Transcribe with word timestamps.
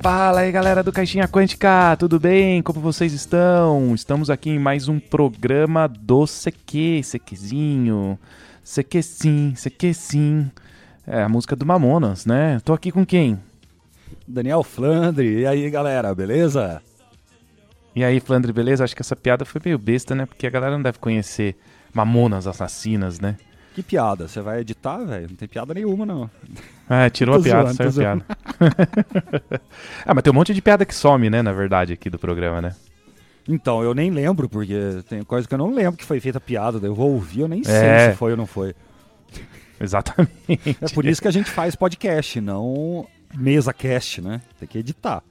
Fala 0.00 0.40
aí 0.40 0.52
galera 0.52 0.82
do 0.82 0.92
Caixinha 0.92 1.26
Quântica, 1.26 1.96
tudo 1.98 2.20
bem? 2.20 2.62
Como 2.62 2.80
vocês 2.80 3.12
estão? 3.12 3.94
Estamos 3.94 4.30
aqui 4.30 4.50
em 4.50 4.58
mais 4.58 4.86
um 4.86 5.00
programa 5.00 5.88
do 5.88 6.24
CQ, 6.24 7.02
CQzinho, 7.02 8.18
CQ 8.62 9.02
sim, 9.02 9.54
CQ 9.56 9.94
sim. 9.94 10.50
É 11.06 11.22
a 11.22 11.28
música 11.28 11.56
do 11.56 11.66
Mamonas, 11.66 12.24
né? 12.24 12.60
Tô 12.64 12.72
aqui 12.72 12.92
com 12.92 13.04
quem? 13.04 13.40
Daniel 14.26 14.62
Flandre, 14.62 15.40
e 15.40 15.46
aí 15.46 15.68
galera, 15.68 16.14
beleza? 16.14 16.80
E 17.96 18.04
aí, 18.04 18.20
Flandre, 18.20 18.52
beleza? 18.52 18.84
Acho 18.84 18.94
que 18.94 19.02
essa 19.02 19.16
piada 19.16 19.44
foi 19.44 19.60
meio 19.64 19.76
besta, 19.76 20.14
né? 20.14 20.24
Porque 20.24 20.46
a 20.46 20.50
galera 20.50 20.76
não 20.76 20.82
deve 20.82 20.98
conhecer 20.98 21.56
Mamonas 21.92 22.46
Assassinas, 22.46 23.18
né? 23.18 23.36
Que 23.78 23.82
piada? 23.84 24.26
Você 24.26 24.40
vai 24.40 24.58
editar, 24.62 24.96
velho? 25.04 25.28
Não 25.28 25.36
tem 25.36 25.46
piada 25.46 25.72
nenhuma, 25.72 26.04
não. 26.04 26.28
Ah, 26.90 27.08
tirou 27.08 27.36
a 27.36 27.40
piada, 27.40 27.72
saiu 27.72 27.90
a 27.90 27.92
piada. 27.92 28.24
ah, 30.04 30.10
mas 30.12 30.22
tem 30.24 30.32
um 30.32 30.34
monte 30.34 30.52
de 30.52 30.60
piada 30.60 30.84
que 30.84 30.92
some, 30.92 31.30
né, 31.30 31.42
na 31.42 31.52
verdade, 31.52 31.92
aqui 31.92 32.10
do 32.10 32.18
programa, 32.18 32.60
né? 32.60 32.74
Então, 33.48 33.80
eu 33.80 33.94
nem 33.94 34.10
lembro, 34.10 34.48
porque 34.48 34.74
tem 35.08 35.22
coisa 35.22 35.46
que 35.46 35.54
eu 35.54 35.58
não 35.58 35.72
lembro 35.72 35.96
que 35.96 36.04
foi 36.04 36.18
feita 36.18 36.40
piada. 36.40 36.84
Eu 36.84 36.92
vou 36.92 37.12
ouvir, 37.12 37.42
eu 37.42 37.48
nem 37.48 37.62
sei 37.62 37.72
É. 37.72 38.10
se 38.10 38.16
foi 38.16 38.32
ou 38.32 38.36
não 38.36 38.46
foi. 38.46 38.74
Exatamente. 39.80 40.76
É 40.82 40.88
por 40.92 41.06
isso 41.06 41.22
que 41.22 41.28
a 41.28 41.30
gente 41.30 41.48
faz 41.48 41.76
podcast, 41.76 42.40
não 42.40 43.06
mesa 43.32 43.72
cast, 43.72 44.20
né? 44.20 44.40
Tem 44.58 44.68
que 44.68 44.78
editar. 44.78 45.22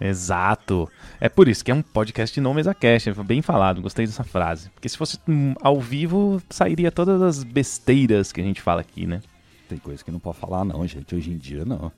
Exato. 0.00 0.90
É 1.24 1.28
por 1.30 1.48
isso 1.48 1.64
que 1.64 1.70
é 1.70 1.74
um 1.74 1.80
podcast 1.80 2.38
não 2.38 2.52
mesa 2.52 2.74
cast, 2.74 3.10
bem 3.24 3.40
falado, 3.40 3.80
gostei 3.80 4.04
dessa 4.04 4.22
frase. 4.22 4.68
Porque 4.68 4.86
se 4.90 4.98
fosse 4.98 5.18
hum, 5.26 5.54
ao 5.62 5.80
vivo, 5.80 6.38
sairia 6.50 6.92
todas 6.92 7.22
as 7.22 7.42
besteiras 7.42 8.30
que 8.30 8.42
a 8.42 8.44
gente 8.44 8.60
fala 8.60 8.82
aqui, 8.82 9.06
né? 9.06 9.22
Tem 9.66 9.78
coisa 9.78 10.04
que 10.04 10.10
não 10.10 10.18
pode 10.18 10.36
falar, 10.36 10.66
não, 10.66 10.86
gente. 10.86 11.14
Hoje 11.14 11.30
em 11.30 11.38
dia, 11.38 11.64
não. 11.64 11.90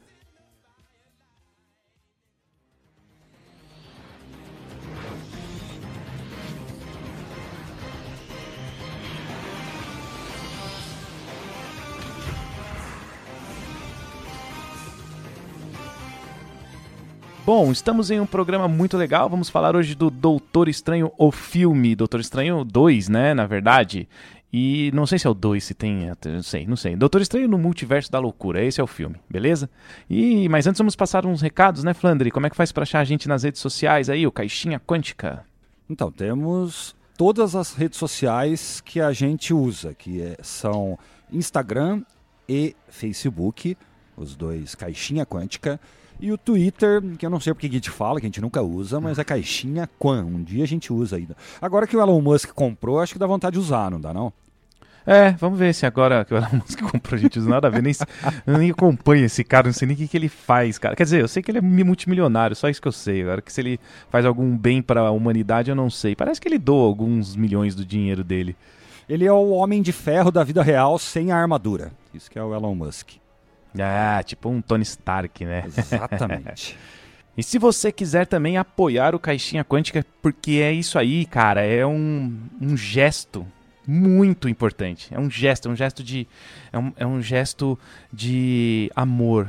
Bom, 17.46 17.70
estamos 17.70 18.10
em 18.10 18.18
um 18.18 18.26
programa 18.26 18.66
muito 18.66 18.96
legal. 18.96 19.30
Vamos 19.30 19.48
falar 19.48 19.76
hoje 19.76 19.94
do 19.94 20.10
Doutor 20.10 20.68
Estranho, 20.68 21.12
o 21.16 21.30
filme. 21.30 21.94
Doutor 21.94 22.18
Estranho 22.18 22.64
2, 22.64 23.08
né? 23.08 23.34
Na 23.34 23.46
verdade. 23.46 24.08
E 24.52 24.90
não 24.92 25.06
sei 25.06 25.16
se 25.18 25.28
é 25.28 25.30
o 25.30 25.34
2, 25.34 25.62
se 25.62 25.72
tem. 25.72 26.10
Não 26.24 26.42
sei, 26.42 26.66
não 26.66 26.76
sei. 26.76 26.96
Doutor 26.96 27.20
Estranho 27.22 27.46
no 27.46 27.56
Multiverso 27.56 28.10
da 28.10 28.18
Loucura. 28.18 28.64
Esse 28.64 28.80
é 28.80 28.84
o 28.84 28.86
filme, 28.88 29.14
beleza? 29.30 29.70
E 30.10 30.48
Mas 30.48 30.66
antes 30.66 30.78
vamos 30.78 30.96
passar 30.96 31.24
uns 31.24 31.40
recados, 31.40 31.84
né, 31.84 31.94
Flandre? 31.94 32.32
Como 32.32 32.46
é 32.46 32.50
que 32.50 32.56
faz 32.56 32.72
pra 32.72 32.82
achar 32.82 32.98
a 32.98 33.04
gente 33.04 33.28
nas 33.28 33.44
redes 33.44 33.60
sociais 33.60 34.10
aí, 34.10 34.26
o 34.26 34.32
Caixinha 34.32 34.80
Quântica? 34.80 35.44
Então, 35.88 36.10
temos 36.10 36.96
todas 37.16 37.54
as 37.54 37.74
redes 37.74 37.96
sociais 37.96 38.80
que 38.80 39.00
a 39.00 39.12
gente 39.12 39.54
usa, 39.54 39.94
que 39.94 40.20
é- 40.20 40.36
são 40.42 40.98
Instagram 41.32 42.02
e 42.48 42.74
Facebook, 42.88 43.76
os 44.16 44.34
dois 44.34 44.74
Caixinha 44.74 45.24
Quântica, 45.24 45.78
e 46.18 46.32
o 46.32 46.38
Twitter, 46.38 47.02
que 47.18 47.26
eu 47.26 47.30
não 47.30 47.40
sei 47.40 47.52
porque 47.52 47.66
a 47.66 47.70
gente 47.70 47.90
fala, 47.90 48.20
que 48.20 48.26
a 48.26 48.28
gente 48.28 48.40
nunca 48.40 48.62
usa, 48.62 49.00
mas 49.00 49.18
é 49.18 49.24
Caixinha 49.24 49.88
Quan. 49.98 50.24
Um 50.24 50.42
dia 50.42 50.64
a 50.64 50.66
gente 50.66 50.92
usa 50.92 51.16
ainda. 51.16 51.36
Agora 51.60 51.86
que 51.86 51.96
o 51.96 52.00
Elon 52.00 52.20
Musk 52.20 52.50
comprou, 52.52 53.00
acho 53.00 53.12
que 53.12 53.18
dá 53.18 53.26
vontade 53.26 53.54
de 53.54 53.60
usar, 53.60 53.90
não 53.90 54.00
dá 54.00 54.14
não? 54.14 54.32
É, 55.06 55.30
vamos 55.32 55.56
ver 55.56 55.72
se 55.72 55.86
agora 55.86 56.24
que 56.24 56.34
o 56.34 56.36
Elon 56.36 56.48
Musk 56.54 56.80
comprou 56.90 57.16
a 57.16 57.20
gente 57.20 57.38
usa 57.38 57.48
nada 57.48 57.68
a 57.68 57.70
ver, 57.70 57.82
nem, 57.82 57.92
nem 58.46 58.70
acompanho 58.70 59.24
esse 59.26 59.44
cara, 59.44 59.68
não 59.68 59.72
sei 59.72 59.86
nem 59.86 59.94
o 59.94 59.98
que, 59.98 60.08
que 60.08 60.16
ele 60.16 60.28
faz, 60.28 60.78
cara. 60.78 60.96
Quer 60.96 61.04
dizer, 61.04 61.20
eu 61.20 61.28
sei 61.28 61.42
que 61.42 61.50
ele 61.50 61.58
é 61.58 61.60
multimilionário, 61.60 62.56
só 62.56 62.68
isso 62.68 62.82
que 62.82 62.88
eu 62.88 62.92
sei. 62.92 63.22
Agora 63.22 63.42
que 63.42 63.52
se 63.52 63.60
ele 63.60 63.78
faz 64.10 64.24
algum 64.24 64.56
bem 64.56 64.82
para 64.82 65.02
a 65.02 65.10
humanidade, 65.10 65.70
eu 65.70 65.76
não 65.76 65.90
sei. 65.90 66.16
Parece 66.16 66.40
que 66.40 66.48
ele 66.48 66.58
doa 66.58 66.86
alguns 66.86 67.36
milhões 67.36 67.74
do 67.74 67.84
dinheiro 67.84 68.24
dele. 68.24 68.56
Ele 69.08 69.24
é 69.24 69.32
o 69.32 69.50
homem 69.50 69.82
de 69.82 69.92
ferro 69.92 70.32
da 70.32 70.42
vida 70.42 70.62
real 70.62 70.98
sem 70.98 71.30
a 71.30 71.36
armadura. 71.36 71.92
Isso 72.12 72.28
que 72.28 72.38
é 72.38 72.42
o 72.42 72.52
Elon 72.52 72.74
Musk. 72.74 73.10
Ah, 73.82 74.22
tipo 74.22 74.48
um 74.48 74.60
Tony 74.60 74.82
Stark, 74.82 75.44
né? 75.44 75.64
Exatamente. 75.66 76.76
E 77.36 77.42
se 77.42 77.58
você 77.58 77.92
quiser 77.92 78.26
também 78.26 78.56
apoiar 78.56 79.14
o 79.14 79.18
Caixinha 79.18 79.62
Quântica, 79.62 80.02
porque 80.22 80.52
é 80.52 80.72
isso 80.72 80.98
aí, 80.98 81.26
cara, 81.26 81.60
é 81.60 81.84
um, 81.84 82.34
um 82.58 82.74
gesto 82.74 83.46
muito 83.86 84.48
importante. 84.48 85.08
É 85.12 85.20
um 85.20 85.30
gesto, 85.30 85.68
é 85.68 85.70
um 85.70 85.76
gesto 85.76 86.02
de. 86.02 86.26
É 86.72 86.78
um, 86.78 86.92
é 86.96 87.06
um 87.06 87.20
gesto 87.20 87.78
de 88.10 88.90
amor. 88.96 89.48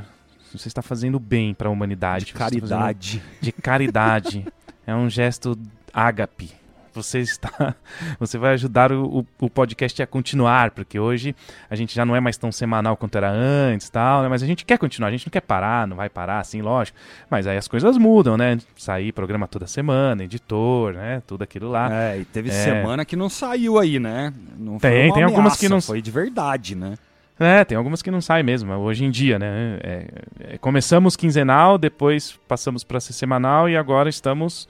Você 0.52 0.68
está 0.68 0.82
fazendo 0.82 1.18
bem 1.18 1.54
para 1.54 1.68
a 1.68 1.72
humanidade. 1.72 2.26
de 2.26 2.34
caridade. 2.34 3.22
de 3.40 3.52
caridade. 3.52 4.46
é 4.86 4.94
um 4.94 5.08
gesto 5.08 5.58
ágape. 5.92 6.57
Você 7.02 7.20
está, 7.20 7.74
você 8.18 8.36
vai 8.38 8.54
ajudar 8.54 8.92
o, 8.92 9.20
o, 9.20 9.26
o 9.46 9.50
podcast 9.50 10.02
a 10.02 10.06
continuar, 10.06 10.70
porque 10.72 10.98
hoje 10.98 11.34
a 11.70 11.74
gente 11.76 11.94
já 11.94 12.04
não 12.04 12.14
é 12.14 12.20
mais 12.20 12.36
tão 12.36 12.50
semanal 12.52 12.96
quanto 12.96 13.16
era 13.16 13.30
antes, 13.30 13.88
tal, 13.88 14.22
né? 14.22 14.28
Mas 14.28 14.42
a 14.42 14.46
gente 14.46 14.64
quer 14.64 14.78
continuar, 14.78 15.08
a 15.08 15.10
gente 15.12 15.26
não 15.26 15.30
quer 15.30 15.40
parar, 15.42 15.86
não 15.86 15.96
vai 15.96 16.08
parar, 16.08 16.40
assim, 16.40 16.60
lógico. 16.62 16.98
Mas 17.30 17.46
aí 17.46 17.56
as 17.56 17.68
coisas 17.68 17.96
mudam, 17.96 18.36
né? 18.36 18.58
Sair 18.76 19.12
programa 19.12 19.46
toda 19.46 19.66
semana, 19.66 20.24
editor, 20.24 20.94
né? 20.94 21.22
Tudo 21.26 21.42
aquilo 21.42 21.70
lá. 21.70 21.88
É, 21.92 22.18
e 22.18 22.24
teve 22.24 22.48
É. 22.50 22.52
semana 22.52 23.04
que 23.04 23.16
não 23.16 23.28
saiu 23.28 23.78
aí, 23.78 23.98
né? 23.98 24.32
Não 24.58 24.78
Tem, 24.78 25.12
tem 25.12 25.22
algumas 25.22 25.46
ameaça, 25.54 25.58
que 25.60 25.68
não- 25.68 25.80
Foi 25.80 26.02
de 26.02 26.10
verdade, 26.10 26.74
né? 26.74 26.94
É, 27.40 27.64
tem 27.64 27.78
algumas 27.78 28.02
que 28.02 28.10
não 28.10 28.20
saem 28.20 28.42
mesmo, 28.42 28.72
hoje 28.74 29.04
em 29.04 29.12
dia, 29.12 29.38
né? 29.38 29.78
É, 29.80 30.06
é, 30.54 30.58
começamos 30.58 31.14
quinzenal, 31.14 31.78
depois 31.78 32.32
passamos 32.48 32.82
para 32.82 32.98
ser 32.98 33.12
semanal 33.12 33.68
e 33.68 33.76
agora 33.76 34.08
estamos, 34.08 34.68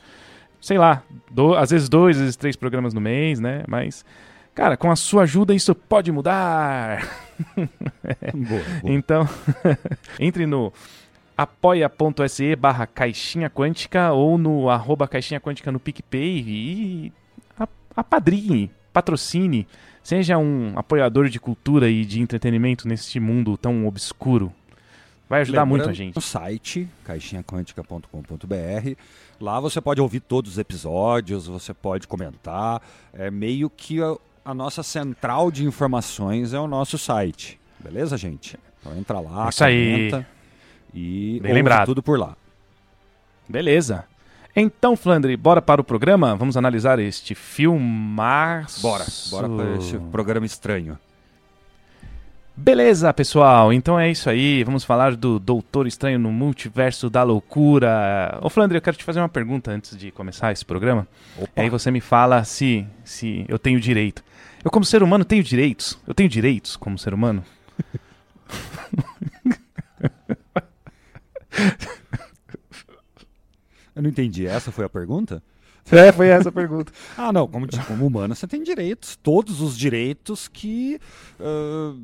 sei 0.60 0.78
lá, 0.78 1.02
do- 1.30 1.54
às 1.54 1.70
vezes 1.70 1.88
dois, 1.88 2.16
às 2.16 2.22
vezes 2.22 2.36
três 2.36 2.56
programas 2.56 2.92
no 2.94 3.00
mês, 3.00 3.40
né? 3.40 3.62
Mas, 3.68 4.04
cara, 4.54 4.76
com 4.76 4.90
a 4.90 4.96
sua 4.96 5.22
ajuda 5.22 5.54
isso 5.54 5.74
pode 5.74 6.10
mudar. 6.12 7.06
Boa, 8.34 8.62
boa. 8.82 8.92
Então, 8.92 9.28
entre 10.18 10.44
no 10.46 10.72
apoia.se 11.36 12.56
barra 12.56 12.84
caixinha 12.86 13.48
quântica 13.48 14.10
ou 14.12 14.36
no 14.36 14.68
arroba 14.68 15.06
caixinha 15.06 15.40
quântica 15.40 15.70
no 15.70 15.78
PicPay 15.78 16.44
e 16.46 17.12
apadrinhe, 17.96 18.70
patrocine, 18.92 19.66
seja 20.02 20.36
um 20.36 20.72
apoiador 20.76 21.28
de 21.28 21.38
cultura 21.38 21.88
e 21.88 22.04
de 22.04 22.20
entretenimento 22.20 22.88
neste 22.88 23.20
mundo 23.20 23.56
tão 23.56 23.86
obscuro. 23.86 24.52
Vai 25.28 25.42
ajudar 25.42 25.64
muito 25.66 25.82
a 25.82 25.86
Lembrando, 25.86 25.96
gente. 25.96 26.16
No 26.16 26.22
site, 26.22 26.88
caixinhaquântica.com.br. 27.04 28.96
Lá 29.40 29.60
você 29.60 29.80
pode 29.80 30.00
ouvir 30.00 30.20
todos 30.20 30.52
os 30.52 30.58
episódios, 30.58 31.46
você 31.46 31.72
pode 31.72 32.06
comentar. 32.08 32.82
É 33.12 33.30
meio 33.30 33.70
que 33.70 34.02
a, 34.02 34.16
a 34.44 34.52
nossa 34.52 34.82
central 34.82 35.50
de 35.50 35.64
informações 35.64 36.52
é 36.52 36.58
o 36.58 36.66
nosso 36.66 36.98
site. 36.98 37.58
Beleza, 37.78 38.16
gente? 38.16 38.58
Então 38.80 38.96
entra 38.96 39.20
lá, 39.20 39.48
Isso 39.48 39.62
aí. 39.64 40.10
comenta 40.10 40.28
e 40.92 41.38
Bem 41.40 41.52
lembrado. 41.52 41.86
tudo 41.86 42.02
por 42.02 42.18
lá. 42.18 42.36
Beleza. 43.48 44.04
Então, 44.56 44.96
Flandre, 44.96 45.36
bora 45.36 45.62
para 45.62 45.80
o 45.80 45.84
programa? 45.84 46.34
Vamos 46.34 46.56
analisar 46.56 46.98
este 46.98 47.34
filmaço. 47.34 48.82
Bora, 48.82 49.04
bora 49.30 49.48
para 49.48 49.76
esse 49.76 49.96
programa 50.10 50.46
estranho. 50.46 50.98
Beleza, 52.60 53.14
pessoal. 53.14 53.72
Então 53.72 53.98
é 53.98 54.10
isso 54.10 54.28
aí. 54.28 54.64
Vamos 54.64 54.82
falar 54.82 55.14
do 55.14 55.38
Doutor 55.38 55.86
Estranho 55.86 56.18
no 56.18 56.32
Multiverso 56.32 57.08
da 57.08 57.22
Loucura. 57.22 58.36
Ô, 58.42 58.50
Flandre, 58.50 58.76
eu 58.76 58.82
quero 58.82 58.96
te 58.96 59.04
fazer 59.04 59.20
uma 59.20 59.28
pergunta 59.28 59.70
antes 59.70 59.96
de 59.96 60.10
começar 60.10 60.50
esse 60.50 60.64
programa. 60.64 61.06
Opa. 61.38 61.48
E 61.56 61.60
aí 61.60 61.70
você 61.70 61.88
me 61.88 62.00
fala 62.00 62.42
se, 62.42 62.84
se 63.04 63.46
eu 63.48 63.60
tenho 63.60 63.78
direito. 63.78 64.24
Eu, 64.64 64.72
como 64.72 64.84
ser 64.84 65.04
humano, 65.04 65.24
tenho 65.24 65.42
direitos? 65.42 65.96
Eu 66.04 66.12
tenho 66.12 66.28
direitos 66.28 66.76
como 66.76 66.98
ser 66.98 67.14
humano? 67.14 67.44
Eu 73.94 74.02
não 74.02 74.10
entendi. 74.10 74.46
Essa 74.48 74.72
foi 74.72 74.84
a 74.84 74.88
pergunta? 74.88 75.40
É, 75.90 76.12
foi 76.12 76.28
essa 76.28 76.48
a 76.48 76.52
pergunta. 76.52 76.92
Ah, 77.16 77.32
não. 77.32 77.46
Como, 77.48 77.66
como 77.86 78.06
humano, 78.06 78.34
você 78.34 78.46
tem 78.46 78.62
direitos. 78.62 79.16
Todos 79.22 79.60
os 79.60 79.76
direitos 79.76 80.48
que 80.48 80.98
ah, 81.40 81.94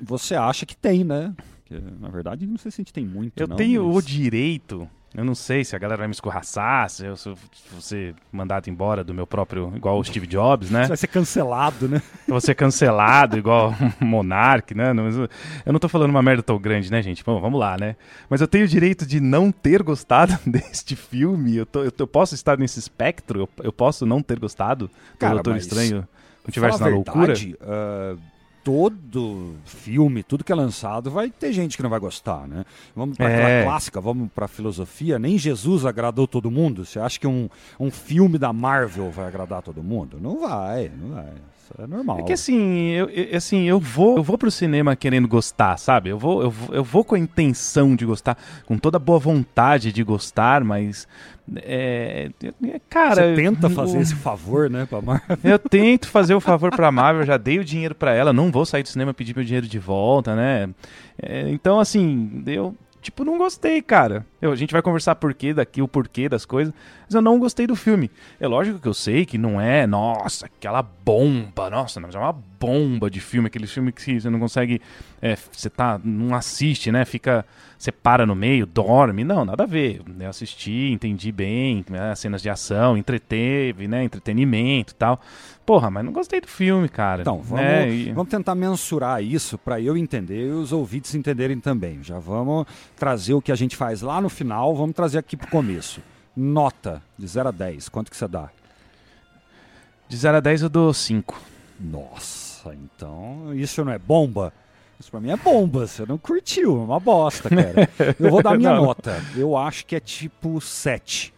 você 0.00 0.34
acha 0.34 0.64
que 0.66 0.76
tem, 0.76 1.04
né? 1.04 1.34
Que, 1.64 1.78
na 2.00 2.08
verdade, 2.08 2.46
não 2.46 2.56
sei 2.56 2.70
se 2.70 2.80
a 2.80 2.82
gente 2.82 2.92
tem 2.92 3.04
muito, 3.04 3.38
Eu 3.38 3.46
não, 3.48 3.56
tenho 3.56 3.86
mas- 3.86 3.96
o 3.96 4.02
direito. 4.06 4.88
Eu 5.14 5.24
não 5.24 5.34
sei 5.34 5.64
se 5.64 5.74
a 5.74 5.78
galera 5.78 5.96
vai 5.98 6.06
me 6.06 6.12
escorraçar, 6.12 6.88
se 6.90 7.04
eu 7.06 7.16
se 7.16 7.30
eu 7.30 7.36
ser 7.80 8.14
mandado 8.30 8.68
embora 8.68 9.02
do 9.02 9.14
meu 9.14 9.26
próprio. 9.26 9.72
igual 9.74 9.98
o 9.98 10.04
Steve 10.04 10.26
Jobs, 10.26 10.70
né? 10.70 10.82
Você 10.82 10.88
vai 10.88 10.96
ser 10.98 11.06
cancelado, 11.06 11.88
né? 11.88 12.02
Eu 12.26 12.34
vou 12.34 12.40
ser 12.40 12.54
cancelado 12.54 13.38
igual 13.38 13.74
Monark, 14.00 14.74
né? 14.74 14.90
Eu- 14.90 15.72
não 15.72 15.80
tô 15.80 15.88
falando 15.88 16.10
uma 16.10 16.22
merda 16.22 16.42
tão 16.42 16.58
grande, 16.58 16.90
né, 16.92 17.00
gente? 17.02 17.24
Bom, 17.24 17.40
vamos 17.40 17.58
lá, 17.58 17.76
né? 17.78 17.96
Mas 18.28 18.40
eu 18.42 18.46
tenho 18.46 18.64
o 18.66 18.68
direito 18.68 19.06
de 19.06 19.18
não 19.18 19.50
ter 19.50 19.82
gostado 19.82 20.38
deste 20.46 20.94
filme. 20.94 21.56
Eu, 21.56 21.66
tô- 21.66 21.84
eu, 21.84 21.92
eu 21.98 22.06
posso 22.06 22.34
estar 22.34 22.58
nesse 22.58 22.78
espectro? 22.78 23.40
Eu, 23.40 23.48
eu 23.64 23.72
posso 23.72 24.04
não 24.04 24.22
ter 24.22 24.38
gostado 24.38 24.88
do 24.88 24.90
Cara, 25.18 25.34
Doutor 25.36 25.54
mas 25.54 25.62
Estranho 25.64 26.06
Multiverso 26.44 26.80
na 26.80 26.86
Loucura? 26.88 27.26
verdade, 27.34 27.56
ah, 27.62 28.14
todo 28.72 29.54
filme, 29.64 30.22
tudo 30.22 30.44
que 30.44 30.52
é 30.52 30.54
lançado, 30.54 31.10
vai 31.10 31.30
ter 31.30 31.54
gente 31.54 31.74
que 31.74 31.82
não 31.82 31.88
vai 31.88 31.98
gostar, 31.98 32.46
né? 32.46 32.66
Vamos 32.94 33.16
para 33.16 33.30
É. 33.30 33.34
aquela 33.34 33.64
clássica, 33.64 33.98
vamos 33.98 34.28
para 34.34 34.46
filosofia. 34.46 35.18
Nem 35.18 35.38
Jesus 35.38 35.86
agradou 35.86 36.26
todo 36.28 36.50
mundo. 36.50 36.84
Você 36.84 36.98
acha 37.00 37.18
que 37.18 37.26
um, 37.26 37.48
um 37.80 37.90
filme 37.90 38.36
da 38.36 38.52
Marvel 38.52 39.10
vai 39.10 39.26
agradar 39.26 39.62
todo 39.62 39.82
mundo? 39.82 40.18
Não 40.20 40.40
vai, 40.40 40.92
não 41.00 41.14
vai. 41.14 41.28
Isso 41.64 41.74
é 41.82 41.86
normal. 41.86 42.18
É 42.18 42.22
que 42.24 42.32
assim, 42.34 42.88
eu, 42.90 43.08
eu- 43.08 43.36
assim, 43.38 43.62
eu 43.64 43.80
vou, 43.80 44.18
eu 44.18 44.22
vou 44.22 44.36
pro 44.36 44.50
cinema 44.50 44.94
querendo 44.94 45.26
gostar, 45.26 45.78
sabe? 45.78 46.10
Eu 46.10 46.18
vou, 46.18 46.42
eu, 46.42 46.54
eu 46.72 46.84
vou 46.84 47.02
com 47.04 47.14
a 47.14 47.18
intenção 47.18 47.96
de 47.96 48.04
gostar, 48.04 48.36
com 48.66 48.76
toda 48.76 48.98
a 48.98 49.00
boa 49.00 49.18
vontade 49.18 49.92
de 49.92 50.02
gostar, 50.04 50.62
mas 50.62 51.08
é, 51.56 52.30
é, 52.42 52.80
cara, 52.90 53.14
Você 53.14 53.34
tenta 53.34 53.68
fazer 53.70 53.98
o- 53.98 54.00
esse 54.00 54.14
favor, 54.14 54.68
né, 54.70 54.86
pra 54.88 55.00
Marvel? 55.00 55.36
Eu 55.44 55.58
tento 55.58 56.08
fazer 56.08 56.34
o 56.34 56.40
favor 56.40 56.70
pra 56.74 56.90
Marvel, 56.92 57.24
já 57.24 57.36
dei 57.36 57.58
o 57.58 57.64
dinheiro 57.64 57.94
pra 57.94 58.14
ela, 58.14 58.32
não 58.32 58.50
vou 58.50 58.64
sair 58.66 58.82
do 58.82 58.88
cinema 58.88 59.12
pedir 59.14 59.34
meu 59.34 59.44
dinheiro 59.44 59.66
de 59.66 59.78
volta, 59.78 60.34
né? 60.36 60.68
É, 61.20 61.48
então, 61.50 61.80
assim, 61.80 62.42
eu, 62.46 62.74
tipo, 63.00 63.24
não 63.24 63.38
gostei, 63.38 63.80
cara. 63.82 64.24
Eu- 64.40 64.52
a 64.52 64.56
gente 64.56 64.72
vai 64.72 64.82
conversar 64.82 65.14
porquê 65.16 65.52
daqui, 65.54 65.80
o 65.82 65.88
porquê 65.88 66.28
das 66.28 66.44
coisas, 66.44 66.72
mas 67.08 67.14
eu 67.14 67.22
não 67.22 67.38
gostei 67.38 67.66
do 67.66 67.74
filme. 67.74 68.10
É 68.38 68.46
lógico 68.46 68.78
que 68.78 68.86
eu 68.86 68.92
sei 68.94 69.24
que 69.24 69.38
não 69.38 69.58
é, 69.58 69.86
nossa, 69.86 70.44
aquela 70.46 70.82
bomba, 70.82 71.70
nossa, 71.70 71.98
mas 71.98 72.14
é 72.14 72.18
uma 72.18 72.32
bomba 72.32 73.10
de 73.10 73.18
filme, 73.20 73.46
aquele 73.46 73.66
filme 73.66 73.90
que 73.92 74.20
você 74.20 74.28
não 74.28 74.38
consegue, 74.38 74.80
é, 75.22 75.34
você 75.50 75.70
tá, 75.70 75.98
não 76.04 76.34
assiste, 76.34 76.92
né? 76.92 77.04
Fica, 77.04 77.46
você 77.78 77.90
para 77.90 78.26
no 78.26 78.34
meio, 78.34 78.66
dorme, 78.66 79.24
não, 79.24 79.44
nada 79.44 79.62
a 79.62 79.66
ver. 79.66 80.02
Eu 80.20 80.28
assisti, 80.28 80.90
entendi 80.92 81.32
bem, 81.32 81.84
né, 81.88 82.10
as 82.10 82.18
cenas 82.18 82.42
de 82.42 82.50
ação, 82.50 82.96
entreteve, 82.96 83.88
né? 83.88 84.04
Entretenimento 84.04 84.92
e 84.92 84.96
tal. 84.96 85.18
Porra, 85.64 85.90
mas 85.90 86.04
não 86.04 86.12
gostei 86.12 86.40
do 86.40 86.46
filme, 86.48 86.88
cara. 86.88 87.22
Então, 87.22 87.40
vamos, 87.40 87.64
né? 87.64 87.90
E- 87.90 88.12
vamos 88.12 88.28
tentar 88.30 88.54
mensurar 88.54 89.22
isso 89.22 89.56
para 89.56 89.80
eu 89.80 89.96
entender 89.96 90.48
e 90.48 90.50
os 90.50 90.72
ouvintes 90.72 91.14
entenderem 91.14 91.58
também. 91.60 92.02
Já 92.02 92.18
vamos 92.18 92.66
trazer 92.96 93.34
o 93.34 93.40
que 93.42 93.52
a 93.52 93.56
gente 93.56 93.76
faz 93.76 94.02
lá 94.02 94.20
no 94.20 94.28
final, 94.28 94.74
vamos 94.74 94.94
trazer 94.94 95.18
aqui 95.18 95.36
pro 95.36 95.48
começo. 95.48 96.00
Nota 96.40 97.02
de 97.18 97.26
0 97.26 97.48
a 97.48 97.52
10, 97.52 97.88
quanto 97.88 98.10
que 98.10 98.16
você 98.16 98.28
dá? 98.28 98.48
De 100.08 100.16
0 100.16 100.36
a 100.36 100.40
10 100.40 100.62
eu 100.62 100.68
dou 100.68 100.94
5. 100.94 101.40
Nossa, 101.80 102.74
então 102.74 103.52
isso 103.54 103.84
não 103.84 103.92
é 103.92 103.98
bomba? 103.98 104.52
Isso 105.00 105.10
pra 105.10 105.20
mim 105.20 105.30
é 105.30 105.36
bomba, 105.36 105.86
você 105.86 106.04
não 106.06 106.16
curtiu, 106.18 106.76
é 106.76 106.84
uma 106.84 106.98
bosta, 107.00 107.48
cara. 107.48 107.88
Eu 108.18 108.30
vou 108.30 108.42
dar 108.42 108.56
minha 108.56 108.74
Não. 108.74 108.84
nota, 108.86 109.20
eu 109.36 109.56
acho 109.56 109.86
que 109.86 109.94
é 109.94 110.00
tipo 110.00 110.60
7. 110.60 111.32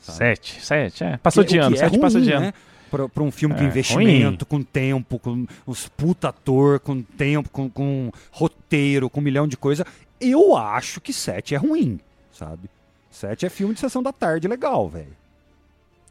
7, 0.00 0.60
7, 0.64 1.04
é. 1.04 1.16
Passou 1.16 1.44
Que- 1.44 1.50
de 1.50 1.58
ano, 1.58 1.76
que 1.76 1.82
é 1.82 1.84
7 1.88 1.98
passou 1.98 2.20
de 2.20 2.26
ruim, 2.28 2.36
ano. 2.36 2.46
né? 2.46 2.54
Pra, 2.90 3.08
pra 3.08 3.22
um 3.22 3.30
filme 3.30 3.54
com 3.54 3.60
É, 3.62 3.66
investimento, 3.66 4.46
com 4.46 4.62
tempo, 4.62 5.18
com 5.18 5.46
os 5.66 5.86
puta 5.88 6.30
ator, 6.30 6.80
com 6.80 7.02
tempo, 7.02 7.48
com, 7.50 7.68
com 7.68 8.10
roteiro, 8.32 9.08
com 9.10 9.20
um 9.20 9.22
milhão 9.22 9.46
de 9.46 9.56
coisa. 9.56 9.86
Eu 10.20 10.56
acho 10.56 11.00
que 11.00 11.12
7 11.12 11.54
é 11.54 11.58
ruim, 11.58 12.00
sabe? 12.32 12.68
7 13.10 13.46
é 13.46 13.48
filme 13.48 13.74
de 13.74 13.80
sessão 13.80 14.02
da 14.02 14.12
tarde 14.12 14.46
legal, 14.48 14.88
velho. 14.88 15.16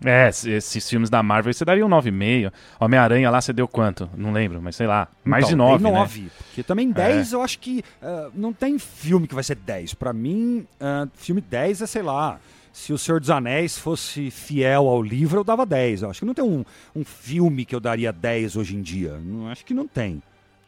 É, 0.03 0.31
se- 0.31 0.51
esses 0.51 0.88
filmes 0.88 1.09
da 1.09 1.23
Marvel 1.23 1.51
você 1.51 1.65
daria 1.65 1.83
um 1.85 1.89
9,5. 1.89 2.51
Homem-Aranha 2.79 3.31
lá 3.31 3.41
você 3.41 3.51
deu 3.51 3.67
quanto? 3.67 4.07
Não 4.15 4.31
lembro, 4.31 4.61
mas 4.61 4.75
sei 4.75 4.85
lá. 4.85 5.07
Mais 5.23 5.47
de 5.47 5.53
Então, 5.53 5.65
9, 5.69 5.83
tem 5.83 5.91
né? 5.91 5.99
9, 5.99 6.29
porque 6.38 6.63
também 6.63 6.91
10 6.91 7.33
eu 7.33 7.41
acho 7.41 7.57
que 7.57 7.83
ah, 8.01 8.29
não 8.35 8.53
tem 8.53 8.77
filme 8.77 9.27
que 9.27 9.33
vai 9.33 9.44
ser 9.44 9.55
10. 9.55 9.95
Pra 9.95 10.13
mim, 10.13 10.67
ah, 10.79 11.07
filme 11.15 11.41
10 11.41 11.81
é, 11.81 11.88
sei 11.88 12.03
lá, 12.03 12.39
se 12.71 12.94
o 12.94 12.97
Senhor 12.97 13.19
dos 13.19 13.31
Anéis 13.31 13.75
fosse 13.75 14.29
fiel 14.29 14.88
ao 14.88 15.01
livro, 15.01 15.39
eu 15.39 15.43
dava 15.43 15.65
10. 15.65 16.03
Eu 16.03 16.11
acho 16.11 16.19
que 16.19 16.25
não 16.27 16.33
tem 16.35 16.45
um, 16.45 16.63
um 16.95 17.03
filme 17.03 17.65
que 17.65 17.73
eu 17.73 17.79
daria 17.79 18.13
10 18.13 18.55
hoje 18.55 18.75
em 18.75 18.81
dia. 18.83 19.17
Não, 19.23 19.50
acho 19.50 19.65
que 19.65 19.73
não 19.73 19.88
tem. 19.88 20.21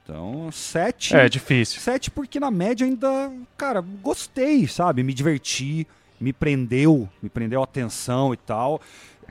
Então, 0.03 0.51
7. 0.51 1.15
É, 1.15 1.29
difícil. 1.29 1.79
7 1.79 2.09
porque 2.09 2.39
na 2.39 2.49
média 2.49 2.83
ainda, 2.83 3.31
cara, 3.55 3.79
gostei, 4.01 4.67
sabe? 4.67 5.03
Me 5.03 5.13
diverti, 5.13 5.85
me 6.19 6.33
prendeu, 6.33 7.07
me 7.21 7.29
prendeu 7.29 7.61
a 7.61 7.63
atenção 7.63 8.33
e 8.33 8.37
tal. 8.37 8.81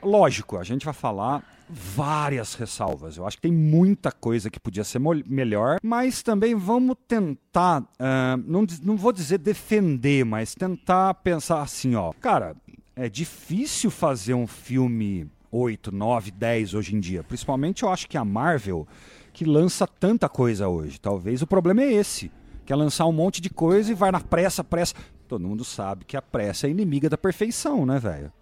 Lógico, 0.01 0.57
a 0.57 0.63
gente 0.63 0.85
vai 0.85 0.93
falar 0.93 1.43
várias 1.69 2.55
ressalvas. 2.55 3.17
Eu 3.17 3.27
acho 3.27 3.37
que 3.37 3.43
tem 3.43 3.51
muita 3.51 4.11
coisa 4.11 4.49
que 4.49 4.59
podia 4.59 4.83
ser 4.83 4.99
melhor, 5.27 5.77
mas 5.83 6.23
também 6.23 6.55
vamos 6.55 6.95
tentar, 7.07 7.83
ah, 7.99 8.37
não, 8.43 8.65
não 8.81 8.97
vou 8.97 9.11
dizer 9.11 9.37
defender, 9.37 10.25
mas 10.25 10.55
tentar 10.55 11.13
pensar 11.15 11.61
assim, 11.61 11.95
ó. 11.95 12.11
Cara, 12.19 12.55
é 12.95 13.07
difícil 13.07 13.91
fazer 13.91 14.33
um 14.33 14.47
filme 14.47 15.29
8, 15.51 15.91
9, 15.91 16.31
10 16.31 16.73
hoje 16.73 16.95
em 16.95 16.99
dia. 16.99 17.23
Principalmente 17.23 17.83
eu 17.83 17.89
acho 17.89 18.07
que 18.07 18.17
a 18.17 18.25
Marvel, 18.25 18.87
que 19.31 19.45
lança 19.45 19.87
tanta 19.87 20.27
coisa 20.27 20.67
hoje. 20.67 20.99
Talvez 20.99 21.41
o 21.41 21.47
problema 21.47 21.81
é 21.81 21.93
esse. 21.93 22.31
Quer 22.65 22.75
lançar 22.75 23.05
um 23.05 23.11
monte 23.11 23.41
de 23.41 23.49
coisa 23.49 23.91
e 23.91 23.95
vai 23.95 24.11
na 24.11 24.19
pressa, 24.19 24.63
pressa. 24.63 24.93
Todo 25.29 25.47
mundo 25.47 25.63
sabe 25.63 26.05
que 26.05 26.17
a 26.17 26.23
pressa 26.23 26.65
é 26.65 26.71
inimiga 26.71 27.07
da 27.07 27.15
perfeição, 27.15 27.85
né, 27.85 27.99
velho? 27.99 28.33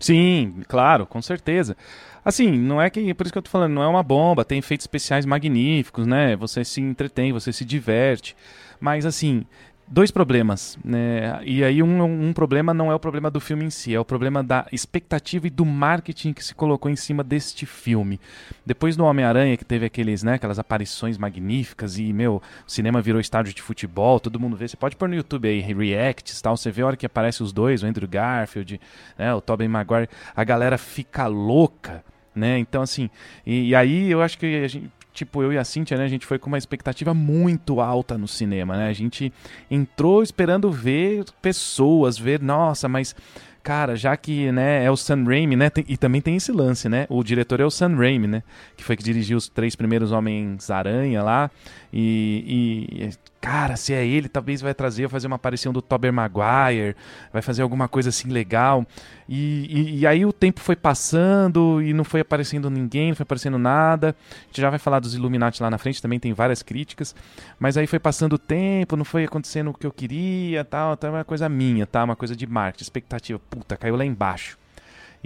Sim, 0.00 0.56
claro, 0.66 1.06
com 1.06 1.22
certeza. 1.22 1.76
Assim, 2.24 2.50
não 2.50 2.82
é 2.82 2.90
que, 2.90 3.14
por 3.14 3.24
isso 3.24 3.32
que 3.32 3.38
eu 3.38 3.42
tô 3.42 3.48
falando, 3.48 3.74
não 3.74 3.82
é 3.84 3.86
uma 3.86 4.02
bomba, 4.02 4.44
tem 4.44 4.58
efeitos 4.58 4.82
especiais 4.82 5.24
magníficos, 5.24 6.04
né? 6.04 6.34
Você 6.34 6.64
se 6.64 6.80
entretém, 6.80 7.32
você 7.32 7.52
se 7.52 7.64
diverte. 7.64 8.36
Mas 8.80 9.06
assim, 9.06 9.46
dois 9.88 10.10
problemas, 10.10 10.78
né? 10.84 11.40
E 11.44 11.62
aí 11.62 11.82
um, 11.82 12.02
um 12.02 12.32
problema 12.32 12.74
não 12.74 12.90
é 12.90 12.94
o 12.94 12.98
problema 12.98 13.30
do 13.30 13.40
filme 13.40 13.64
em 13.64 13.70
si, 13.70 13.94
é 13.94 14.00
o 14.00 14.04
problema 14.04 14.42
da 14.42 14.66
expectativa 14.72 15.46
e 15.46 15.50
do 15.50 15.64
marketing 15.64 16.32
que 16.32 16.44
se 16.44 16.54
colocou 16.54 16.90
em 16.90 16.96
cima 16.96 17.22
deste 17.22 17.64
filme. 17.66 18.20
Depois 18.64 18.96
do 18.96 19.04
Homem-Aranha, 19.04 19.56
que 19.56 19.64
teve 19.64 19.86
aqueles, 19.86 20.22
né, 20.22 20.34
aquelas 20.34 20.58
aparições 20.58 21.16
magníficas 21.16 21.98
e, 21.98 22.12
meu, 22.12 22.42
o 22.66 22.70
cinema 22.70 23.00
virou 23.00 23.20
estádio 23.20 23.54
de 23.54 23.62
futebol, 23.62 24.18
todo 24.18 24.40
mundo 24.40 24.56
vê. 24.56 24.66
Você 24.66 24.76
pode 24.76 24.96
pôr 24.96 25.08
no 25.08 25.14
YouTube 25.14 25.48
aí, 25.48 25.60
reacts 25.60 26.40
tal, 26.40 26.56
você 26.56 26.70
vê 26.70 26.82
a 26.82 26.86
hora 26.86 26.96
que 26.96 27.06
aparece 27.06 27.42
os 27.42 27.52
dois, 27.52 27.82
o 27.82 27.86
Andrew 27.86 28.08
Garfield, 28.08 28.80
né, 29.16 29.32
o 29.34 29.40
Tobey 29.40 29.68
Maguire, 29.68 30.08
a 30.34 30.42
galera 30.42 30.76
fica 30.76 31.26
louca, 31.26 32.04
né? 32.34 32.58
Então, 32.58 32.82
assim, 32.82 33.08
e, 33.46 33.68
e 33.68 33.74
aí 33.74 34.10
eu 34.10 34.20
acho 34.20 34.38
que 34.38 34.64
a 34.64 34.68
gente, 34.68 34.90
tipo, 35.16 35.42
eu 35.42 35.52
e 35.52 35.58
a 35.58 35.64
Cintia, 35.64 35.96
né, 35.96 36.04
a 36.04 36.08
gente 36.08 36.26
foi 36.26 36.38
com 36.38 36.46
uma 36.48 36.58
expectativa 36.58 37.12
muito 37.14 37.80
alta 37.80 38.16
no 38.18 38.28
cinema, 38.28 38.76
né? 38.76 38.88
A 38.88 38.92
gente 38.92 39.32
entrou 39.70 40.22
esperando 40.22 40.70
ver 40.70 41.24
pessoas, 41.40 42.18
ver, 42.18 42.40
nossa, 42.40 42.86
mas 42.88 43.16
cara, 43.62 43.96
já 43.96 44.16
que, 44.16 44.52
né, 44.52 44.84
é 44.84 44.90
o 44.92 44.96
Sam 44.96 45.24
Raimi, 45.24 45.56
né, 45.56 45.68
tem- 45.70 45.84
e 45.88 45.96
também 45.96 46.20
tem 46.20 46.36
esse 46.36 46.52
lance, 46.52 46.88
né? 46.88 47.04
O 47.08 47.24
diretor 47.24 47.58
é 47.60 47.64
o 47.64 47.70
Sam 47.70 47.96
Raimi, 47.96 48.28
né, 48.28 48.42
que 48.76 48.84
foi 48.84 48.96
que 48.96 49.02
dirigiu 49.02 49.36
os 49.36 49.48
três 49.48 49.74
primeiros 49.74 50.12
Homens-Aranha 50.12 51.20
lá, 51.22 51.50
e, 51.92 53.08
e, 53.08 53.10
cara, 53.40 53.76
se 53.76 53.92
é 53.92 54.04
ele, 54.04 54.28
talvez 54.28 54.60
vai 54.60 54.74
trazer, 54.74 55.08
fazer 55.08 55.26
uma 55.26 55.36
aparição 55.36 55.72
do 55.72 55.80
Tobey 55.80 56.10
Maguire, 56.10 56.96
vai 57.32 57.42
fazer 57.42 57.62
alguma 57.62 57.88
coisa 57.88 58.08
assim 58.08 58.28
legal, 58.28 58.84
e, 59.28 59.66
e, 59.68 59.98
e 60.00 60.06
aí 60.06 60.24
o 60.24 60.32
tempo 60.32 60.60
foi 60.60 60.76
passando 60.76 61.80
e 61.82 61.92
não 61.92 62.04
foi 62.04 62.20
aparecendo 62.20 62.68
ninguém, 62.68 63.08
não 63.08 63.16
foi 63.16 63.24
aparecendo 63.24 63.58
nada, 63.58 64.16
a 64.18 64.46
gente 64.46 64.60
já 64.60 64.70
vai 64.70 64.78
falar 64.78 65.00
dos 65.00 65.14
Illuminati 65.14 65.62
lá 65.62 65.70
na 65.70 65.78
frente, 65.78 66.02
também 66.02 66.18
tem 66.18 66.32
várias 66.32 66.62
críticas, 66.62 67.14
mas 67.58 67.76
aí 67.76 67.86
foi 67.86 67.98
passando 67.98 68.34
o 68.34 68.38
tempo, 68.38 68.96
não 68.96 69.04
foi 69.04 69.24
acontecendo 69.24 69.70
o 69.70 69.74
que 69.74 69.86
eu 69.86 69.92
queria, 69.92 70.64
tal, 70.64 70.94
então 70.94 71.10
é 71.10 71.18
uma 71.18 71.24
coisa 71.24 71.48
minha, 71.48 71.86
tá? 71.86 72.02
Uma 72.04 72.16
coisa 72.16 72.34
de 72.34 72.46
marketing, 72.46 72.82
expectativa, 72.82 73.40
puta, 73.50 73.76
caiu 73.76 73.96
lá 73.96 74.04
embaixo. 74.04 74.58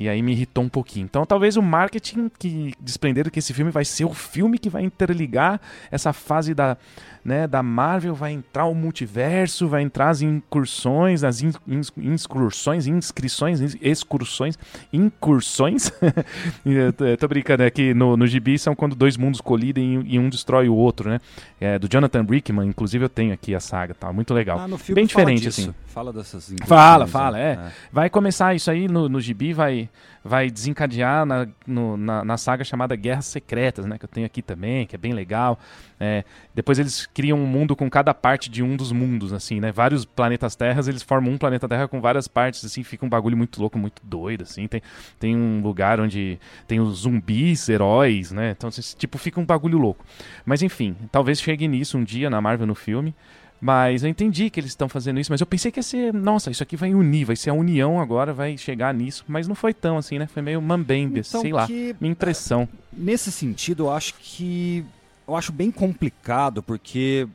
E 0.00 0.08
aí 0.08 0.20
me 0.22 0.32
irritou 0.32 0.64
um 0.64 0.68
pouquinho. 0.68 1.04
Então 1.04 1.24
talvez 1.26 1.56
o 1.56 1.62
marketing 1.62 2.30
que 2.38 2.72
desprenderam 2.80 3.30
que 3.30 3.38
esse 3.38 3.52
filme 3.54 3.70
vai 3.70 3.84
ser 3.84 4.06
o 4.06 4.14
filme 4.14 4.58
que 4.58 4.70
vai 4.70 4.82
interligar 4.82 5.60
essa 5.90 6.12
fase 6.12 6.54
da, 6.54 6.76
né, 7.22 7.46
da 7.46 7.62
Marvel, 7.62 8.14
vai 8.14 8.32
entrar 8.32 8.64
o 8.64 8.74
multiverso, 8.74 9.68
vai 9.68 9.82
entrar 9.82 10.08
as 10.08 10.22
incursões, 10.22 11.22
as 11.22 11.42
in, 11.42 11.52
incursões, 11.98 12.86
inscrições, 12.86 13.60
ins- 13.60 13.76
excursões, 13.80 14.58
incursões. 14.92 15.90
E 16.64 16.72
eu 16.74 17.16
tô, 17.18 17.28
brincando, 17.28 17.62
é 17.62 17.70
que 17.70 17.92
no, 17.94 18.16
no 18.16 18.26
gibi 18.26 18.58
são 18.58 18.74
quando 18.74 18.94
dois 18.94 19.16
mundos 19.16 19.40
colidem 19.40 20.02
e, 20.06 20.14
e 20.14 20.18
um 20.18 20.28
destrói 20.28 20.68
o 20.68 20.74
outro, 20.74 21.10
né? 21.10 21.18
É, 21.60 21.78
do 21.78 21.88
Jonathan 21.88 22.24
Brickman, 22.24 22.68
inclusive 22.68 23.04
eu 23.04 23.08
tenho 23.08 23.32
aqui 23.32 23.54
a 23.54 23.60
saga, 23.60 23.94
tá? 23.94 24.12
Muito 24.12 24.32
legal. 24.32 24.58
Ah, 24.58 24.68
no 24.68 24.78
filme 24.78 24.94
Bem 25.00 25.08
fala 25.08 25.24
diferente, 25.26 25.42
disso. 25.42 25.60
assim. 25.62 25.74
Fala 25.86 26.12
dessas 26.12 26.52
Fala, 26.66 27.04
incursões, 27.04 27.10
fala, 27.10 27.36
né? 27.36 27.52
é. 27.52 27.72
Vai 27.92 28.08
começar 28.10 28.54
isso 28.54 28.70
aí 28.70 28.88
no, 28.88 29.08
no 29.08 29.20
gibi, 29.20 29.52
vai, 29.52 29.88
vai 30.24 30.50
desencadear 30.50 31.24
na, 31.24 31.46
no- 31.66 31.96
na, 31.96 32.24
na 32.24 32.36
saga 32.36 32.64
chamada 32.64 32.94
Guerras 32.96 33.26
Secretas, 33.26 33.86
né? 33.86 33.98
Que 33.98 34.04
eu 34.04 34.08
tenho 34.08 34.26
aqui 34.26 34.42
também, 34.42 34.86
que 34.86 34.94
é 34.94 34.98
bem 34.98 35.12
legal. 35.12 35.58
É, 35.98 36.24
depois 36.54 36.78
eles 36.78 37.06
criam 37.06 37.38
um 37.38 37.46
mundo 37.46 37.74
com 37.76 37.88
cada 37.90 38.12
parte 38.14 38.50
de 38.50 38.62
um 38.62 38.76
dos 38.76 38.92
mundos, 38.92 39.32
assim, 39.32 39.60
né? 39.60 39.70
Vários 39.72 40.04
planetas 40.04 40.54
terras, 40.56 40.88
eles 40.88 41.02
formam 41.02 41.32
um 41.32 41.38
planeta 41.38 41.68
terra 41.68 41.86
com 41.88 42.00
várias 42.00 42.26
partes, 42.28 42.64
assim, 42.64 42.82
fica 42.82 43.04
um 43.04 43.08
bagulho 43.08 43.36
muito 43.36 43.60
louco, 43.60 43.78
muito 43.78 44.02
doido, 44.04 44.42
assim. 44.42 44.66
Tem, 44.66 44.82
tem 45.18 45.36
um 45.36 45.60
lugar 45.62 46.00
onde 46.00 46.38
tem 46.66 46.80
os 46.80 47.00
zumbis, 47.00 47.68
heróis, 47.68 48.32
né? 48.32 48.50
Então, 48.56 48.68
assim, 48.68 48.82
tipo, 48.96 49.18
fica 49.18 49.40
um 49.40 49.44
bagulho 49.44 49.78
louco. 49.78 50.04
Mas 50.44 50.62
enfim, 50.62 50.96
talvez 51.12 51.40
chegue 51.40 51.66
nisso 51.68 51.98
um 51.98 52.04
dia 52.04 52.30
na 52.30 52.40
Marvel 52.40 52.66
no 52.66 52.74
filme. 52.74 53.14
Mas 53.60 54.02
eu 54.02 54.08
entendi 54.08 54.48
que 54.48 54.58
eles 54.58 54.70
estão 54.70 54.88
fazendo 54.88 55.20
isso, 55.20 55.30
mas 55.30 55.40
eu 55.40 55.46
pensei 55.46 55.70
que 55.70 55.78
ia 55.78 55.82
ser, 55.82 56.14
nossa, 56.14 56.50
isso 56.50 56.62
aqui 56.62 56.76
vai 56.76 56.94
unir, 56.94 57.26
vai 57.26 57.36
ser 57.36 57.50
a 57.50 57.54
união 57.54 58.00
agora, 58.00 58.32
vai 58.32 58.56
chegar 58.56 58.94
nisso, 58.94 59.24
mas 59.28 59.46
não 59.46 59.54
foi 59.54 59.74
tão 59.74 59.98
assim, 59.98 60.18
né? 60.18 60.26
Foi 60.26 60.40
meio 60.40 60.62
mambembe, 60.62 61.20
Então, 61.20 61.42
sei 61.42 61.52
lá, 61.52 61.66
que, 61.66 61.94
minha 62.00 62.12
impressão. 62.12 62.66
nesse 62.90 63.30
sentido, 63.30 63.84
eu 63.84 63.90
acho 63.92 64.14
que 64.14 64.84
eu 65.28 65.36
acho 65.36 65.52
bem 65.52 65.70
complicado 65.70 66.62
porque 66.62 67.28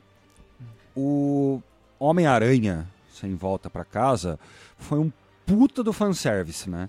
o 0.96 1.62
Homem-Aranha 1.98 2.86
sem 3.12 3.34
volta 3.34 3.70
para 3.70 3.84
casa 3.84 4.38
foi 4.78 4.98
um 4.98 5.10
puta 5.46 5.82
do 5.82 5.92
fanservice, 5.92 6.68
né? 6.68 6.88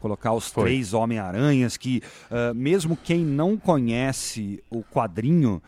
Colocar 0.00 0.32
os 0.32 0.48
foi. 0.48 0.64
três 0.64 0.94
Homem-Aranhas 0.94 1.76
que, 1.76 2.00
uh, 2.30 2.54
mesmo 2.54 2.96
quem 2.96 3.24
não 3.24 3.56
conhece 3.56 4.62
o 4.70 4.82
quadrinho, 4.84 5.60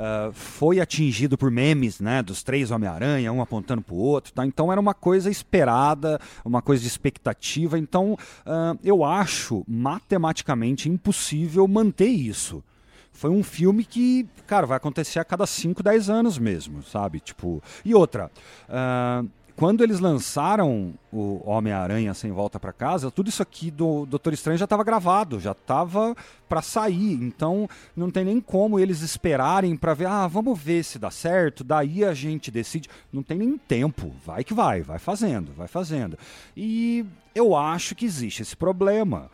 Uh, 0.00 0.32
foi 0.32 0.80
atingido 0.80 1.36
por 1.36 1.50
memes, 1.50 2.00
né, 2.00 2.22
dos 2.22 2.42
três 2.42 2.70
Homem-Aranha, 2.70 3.30
um 3.30 3.42
apontando 3.42 3.82
para 3.82 3.94
o 3.94 3.98
outro, 3.98 4.32
tá? 4.32 4.46
Então 4.46 4.72
era 4.72 4.80
uma 4.80 4.94
coisa 4.94 5.28
esperada, 5.30 6.18
uma 6.42 6.62
coisa 6.62 6.80
de 6.80 6.88
expectativa. 6.88 7.78
Então 7.78 8.14
uh, 8.14 8.78
eu 8.82 9.04
acho 9.04 9.62
matematicamente 9.68 10.88
impossível 10.88 11.68
manter 11.68 12.08
isso. 12.08 12.64
Foi 13.12 13.28
um 13.28 13.42
filme 13.42 13.84
que, 13.84 14.26
cara, 14.46 14.66
vai 14.66 14.78
acontecer 14.78 15.18
a 15.18 15.24
cada 15.24 15.46
5, 15.46 15.82
10 15.82 16.08
anos 16.08 16.38
mesmo, 16.38 16.82
sabe? 16.82 17.20
Tipo, 17.20 17.62
e 17.84 17.94
outra, 17.94 18.30
uh, 18.70 19.28
quando 19.60 19.84
eles 19.84 20.00
lançaram 20.00 20.94
o 21.12 21.42
Homem-Aranha 21.44 22.14
Sem 22.14 22.32
Volta 22.32 22.58
para 22.58 22.72
Casa, 22.72 23.10
tudo 23.10 23.28
isso 23.28 23.42
aqui 23.42 23.70
do 23.70 24.06
Doutor 24.06 24.32
Estranho 24.32 24.56
já 24.56 24.64
estava 24.64 24.82
gravado, 24.82 25.38
já 25.38 25.52
estava 25.52 26.16
para 26.48 26.62
sair. 26.62 27.22
Então 27.22 27.68
não 27.94 28.10
tem 28.10 28.24
nem 28.24 28.40
como 28.40 28.78
eles 28.80 29.02
esperarem 29.02 29.76
para 29.76 29.92
ver, 29.92 30.06
ah, 30.06 30.26
vamos 30.26 30.58
ver 30.58 30.82
se 30.82 30.98
dá 30.98 31.10
certo, 31.10 31.62
daí 31.62 32.02
a 32.02 32.14
gente 32.14 32.50
decide. 32.50 32.88
Não 33.12 33.22
tem 33.22 33.36
nem 33.36 33.58
tempo, 33.58 34.10
vai 34.24 34.42
que 34.42 34.54
vai, 34.54 34.80
vai 34.80 34.98
fazendo, 34.98 35.52
vai 35.52 35.68
fazendo. 35.68 36.18
E 36.56 37.04
eu 37.34 37.54
acho 37.54 37.94
que 37.94 38.06
existe 38.06 38.40
esse 38.40 38.56
problema. 38.56 39.30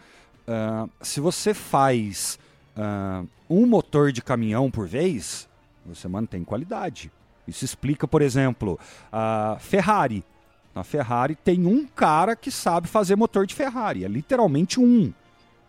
Uh, 0.49 0.91
se 1.03 1.21
você 1.21 1.55
faz 1.55 2.37
uh, 2.77 3.25
um 3.49 3.65
motor 3.65 4.11
de 4.11 4.23
caminhão 4.23 4.73
por 4.73 4.89
vez, 4.89 5.49
você 5.87 6.09
mantém 6.09 6.43
qualidade. 6.43 7.13
Isso 7.47 7.65
explica, 7.65 8.09
por 8.09 8.23
exemplo, 8.23 8.79
a 9.13 9.57
Ferrari. 9.61 10.25
Na 10.75 10.85
Ferrari 10.85 11.35
tem 11.35 11.67
um 11.67 11.87
cara 11.87 12.37
que 12.37 12.51
sabe 12.51 12.87
fazer 12.87 13.17
motor 13.17 13.47
de 13.47 13.55
Ferrari, 13.55 14.05
é 14.05 14.09
literalmente 14.09 14.79
um. 14.79 15.13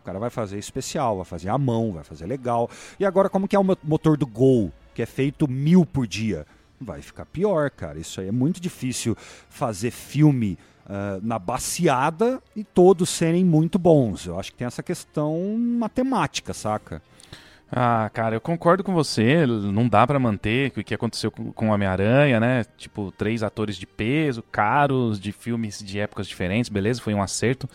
O 0.02 0.04
cara 0.04 0.18
vai 0.18 0.30
fazer 0.30 0.58
especial, 0.58 1.16
vai 1.16 1.24
fazer 1.24 1.48
à 1.48 1.58
mão, 1.58 1.92
vai 1.92 2.04
fazer 2.04 2.26
legal. 2.26 2.70
E 2.98 3.04
agora, 3.04 3.28
como 3.28 3.48
que 3.48 3.56
é 3.56 3.58
o 3.58 3.64
motor 3.64 4.16
do 4.16 4.26
Gol, 4.26 4.72
que 4.94 5.02
é 5.02 5.06
feito 5.06 5.48
mil 5.48 5.84
por 5.86 6.06
dia? 6.06 6.46
Vai 6.80 7.02
ficar 7.02 7.26
pior, 7.26 7.70
cara. 7.70 7.98
Isso 7.98 8.20
aí 8.20 8.28
é 8.28 8.32
muito 8.32 8.60
difícil 8.60 9.16
fazer 9.48 9.90
filme 9.90 10.58
uh, 10.86 11.20
na 11.22 11.38
baseada 11.38 12.42
e 12.54 12.64
todos 12.64 13.08
serem 13.10 13.44
muito 13.44 13.78
bons. 13.78 14.26
Eu 14.26 14.38
acho 14.38 14.52
que 14.52 14.58
tem 14.58 14.66
essa 14.66 14.82
questão 14.82 15.56
matemática, 15.58 16.54
saca? 16.54 17.02
Ah, 17.70 18.10
cara, 18.14 18.34
eu 18.34 18.40
concordo 18.40 18.82
com 18.82 18.94
você. 18.94 19.46
Não 19.46 19.88
dá 19.88 20.06
para 20.06 20.18
manter 20.18 20.72
o 20.76 20.82
que 20.82 20.94
aconteceu 20.94 21.30
com 21.30 21.68
o 21.68 21.72
Homem-Aranha, 21.72 22.40
né? 22.40 22.64
Tipo, 22.76 23.12
três 23.12 23.42
atores 23.42 23.76
de 23.76 23.86
peso, 23.86 24.42
caros, 24.42 25.20
de 25.20 25.32
filmes 25.32 25.78
de 25.84 26.00
épocas 26.00 26.26
diferentes, 26.26 26.70
beleza? 26.70 27.02
Foi 27.02 27.12
um 27.12 27.22
acerto 27.22 27.68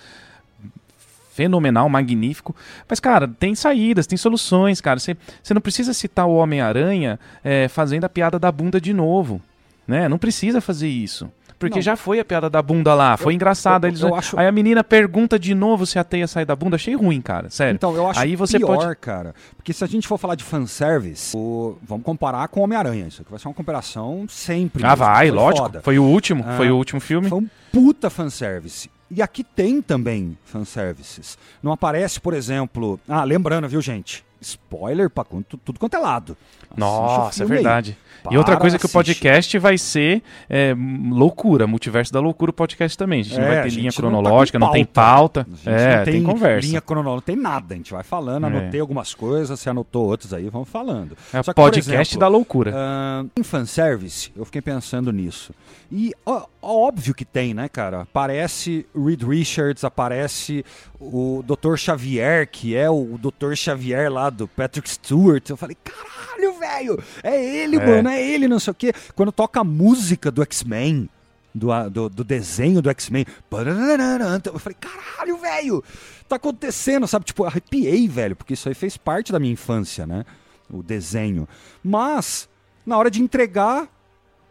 fenomenal, 1.32 1.88
magnífico. 1.90 2.56
Mas, 2.88 3.00
cara, 3.00 3.28
tem 3.28 3.56
saídas, 3.56 4.08
tem 4.08 4.18
soluções, 4.18 4.82
cara. 4.82 5.00
Você 5.00 5.16
não 5.54 5.62
precisa 5.62 5.94
citar 5.94 6.28
o 6.28 6.36
Homem-Aranha 6.36 7.20
é, 7.44 7.68
fazendo 7.68 8.06
a 8.06 8.10
piada 8.10 8.40
da 8.40 8.52
bunda 8.52 8.82
de 8.82 8.94
novo, 8.94 9.42
né? 9.88 10.08
Não 10.08 10.18
precisa 10.18 10.60
fazer 10.60 10.88
isso. 10.88 11.32
Porque 11.68 11.80
não. 11.80 11.84
já 11.84 11.96
foi 11.96 12.20
a 12.20 12.26
piada 12.26 12.50
da 12.50 12.62
bunda 12.62 12.94
lá, 12.94 13.18
foi 13.18 13.34
engraçada. 13.34 13.88
Eles... 13.88 14.02
Eu 14.02 14.14
acho... 14.16 14.40
Aí 14.40 14.48
a 14.48 14.52
menina 14.52 14.84
pergunta 14.84 15.40
de 15.40 15.54
novo 15.54 15.86
se 15.86 15.98
a 15.98 16.04
teia 16.04 16.28
sai 16.28 16.46
da 16.46 16.56
bunda, 16.56 16.76
achei 16.76 16.96
ruim, 16.96 17.22
cara, 17.22 17.50
sério. 17.50 17.76
Então, 17.76 17.96
eu 17.96 18.08
acho 18.08 18.20
Aí 18.20 18.36
você 18.36 18.58
pior, 18.58 18.78
pode... 18.78 18.96
cara, 18.98 19.34
porque 19.56 19.74
se 19.74 19.84
a 19.84 19.88
gente 19.88 20.08
for 20.08 20.18
falar 20.18 20.36
de 20.36 20.44
fanservice, 20.44 21.36
o... 21.36 21.78
vamos 21.82 22.04
comparar 22.04 22.48
com 22.48 22.62
Homem-Aranha, 22.62 23.08
isso 23.08 23.22
aqui 23.22 23.32
vai 23.32 23.40
ser 23.40 23.48
uma 23.48 23.54
comparação 23.54 24.26
sempre. 24.30 24.86
Ah, 24.86 24.96
vai, 24.96 25.28
foi 25.28 25.36
lógico, 25.36 25.66
foda. 25.66 25.82
foi 25.82 26.00
o 26.00 26.04
último, 26.04 26.44
ah, 26.48 26.58
foi 26.58 26.70
o 26.70 26.76
último 26.76 27.00
filme. 27.00 27.30
Foi 27.30 27.40
um 27.40 27.50
puta 27.72 28.10
fanservice. 28.10 28.90
E 29.10 29.22
aqui 29.22 29.44
tem 29.44 29.82
também 29.82 30.38
fanservices. 30.44 31.38
Não 31.62 31.72
aparece, 31.72 32.20
por 32.20 32.34
exemplo... 32.34 33.00
Ah, 33.08 33.24
lembrando, 33.24 33.68
viu, 33.70 33.80
gente? 33.80 34.26
Spoiler 34.44 35.10
pra 35.10 35.24
tudo, 35.24 35.46
tudo 35.64 35.80
quanto 35.80 35.96
é 35.96 36.00
lado. 36.00 36.38
Nossa, 36.76 37.44
é 37.44 37.46
verdade. 37.46 37.98
e 38.30 38.38
outra 38.38 38.58
coisa 38.58 38.80
que 38.80 38.86
o 38.86 38.90
podcast 38.90 39.58
vai 39.60 39.78
ser 39.78 40.24
é, 40.50 40.76
loucura, 41.12 41.68
multiverso 41.68 42.12
da 42.12 42.20
loucura 42.20 42.52
o 42.52 42.54
podcast 42.54 42.98
também. 42.98 43.22
A 43.22 43.24
gente 43.24 43.38
é, 43.38 43.42
não 43.42 43.48
vai 43.48 43.64
ter 43.64 43.70
linha 43.70 43.92
cronológica, 43.92 44.60
não, 44.60 44.68
tá 44.68 44.70
não, 44.70 44.74
tem 44.74 44.86
pauta. 44.86 45.48
É, 45.66 45.98
não 45.98 46.04
tem, 46.04 46.14
tem, 46.14 46.24
conversa. 46.24 46.68
Linha 46.68 46.82
cronológica, 46.82 47.32
não 47.32 47.36
tem 47.36 47.44
nada. 47.44 47.74
A 47.74 47.78
gente 47.78 47.92
vai 47.92 48.04
falando, 48.04 48.46
é. 48.46 48.48
anotei 48.48 48.80
algumas 48.80 49.14
coisas, 49.14 49.60
você 49.60 49.70
anotou 49.70 50.08
outras 50.08 50.34
aí, 50.34 50.50
vamos 50.50 50.70
falando. 50.70 51.16
É 51.32 51.42
que, 51.42 51.54
podcast 51.54 52.02
exemplo, 52.02 52.20
da 52.20 52.28
loucura. 52.28 52.72
Uh, 52.72 53.30
em 53.38 53.44
fanservice, 53.44 54.32
eu 54.36 54.46
fiquei 54.46 54.62
pensando 54.62 55.12
nisso. 55.12 55.54
E 55.92 56.12
ó, 56.26 56.48
óbvio 56.60 57.14
que 57.14 57.26
tem, 57.26 57.54
né, 57.54 57.70
cara? 57.70 58.02
Aparece 58.02 58.86
Reed 58.96 59.22
Richards, 59.22 59.84
aparece 59.84 60.66
o 61.00 61.44
Dr. 61.46 61.76
Xavier, 61.76 62.48
que 62.50 62.76
é 62.76 62.90
o 62.90 63.20
Dr. 63.20 63.54
Xavier 63.56 64.12
lá 64.12 64.30
do 64.34 64.48
Patrick 64.48 64.90
Stewart. 64.90 65.50
Eu 65.50 65.58
falei, 65.58 65.78
caralho, 65.84 66.60
velho, 66.60 67.04
é 67.24 67.44
ele, 67.44 67.78
é. 67.78 67.86
mano, 67.86 68.10
é 68.10 68.22
ele, 68.22 68.48
não 68.48 68.60
sei 68.60 68.72
o 68.72 68.76
quê. 68.76 68.94
Quando 69.16 69.32
toca 69.32 69.62
a 69.62 69.64
música 69.64 70.32
do 70.32 70.42
X-Men, 70.42 71.10
do, 71.54 71.68
do, 71.90 72.10
do, 72.10 72.24
desenho 72.24 72.82
do 72.82 72.90
X-Men, 72.90 73.26
eu 73.26 74.60
falei, 74.60 74.78
caralho, 74.80 75.38
velho, 75.38 75.84
tá 76.28 76.36
acontecendo, 76.36 77.08
sabe? 77.08 77.26
Tipo, 77.26 77.46
arrepiei, 77.46 78.08
velho, 78.08 78.36
porque 78.36 78.54
isso 78.54 78.68
aí 78.68 78.76
fez 78.76 78.98
parte 78.98 79.32
da 79.32 79.40
minha 79.40 79.54
infância, 79.54 80.08
né? 80.08 80.26
O 80.70 80.82
desenho. 80.82 81.48
Mas, 81.84 82.50
na 82.86 82.98
hora 82.98 83.12
de 83.12 83.22
entregar, 83.22 83.88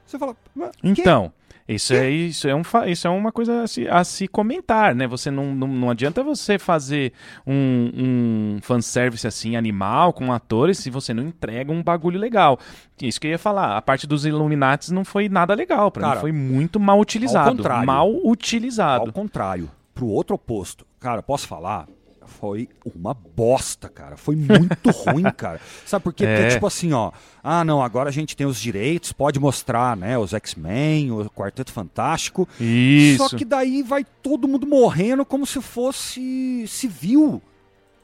você 0.07 0.19
fala. 0.19 0.37
Então. 0.83 1.33
Isso 1.75 1.95
é, 1.95 2.11
isso, 2.11 2.49
é 2.49 2.55
um, 2.55 2.63
isso 2.87 3.07
é 3.07 3.11
uma 3.11 3.33
coisa 3.33 3.63
a 3.63 3.67
se, 3.67 3.89
a 3.89 4.05
se 4.05 4.29
comentar, 4.29 4.95
né? 4.95 5.07
Você 5.07 5.31
não, 5.31 5.55
não, 5.55 5.69
não 5.69 5.91
adianta 5.91 6.23
você 6.23 6.59
fazer 6.59 7.13
um, 7.47 7.91
um 7.95 8.59
fanservice 8.63 9.27
assim, 9.27 9.57
animal, 9.57 10.13
com 10.13 10.33
atores, 10.33 10.79
se 10.79 10.91
você 10.91 11.13
não 11.13 11.23
entrega 11.23 11.73
um 11.73 11.83
bagulho 11.83 12.19
legal. 12.19 12.59
Isso 13.01 13.21
que 13.21 13.27
eu 13.27 13.33
ia 13.33 13.39
falar. 13.39 13.77
A 13.77 13.83
parte 13.83 14.07
dos 14.07 14.25
Illuminati 14.25 14.93
não 14.93 15.05
foi 15.05 15.29
nada 15.29 15.55
legal. 15.55 15.91
Pra 15.91 16.03
Cara, 16.03 16.15
mim 16.17 16.21
foi 16.21 16.33
muito 16.33 16.79
mal 16.79 17.01
utilizado. 17.01 17.63
Mal 17.85 18.11
utilizado. 18.25 19.07
Ao 19.07 19.13
contrário. 19.13 19.71
Pro 19.95 20.07
outro 20.07 20.35
oposto. 20.35 20.87
Cara, 21.01 21.23
posso 21.23 21.47
falar? 21.47 21.87
Foi 22.27 22.69
uma 22.95 23.15
bosta, 23.15 23.89
cara. 23.89 24.17
Foi 24.17 24.37
muito 24.37 24.91
ruim, 25.07 25.25
cara. 25.37 25.61
Sabe 25.87 26.03
por 26.03 26.13
quê? 26.13 26.25
É. 26.25 26.37
Porque, 26.37 26.55
tipo 26.55 26.67
assim, 26.67 26.93
ó. 26.93 27.13
Ah, 27.43 27.65
não, 27.65 27.83
agora 27.83 28.09
a 28.09 28.13
gente 28.13 28.37
tem 28.37 28.47
os 28.47 28.61
direitos, 28.61 29.13
pode 29.13 29.41
mostrar, 29.41 29.97
né? 29.97 30.17
Os 30.17 30.33
X-Men, 30.33 31.11
o 31.11 31.29
Quarteto 31.31 31.73
Fantástico. 31.73 32.49
Isso. 32.61 33.29
Só 33.29 33.37
que 33.37 33.45
daí 33.45 33.83
vai 33.83 34.05
todo 34.23 34.49
mundo 34.49 34.67
morrendo 34.67 35.25
como 35.25 35.47
se 35.47 35.61
fosse 35.61 36.65
civil. 36.69 37.43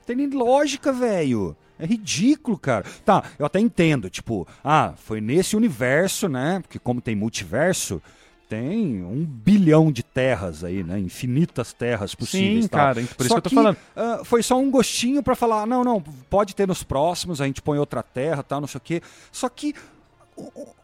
Tem 0.06 0.16
nem 0.16 0.28
lógica, 0.30 0.92
velho. 0.92 1.56
É 1.78 1.86
ridículo, 1.86 2.58
cara. 2.58 2.84
Tá, 3.04 3.22
eu 3.38 3.46
até 3.46 3.60
entendo, 3.60 4.10
tipo, 4.10 4.46
ah, 4.64 4.94
foi 4.96 5.20
nesse 5.20 5.56
universo, 5.56 6.28
né? 6.28 6.58
Porque 6.60 6.78
como 6.78 7.00
tem 7.00 7.14
multiverso, 7.14 8.02
tem 8.48 9.04
um 9.04 9.24
bilhão 9.24 9.92
de 9.92 10.02
terras 10.02 10.64
aí, 10.64 10.82
né? 10.82 10.98
Infinitas 10.98 11.72
terras 11.72 12.14
possíveis. 12.14 12.64
Sim, 12.64 12.68
cara, 12.68 12.94
por 12.94 13.26
isso 13.26 13.28
só 13.28 13.34
que 13.34 13.38
eu 13.38 13.42
tô 13.42 13.50
falando. 13.50 13.76
Uh, 13.76 14.24
foi 14.24 14.42
só 14.42 14.58
um 14.58 14.70
gostinho 14.70 15.22
para 15.22 15.36
falar, 15.36 15.66
não, 15.66 15.84
não, 15.84 16.02
pode 16.30 16.54
ter 16.54 16.66
nos 16.66 16.82
próximos, 16.82 17.40
a 17.40 17.46
gente 17.46 17.60
põe 17.60 17.78
outra 17.78 18.02
terra, 18.02 18.42
tal, 18.42 18.60
não 18.60 18.68
sei 18.68 18.78
o 18.78 18.82
quê. 18.82 19.02
Só 19.30 19.48
que 19.48 19.74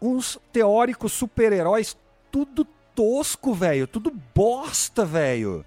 uns 0.01 0.39
teóricos 0.53 1.13
super-heróis, 1.13 1.97
tudo 2.31 2.67
tosco, 2.95 3.55
velho, 3.55 3.87
tudo 3.87 4.13
bosta, 4.35 5.05
velho. 5.05 5.65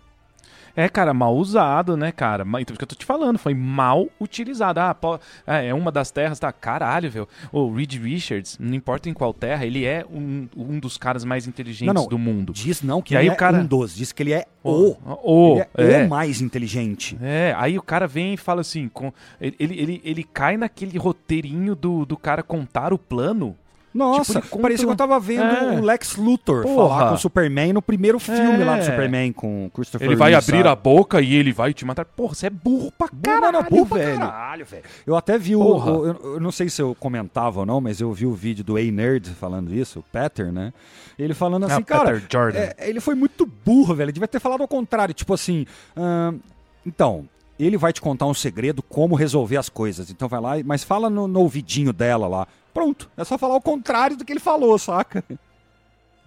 É, 0.78 0.88
cara, 0.88 1.12
mal 1.12 1.36
usado, 1.36 1.98
né, 1.98 2.12
cara? 2.12 2.46
Então, 2.60 2.76
o 2.76 2.78
que 2.78 2.84
eu 2.84 2.88
tô 2.88 2.96
te 2.96 3.04
falando, 3.04 3.40
foi 3.40 3.56
mal 3.56 4.08
utilizado. 4.22 4.80
Ah, 4.80 4.94
pô, 4.94 5.20
é, 5.48 5.74
uma 5.74 5.92
das 5.92 6.12
terras, 6.12 6.38
tá? 6.38 6.52
Caralho, 6.52 7.10
velho. 7.10 7.28
O 7.52 7.74
Reed 7.74 7.96
Richards, 7.96 8.60
não 8.60 8.76
importa 8.76 9.10
em 9.10 9.14
qual 9.14 9.34
terra, 9.34 9.66
ele 9.66 9.86
é 9.86 10.06
um, 10.06 10.48
um 10.56 10.80
dos 10.80 10.96
caras 10.96 11.26
mais 11.26 11.48
inteligentes 11.48 11.88
não, 11.92 12.04
não, 12.04 12.08
do 12.08 12.20
mundo. 12.20 12.54
Diz 12.54 12.84
não 12.84 13.02
que 13.02 13.16
e 13.16 13.18
ele 13.18 13.24
aí 13.24 13.28
é 13.30 13.34
o 13.34 13.36
cara... 13.36 13.58
um 13.58 13.66
dos, 13.66 13.96
diz 13.96 14.12
que 14.12 14.22
ele 14.22 14.34
é 14.34 14.46
o. 14.64 14.96
O, 15.24 15.64
ele 15.76 15.94
é, 15.94 16.02
é, 16.02 16.06
o 16.06 16.10
mais 16.10 16.42
inteligente. 16.42 17.18
É, 17.20 17.56
aí 17.58 17.76
o 17.76 17.82
cara 17.82 18.06
vem 18.06 18.36
e 18.36 18.38
fala 18.38 18.62
assim, 18.62 18.88
com, 18.88 19.12
ele, 19.42 19.56
ele, 19.60 20.02
ele 20.06 20.24
cai 20.24 20.58
naquele 20.58 20.96
roteirinho 21.00 21.76
do, 21.76 22.06
do 22.06 22.16
cara 22.16 22.44
contar 22.44 22.94
o 22.94 23.00
plano 23.00 23.56
nossa, 23.98 24.42
tipo, 24.42 24.60
parecia 24.60 24.86
que 24.86 24.92
eu 24.92 24.96
tava 24.96 25.20
vendo 25.20 25.44
é. 25.44 25.80
o 25.80 25.84
Lex 25.84 26.16
Luthor 26.16 26.64
Porra. 26.64 26.90
falar 26.90 27.10
com 27.10 27.16
o 27.16 27.18
Superman 27.18 27.74
no 27.74 27.82
primeiro 27.82 28.20
filme 28.20 28.62
é. 28.62 28.66
lá 28.66 28.78
do 28.78 28.86
Superman 28.86 29.34
com 29.34 29.70
Christopher 29.74 30.08
Ele 30.08 30.16
vai 30.16 30.34
abrir 30.34 30.58
sabe? 30.58 30.70
a 30.70 30.76
boca 30.76 31.20
e 31.22 31.34
ele 31.34 31.52
vai 31.52 31.74
te 31.74 31.84
matar. 31.84 32.06
Porra, 32.06 32.36
você 32.36 32.48
é 32.48 32.50
burro 32.50 32.92
pra 32.92 33.10
caralho, 33.10 33.54
não, 33.54 33.64
burro 33.64 33.96
velho. 33.96 34.20
Caralho, 34.20 34.66
velho. 34.66 34.84
Eu 35.06 35.16
até 35.16 35.38
vi 35.38 35.56
o, 35.56 35.62
o 35.62 36.06
eu, 36.06 36.34
eu, 36.34 36.40
não 36.40 36.52
sei 36.52 36.70
se 36.70 36.82
eu 36.82 36.96
comentava 36.96 37.62
ou 37.62 37.66
não, 37.66 37.82
mas 37.82 38.00
eu 38.00 38.14
vi 38.14 38.26
o 38.26 38.34
vídeo 38.34 38.64
do 38.64 38.78
A-Nerd 38.78 39.30
falando 39.32 39.74
isso, 39.74 40.00
o 40.00 40.04
Peter, 40.04 40.52
né? 40.52 40.72
Ele 41.18 41.34
falando 41.34 41.66
assim, 41.66 41.82
ah, 41.82 41.84
cara, 41.84 42.22
é, 42.54 42.90
ele 42.90 43.00
foi 43.00 43.16
muito 43.16 43.46
burro, 43.46 43.96
velho. 43.96 44.06
Ele 44.06 44.12
devia 44.14 44.28
ter 44.28 44.40
falado 44.40 44.62
ao 44.62 44.68
contrário, 44.68 45.14
tipo 45.16 45.34
assim, 45.34 45.66
hum, 45.98 46.40
então, 46.86 47.28
ele 47.60 47.78
vai 47.78 47.92
te 47.92 48.02
contar 48.02 48.26
um 48.28 48.34
segredo, 48.34 48.84
como 48.84 49.16
resolver 49.16 49.58
as 49.58 49.70
coisas. 49.70 50.12
Então 50.12 50.28
vai 50.28 50.40
lá, 50.40 50.52
mas 50.64 50.84
fala 50.84 51.10
no, 51.10 51.28
no 51.28 51.40
ouvidinho 51.40 51.92
dela 51.92 52.28
lá. 52.28 52.48
Pronto, 52.78 53.10
é 53.18 53.24
só 53.24 53.40
falar 53.40 53.56
o 53.56 53.62
contrário 53.62 54.16
do 54.16 54.24
que 54.24 54.32
ele 54.32 54.40
falou, 54.40 54.78
saca? 54.78 55.24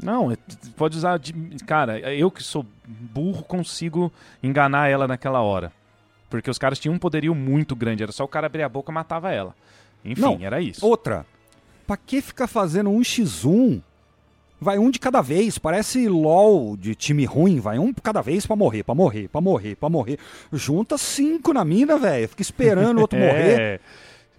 Não, 0.02 0.32
é- 0.32 0.36
pode 0.76 0.96
usar. 0.96 1.16
De, 1.16 1.32
cara, 1.64 2.00
eu 2.12 2.28
que 2.28 2.42
sou 2.42 2.66
burro 2.88 3.44
consigo 3.44 4.12
enganar 4.42 4.88
ela 4.88 5.06
naquela 5.06 5.40
hora. 5.42 5.70
Porque 6.28 6.50
os 6.50 6.58
caras 6.58 6.80
tinham 6.80 6.92
um 6.92 6.98
poderio 6.98 7.36
muito 7.36 7.76
grande. 7.76 8.02
Era 8.02 8.10
só 8.10 8.24
o 8.24 8.28
cara 8.28 8.48
abrir 8.48 8.64
a 8.64 8.68
boca 8.68 8.90
e 8.90 8.94
matava 8.94 9.30
ela. 9.30 9.54
Enfim, 10.04 10.20
Não, 10.22 10.38
era 10.40 10.60
isso. 10.60 10.84
Outra, 10.84 11.24
pra 11.86 11.96
que 11.96 12.20
ficar 12.20 12.48
fazendo 12.48 12.90
um 12.90 12.98
x1? 13.00 13.80
Vai 14.60 14.76
um 14.76 14.90
de 14.90 14.98
cada 14.98 15.20
vez, 15.22 15.56
parece 15.56 16.08
LOL 16.08 16.76
de 16.76 16.96
time 16.96 17.24
ruim, 17.26 17.60
vai 17.60 17.78
um 17.78 17.92
cada 17.94 18.20
vez 18.22 18.44
pra 18.44 18.56
morrer, 18.56 18.82
pra 18.82 18.94
morrer, 18.96 19.28
pra 19.28 19.40
morrer, 19.40 19.76
pra 19.76 19.88
morrer. 19.88 20.18
Junta 20.52 20.98
cinco 20.98 21.52
na 21.52 21.64
mina, 21.64 21.96
velho, 21.96 22.28
fica 22.28 22.42
esperando 22.42 22.98
o 22.98 23.02
outro 23.02 23.16
morrer. 23.20 23.80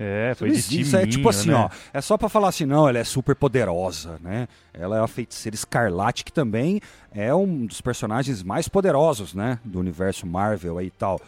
É, 0.03 0.33
foi 0.33 0.49
de 0.49 0.55
existe, 0.55 0.83
timinho, 0.85 0.97
é 0.97 1.05
tipo 1.05 1.29
assim, 1.29 1.49
né? 1.49 1.55
ó. 1.55 1.69
É 1.93 2.01
só 2.01 2.17
pra 2.17 2.27
falar 2.27 2.49
assim, 2.49 2.65
não, 2.65 2.89
ela 2.89 2.97
é 2.97 3.03
super 3.03 3.35
poderosa, 3.35 4.17
né? 4.19 4.47
Ela 4.73 4.97
é 4.97 4.99
a 4.99 5.07
feiticeira 5.07 5.53
escarlate, 5.53 6.25
que 6.25 6.33
também 6.33 6.81
é 7.13 7.31
um 7.35 7.67
dos 7.67 7.81
personagens 7.81 8.41
mais 8.41 8.67
poderosos, 8.67 9.35
né? 9.35 9.59
Do 9.63 9.79
universo 9.79 10.25
Marvel 10.25 10.79
aí 10.79 10.87
e 10.87 10.91
tal. 10.91 11.21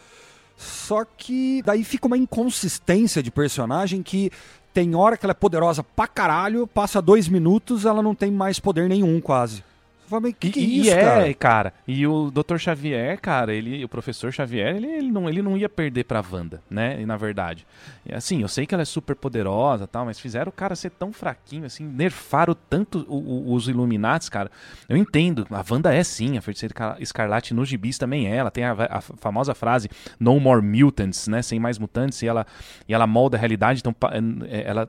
Só 0.56 1.04
que 1.04 1.62
daí 1.64 1.84
fica 1.84 2.08
uma 2.08 2.18
inconsistência 2.18 3.22
de 3.22 3.30
personagem 3.30 4.02
que 4.02 4.32
tem 4.72 4.96
hora 4.96 5.16
que 5.16 5.24
ela 5.24 5.30
é 5.30 5.34
poderosa 5.34 5.84
pra 5.84 6.08
caralho, 6.08 6.66
passa 6.66 7.00
dois 7.00 7.28
minutos, 7.28 7.86
ela 7.86 8.02
não 8.02 8.14
tem 8.14 8.30
mais 8.32 8.58
poder 8.58 8.88
nenhum, 8.88 9.20
quase. 9.20 9.62
Fala, 10.06 10.30
que, 10.32 10.50
que 10.50 10.60
é 10.60 10.62
e, 10.62 10.80
isso, 10.80 10.90
é, 10.90 11.00
cara? 11.02 11.34
cara. 11.34 11.74
E 11.88 12.06
o 12.06 12.30
Dr. 12.30 12.58
Xavier, 12.58 13.18
cara, 13.20 13.54
ele, 13.54 13.84
o 13.84 13.88
professor 13.88 14.32
Xavier, 14.32 14.76
ele, 14.76 14.86
ele 14.86 15.10
não, 15.10 15.28
ele 15.28 15.40
não 15.42 15.56
ia 15.56 15.68
perder 15.68 16.04
pra 16.04 16.22
Wanda, 16.30 16.62
né? 16.70 17.00
E, 17.00 17.06
na 17.06 17.16
verdade. 17.16 17.66
E, 18.04 18.14
assim, 18.14 18.42
eu 18.42 18.48
sei 18.48 18.66
que 18.66 18.74
ela 18.74 18.82
é 18.82 18.84
super 18.86 19.16
poderosa 19.16 19.84
e 19.84 19.86
tal, 19.86 20.04
mas 20.04 20.20
fizeram 20.20 20.50
o 20.50 20.52
cara 20.52 20.76
ser 20.76 20.90
tão 20.90 21.12
fraquinho, 21.12 21.64
assim, 21.64 21.84
nerfaram 21.84 22.54
tanto 22.68 23.04
o- 23.08 23.14
o- 23.50 23.54
os 23.54 23.66
Illuminates, 23.68 24.28
cara. 24.28 24.50
Eu 24.88 24.96
entendo, 24.96 25.46
a 25.50 25.64
Wanda 25.70 25.94
é 25.94 26.04
sim, 26.04 26.36
a 26.36 26.42
feiticeira 26.42 26.72
Escar- 26.72 26.96
escarlate 27.00 27.54
nos 27.54 27.68
gibis 27.68 27.96
também 27.98 28.30
é. 28.30 28.36
Ela 28.36 28.50
tem 28.50 28.64
a, 28.64 28.72
a 28.90 29.00
famosa 29.00 29.54
frase 29.54 29.88
No 30.20 30.38
More 30.38 30.60
Mutants, 30.62 31.28
né? 31.28 31.40
Sem 31.42 31.58
mais 31.58 31.78
mutantes, 31.78 32.20
e 32.22 32.26
ela, 32.28 32.46
e 32.88 32.92
ela 32.94 33.06
molda 33.06 33.36
a 33.36 33.40
realidade, 33.40 33.80
então 33.80 33.92
pa- 33.92 34.12
é, 34.48 34.64
ela 34.68 34.88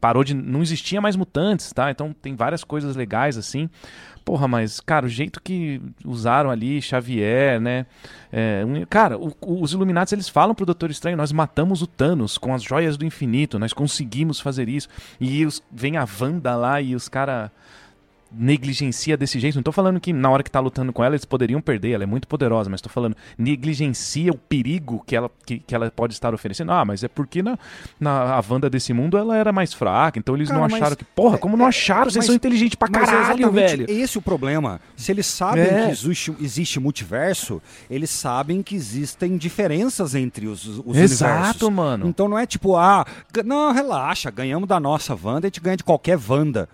parou 0.00 0.22
de. 0.24 0.34
Não 0.34 0.62
existia 0.62 1.00
mais 1.00 1.16
mutantes, 1.16 1.72
tá? 1.72 1.90
Então 1.90 2.12
tem 2.12 2.34
várias 2.34 2.62
coisas 2.64 2.96
legais 2.96 3.36
assim. 3.36 3.68
Porra, 4.24 4.48
mas, 4.48 4.80
cara, 4.80 5.06
o 5.06 5.08
jeito 5.08 5.40
que 5.40 5.80
usaram 6.04 6.50
ali, 6.50 6.82
Xavier, 6.82 7.60
né? 7.60 7.86
É, 8.32 8.64
um- 8.66 8.84
cara, 8.86 9.16
o- 9.16 9.32
o- 9.40 9.62
os 9.62 9.72
Illuminates 9.72 10.12
eles 10.12 10.28
falam 10.28 10.54
pro 10.54 10.66
Doutor 10.66 10.90
Estranho: 10.90 11.16
nós 11.16 11.30
matamos 11.30 11.80
o 11.80 11.86
Thanos 11.86 12.36
com 12.36 12.52
as 12.52 12.62
joias 12.62 12.96
do 12.96 13.04
infinito, 13.04 13.58
nós 13.58 13.72
conseguimos 13.72 14.40
fazer 14.40 14.68
isso. 14.68 14.88
E 15.20 15.46
os, 15.46 15.62
vem 15.70 15.96
a 15.96 16.06
Wanda 16.20 16.56
lá 16.56 16.80
e 16.80 16.94
os 16.96 17.08
caras 17.08 17.50
negligencia 18.32 19.16
desse 19.16 19.38
jeito. 19.38 19.54
Não 19.56 19.62
tô 19.62 19.72
falando 19.72 20.00
que 20.00 20.12
na 20.12 20.28
hora 20.30 20.42
que 20.42 20.50
tá 20.50 20.60
lutando 20.60 20.92
com 20.92 21.02
ela 21.02 21.14
eles 21.14 21.24
poderiam 21.24 21.60
perder, 21.60 21.92
ela 21.92 22.02
é 22.04 22.06
muito 22.06 22.26
poderosa, 22.28 22.68
mas 22.68 22.80
tô 22.80 22.88
falando 22.88 23.16
negligencia 23.38 24.32
o 24.32 24.36
perigo 24.36 25.02
que 25.06 25.14
ela, 25.16 25.30
que, 25.44 25.58
que 25.60 25.74
ela 25.74 25.90
pode 25.90 26.12
estar 26.14 26.34
oferecendo. 26.34 26.72
Ah, 26.72 26.84
mas 26.84 27.02
é 27.04 27.08
porque 27.08 27.42
na, 27.42 27.58
na 27.98 28.34
a 28.36 28.42
Wanda 28.48 28.68
desse 28.68 28.92
mundo 28.92 29.16
ela 29.16 29.36
era 29.36 29.52
mais 29.52 29.72
fraca, 29.72 30.18
então 30.18 30.34
eles 30.34 30.48
Cara, 30.48 30.58
não 30.60 30.66
acharam 30.66 30.96
que. 30.96 31.04
Porra, 31.04 31.38
como 31.38 31.56
não 31.56 31.66
é, 31.66 31.68
acharam? 31.68 32.04
Vocês 32.04 32.16
mas- 32.16 32.26
são 32.26 32.34
inteligentes 32.34 32.74
pra 32.76 32.88
é 32.88 32.90
caralho, 32.90 33.50
velho. 33.50 33.86
esse 33.88 34.18
o 34.18 34.22
problema. 34.22 34.80
Se 34.96 35.12
eles 35.12 35.26
sabem 35.26 35.64
É. 35.64 35.86
que 35.86 35.90
existe, 35.92 36.34
existe 36.40 36.80
multiverso, 36.80 37.62
eles 37.90 38.10
sabem 38.10 38.62
que 38.62 38.74
existem 38.74 39.36
diferenças 39.36 40.14
entre 40.14 40.46
os, 40.46 40.66
os 40.84 40.96
Exato, 40.96 41.32
universos. 41.66 41.70
mano. 41.72 42.06
Então 42.08 42.28
não 42.28 42.38
é 42.38 42.46
tipo, 42.46 42.76
ah, 42.76 43.04
não, 43.44 43.72
relaxa, 43.72 44.30
ganhamos 44.30 44.68
da 44.68 44.78
nossa 44.80 45.14
Wanda, 45.20 45.46
a 45.46 45.48
gente 45.48 45.60
ganha 45.60 45.76
de 45.76 45.84
qualquer 45.84 46.18
Wanda. 46.28 46.68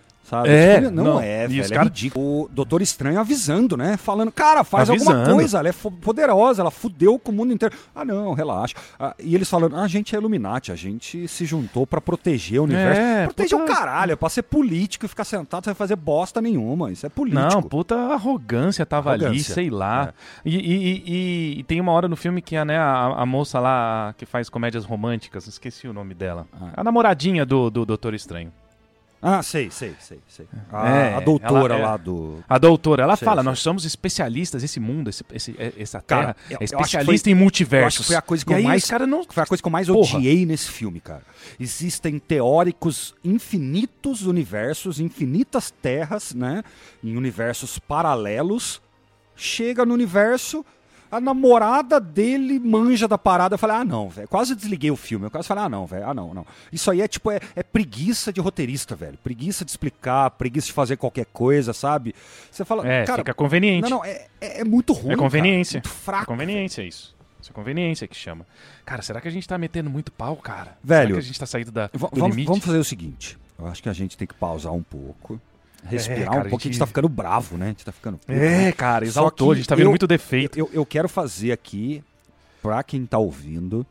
É, 0.47 0.81
Tipo, 0.81 0.91
não, 0.91 1.05
não. 1.05 1.21
é, 1.21 1.47
velho, 1.47 1.65
é 1.65 1.69
cara- 1.69 1.85
ridículo. 1.85 2.43
O 2.45 2.49
Doutor 2.51 2.83
Estranho 2.83 3.21
avisando, 3.21 3.77
né? 3.77 3.97
Falando, 3.97 4.33
cara, 4.33 4.64
faz 4.64 4.88
alguma 4.90 5.12
Avisando. 5.12 5.35
coisa, 5.37 5.59
ela 5.59 5.68
é 5.68 5.73
poderosa, 5.73 6.62
ela 6.62 6.71
fudeu 6.71 7.18
com 7.18 7.31
o 7.33 7.35
mundo 7.35 7.53
inteiro. 7.53 7.75
Ah, 7.95 8.05
não, 8.05 8.33
relaxa. 8.33 8.75
Ah, 8.99 9.14
e 9.18 9.35
eles 9.35 9.49
falando, 9.49 9.77
ah, 9.77 9.83
a 9.83 9.88
gente 9.88 10.14
é 10.14 10.18
Illuminati, 10.18 10.73
a 10.73 10.77
gente 10.77 11.27
se 11.29 11.45
juntou 11.45 11.87
pra 11.87 12.01
proteger 12.01 12.61
o 12.61 12.64
universo. 12.64 13.01
É, 13.01 13.25
proteger 13.25 13.59
puta- 13.59 13.73
o 13.73 13.75
caralho, 13.75 14.12
é 14.12 14.16
pra 14.16 14.29
ser 14.29 14.42
político 14.42 15.05
e 15.05 15.09
ficar 15.09 15.25
sentado 15.25 15.64
sem 15.64 15.75
fazer 15.75 15.97
bosta 15.97 16.40
nenhuma. 16.40 16.90
Isso 16.92 17.05
é 17.05 17.09
político. 17.09 17.42
Não, 17.42 17.62
puta 17.62 17.95
arrogância 17.97 18.85
tava 18.87 19.11
ali, 19.12 19.25
Arrogância, 19.25 19.55
sei 19.55 19.71
lá. 19.71 20.12
E, 20.45 20.57
e- 20.57 20.61
e- 20.61 21.03
e- 21.07 21.61
e 21.61 21.62
tem 21.64 21.81
uma 21.81 21.92
hora 21.92 22.09
no 22.09 22.16
filme 22.16 22.40
que 22.42 22.57
a, 22.57 22.64
né, 22.64 22.79
a, 22.79 23.07
a 23.18 23.27
moça 23.27 23.59
lá 23.61 24.14
que 24.16 24.25
faz 24.27 24.49
comédias 24.49 24.85
românticas, 24.85 25.47
esqueci 25.47 25.87
o 25.88 25.92
nome 25.92 26.14
dela. 26.14 26.47
Ah. 26.53 26.71
A 26.79 26.85
namoradinha 26.85 27.45
do, 27.45 27.71
do 27.71 27.85
Doutor 27.85 28.14
Estranho. 28.14 28.53
Ah, 29.24 29.40
sei, 29.40 29.70
sei, 29.70 29.94
sei, 30.00 30.18
sei. 30.26 30.46
A, 30.72 30.88
É, 30.88 31.14
a 31.14 31.20
doutora 31.20 31.74
ela 31.76 31.82
é- 31.85 31.87
lá 31.90 31.96
do. 31.96 32.42
A 32.48 32.58
doutora, 32.58 33.04
ela 33.04 33.14
Sei, 33.14 33.24
fala, 33.24 33.40
sei. 33.40 33.48
nós 33.50 33.61
somos 33.61 33.85
especialistas, 33.85 34.64
esse 34.64 34.80
mundo, 34.80 35.08
esse, 35.08 35.24
esse- 35.32 35.54
é- 35.56 35.72
essa 35.78 36.00
Cara, 36.02 36.35
terra, 36.35 36.37
eu 36.50 36.58
é 36.61 36.64
especialista 36.64 37.24
foi- 37.30 37.32
em 37.32 37.35
multiversos. 37.37 38.04
foi 38.04 38.16
a 38.16 38.20
coisa 38.20 38.44
que 38.44 38.50
e 38.50 38.54
eu 38.54 38.56
aí, 38.58 38.64
mais. 38.64 38.85
cara 38.90 39.06
não... 39.06 39.24
Foi 39.30 39.42
a 39.44 39.46
coisa 39.46 39.62
que 39.62 39.68
eu 39.68 39.70
mais 39.72 39.87
Porra. 39.87 40.16
odiei 40.18 40.44
nesse 40.44 40.68
filme, 40.68 40.98
cara. 40.98 41.22
Existem 41.61 42.18
teóricos 42.18 43.14
infinitos 43.22 44.26
universos, 44.26 44.98
infinitas 44.98 45.70
terras, 45.70 46.35
né? 46.35 46.64
Em 47.04 47.16
universos 47.16 47.78
paralelos. 47.78 48.82
Chega 49.37 49.87
no 49.87 49.94
universo, 49.94 50.64
a 51.12 51.20
namorada 51.20 52.01
dele 52.01 52.59
manja 52.59 53.07
da 53.07 53.18
parada. 53.18 53.55
Eu 53.55 53.59
falei, 53.59 53.77
ah, 53.77 53.85
não, 53.85 54.09
velho. 54.09 54.27
Quase 54.27 54.55
desliguei 54.57 54.90
o 54.90 54.96
filme. 54.96 55.27
Eu 55.27 55.31
quase 55.31 55.46
falei, 55.46 55.64
ah, 55.64 55.68
não, 55.68 55.87
velho. 55.87 56.09
Ah, 56.09 56.14
não, 56.14 56.33
não. 56.33 56.46
Isso 56.72 56.90
aí 56.90 57.03
é 57.03 57.07
tipo, 57.07 57.31
é, 57.31 57.38
é 57.55 57.62
preguiça 57.62 58.33
de 58.33 58.40
roteirista, 58.40 58.96
velho. 58.96 59.18
Preguiça 59.22 59.64
de 59.64 59.70
explicar, 59.70 60.31
preguiça 60.31 60.68
de 60.68 60.72
fazer 60.72 60.96
qualquer 60.96 61.27
coisa, 61.27 61.72
sabe? 61.72 62.14
Você 62.51 62.64
fala, 62.64 62.87
É, 62.88 63.05
cara. 63.05 63.18
fica 63.18 63.35
conveniente. 63.35 63.83
Não, 63.83 63.98
não, 63.98 64.05
é, 64.05 64.27
é, 64.40 64.61
é 64.61 64.64
muito 64.64 64.92
ruim. 64.92 65.12
É 65.12 65.16
conveniência. 65.16 65.81
Cara, 65.83 65.92
muito 65.92 66.01
É 66.01 66.05
fraco. 66.05 66.27
conveniência 66.27 66.83
isso. 66.83 67.14
Isso 67.40 67.51
é 67.51 67.55
conveniência 67.55 68.09
que 68.09 68.16
chama. 68.16 68.46
Cara, 68.85 69.03
será 69.03 69.20
que 69.20 69.29
a 69.29 69.31
gente 69.31 69.46
tá 69.46 69.59
metendo 69.59 69.90
muito 69.90 70.11
pau, 70.12 70.37
cara? 70.37 70.79
Velho, 70.83 71.09
Será 71.09 71.12
que 71.14 71.18
a 71.18 71.27
gente 71.27 71.40
tá 71.40 71.46
saindo 71.46 71.70
da, 71.72 71.90
vamos, 71.92 72.18
limite? 72.31 72.46
vamos 72.46 72.64
fazer 72.64 72.79
o 72.79 72.85
seguinte. 72.85 73.37
Eu 73.59 73.66
acho 73.66 73.83
que 73.83 73.88
a 73.88 73.92
gente 73.92 74.16
tem 74.16 74.27
que 74.27 74.35
pausar 74.35 74.72
um 74.72 74.83
pouco. 74.83 75.40
Respirar 75.85 76.21
É, 76.21 76.25
cara, 76.25 76.38
um 76.38 76.42
pouco. 76.42 76.55
a 76.55 76.59
A 76.59 76.61
gente 76.61 76.62
gente- 76.75 76.79
tá 76.79 76.87
ficando 76.87 77.09
bravo, 77.09 77.57
né? 77.57 77.66
A 77.66 77.68
gente 77.68 77.85
tá 77.85 77.92
ficando. 77.92 78.18
puto, 78.18 78.33
É, 78.33 78.66
né? 78.66 78.73
cara, 78.73 79.05
exaltou. 79.05 79.53
A 79.53 79.55
gente 79.55 79.68
tá 79.68 79.75
vendo 79.75 79.87
eu- 79.87 79.90
muito 79.90 80.07
defeito. 80.07 80.59
Eu, 80.59 80.71
eu 80.73 80.87
quero 80.87 81.09
fazer 81.09 81.51
aqui, 81.53 82.03
pra 82.62 82.83
quem 82.83 83.05
tá 83.05 83.18
ouvindo, 83.18 83.85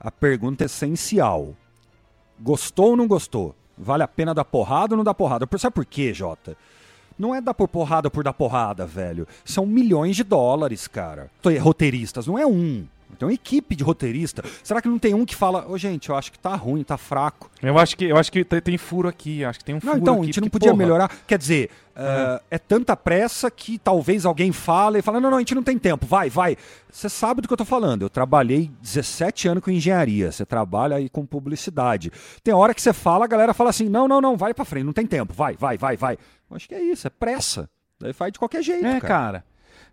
a 0.00 0.10
pergunta 0.10 0.64
essencial: 0.64 1.54
Gostou 2.40 2.90
ou 2.90 2.96
não 2.96 3.06
gostou? 3.06 3.54
Vale 3.76 4.02
a 4.02 4.08
pena 4.08 4.34
dar 4.34 4.44
porrada 4.44 4.94
ou 4.94 4.96
não 4.96 5.04
dar 5.04 5.14
porrada? 5.14 5.46
Por- 5.46 5.58
Sabe 5.60 5.74
por 5.74 5.84
quê, 5.86 6.12
Jota? 6.12 6.56
Não 7.18 7.34
é 7.34 7.40
dar 7.40 7.54
por 7.54 7.68
porrada 7.68 8.10
por 8.10 8.22
dar 8.24 8.32
porrada, 8.32 8.86
velho. 8.86 9.26
São 9.44 9.66
milhões 9.66 10.14
de 10.16 10.22
dólares, 10.24 10.86
cara. 10.86 11.30
Tô- 11.42 11.50
Roteiristas, 11.58 12.26
não 12.26 12.38
é 12.38 12.46
um. 12.46 12.86
Tem 13.16 13.26
uma 13.26 13.34
equipe 13.34 13.74
de 13.74 13.82
roteirista. 13.82 14.42
Será 14.62 14.80
que 14.82 14.88
não 14.88 14.98
tem 14.98 15.14
um 15.14 15.24
que 15.24 15.34
fala, 15.34 15.66
ô 15.68 15.76
gente, 15.76 16.08
eu 16.08 16.16
acho 16.16 16.30
que 16.30 16.38
tá 16.38 16.54
ruim, 16.54 16.82
tá 16.84 16.96
fraco? 16.96 17.50
Eu 17.62 17.78
acho 17.78 17.96
que, 17.96 18.04
eu 18.04 18.16
acho 18.16 18.30
que 18.30 18.44
tem, 18.44 18.78
furo 18.78 19.08
aqui. 19.08 19.44
Acho 19.44 19.58
que 19.58 19.64
tem 19.64 19.74
um 19.74 19.80
Não, 19.82 19.92
furo 19.92 20.02
então, 20.02 20.14
aqui. 20.14 20.22
a 20.22 20.26
gente 20.26 20.40
não 20.40 20.48
podia 20.48 20.70
porra, 20.70 20.78
melhorar. 20.82 21.10
Quer 21.26 21.38
dizer, 21.38 21.70
eh, 21.96 22.42
é 22.52 22.58
tanta 22.58 22.96
pressa 22.96 23.50
que 23.50 23.78
talvez 23.78 24.24
alguém 24.24 24.52
fale 24.52 24.98
e 24.98 25.02
fala, 25.02 25.20
não, 25.20 25.30
não, 25.30 25.36
a 25.36 25.40
gente 25.40 25.54
não 25.54 25.62
tem 25.62 25.76
tempo, 25.78 26.06
vai, 26.06 26.30
vai. 26.30 26.56
Você 26.90 27.08
sabe 27.08 27.40
do 27.40 27.48
que 27.48 27.52
eu 27.52 27.58
tô 27.58 27.64
falando. 27.64 28.02
Eu 28.02 28.10
trabalhei 28.10 28.70
17 28.80 29.48
anos 29.48 29.64
com 29.64 29.70
engenharia, 29.70 30.30
você 30.30 30.46
trabalha 30.46 30.96
aí 30.96 31.08
com 31.08 31.26
publicidade. 31.26 32.12
Tem 32.44 32.54
hora 32.54 32.72
que 32.72 32.80
você 32.80 32.92
fala, 32.92 33.24
a 33.24 33.28
galera 33.28 33.52
fala 33.52 33.70
assim, 33.70 33.88
não, 33.88 34.06
não, 34.06 34.20
não, 34.20 34.36
vai 34.36 34.54
pra 34.54 34.64
frente, 34.64 34.84
não 34.84 34.92
tem 34.92 35.06
tempo, 35.06 35.34
vai, 35.34 35.56
vai, 35.56 35.76
vai, 35.76 35.96
vai. 35.96 36.18
Eu 36.48 36.56
acho 36.56 36.68
que 36.68 36.74
é 36.74 36.82
isso, 36.82 37.06
é 37.06 37.10
pressa. 37.10 37.68
Daí 38.00 38.12
faz 38.12 38.32
de 38.32 38.38
qualquer 38.38 38.62
jeito, 38.62 38.86
É, 38.86 39.00
cara. 39.00 39.08
cara. 39.08 39.44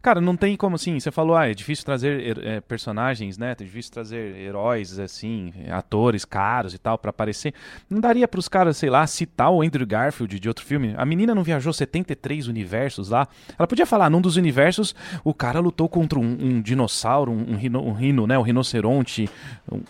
Cara, 0.05 0.21
não 0.21 0.37
tem 0.37 0.55
como 0.55 0.75
assim. 0.75 0.99
Você 0.99 1.09
falou, 1.09 1.35
ah, 1.35 1.49
é 1.49 1.55
difícil 1.55 1.83
trazer 1.83 2.37
é, 2.45 2.61
personagens, 2.61 3.39
né? 3.39 3.53
É 3.59 3.63
difícil 3.63 3.91
trazer 3.91 4.37
heróis, 4.37 4.99
assim, 4.99 5.51
atores 5.71 6.23
caros 6.23 6.75
e 6.75 6.77
tal, 6.77 6.95
pra 6.95 7.09
aparecer. 7.09 7.55
Não 7.89 7.99
daria 7.99 8.27
pros 8.27 8.47
caras, 8.47 8.77
sei 8.77 8.87
lá, 8.87 9.07
citar 9.07 9.49
o 9.49 9.63
Andrew 9.63 9.83
Garfield 9.87 10.39
de 10.39 10.47
outro 10.47 10.63
filme? 10.63 10.93
A 10.95 11.03
menina 11.07 11.33
não 11.33 11.41
viajou 11.43 11.73
73 11.73 12.47
universos 12.47 13.09
lá. 13.09 13.27
Ela 13.57 13.67
podia 13.67 13.87
falar, 13.87 14.11
num 14.11 14.21
dos 14.21 14.35
universos, 14.37 14.93
o 15.23 15.33
cara 15.33 15.59
lutou 15.59 15.89
contra 15.89 16.19
um, 16.19 16.37
um 16.39 16.61
dinossauro, 16.61 17.31
um, 17.31 17.53
um 17.53 17.55
rino, 17.55 17.83
um 17.83 17.93
rino, 17.93 18.27
né? 18.27 18.37
Um 18.37 18.43
rinoceronte. 18.43 19.27
um- 19.71 19.81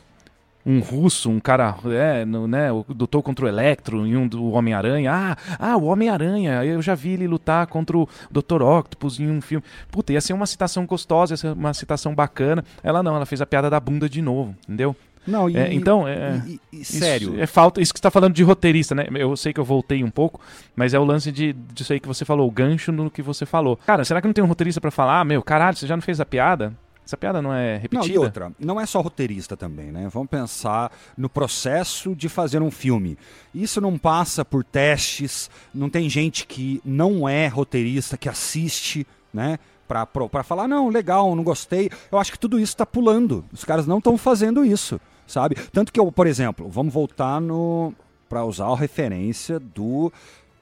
um 0.65 0.79
russo, 0.79 1.29
um 1.29 1.39
cara, 1.39 1.75
é, 1.85 2.25
no, 2.25 2.47
né, 2.47 2.71
o 2.71 2.83
lutou 2.89 3.21
contra 3.21 3.45
o 3.45 3.47
Electro 3.47 4.05
em 4.05 4.15
um 4.17 4.27
do 4.27 4.51
Homem-Aranha. 4.51 5.11
Ah, 5.13 5.37
ah, 5.59 5.77
o 5.77 5.85
Homem-Aranha, 5.85 6.63
eu 6.65 6.81
já 6.81 6.95
vi 6.95 7.11
ele 7.11 7.27
lutar 7.27 7.67
contra 7.67 7.95
o 7.97 8.09
Dr. 8.31 8.61
Octopus 8.63 9.19
em 9.19 9.29
um 9.29 9.41
filme. 9.41 9.63
Puta, 9.91 10.11
ia 10.13 10.21
ser 10.21 10.33
uma 10.33 10.45
citação 10.47 10.85
gostosa, 10.85 11.33
ia 11.33 11.37
ser 11.37 11.51
uma 11.53 11.73
citação 11.73 12.15
bacana. 12.15 12.63
Ela 12.83 13.03
não, 13.03 13.15
ela 13.15 13.25
fez 13.25 13.41
a 13.41 13.45
piada 13.45 13.69
da 13.69 13.79
bunda 13.79 14.09
de 14.09 14.21
novo, 14.21 14.55
entendeu? 14.63 14.95
Não, 15.27 15.49
e, 15.49 15.57
É, 15.57 15.73
então, 15.73 16.07
é- 16.07 16.39
e- 16.45 16.51
e- 16.51 16.59
e 16.77 16.81
Isso 16.81 16.99
sério. 16.99 17.39
é 17.41 17.47
falta, 17.47 17.81
isso 17.81 17.91
que 17.91 17.97
você 17.97 18.03
tá 18.03 18.11
falando 18.11 18.33
de 18.35 18.43
roteirista, 18.43 18.93
né? 18.93 19.07
Eu 19.15 19.35
sei 19.35 19.51
que 19.51 19.59
eu 19.59 19.65
voltei 19.65 20.03
um 20.03 20.09
pouco, 20.11 20.39
mas 20.75 20.93
é 20.93 20.99
o 20.99 21.03
lance 21.03 21.31
de, 21.31 21.51
disso 21.73 21.93
aí 21.93 21.99
que 21.99 22.07
você 22.07 22.23
falou, 22.23 22.47
o 22.47 22.51
gancho 22.51 22.91
no 22.91 23.09
que 23.09 23.23
você 23.23 23.43
falou. 23.43 23.75
Cara, 23.87 24.05
será 24.05 24.21
que 24.21 24.27
não 24.27 24.33
tem 24.33 24.43
um 24.43 24.47
roteirista 24.47 24.79
pra 24.79 24.91
falar, 24.91 25.19
ah, 25.21 25.25
meu, 25.25 25.41
caralho, 25.41 25.75
você 25.77 25.87
já 25.87 25.95
não 25.95 26.01
fez 26.01 26.19
a 26.21 26.25
piada? 26.25 26.73
Essa 27.05 27.15
piada 27.15 27.39
não 27.39 27.53
é 27.53 27.77
repetida? 27.77 28.07
Não, 28.07 28.15
e 28.15 28.17
outra, 28.17 28.51
não 28.59 28.81
é 28.81 28.85
só 28.85 28.99
roteirista 28.99 29.55
também, 29.55 29.91
né? 29.91 30.09
Vamos 30.11 30.27
pensar 30.27 30.91
no 31.15 31.29
processo 31.29 32.15
de 32.15 32.27
fazer 32.27 32.63
um 32.63 32.71
filme. 32.71 33.15
Isso 33.53 33.79
não 33.79 33.95
passa 33.95 34.43
por 34.43 34.63
testes, 34.63 35.49
não 35.71 35.87
tem 35.87 36.09
gente 36.09 36.47
que 36.47 36.81
não 36.83 37.29
é 37.29 37.47
roteirista, 37.47 38.17
que 38.17 38.27
assiste, 38.27 39.05
né? 39.31 39.59
Pra, 39.87 40.03
pra 40.07 40.43
falar, 40.43 40.67
não, 40.67 40.89
legal, 40.89 41.35
não 41.35 41.43
gostei. 41.43 41.91
Eu 42.11 42.17
acho 42.17 42.31
que 42.31 42.39
tudo 42.39 42.57
isso 42.57 42.73
está 42.73 42.87
pulando. 42.87 43.45
Os 43.53 43.63
caras 43.63 43.85
não 43.85 43.99
estão 43.99 44.17
fazendo 44.17 44.65
isso, 44.65 44.99
sabe? 45.27 45.55
Tanto 45.71 45.93
que 45.93 45.99
eu, 45.99 46.11
por 46.11 46.25
exemplo, 46.25 46.67
vamos 46.67 46.91
voltar 46.91 47.39
no. 47.39 47.93
para 48.27 48.43
usar 48.43 48.65
a 48.65 48.75
referência 48.75 49.59
do 49.59 50.11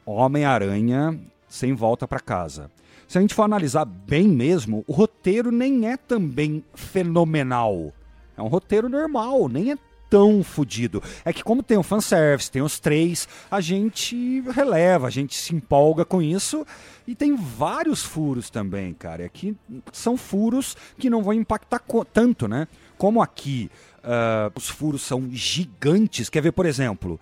Homem-Aranha 0.06 1.18
sem 1.48 1.74
volta 1.74 2.06
para 2.06 2.20
casa 2.20 2.70
se 3.14 3.20
a 3.20 3.22
gente 3.22 3.36
for 3.36 3.44
analisar 3.44 3.86
bem 3.86 4.28
mesmo, 4.28 4.84
o 4.88 4.92
roteiro 4.92 5.52
nem 5.52 5.88
é 5.88 5.96
também 5.96 6.64
fenomenal. 6.74 7.94
É 8.36 8.42
um 8.42 8.48
roteiro 8.48 8.90
normal, 8.90 9.48
nem 9.48 9.72
é 9.72 9.78
tão 10.10 10.42
fodido. 10.44 11.00
É 11.24 11.32
que 11.32 11.44
como 11.44 11.62
tem 11.62 11.78
o 11.78 11.84
fanservice, 11.84 12.50
tem 12.50 12.64
os 12.64 12.80
três, 12.80 13.30
a 13.52 13.62
gente 13.62 14.42
releva, 14.50 15.06
a 15.06 15.12
gente 15.12 15.36
se 15.36 15.54
empolga 15.54 16.04
com 16.04 16.24
isso. 16.24 16.66
E 17.06 17.14
tem 17.14 17.36
vários 17.36 18.02
furos 18.02 18.50
também, 18.50 18.96
cara. 18.96 19.22
E 19.22 19.26
aqui 19.26 19.56
são 19.92 20.18
furos 20.18 20.76
que 20.98 21.08
não 21.08 21.22
vão 21.22 21.34
impactar 21.34 21.84
tanto, 22.12 22.48
né? 22.48 22.68
Como 22.98 23.22
aqui 23.22 23.70
uh, 24.00 24.52
os 24.56 24.68
furos 24.68 25.04
são 25.04 25.30
gigantes. 25.32 26.30
Quer 26.30 26.42
ver, 26.42 26.52
por 26.52 26.66
exemplo, 26.66 27.20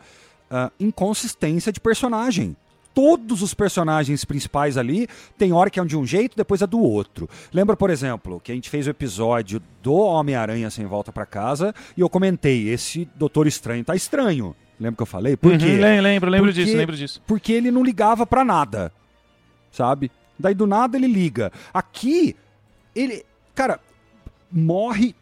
uh, 0.49 0.71
inconsistência 0.79 1.69
de 1.69 1.81
personagem 1.81 2.55
todos 2.93 3.41
os 3.41 3.53
personagens 3.53 4.25
principais 4.25 4.77
ali 4.77 5.07
tem 5.37 5.53
hora 5.53 5.69
que 5.69 5.79
é 5.79 5.85
de 5.85 5.97
um 5.97 6.05
jeito, 6.05 6.35
depois 6.35 6.61
é 6.61 6.67
do 6.67 6.79
outro. 6.79 7.29
Lembra, 7.53 7.75
por 7.75 7.89
exemplo, 7.89 8.39
que 8.43 8.51
a 8.51 8.55
gente 8.55 8.69
fez 8.69 8.87
o 8.87 8.89
episódio 8.89 9.61
do 9.81 9.93
Homem-Aranha 9.93 10.69
sem 10.69 10.85
volta 10.85 11.11
para 11.11 11.25
casa 11.25 11.73
e 11.95 12.01
eu 12.01 12.09
comentei, 12.09 12.69
esse 12.69 13.07
Doutor 13.15 13.47
Estranho 13.47 13.83
tá 13.83 13.95
estranho. 13.95 14.55
Lembra 14.79 14.97
que 14.97 15.03
eu 15.03 15.07
falei? 15.07 15.37
Por 15.37 15.51
uhum, 15.51 15.57
quê? 15.57 15.77
Lembro, 16.01 16.29
lembro 16.29 16.47
porque, 16.47 16.63
disso, 16.63 16.77
lembro 16.77 16.97
disso. 16.97 17.21
Porque 17.27 17.53
ele 17.53 17.69
não 17.69 17.83
ligava 17.83 18.25
para 18.25 18.43
nada. 18.43 18.91
Sabe? 19.71 20.11
Daí 20.39 20.55
do 20.55 20.65
nada 20.65 20.97
ele 20.97 21.07
liga. 21.07 21.51
Aqui 21.73 22.35
ele, 22.95 23.23
cara, 23.53 23.79
morre 24.51 25.15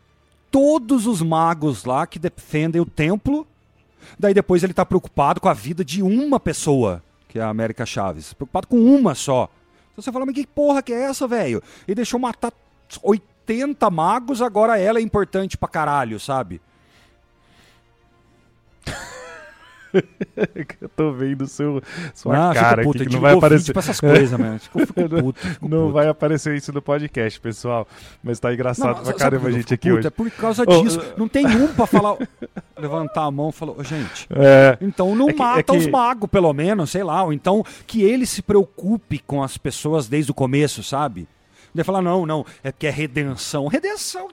todos 0.49 1.05
os 1.05 1.21
magos 1.21 1.83
lá 1.83 2.07
que 2.07 2.17
defendem 2.17 2.81
o 2.81 2.85
templo. 2.85 3.45
Daí 4.17 4.33
depois 4.33 4.63
ele 4.63 4.73
tá 4.73 4.85
preocupado 4.85 5.41
com 5.41 5.49
a 5.49 5.53
vida 5.53 5.83
de 5.83 6.01
uma 6.01 6.39
pessoa 6.39 7.03
que 7.29 7.39
é 7.39 7.41
a 7.41 7.47
América 7.47 7.85
Chaves. 7.85 8.33
Preocupado 8.33 8.67
com 8.67 8.77
uma 8.77 9.15
só. 9.15 9.47
Então 9.93 10.03
você 10.03 10.11
fala, 10.11 10.25
mas 10.25 10.35
que 10.35 10.45
porra 10.45 10.81
que 10.81 10.91
é 10.91 11.03
essa, 11.03 11.27
velho? 11.27 11.63
E 11.87 11.95
deixou 11.95 12.19
matar 12.19 12.51
80 13.01 13.89
magos, 13.89 14.41
agora 14.41 14.77
ela 14.77 14.99
é 14.99 15.01
importante 15.01 15.57
pra 15.57 15.69
caralho, 15.69 16.19
sabe? 16.19 16.59
eu 20.81 20.89
tô 20.89 21.11
vendo 21.11 21.47
seu, 21.47 21.81
sua 22.13 22.51
ah, 22.51 22.53
cara 22.53 22.83
puto, 22.83 23.03
que 23.03 23.13
não 23.13 23.19
vai 23.19 23.33
aparecer. 23.33 23.73
Pra 23.73 23.81
essas 23.81 23.99
coisas, 23.99 24.39
mano. 24.39 24.59
Fico, 24.59 24.79
fico 24.79 24.93
puto, 25.09 25.39
fico 25.39 25.67
não 25.67 25.81
puto. 25.83 25.93
vai 25.93 26.07
aparecer 26.07 26.55
isso 26.55 26.71
no 26.71 26.81
podcast, 26.81 27.39
pessoal. 27.39 27.87
Mas 28.23 28.39
tá 28.39 28.53
engraçado 28.53 28.97
não, 28.97 29.03
pra 29.03 29.13
caramba 29.13 29.47
a 29.47 29.51
gente 29.51 29.73
aqui 29.73 29.91
hoje. 29.91 30.07
É 30.07 30.09
por 30.09 30.29
causa 30.31 30.65
disso. 30.65 31.01
Oh, 31.15 31.19
não 31.19 31.27
tem 31.27 31.45
um 31.57 31.67
pra 31.73 31.85
falar. 31.85 32.17
levantar 32.77 33.23
a 33.23 33.31
mão 33.31 33.49
e 33.49 33.53
falar, 33.53 33.73
oh, 33.77 33.83
gente. 33.83 34.27
É, 34.31 34.77
então 34.81 35.15
não 35.15 35.29
é 35.29 35.33
que, 35.33 35.39
mata 35.39 35.59
é 35.59 35.63
que... 35.63 35.77
os 35.77 35.87
magos, 35.87 36.29
pelo 36.29 36.53
menos, 36.53 36.89
sei 36.91 37.03
lá. 37.03 37.23
Ou 37.23 37.33
então 37.33 37.63
que 37.87 38.03
ele 38.03 38.25
se 38.25 38.41
preocupe 38.41 39.19
com 39.19 39.43
as 39.43 39.57
pessoas 39.57 40.07
desde 40.07 40.31
o 40.31 40.35
começo, 40.35 40.83
sabe? 40.83 41.27
Ele 41.73 41.83
falar, 41.83 42.01
não, 42.01 42.25
não, 42.25 42.45
é 42.63 42.71
porque 42.71 42.87
é 42.87 42.91
redenção. 42.91 43.67
Redenção. 43.67 44.27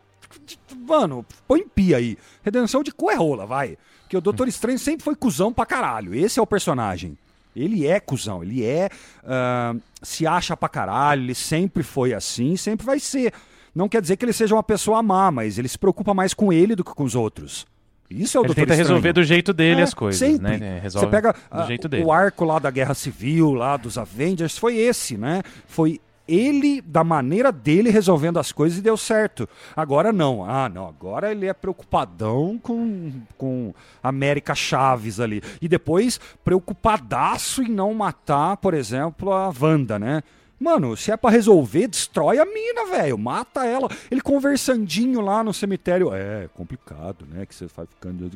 Mano, 0.87 1.25
põe 1.47 1.67
pia 1.67 1.97
aí. 1.97 2.17
Redenção 2.43 2.83
de 2.83 2.93
cu 2.93 3.11
é 3.11 3.15
rola, 3.15 3.47
vai. 3.47 3.77
Porque 4.07 4.17
o 4.17 4.21
Doutor 4.21 4.47
Estranho 4.47 4.79
sempre 4.79 5.03
foi 5.03 5.17
cuzão 5.17 5.53
pra 5.53 5.67
caralho. 5.67 6.15
Esse 6.15 6.39
é 6.39 6.43
o 6.43 6.47
personagem. 6.47 7.19
Ele 7.57 7.87
é 7.87 7.99
cuzão, 7.99 8.41
ele 8.41 8.65
é. 8.65 8.89
Uh, 9.25 9.81
se 10.01 10.27
acha 10.27 10.57
pra 10.57 10.69
caralho, 10.69 11.23
ele 11.23 11.35
sempre 11.35 11.83
foi 11.83 12.15
assim, 12.15 12.57
sempre 12.57 12.87
vai 12.87 13.01
ser. 13.01 13.33
Não 13.75 13.89
quer 13.89 14.01
dizer 14.01 14.17
que 14.17 14.25
ele 14.25 14.33
seja 14.33 14.55
uma 14.55 14.63
pessoa 14.63 15.03
má, 15.03 15.31
mas 15.33 15.59
ele 15.59 15.67
se 15.67 15.77
preocupa 15.79 16.15
mais 16.15 16.33
com 16.33 16.53
ele 16.53 16.77
do 16.77 16.85
que 16.85 16.95
com 16.95 17.03
os 17.03 17.17
outros. 17.17 17.67
Isso 18.09 18.37
é 18.37 18.41
o 18.41 18.43
ele 18.43 18.49
Doutor 18.49 18.61
tenta 18.61 18.75
Estranho. 18.75 18.89
resolver 18.89 19.13
do 19.13 19.25
jeito 19.25 19.53
dele 19.53 19.81
é, 19.81 19.85
as 19.85 19.93
coisas, 19.93 20.19
sempre. 20.19 20.59
né? 20.59 20.81
Você 20.85 21.07
pega 21.09 21.35
uh, 21.51 22.05
o 22.05 22.13
arco 22.13 22.45
lá 22.45 22.61
da 22.61 22.71
Guerra 22.71 22.95
Civil, 22.95 23.55
lá 23.55 23.77
dos 23.77 23.99
Avengers, 23.99 24.57
foi 24.57 24.77
esse, 24.77 25.17
né? 25.17 25.43
Foi 25.67 26.01
ele, 26.29 26.81
da 26.81 27.05
maneira 27.05 27.53
dele, 27.53 27.91
resolvendo 27.91 28.39
as 28.39 28.53
coisas 28.53 28.79
e 28.79 28.83
deu 28.83 28.97
certo. 28.97 29.49
Agora 29.75 30.13
não. 30.13 30.45
Ah, 30.45 30.69
não. 30.69 30.89
Agora 30.89 31.31
ele 31.31 31.47
é 31.47 31.53
preocupadão 31.53 32.59
com, 32.63 33.13
com 33.37 33.75
América 34.03 34.55
Chaves 34.55 35.21
ali. 35.21 35.43
E 35.61 35.69
depois, 35.69 36.21
preocupadaço 36.45 37.63
em 37.63 37.69
não 37.69 37.95
matar, 37.95 38.57
por 38.57 38.75
exemplo, 38.75 39.33
a 39.33 39.53
Wanda, 39.61 39.99
né? 39.99 40.23
Mano, 40.59 40.97
se 40.97 41.13
é 41.13 41.17
para 41.17 41.31
resolver, 41.31 41.87
destrói 41.87 42.39
a 42.39 42.47
mina, 42.47 42.87
velho. 42.87 43.19
Mata 43.19 43.67
ela. 43.67 43.89
Ele 44.11 44.23
conversandinho 44.23 45.21
lá 45.21 45.45
no 45.45 45.53
cemitério. 45.53 46.15
É, 46.15 46.49
complicado, 46.55 47.27
né? 47.29 47.45
Que 47.45 47.55
você 47.55 47.67
vai 47.67 47.87
ficando. 47.87 48.31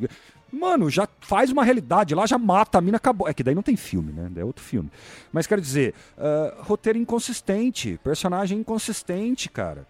Mano, 0.51 0.89
já 0.89 1.07
faz 1.21 1.49
uma 1.49 1.63
realidade 1.63 2.13
lá, 2.13 2.25
já 2.25 2.37
mata 2.37 2.77
a 2.77 2.81
mina, 2.81 2.97
acabou. 2.97 3.27
É 3.27 3.33
que 3.33 3.43
daí 3.43 3.55
não 3.55 3.63
tem 3.63 3.75
filme, 3.75 4.11
né? 4.11 4.29
É 4.35 4.45
outro 4.45 4.63
filme. 4.63 4.91
Mas 5.31 5.47
quero 5.47 5.61
dizer, 5.61 5.95
uh, 6.17 6.61
roteiro 6.61 6.99
inconsistente, 6.99 7.99
personagem 8.03 8.59
inconsistente, 8.59 9.49
cara. 9.49 9.87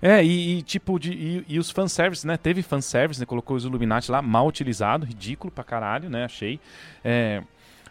É, 0.00 0.24
e, 0.24 0.58
e 0.58 0.62
tipo, 0.62 0.98
de, 0.98 1.12
e, 1.12 1.44
e, 1.48 1.58
os 1.58 1.70
fanservice, 1.70 2.26
né? 2.26 2.36
Teve 2.36 2.62
fanservice, 2.62 3.20
né? 3.20 3.26
Colocou 3.26 3.56
os 3.56 3.64
Illuminati 3.64 4.10
lá, 4.10 4.22
mal 4.22 4.46
utilizado, 4.46 5.04
ridículo 5.04 5.52
pra 5.52 5.64
caralho, 5.64 6.08
né? 6.08 6.24
Achei. 6.24 6.58
É, 7.04 7.42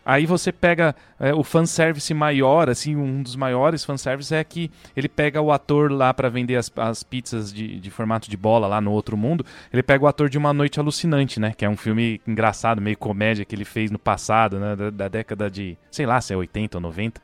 Aí 0.10 0.26
você 0.26 0.54
pega 0.54 0.96
é, 1.20 1.34
o 1.34 1.44
fanservice 1.44 2.14
maior, 2.14 2.70
assim, 2.70 2.96
um 2.96 3.22
dos 3.22 3.36
maiores 3.36 3.84
fanservices 3.84 4.32
é 4.32 4.42
que 4.42 4.72
ele 4.96 5.10
pega 5.10 5.42
o 5.42 5.52
ator 5.52 5.92
lá 5.92 6.14
para 6.14 6.30
vender 6.30 6.56
as, 6.56 6.72
as 6.78 7.04
pizzas 7.04 7.52
de, 7.52 7.78
de, 7.78 7.92
formato 7.92 8.30
de 8.30 8.38
bola 8.38 8.68
lá 8.68 8.80
no 8.80 8.94
outro 8.94 9.18
mundo. 9.18 9.46
Ele 9.72 9.84
pega 9.84 10.06
o 10.06 10.08
ator 10.08 10.30
de 10.30 10.38
Uma 10.38 10.54
Noite 10.54 10.80
Alucinante, 10.80 11.42
né? 11.42 11.52
Que 11.52 11.66
é 11.66 11.70
um 11.70 11.76
filme 11.76 12.22
engraçado, 12.26 12.82
meio 12.82 12.98
comédia 12.98 13.44
que 13.44 13.54
ele 13.54 13.66
fez 13.66 13.92
no 13.92 14.00
passado, 14.00 14.58
né? 14.58 14.78
Da, 14.78 14.90
da 14.92 15.08
década 15.10 15.52
de, 15.52 15.78
sei 15.92 16.06
lá, 16.06 16.22
se 16.22 16.32
é 16.32 16.38
80 16.38 16.78
ou 16.78 16.82
90. 16.82 17.22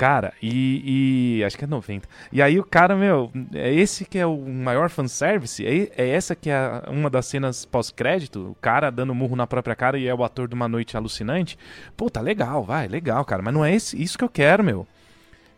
Cara, 0.00 0.32
e, 0.40 1.36
e, 1.40 1.44
Acho 1.44 1.58
que 1.58 1.64
é 1.64 1.66
90. 1.66 2.08
E 2.32 2.40
aí 2.40 2.58
o 2.58 2.64
cara, 2.64 2.96
meu, 2.96 3.30
é 3.52 3.70
esse 3.70 4.06
que 4.06 4.18
é 4.18 4.24
o 4.24 4.38
maior 4.48 4.88
fanservice? 4.88 5.62
É, 5.62 5.92
é 5.94 6.08
essa 6.08 6.34
que 6.34 6.48
é 6.48 6.84
uma 6.88 7.10
das 7.10 7.26
cenas 7.26 7.66
pós-crédito? 7.66 8.52
O 8.52 8.54
cara 8.62 8.88
dando 8.88 9.14
murro 9.14 9.36
na 9.36 9.46
própria 9.46 9.76
cara 9.76 9.98
e 9.98 10.06
é 10.06 10.14
o 10.14 10.24
ator 10.24 10.48
de 10.48 10.54
uma 10.54 10.66
noite 10.66 10.96
alucinante? 10.96 11.58
Pô, 11.98 12.08
tá 12.08 12.22
legal, 12.22 12.64
vai, 12.64 12.88
legal, 12.88 13.22
cara. 13.26 13.42
Mas 13.42 13.52
não 13.52 13.62
é 13.62 13.74
esse, 13.74 14.02
isso 14.02 14.16
que 14.16 14.24
eu 14.24 14.30
quero, 14.30 14.64
meu. 14.64 14.86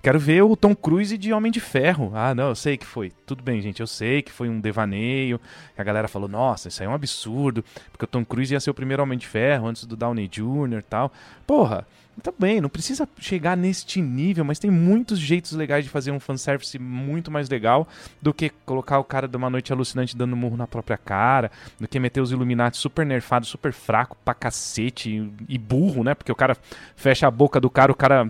Quero 0.03 0.19
ver 0.19 0.43
o 0.43 0.57
Tom 0.57 0.75
Cruise 0.75 1.17
de 1.17 1.33
Homem 1.33 1.53
de 1.53 1.61
Ferro. 1.61 2.11
Ah, 2.13 2.35
não, 2.35 2.49
eu 2.49 2.57
sei 2.57 2.77
que 2.77 2.85
foi. 2.85 3.13
Tudo 3.25 3.45
bem, 3.45 3.61
gente, 3.63 3.79
eu 3.79 3.87
sei 3.87 4.23
que 4.23 4.33
foi 4.33 4.49
um 4.49 4.61
devaneio. 4.61 5.41
A 5.79 5.85
galera 5.85 6.09
falou, 6.09 6.29
nossa, 6.29 6.67
isso 6.67 6.83
aí 6.83 6.89
é 6.89 6.91
um 6.91 6.95
absurdo. 6.95 7.65
Porque 7.93 8.07
o 8.07 8.09
Tom 8.09 8.25
Cruise 8.25 8.53
ia 8.53 8.59
ser 8.59 8.71
o 8.71 8.75
primeiro 8.75 9.05
Homem 9.05 9.17
de 9.17 9.29
Ferro 9.29 9.69
antes 9.69 9.85
do 9.87 9.95
Downey 9.95 10.27
Jr. 10.27 10.81
e 10.81 10.83
tal. 10.83 11.13
Porra, 11.47 11.87
Tá 12.21 12.33
bem, 12.39 12.61
não 12.61 12.69
precisa 12.69 13.09
chegar 13.19 13.57
neste 13.57 14.03
nível, 14.03 14.45
mas 14.45 14.59
tem 14.59 14.71
muitos 14.71 15.19
jeitos 15.19 15.53
legais 15.53 15.85
de 15.85 15.91
fazer 15.91 16.11
um 16.11 16.21
fanservice 16.21 16.79
muito 16.79 17.31
mais 17.31 17.49
legal 17.49 17.89
do 18.21 18.35
que 18.35 18.51
colocar 18.67 18.99
o 18.99 19.05
cara 19.05 19.27
de 19.27 19.35
uma 19.37 19.49
noite 19.49 19.73
alucinante 19.73 20.17
dando 20.17 20.37
murro 20.37 20.57
na 20.57 20.67
própria 20.67 20.99
cara, 20.99 21.51
do 21.81 21.89
que 21.89 21.99
meter 21.99 22.21
os 22.21 22.31
Illuminati 22.31 22.77
super 22.77 23.07
nerfados, 23.07 23.49
super 23.49 23.73
fraco 23.73 24.17
pra 24.25 24.35
cacete 24.35 25.33
e 25.49 25.57
burro, 25.57 26.05
né? 26.05 26.15
Porque 26.15 26.31
o 26.31 26.37
cara 26.37 26.57
fecha 26.95 27.27
a 27.27 27.31
boca 27.31 27.59
do 27.59 27.71
cara, 27.71 27.91
o 27.91 27.95
cara. 27.95 28.27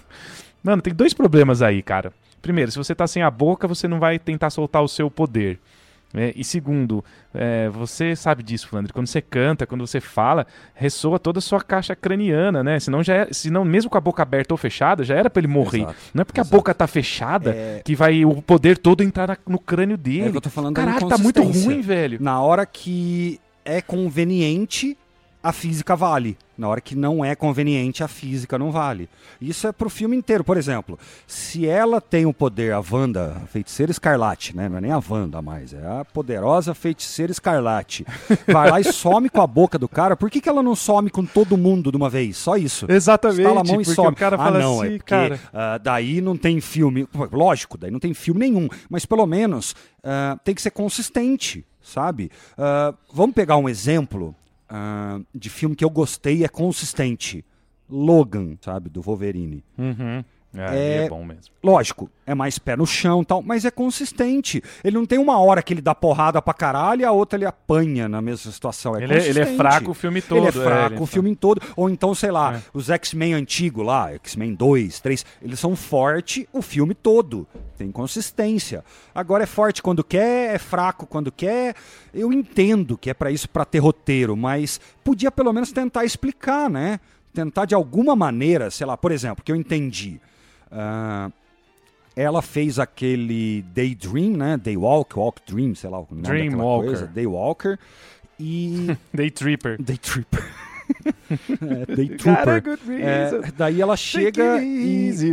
Mano, 0.62 0.82
tem 0.82 0.92
dois 0.94 1.14
problemas 1.14 1.62
aí, 1.62 1.82
cara. 1.82 2.12
Primeiro, 2.42 2.70
se 2.70 2.76
você 2.76 2.94
tá 2.94 3.06
sem 3.06 3.22
a 3.22 3.30
boca, 3.30 3.66
você 3.66 3.88
não 3.88 3.98
vai 3.98 4.18
tentar 4.18 4.50
soltar 4.50 4.82
o 4.82 4.88
seu 4.88 5.10
poder. 5.10 5.58
É, 6.14 6.32
e 6.36 6.44
segundo, 6.44 7.04
é, 7.34 7.68
você 7.68 8.14
sabe 8.14 8.42
disso, 8.42 8.68
Flandre, 8.68 8.92
quando 8.92 9.08
você 9.08 9.20
canta, 9.20 9.66
quando 9.66 9.84
você 9.84 10.00
fala, 10.00 10.46
ressoa 10.72 11.18
toda 11.18 11.40
a 11.40 11.42
sua 11.42 11.60
caixa 11.60 11.96
craniana, 11.96 12.62
né? 12.62 12.78
Senão, 12.78 13.02
já 13.02 13.14
é, 13.14 13.28
senão 13.32 13.64
mesmo 13.64 13.90
com 13.90 13.98
a 13.98 14.00
boca 14.00 14.22
aberta 14.22 14.54
ou 14.54 14.58
fechada, 14.58 15.02
já 15.02 15.16
era 15.16 15.28
para 15.28 15.40
ele 15.40 15.48
morrer. 15.48 15.82
Exato, 15.82 15.96
não 16.14 16.22
é 16.22 16.24
porque 16.24 16.40
exato. 16.40 16.54
a 16.54 16.56
boca 16.56 16.72
tá 16.72 16.86
fechada 16.86 17.50
é... 17.50 17.82
que 17.84 17.96
vai 17.96 18.24
o 18.24 18.40
poder 18.40 18.78
todo 18.78 19.02
entrar 19.02 19.26
na, 19.26 19.36
no 19.46 19.58
crânio 19.58 19.96
dele. 19.96 20.28
É 20.32 20.36
eu 20.36 20.40
tô 20.40 20.50
falando 20.50 20.76
Caralho, 20.76 21.08
tá 21.08 21.18
muito 21.18 21.42
ruim, 21.42 21.80
velho. 21.80 22.18
Na 22.20 22.40
hora 22.40 22.64
que 22.64 23.40
é 23.64 23.80
conveniente, 23.80 24.96
a 25.44 25.52
física 25.52 25.94
vale. 25.94 26.38
Na 26.56 26.68
hora 26.68 26.80
que 26.80 26.94
não 26.94 27.22
é 27.22 27.34
conveniente, 27.34 28.02
a 28.02 28.08
física 28.08 28.58
não 28.58 28.70
vale. 28.70 29.10
Isso 29.38 29.66
é 29.66 29.72
pro 29.72 29.90
filme 29.90 30.16
inteiro. 30.16 30.42
Por 30.42 30.56
exemplo, 30.56 30.98
se 31.26 31.66
ela 31.66 32.00
tem 32.00 32.24
o 32.24 32.32
poder, 32.32 32.72
a 32.72 32.82
Wanda, 32.90 33.42
a 33.44 33.46
feiticeira 33.46 33.92
escarlate, 33.92 34.56
né? 34.56 34.68
Não 34.70 34.78
é 34.78 34.80
nem 34.80 34.90
a 34.90 35.02
Wanda 35.06 35.42
mais, 35.42 35.74
é 35.74 35.84
a 35.84 36.02
poderosa 36.02 36.72
feiticeira 36.72 37.30
escarlate. 37.30 38.06
Vai 38.46 38.70
lá 38.70 38.80
e 38.80 38.84
some 38.84 39.28
com 39.28 39.42
a 39.42 39.46
boca 39.46 39.78
do 39.78 39.86
cara. 39.86 40.16
Por 40.16 40.30
que, 40.30 40.40
que 40.40 40.48
ela 40.48 40.62
não 40.62 40.74
some 40.74 41.10
com 41.10 41.26
todo 41.26 41.58
mundo 41.58 41.90
de 41.90 41.96
uma 41.98 42.08
vez? 42.08 42.38
Só 42.38 42.56
isso. 42.56 42.86
Exatamente. 42.88 43.40
Estala 43.42 43.60
a 43.60 43.64
mão 43.64 43.80
e 43.82 43.84
some. 43.84 44.08
o 44.08 44.16
cara 44.16 44.36
ah, 44.36 44.38
fala 44.38 44.58
não, 44.60 44.80
assim, 44.80 44.94
é 44.94 44.96
porque 44.96 45.10
cara. 45.10 45.40
ah, 45.52 45.76
daí 45.76 46.22
não 46.22 46.38
tem 46.38 46.58
filme. 46.58 47.06
Lógico, 47.30 47.76
daí 47.76 47.90
não 47.90 48.00
tem 48.00 48.14
filme 48.14 48.40
nenhum. 48.40 48.66
Mas 48.88 49.04
pelo 49.04 49.26
menos 49.26 49.76
ah, 50.02 50.38
tem 50.42 50.54
que 50.54 50.62
ser 50.62 50.70
consistente, 50.70 51.66
sabe? 51.82 52.30
Ah, 52.56 52.94
vamos 53.12 53.34
pegar 53.34 53.58
um 53.58 53.68
exemplo 53.68 54.34
ah, 54.68 55.20
de 55.34 55.50
filme 55.50 55.76
que 55.76 55.84
eu 55.84 55.90
gostei 55.90 56.44
é 56.44 56.48
consistente. 56.48 57.44
Logan, 57.88 58.56
sabe? 58.60 58.88
Do 58.88 59.02
Wolverine. 59.02 59.62
Uhum. 59.78 60.24
É, 60.56 61.00
É- 61.00 61.04
é 61.04 61.08
bom 61.08 61.24
mesmo. 61.24 61.52
Lógico, 61.62 62.10
é 62.26 62.34
mais 62.34 62.58
pé 62.58 62.76
no 62.76 62.86
chão 62.86 63.22
e 63.22 63.24
tal, 63.24 63.42
mas 63.42 63.64
é 63.64 63.70
consistente. 63.70 64.62
Ele 64.84 64.96
não 64.96 65.06
tem 65.06 65.18
uma 65.18 65.38
hora 65.38 65.62
que 65.62 65.72
ele 65.72 65.80
dá 65.80 65.94
porrada 65.94 66.40
pra 66.42 66.52
caralho 66.52 67.00
e 67.00 67.04
a 67.04 67.10
outra 67.10 67.36
ele 67.38 67.46
apanha 67.46 68.08
na 68.08 68.20
mesma 68.20 68.52
situação. 68.52 68.94
É 68.96 69.02
Ele, 69.02 69.14
é- 69.14 69.16
ele 69.16 69.28
é 69.28 69.32
consistente. 69.32 69.56
fraco 69.56 69.90
o 69.90 69.94
filme 69.94 70.20
todo. 70.22 70.38
Ele 70.38 70.48
é 70.48 70.52
fraco 70.52 70.94
ele 70.94 71.02
o 71.02 71.06
filme 71.06 71.34
todo. 71.34 71.60
Ou 71.74 71.88
então, 71.88 72.14
sei 72.14 72.30
lá, 72.30 72.56
É. 72.56 72.60
os 72.74 72.90
X-Men 72.90 73.34
antigos 73.34 73.84
lá, 73.84 74.12
X-Men 74.12 74.54
2, 74.54 75.00
3, 75.00 75.24
eles 75.42 75.58
são 75.58 75.74
fortes 75.74 76.44
o 76.52 76.60
filme 76.62 76.94
todo. 76.94 77.46
Tem 77.78 77.90
consistência. 77.90 78.84
Agora 79.14 79.42
é 79.42 79.46
forte 79.46 79.82
quando 79.82 80.04
quer, 80.04 80.54
é 80.54 80.58
fraco 80.58 81.06
quando 81.06 81.32
quer. 81.32 81.74
Eu 82.12 82.32
entendo 82.32 82.96
que 82.98 83.10
é 83.10 83.14
pra 83.14 83.30
isso, 83.30 83.48
pra 83.48 83.64
ter 83.64 83.78
roteiro, 83.78 84.36
mas 84.36 84.80
podia 85.02 85.30
pelo 85.32 85.52
menos 85.52 85.72
tentar 85.72 86.04
explicar, 86.04 86.68
né? 86.70 87.00
Tentar 87.32 87.64
de 87.64 87.74
alguma 87.74 88.14
maneira, 88.14 88.70
sei 88.70 88.86
lá, 88.86 88.96
por 88.96 89.10
exemplo, 89.10 89.42
que 89.42 89.50
eu 89.50 89.56
entendi. 89.56 90.20
Ah, 90.74 91.30
ela 92.16 92.42
fez 92.42 92.78
aquele 92.78 93.62
Daydream, 93.74 94.36
né? 94.36 94.56
Daywalk, 94.56 95.18
Walk 95.18 95.40
Dream, 95.46 95.74
sei 95.74 95.90
lá 95.90 95.98
o 95.98 96.06
nome 96.10 96.22
Dreamwalker. 96.22 96.90
coisa. 96.90 97.06
Daywalker. 97.06 97.78
E 98.38 98.96
Day 99.12 99.30
Tripper. 99.30 99.76
Day 99.82 99.96
Tripper. 99.96 100.44
é, 101.90 101.94
Day 101.96 102.08
Trooper. 102.10 102.62
É, 103.00 103.52
daí 103.56 103.80
ela 103.80 103.96
chega 103.96 104.62
e, 104.62 105.08
easy, 105.08 105.32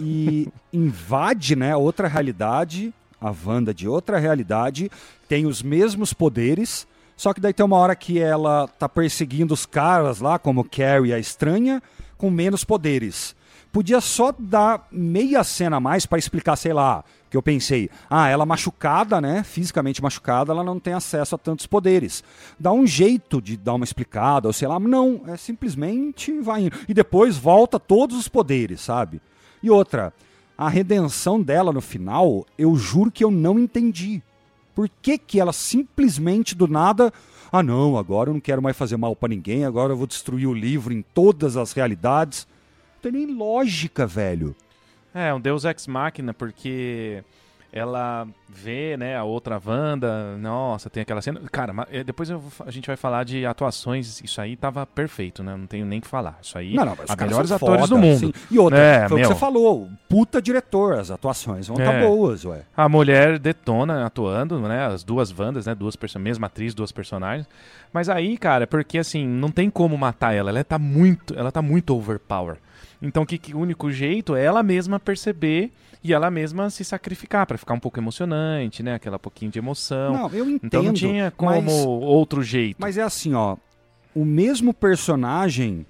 e 0.00 0.48
invade 0.72 1.54
né, 1.54 1.76
outra 1.76 2.08
realidade, 2.08 2.92
a 3.20 3.32
Wanda 3.46 3.72
de 3.72 3.88
outra 3.88 4.18
realidade, 4.18 4.90
tem 5.28 5.46
os 5.46 5.62
mesmos 5.62 6.12
poderes, 6.12 6.86
só 7.16 7.32
que 7.32 7.40
daí 7.40 7.52
tem 7.52 7.64
uma 7.64 7.76
hora 7.76 7.94
que 7.94 8.18
ela 8.18 8.66
tá 8.66 8.88
perseguindo 8.88 9.54
os 9.54 9.64
caras 9.64 10.20
lá, 10.20 10.38
como 10.38 10.64
Carrie 10.64 11.12
a 11.12 11.18
estranha, 11.18 11.82
com 12.18 12.30
menos 12.30 12.64
poderes. 12.64 13.36
Podia 13.74 14.00
só 14.00 14.32
dar 14.38 14.86
meia 14.92 15.42
cena 15.42 15.78
a 15.78 15.80
mais 15.80 16.06
para 16.06 16.16
explicar, 16.16 16.54
sei 16.54 16.72
lá, 16.72 17.04
que 17.28 17.36
eu 17.36 17.42
pensei, 17.42 17.90
ah, 18.08 18.28
ela 18.28 18.46
machucada, 18.46 19.20
né, 19.20 19.42
fisicamente 19.42 20.00
machucada, 20.00 20.52
ela 20.52 20.62
não 20.62 20.78
tem 20.78 20.94
acesso 20.94 21.34
a 21.34 21.38
tantos 21.38 21.66
poderes. 21.66 22.22
Dá 22.56 22.70
um 22.70 22.86
jeito 22.86 23.42
de 23.42 23.56
dar 23.56 23.74
uma 23.74 23.84
explicada, 23.84 24.46
ou 24.46 24.52
sei 24.52 24.68
lá, 24.68 24.78
não, 24.78 25.22
é 25.26 25.36
simplesmente 25.36 26.40
vai 26.40 26.66
indo. 26.66 26.76
E 26.88 26.94
depois 26.94 27.36
volta 27.36 27.80
todos 27.80 28.16
os 28.16 28.28
poderes, 28.28 28.80
sabe? 28.80 29.20
E 29.60 29.68
outra, 29.68 30.14
a 30.56 30.68
redenção 30.68 31.42
dela 31.42 31.72
no 31.72 31.80
final, 31.80 32.46
eu 32.56 32.76
juro 32.76 33.10
que 33.10 33.24
eu 33.24 33.30
não 33.32 33.58
entendi. 33.58 34.22
Por 34.72 34.88
que, 35.02 35.18
que 35.18 35.40
ela 35.40 35.52
simplesmente 35.52 36.54
do 36.54 36.68
nada. 36.68 37.12
Ah, 37.50 37.60
não, 37.60 37.98
agora 37.98 38.30
eu 38.30 38.34
não 38.34 38.40
quero 38.40 38.62
mais 38.62 38.76
fazer 38.76 38.96
mal 38.96 39.16
pra 39.16 39.28
ninguém, 39.28 39.64
agora 39.64 39.92
eu 39.92 39.96
vou 39.96 40.06
destruir 40.06 40.46
o 40.46 40.54
livro 40.54 40.94
em 40.94 41.02
todas 41.02 41.56
as 41.56 41.72
realidades. 41.72 42.46
Tem 43.04 43.12
nem 43.12 43.26
lógica, 43.36 44.06
velho. 44.06 44.56
É, 45.14 45.32
um 45.34 45.38
Deus 45.40 45.64
Ex 45.66 45.86
Machina, 45.86 46.32
porque 46.32 47.22
ela 47.70 48.26
vê, 48.48 48.96
né, 48.96 49.16
a 49.16 49.24
outra 49.24 49.60
Wanda, 49.64 50.36
nossa, 50.38 50.88
tem 50.88 51.02
aquela 51.02 51.20
cena. 51.20 51.40
Cara, 51.52 51.74
eh, 51.90 52.02
depois 52.02 52.30
eu 52.30 52.42
a 52.64 52.70
gente 52.70 52.86
vai 52.86 52.96
falar 52.96 53.24
de 53.24 53.44
atuações, 53.44 54.20
isso 54.22 54.40
aí 54.40 54.56
tava 54.56 54.86
perfeito, 54.86 55.42
né? 55.42 55.54
Não 55.56 55.66
tenho 55.66 55.84
nem 55.84 55.98
o 55.98 56.02
que 56.02 56.06
falar. 56.08 56.38
Isso 56.40 56.56
aí, 56.56 56.74
Não, 56.74 56.84
não, 56.84 56.92
os 56.94 57.16
melhores 57.16 57.52
atores 57.52 57.80
foda, 57.80 57.94
do 57.94 57.98
mundo. 57.98 58.18
sim. 58.20 58.32
E 58.50 58.58
outra, 58.58 58.78
É, 58.78 59.08
foi 59.08 59.16
o 59.16 59.20
meu. 59.20 59.28
que 59.28 59.34
você 59.34 59.40
falou, 59.40 59.88
puta 60.08 60.40
diretor, 60.40 60.94
as 60.98 61.10
atuações 61.10 61.66
vão 61.68 61.76
estar 61.76 61.94
É. 61.94 62.00
boas, 62.06 62.44
ué. 62.44 62.62
A 62.76 62.88
mulher 62.88 63.38
detona 63.38 64.06
atuando, 64.06 64.58
né? 64.60 64.86
As 64.86 65.02
duas 65.04 65.36
Wandas, 65.36 65.66
né? 65.66 65.74
Duas 65.74 65.96
pessoas, 65.96 66.22
mesma 66.22 66.46
atriz, 66.46 66.74
duas 66.74 66.90
personagens. 66.92 67.46
Mas 67.92 68.08
aí, 68.08 68.38
cara, 68.38 68.66
porque 68.68 68.98
assim, 68.98 69.26
não 69.26 69.50
tem 69.50 69.68
como 69.68 69.98
matar 69.98 70.32
ela. 70.32 70.50
Ela 70.50 70.62
tá 70.64 70.78
muito, 70.78 71.34
ela 71.36 71.50
tá 71.52 71.60
muito 71.60 71.94
overpower. 71.96 72.56
Então, 73.04 73.24
que, 73.26 73.36
que 73.38 73.54
o 73.54 73.58
único 73.58 73.90
jeito 73.92 74.34
é 74.34 74.44
ela 74.44 74.62
mesma 74.62 74.98
perceber 74.98 75.70
e 76.02 76.12
ela 76.12 76.30
mesma 76.30 76.70
se 76.70 76.84
sacrificar 76.84 77.46
pra 77.46 77.58
ficar 77.58 77.74
um 77.74 77.78
pouco 77.80 77.98
emocionante, 78.00 78.82
né? 78.82 78.94
Aquela 78.94 79.18
pouquinho 79.18 79.50
de 79.50 79.58
emoção. 79.58 80.12
Não, 80.14 80.30
eu 80.30 80.48
entendo. 80.48 80.66
então 80.66 80.82
não 80.82 80.92
tinha 80.94 81.30
como 81.30 81.62
mas- 81.62 81.72
outro 81.86 82.42
jeito. 82.42 82.76
Mas 82.80 82.96
é 82.98 83.02
assim, 83.02 83.34
ó. 83.34 83.56
O 84.14 84.24
mesmo 84.24 84.72
personagem 84.74 85.84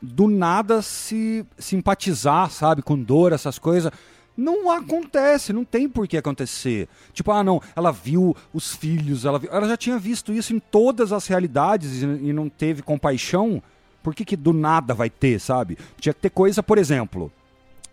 do 0.00 0.28
nada 0.28 0.82
se 0.82 1.44
simpatizar, 1.58 2.50
sabe, 2.50 2.82
com 2.82 2.98
dor, 2.98 3.32
essas 3.32 3.58
coisas. 3.58 3.90
Não 4.36 4.70
acontece, 4.70 5.52
não 5.52 5.64
tem 5.64 5.88
por 5.88 6.06
que 6.06 6.16
acontecer. 6.16 6.88
Tipo, 7.12 7.32
ah, 7.32 7.42
não, 7.42 7.60
ela 7.74 7.90
viu 7.90 8.36
os 8.52 8.74
filhos, 8.74 9.24
ela, 9.24 9.38
viu- 9.38 9.50
ela 9.52 9.66
já 9.68 9.76
tinha 9.76 9.98
visto 9.98 10.32
isso 10.32 10.54
em 10.54 10.60
todas 10.60 11.12
as 11.12 11.26
realidades 11.26 12.02
e, 12.02 12.06
e 12.06 12.32
não 12.32 12.48
teve 12.48 12.82
compaixão. 12.82 13.60
Por 14.02 14.14
que, 14.14 14.24
que 14.24 14.36
do 14.36 14.52
nada 14.52 14.94
vai 14.94 15.10
ter, 15.10 15.40
sabe? 15.40 15.78
Tinha 15.98 16.12
que 16.12 16.20
ter 16.20 16.30
coisa, 16.30 16.62
por 16.62 16.78
exemplo, 16.78 17.32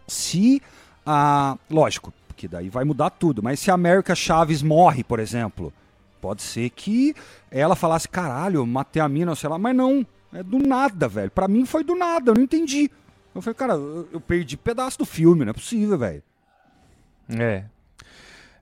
se 0.08 0.62
a. 1.06 1.58
Lógico, 1.70 2.14
porque 2.28 2.48
daí 2.48 2.70
vai 2.70 2.84
mudar 2.84 3.10
tudo, 3.10 3.42
mas 3.42 3.60
se 3.60 3.72
a 3.72 3.74
América 3.74 4.16
Chaves 4.16 4.62
morre, 4.62 5.04
por 5.04 5.20
exemplo, 5.20 5.74
pode 6.22 6.42
ser 6.42 6.70
que 6.70 7.16
ela 7.52 7.76
falasse, 7.76 8.08
caralho, 8.08 8.66
matei 8.66 9.02
a 9.02 9.08
mina, 9.08 9.36
sei 9.36 9.50
lá, 9.50 9.58
mas 9.58 9.76
não, 9.76 10.06
é 10.34 10.44
do 10.44 10.60
nada, 10.60 11.08
velho. 11.08 11.32
Pra 11.32 11.48
mim 11.48 11.66
foi 11.66 11.84
do 11.84 11.96
nada, 11.96 12.32
eu 12.32 12.36
não 12.36 12.44
entendi. 12.44 12.90
Eu 13.34 13.42
falei, 13.42 13.56
cara, 13.56 13.74
eu 13.74 14.22
perdi 14.22 14.58
pedaço 14.58 14.98
do 14.98 15.06
filme, 15.06 15.44
não 15.44 15.52
é 15.52 15.54
possível, 15.54 15.98
velho. 15.98 16.24
É. 17.30 17.66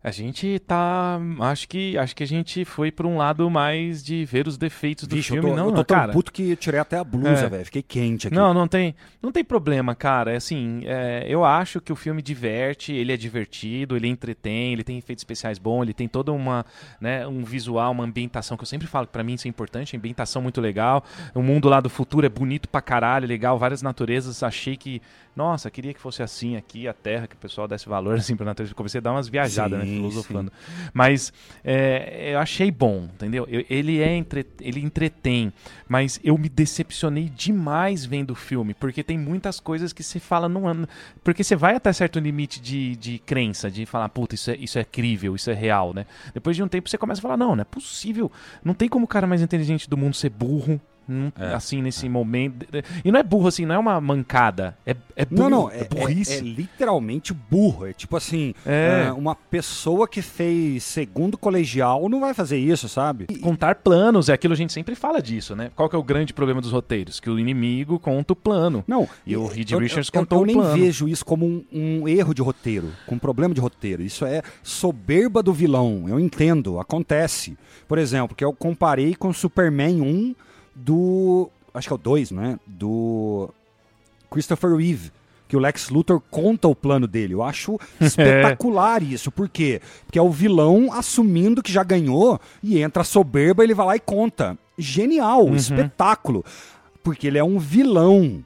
A 0.03 0.11
gente 0.11 0.59
tá. 0.59 1.17
Acho 1.39 1.65
que, 1.69 1.97
acho 1.97 2.13
que 2.13 2.23
a 2.23 2.27
gente 2.27 2.65
foi 2.65 2.91
pra 2.91 3.07
um 3.07 3.15
lado 3.15 3.49
mais 3.49 4.03
de 4.03 4.25
ver 4.25 4.47
os 4.49 4.57
defeitos 4.57 5.07
do 5.07 5.15
Vixe, 5.15 5.31
eu 5.33 5.41
filme. 5.41 5.49
tô, 5.51 5.55
não, 5.55 5.69
eu 5.69 5.75
tô 5.75 5.83
tão 5.85 5.97
cara. 5.97 6.11
puto 6.11 6.29
que 6.29 6.51
eu 6.51 6.55
tirei 6.57 6.79
até 6.81 6.97
a 6.97 7.03
blusa, 7.05 7.45
É. 7.45 7.49
velho. 7.49 7.65
Fiquei 7.65 7.81
quente 7.81 8.27
aqui. 8.27 8.35
Não, 8.35 8.53
não 8.53 8.67
tem, 8.67 8.93
não 9.21 9.31
tem 9.31 9.45
problema, 9.45 9.95
cara. 9.95 10.33
É 10.33 10.35
Assim, 10.43 10.81
é, 10.85 11.23
eu 11.29 11.45
acho 11.45 11.79
que 11.79 11.93
o 11.93 11.95
filme 11.95 12.21
diverte, 12.21 12.91
ele 12.91 13.13
é 13.13 13.17
divertido, 13.17 13.95
ele 13.95 14.09
entretém, 14.09 14.73
ele 14.73 14.83
tem 14.83 14.97
efeitos 14.97 15.21
especiais 15.21 15.57
bons, 15.57 15.83
ele 15.83 15.93
tem 15.93 16.09
toda 16.09 16.33
uma, 16.33 16.65
né, 16.99 17.25
um 17.25 17.41
visual, 17.45 17.93
uma 17.93 18.03
ambientação 18.03 18.57
que 18.57 18.63
eu 18.63 18.67
sempre 18.67 18.87
falo 18.87 19.07
que 19.07 19.13
pra 19.13 19.23
mim 19.23 19.35
isso 19.35 19.47
é 19.47 19.49
importante, 19.49 19.95
ambientação 19.95 20.41
muito 20.41 20.59
legal. 20.59 21.01
O 21.33 21.41
mundo 21.41 21.69
lá 21.69 21.79
do 21.79 21.89
futuro 21.89 22.25
é 22.25 22.29
bonito 22.29 22.67
pra 22.67 22.81
caralho, 22.81 23.25
legal, 23.25 23.57
várias 23.57 23.81
naturezas. 23.81 24.43
Achei 24.43 24.75
que, 24.75 25.01
nossa, 25.35 25.69
queria 25.71 25.93
que 25.93 25.99
fosse 25.99 26.21
assim 26.21 26.55
aqui 26.55 26.87
a 26.87 26.93
Terra, 26.93 27.27
que 27.27 27.35
o 27.35 27.37
pessoal 27.37 27.67
desse 27.67 27.87
valor 27.89 28.15
assim 28.19 28.35
pra 28.35 28.45
natureza. 28.45 28.73
Comecei 28.75 28.99
a 28.99 29.01
dar 29.01 29.11
umas 29.11 29.27
viajadas, 29.27 29.79
né, 29.79 29.85
Sim, 29.85 29.95
filosofando. 29.95 30.51
Mas 30.93 31.33
é, 31.63 32.31
eu 32.33 32.39
achei 32.39 32.69
bom, 32.71 33.09
entendeu? 33.13 33.45
Eu- 33.49 33.65
ele 33.69 34.01
é 34.01 34.13
entre, 34.13 34.45
ele 34.61 34.79
entretém, 34.79 35.51
mas 35.87 36.19
eu 36.23 36.37
me 36.37 36.49
decepcionei 36.49 37.29
demais 37.29 38.05
vendo 38.05 38.31
o 38.31 38.35
filme, 38.35 38.73
porque 38.73 39.03
tem 39.03 39.17
muitas 39.17 39.59
coisas 39.59 39.91
que 39.93 40.03
se 40.03 40.19
fala 40.19 40.47
não 40.47 40.67
anda. 40.67 40.87
Porque 41.23 41.43
você 41.43 41.55
vai 41.55 41.75
até 41.75 41.91
certo 41.93 42.19
limite 42.19 42.61
de, 42.61 42.95
de 42.95 43.19
crença, 43.19 43.69
de 43.71 43.85
falar, 43.85 44.09
puta, 44.09 44.35
isso 44.35 44.51
é, 44.51 44.55
isso 44.57 44.77
é 44.77 44.83
crível, 44.83 45.35
isso 45.35 45.49
é 45.49 45.53
real, 45.53 45.93
né? 45.93 46.05
Depois 46.33 46.55
de 46.55 46.63
um 46.63 46.67
tempo 46.67 46.89
você 46.89 46.97
começa 46.97 47.19
a 47.19 47.23
falar, 47.23 47.37
não, 47.37 47.55
não 47.55 47.61
é 47.61 47.65
possível. 47.65 48.31
Não 48.63 48.73
tem 48.73 48.87
como 48.89 49.05
o 49.05 49.07
cara 49.07 49.25
mais 49.27 49.41
inteligente 49.41 49.89
do 49.89 49.97
mundo 49.97 50.15
ser 50.15 50.29
burro. 50.29 50.79
Não- 51.07 51.31
É, 51.37 51.53
assim, 51.53 51.81
nesse 51.81 52.07
momento. 52.09 52.65
E 53.03 53.11
não 53.11 53.19
é 53.19 53.23
burro 53.23 53.47
assim, 53.47 53.65
não 53.65 53.75
é 53.75 53.77
uma 53.77 53.99
mancada. 54.01 54.77
É, 54.85 54.95
é 55.15 55.25
burro, 55.25 55.41
Não, 55.43 55.49
não, 55.49 55.69
é, 55.71 55.81
é, 55.81 55.83
burrice. 55.85 56.33
é- 56.33 56.37
é 56.37 56.41
literalmente 56.41 57.33
burro. 57.33 57.85
É 57.85 57.93
tipo 57.93 58.15
assim, 58.17 58.53
É. 58.65 59.05
é, 59.07 59.11
uma 59.13 59.35
pessoa 59.35 60.07
que 60.07 60.21
fez 60.21 60.83
segundo 60.83 61.37
colegial 61.37 62.07
não 62.09 62.19
vai 62.21 62.33
fazer 62.33 62.57
isso, 62.57 62.87
sabe? 62.89 63.25
E- 63.29 63.37
Contar 63.39 63.75
planos, 63.75 64.29
é 64.29 64.33
aquilo 64.33 64.53
a 64.53 64.57
gente 64.57 64.73
sempre 64.73 64.95
fala 64.95 65.21
disso, 65.21 65.55
né? 65.55 65.69
Qual 65.75 65.89
que 65.89 65.95
é 65.95 65.99
o 65.99 66.03
grande 66.03 66.33
problema 66.33 66.61
dos 66.61 66.71
roteiros? 66.71 67.19
Que 67.19 67.29
o 67.29 67.37
inimigo 67.39 67.99
conta 67.99 68.33
o 68.33 68.35
plano. 68.35 68.83
Não, 68.87 69.07
E 69.25 69.35
o 69.35 69.45
Reed 69.45 69.71
eu- 69.71 69.79
Richards 69.79 70.09
eu, 70.13 70.19
contou 70.21 70.39
eu 70.39 70.43
o 70.43 70.45
nem 70.45 70.55
plano. 70.55 70.73
vejo 70.77 71.07
isso 71.07 71.25
como 71.25 71.45
um, 71.45 71.63
um 71.71 72.07
erro 72.07 72.33
de 72.33 72.41
roteiro, 72.41 72.89
com 73.05 73.15
um 73.15 73.19
problema 73.19 73.53
de 73.53 73.61
roteiro. 73.61 74.01
Isso 74.03 74.25
é 74.25 74.41
soberba 74.61 75.43
do 75.43 75.53
vilão. 75.53 76.05
Eu 76.07 76.19
entendo, 76.19 76.79
acontece. 76.79 77.57
Por 77.87 77.97
exemplo, 77.97 78.35
que 78.35 78.43
eu 78.43 78.53
comparei 78.53 79.13
com 79.15 79.31
Superman 79.33 80.01
1 80.01 80.35
do. 80.75 81.49
Acho 81.73 81.88
que 81.88 81.93
é 81.93 81.95
o 81.95 81.99
2, 81.99 82.31
né? 82.31 82.59
Do 82.67 83.49
Christopher 84.29 84.75
Reeve. 84.75 85.12
Que 85.47 85.57
o 85.57 85.59
Lex 85.59 85.89
Luthor 85.89 86.19
conta 86.31 86.67
o 86.67 86.75
plano 86.75 87.05
dele. 87.07 87.33
Eu 87.33 87.43
acho 87.43 87.79
espetacular 88.01 89.03
isso. 89.03 89.31
Por 89.31 89.47
quê? 89.49 89.81
Porque 90.05 90.17
é 90.17 90.21
o 90.21 90.29
vilão 90.31 90.91
assumindo 90.91 91.62
que 91.62 91.71
já 91.71 91.83
ganhou 91.83 92.39
e 92.62 92.79
entra 92.81 93.03
soberba, 93.03 93.63
ele 93.63 93.73
vai 93.73 93.86
lá 93.86 93.95
e 93.95 93.99
conta. 93.99 94.57
genial, 94.77 95.45
Uhum. 95.45 95.55
espetáculo. 95.55 96.43
Porque 97.03 97.27
ele 97.27 97.38
é 97.38 97.43
um 97.43 97.59
vilão. 97.59 98.43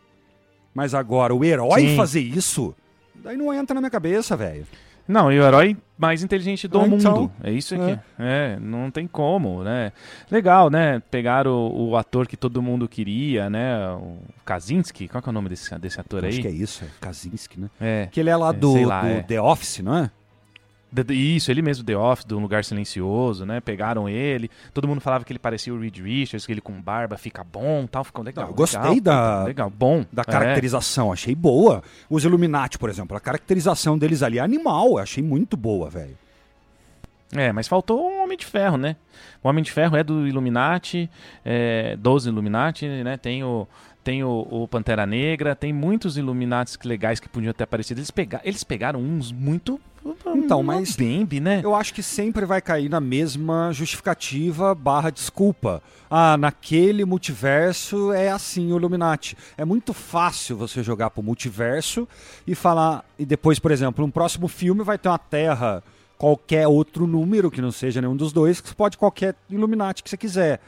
Mas 0.74 0.94
agora, 0.94 1.34
o 1.34 1.44
herói 1.46 1.82
Sim. 1.90 1.96
fazer 1.96 2.20
isso, 2.20 2.76
daí 3.16 3.38
não 3.38 3.54
entra 3.54 3.74
na 3.74 3.80
minha 3.82 3.90
cabeça, 3.90 4.36
velho. 4.36 4.66
Não, 5.08 5.32
e 5.32 5.40
o 5.40 5.44
herói 5.44 5.78
mais 5.98 6.22
inteligente 6.22 6.68
do 6.68 6.80
Ah, 6.80 6.84
mundo. 6.86 7.00
então. 7.00 7.32
é 7.44 7.52
isso 7.52 7.74
aqui. 7.74 7.98
É. 8.20 8.58
não 8.62 8.92
tem 8.92 9.08
como, 9.08 9.64
né? 9.64 9.92
Legal, 10.30 10.70
né? 10.70 11.02
Pegaram 11.10 11.52
o, 11.52 11.90
o 11.90 11.96
ator 11.98 12.28
que 12.28 12.38
todo 12.38 12.62
mundo 12.62 12.88
queria, 12.88 13.50
né? 13.50 13.90
O 13.94 14.18
Kaczynski. 14.46 15.08
Qual 15.08 15.22
que 15.22 15.30
é 15.30 15.32
o 15.32 15.34
nome 15.34 15.50
desse, 15.50 15.74
desse 15.80 16.00
ator 16.00 16.24
Acho 16.26 16.36
aí? 16.38 16.42
que 16.42 16.48
é 16.48 16.52
isso, 16.52 16.84
é 16.84 16.88
Kaczynski, 17.00 17.60
né? 17.60 17.70
É. 17.80 18.08
Que 18.12 18.20
ele 18.20 18.30
é 18.30 18.36
lá 18.36 18.50
É, 18.50 18.54
do, 18.54 18.84
lá, 18.84 19.02
do 19.02 19.08
é. 19.08 19.22
The 19.24 19.42
Office, 19.42 19.80
não 19.80 19.98
é? 19.98 20.12
The- 20.94 21.14
Isso, 21.14 21.52
ele 21.52 21.62
mesmo, 21.62 21.84
The 21.84 21.98
Office, 21.98 22.24
do 22.26 22.38
Um 22.38 22.42
Lugar 22.42 22.64
Silencioso, 22.64 23.46
né? 23.46 23.60
Pegaram 23.60 24.08
ele. 24.08 24.50
Todo 24.74 24.88
mundo 24.88 25.02
falava 25.02 25.26
que 25.26 25.32
ele 25.34 25.40
parecia 25.40 25.74
o 25.74 25.80
Reed 25.80 25.98
Richards, 26.00 26.46
que 26.46 26.52
ele 26.54 26.62
com 26.62 26.82
barba 26.82 27.18
fica 27.18 27.44
bom 27.44 27.86
tal. 27.86 28.04
Ficou 28.06 28.24
legal. 28.24 28.46
Não, 28.46 28.52
eu 28.52 28.56
gostei 28.56 28.80
legal, 28.82 29.02
da- 29.02 29.44
Legal, 29.44 29.70
bom. 29.70 30.06
Da 30.14 30.22
É. 30.22 30.26
caracterização, 30.32 31.12
achei 31.12 31.36
boa. 31.36 31.84
Os 32.10 32.24
Illuminati, 32.24 32.78
por 32.78 32.90
exemplo, 32.90 33.18
a 33.18 33.20
caracterização 33.20 33.98
deles 33.98 34.24
ali 34.24 34.38
é 34.40 34.42
animal, 34.42 34.92
eu 34.92 34.98
achei 35.00 35.22
muito 35.22 35.58
boa, 35.58 35.90
velho. 35.90 36.18
É, 37.36 37.52
mas 37.52 37.68
faltou 37.68 38.10
um 38.10 38.24
Homem 38.24 38.38
de 38.38 38.46
Ferro, 38.46 38.78
né? 38.78 38.96
O 39.44 39.50
Homem 39.50 39.62
de 39.62 39.70
Ferro 39.72 39.98
é 39.98 40.04
do 40.04 40.26
Illuminati, 40.26 41.10
é, 41.44 41.98
dos 41.98 42.26
Illuminati, 42.26 42.88
né? 42.88 43.18
Tem 43.18 43.44
o, 43.44 43.68
tem 44.02 44.24
o, 44.24 44.48
o 44.50 44.68
Pantera 44.70 45.06
Negra, 45.06 45.54
tem 45.54 45.74
muitos 45.74 46.16
Illuminatis 46.18 46.78
que- 46.78 46.88
legais 46.88 47.20
que 47.20 47.28
podiam 47.28 47.52
ter 47.54 47.66
aparecido. 47.66 48.00
Eles, 48.00 48.10
pega, 48.12 48.40
eles 48.46 48.64
pegaram 48.64 49.02
uns 49.02 49.34
muito. 49.34 49.78
Então, 50.36 50.62
mas- 50.64 50.96
Bambi, 50.96 51.40
né? 51.40 51.62
Eu 51.64 51.76
acho 51.76 51.94
que 51.94 52.02
sempre 52.04 52.46
vai 52.46 52.62
cair 52.62 52.90
na 52.90 53.00
mesma 53.00 53.72
justificativa 53.72 54.74
barra 54.76 55.10
desculpa. 55.10 55.82
Ah, 56.10 56.38
naquele 56.38 57.04
multiverso 57.06 58.12
é 58.14 58.30
assim 58.30 58.72
o 58.72 58.78
Illuminati. 58.78 59.38
É 59.58 59.66
muito 59.66 59.94
fácil 59.94 60.56
você 60.56 60.82
jogar 60.82 61.10
pro 61.10 61.22
multiverso 61.22 62.08
e 62.46 62.56
falar. 62.56 63.04
E 63.20 63.26
depois, 63.26 63.60
por 63.60 63.72
exemplo, 63.72 64.06
um 64.06 64.12
próximo 64.12 64.48
filme 64.48 64.84
vai 64.84 64.98
ter 64.98 65.10
uma 65.10 65.18
Terra, 65.18 65.84
qualquer 66.18 66.68
outro 66.68 67.06
número 67.06 67.52
que 67.52 67.62
não 67.62 67.72
seja 67.72 68.00
nenhum 68.02 68.16
dos 68.16 68.32
dois, 68.32 68.62
que 68.62 68.70
você 68.70 68.76
pode 68.76 68.98
qualquer 68.98 69.36
Illuminati 69.50 70.02
que 70.04 70.10
você 70.10 70.18
quiser. 70.18 70.62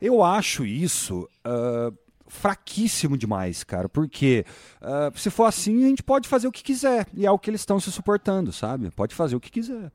Eu 0.00 0.22
acho 0.22 0.64
isso. 0.64 1.28
ah, 1.44 1.90
fraquíssimo 2.34 3.16
demais, 3.16 3.64
cara, 3.64 3.88
porque 3.88 4.44
ah, 4.80 5.10
se 5.14 5.30
for 5.30 5.44
assim, 5.44 5.84
a 5.84 5.88
gente 5.88 6.02
pode 6.02 6.28
fazer 6.28 6.46
o 6.46 6.52
que 6.52 6.62
quiser, 6.62 7.06
e 7.14 7.24
é 7.24 7.30
o 7.30 7.38
que 7.38 7.48
eles 7.48 7.60
estão 7.60 7.78
se 7.80 7.90
suportando, 7.90 8.52
sabe? 8.52 8.90
Pode 8.90 9.14
fazer 9.14 9.36
o 9.36 9.40
que 9.40 9.50
quiser. 9.50 9.90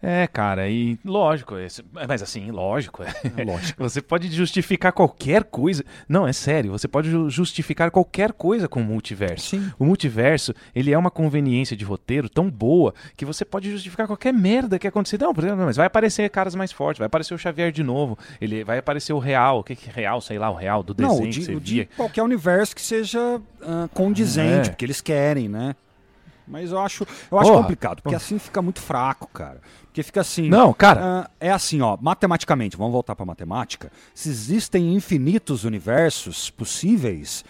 É, 0.00 0.28
cara, 0.28 0.68
e 0.68 0.96
lógico, 1.04 1.54
mas 2.08 2.22
assim, 2.22 2.52
lógico, 2.52 3.02
é, 3.02 3.08
Lógico. 3.44 3.82
Você 3.82 4.00
pode 4.00 4.30
justificar 4.30 4.92
qualquer 4.92 5.42
coisa. 5.42 5.84
Não, 6.08 6.24
é 6.26 6.32
sério, 6.32 6.70
você 6.70 6.86
pode 6.86 7.10
ju- 7.10 7.28
justificar 7.28 7.90
qualquer 7.90 8.32
coisa 8.32 8.68
com 8.68 8.80
o 8.80 8.84
multiverso. 8.84 9.50
Sim. 9.56 9.72
O 9.76 9.84
multiverso, 9.84 10.54
ele 10.72 10.92
é 10.92 10.98
uma 10.98 11.10
conveniência 11.10 11.76
de 11.76 11.84
roteiro 11.84 12.28
tão 12.28 12.48
boa 12.48 12.94
que 13.16 13.24
você 13.24 13.44
pode 13.44 13.68
justificar 13.72 14.06
qualquer 14.06 14.32
merda 14.32 14.78
que 14.78 14.86
acontecer. 14.86 15.18
Não, 15.20 15.34
por 15.34 15.42
exemplo, 15.42 15.64
mas 15.64 15.76
vai 15.76 15.86
aparecer 15.86 16.30
caras 16.30 16.54
mais 16.54 16.70
fortes, 16.70 16.98
vai 17.00 17.06
aparecer 17.06 17.34
o 17.34 17.38
Xavier 17.38 17.72
de 17.72 17.82
novo, 17.82 18.16
ele 18.40 18.62
vai 18.62 18.78
aparecer 18.78 19.12
o 19.12 19.18
real, 19.18 19.58
o 19.58 19.64
que 19.64 19.74
que 19.74 19.90
é 19.90 19.92
real, 19.92 20.20
sei 20.20 20.38
lá, 20.38 20.48
o 20.48 20.54
real 20.54 20.82
do 20.84 20.94
desenho 20.94 21.12
Não, 21.12 21.20
o 21.22 21.24
que 21.24 21.30
de, 21.40 21.44
você 21.44 21.54
o 21.56 21.60
de 21.60 21.74
via. 21.74 21.88
qualquer 21.96 22.22
universo 22.22 22.72
que 22.74 22.82
seja 22.82 23.40
ah, 23.62 23.88
condizente, 23.92 24.68
É. 24.68 24.70
porque 24.70 24.84
eles 24.84 25.00
querem, 25.00 25.48
né? 25.48 25.74
Mas 26.48 26.70
eu 26.72 26.78
acho, 26.78 27.06
eu 27.30 27.38
acho 27.38 27.50
Porra. 27.50 27.62
complicado, 27.62 28.02
porque 28.02 28.14
assim 28.14 28.38
fica 28.38 28.62
muito 28.62 28.80
fraco, 28.80 29.28
cara. 29.28 29.60
Porque 29.86 30.02
fica 30.02 30.20
assim. 30.20 30.48
Não, 30.48 30.72
cara, 30.72 31.00
ah, 31.02 31.30
é 31.40 31.50
assim, 31.50 31.80
ó, 31.80 31.96
matematicamente, 32.00 32.76
vamos 32.76 32.92
voltar 32.92 33.14
pra 33.14 33.26
matemática. 33.26 33.90
Se 34.14 34.28
existem 34.28 34.94
infinitos 34.94 35.64
universos 35.64 36.50
possíveis, 36.50 37.44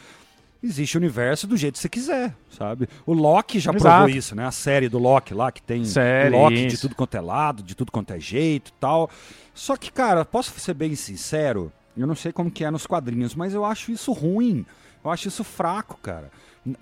existe 0.63 0.97
o 0.97 1.01
universo 1.01 1.47
do 1.47 1.57
jeito 1.57 1.75
que 1.75 1.81
você 1.81 1.89
quiser, 1.89 2.35
sabe? 2.51 2.89
O 3.07 3.13
Loki 3.13 3.61
já 3.61 3.71
Exato. 3.71 3.83
provou 3.83 4.09
isso, 4.09 4.35
né? 4.35 4.47
A 4.47 4.51
série 4.51 4.89
do 4.89 4.99
Loki 4.99 5.35
lá, 5.35 5.53
que 5.53 5.63
tem 5.63 5.85
Série, 5.85 6.35
Loki 6.37 6.67
de 6.67 6.75
isso. 6.75 6.83
tudo 6.83 6.95
quanto 6.95 7.17
é 7.17 7.21
lado, 7.21 7.63
de 7.63 7.75
tudo 7.75 7.93
quanto 7.93 8.13
é 8.13 8.21
jeito 8.21 8.69
e 8.69 8.73
tal. 8.81 9.09
Só 9.55 9.77
que, 9.77 9.93
cara, 9.93 10.25
posso 10.25 10.59
ser 10.59 10.75
bem 10.75 10.95
sincero? 10.95 11.73
Eu 11.97 12.07
não 12.07 12.15
sei 12.15 12.33
como 12.33 12.51
que 12.51 12.65
é 12.65 12.71
nos 12.71 12.87
quadrinhos, 12.87 13.35
mas 13.35 13.55
eu 13.55 13.65
acho 13.65 13.91
isso 13.91 14.13
ruim. 14.13 14.65
Eu 15.05 15.11
acho 15.11 15.29
isso 15.29 15.43
fraco, 15.45 15.99
cara. 16.03 16.31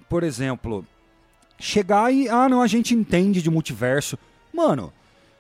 Por 0.09 0.23
exemplo, 0.23 0.85
chegar 1.59 2.13
e. 2.13 2.29
Ah, 2.29 2.49
não, 2.49 2.63
a 2.63 2.67
gente 2.67 2.95
entende 2.95 3.43
de 3.43 3.51
multiverso. 3.51 4.19
Mano, 4.53 4.93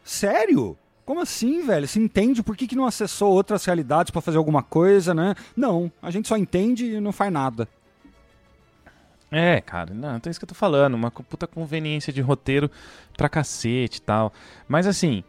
sério? 0.04 0.76
Como 1.04 1.20
assim, 1.20 1.64
velho? 1.64 1.86
Você 1.86 2.00
entende 2.00 2.42
por 2.42 2.56
que, 2.56 2.66
que 2.66 2.74
não 2.74 2.84
acessou 2.84 3.32
outras 3.32 3.64
realidades 3.64 4.10
pra 4.10 4.20
fazer 4.20 4.38
alguma 4.38 4.62
coisa, 4.62 5.14
né? 5.14 5.34
Não, 5.56 5.90
a 6.02 6.10
gente 6.10 6.26
só 6.26 6.36
entende 6.36 6.86
e 6.86 7.00
não 7.00 7.12
faz 7.12 7.32
nada. 7.32 7.68
É, 9.30 9.60
cara, 9.60 9.92
não, 9.92 10.16
então 10.16 10.28
é 10.28 10.30
isso 10.30 10.40
que 10.40 10.44
eu 10.44 10.48
tô 10.48 10.54
falando, 10.54 10.94
uma 10.94 11.10
puta 11.10 11.46
conveniência 11.46 12.12
de 12.12 12.20
roteiro 12.20 12.70
pra 13.16 13.28
cacete 13.28 13.98
e 13.98 14.02
tal. 14.02 14.32
Mas 14.68 14.86
assim, 14.86 15.22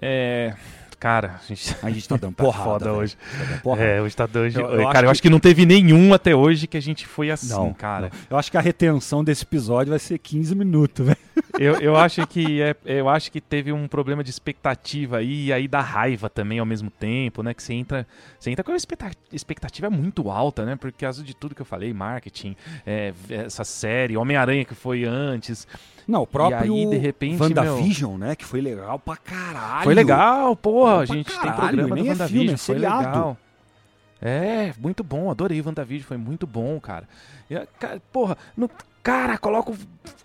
é. 0.00 0.54
Cara, 0.98 1.38
a 1.42 1.46
gente. 1.46 1.76
A 1.82 1.90
gente 1.90 2.08
tá 2.08 2.16
dando 2.16 2.34
Tá 2.36 2.42
porrada. 2.44 2.64
foda 2.64 2.92
hoje. 2.94 3.16
Tá 3.16 3.44
dando 3.44 3.60
porrada. 3.60 3.84
É, 3.84 4.00
hoje 4.00 4.16
tá. 4.16 4.28
Eu- 4.34 4.44
eu 4.44 4.50
cara, 4.84 4.90
acho 4.98 5.04
eu 5.04 5.10
acho 5.10 5.22
que 5.22 5.28
não 5.30 5.38
teve 5.38 5.66
nenhum 5.66 6.14
até 6.14 6.34
hoje 6.34 6.66
que 6.66 6.76
a 6.76 6.80
gente 6.80 7.06
foi 7.06 7.30
assim, 7.30 7.50
Não, 7.50 7.72
cara. 7.74 8.10
Eu 8.30 8.36
acho 8.38 8.50
que 8.50 8.56
a 8.56 8.60
retenção 8.62 9.22
desse 9.22 9.42
episódio 9.44 9.90
vai 9.90 9.98
ser 9.98 10.18
15 10.18 10.54
minutos, 10.54 11.04
velho. 11.06 11.18
Eu, 11.58 11.74
eu 11.80 11.96
acho 11.96 12.26
que 12.26 12.62
é, 12.62 12.74
eu 12.86 13.08
acho 13.10 13.30
que 13.30 13.40
teve 13.42 13.70
um 13.72 13.86
problema 13.86 14.24
de 14.24 14.30
expectativa 14.30 15.18
aí, 15.18 15.46
e 15.46 15.52
aí 15.52 15.68
dá 15.68 15.80
raiva 15.82 16.30
também 16.30 16.58
ao 16.58 16.66
mesmo 16.66 16.90
tempo, 16.90 17.42
né? 17.42 17.52
Que 17.52 17.62
você 17.62 17.74
entra, 17.74 18.06
você 18.38 18.50
entra 18.50 18.64
com 18.64 18.70
uma 18.72 18.76
expecta- 18.76 19.16
expectativa 19.30 19.90
muito 19.90 20.30
alta, 20.30 20.64
né? 20.64 20.76
Por 20.76 20.90
causa 20.92 21.22
de 21.22 21.34
tudo 21.36 21.54
que 21.54 21.60
eu 21.60 21.66
falei, 21.66 21.92
marketing, 21.92 22.56
é, 22.86 23.12
essa 23.28 23.64
série, 23.64 24.16
Homem-Aranha 24.16 24.64
que 24.64 24.74
foi 24.74 25.04
antes. 25.04 25.68
Não, 26.06 26.22
o 26.22 26.26
próprio 26.26 26.72
aí, 26.74 26.86
de 26.86 26.96
repente, 26.96 27.42
WandaVision, 27.42 28.16
né? 28.16 28.36
Que 28.36 28.44
foi 28.44 28.60
legal 28.60 28.98
pra 28.98 29.16
caralho. 29.16 29.84
Foi 29.84 29.94
legal, 29.94 30.54
porra. 30.54 30.96
Pra 30.98 31.06
gente 31.06 31.26
tem 31.26 31.36
caralho, 31.40 31.58
programa 31.78 31.94
nem 31.96 32.06
é 32.06 32.10
WandaVision, 32.12 32.40
filme, 32.40 32.54
é 32.54 32.56
foi 32.56 32.74
seriado. 32.76 33.06
legal. 33.08 33.36
É, 34.22 34.72
muito 34.78 35.04
bom, 35.04 35.30
adorei 35.30 35.60
o 35.60 35.66
WandaVision, 35.66 36.06
foi 36.06 36.16
muito 36.16 36.46
bom, 36.46 36.78
cara. 36.80 37.08
E, 37.50 37.56
a- 37.56 37.66
ca- 37.78 37.98
porra, 38.12 38.36
no, 38.56 38.70
cara, 39.02 39.36
coloca 39.36 39.72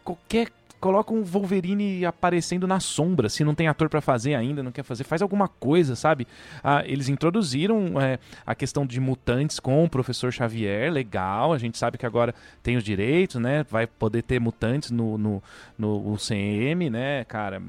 qualquer. 0.03 0.49
Coloca 0.81 1.13
um 1.13 1.23
Wolverine 1.23 2.05
aparecendo 2.05 2.67
na 2.67 2.81
sombra, 2.81 3.29
se 3.29 3.43
não 3.43 3.55
tem 3.55 3.67
ator 3.67 3.87
pra 3.87 4.01
fazer 4.01 4.35
ainda, 4.35 4.61
não 4.61 4.71
quer 4.71 4.83
fazer, 4.83 5.05
faz 5.05 5.21
alguma 5.21 5.47
coisa, 5.47 5.95
sabe? 5.95 6.27
Ah, 6.61 6.83
eles 6.85 7.07
introduziram 7.07 8.01
é, 8.01 8.19
a 8.45 8.53
questão 8.53 8.85
de 8.85 8.99
mutantes 8.99 9.59
com 9.59 9.83
o 9.83 9.89
professor 9.89 10.33
Xavier, 10.33 10.91
legal, 10.91 11.53
a 11.53 11.57
gente 11.57 11.77
sabe 11.77 11.97
que 11.97 12.05
agora 12.05 12.35
tem 12.61 12.75
os 12.75 12.83
direitos, 12.83 13.39
né? 13.39 13.63
Vai 13.69 13.87
poder 13.87 14.23
ter 14.23 14.39
mutantes 14.39 14.91
no, 14.91 15.17
no, 15.17 15.43
no 15.77 16.11
UCM, 16.11 16.89
né, 16.89 17.23
cara? 17.25 17.61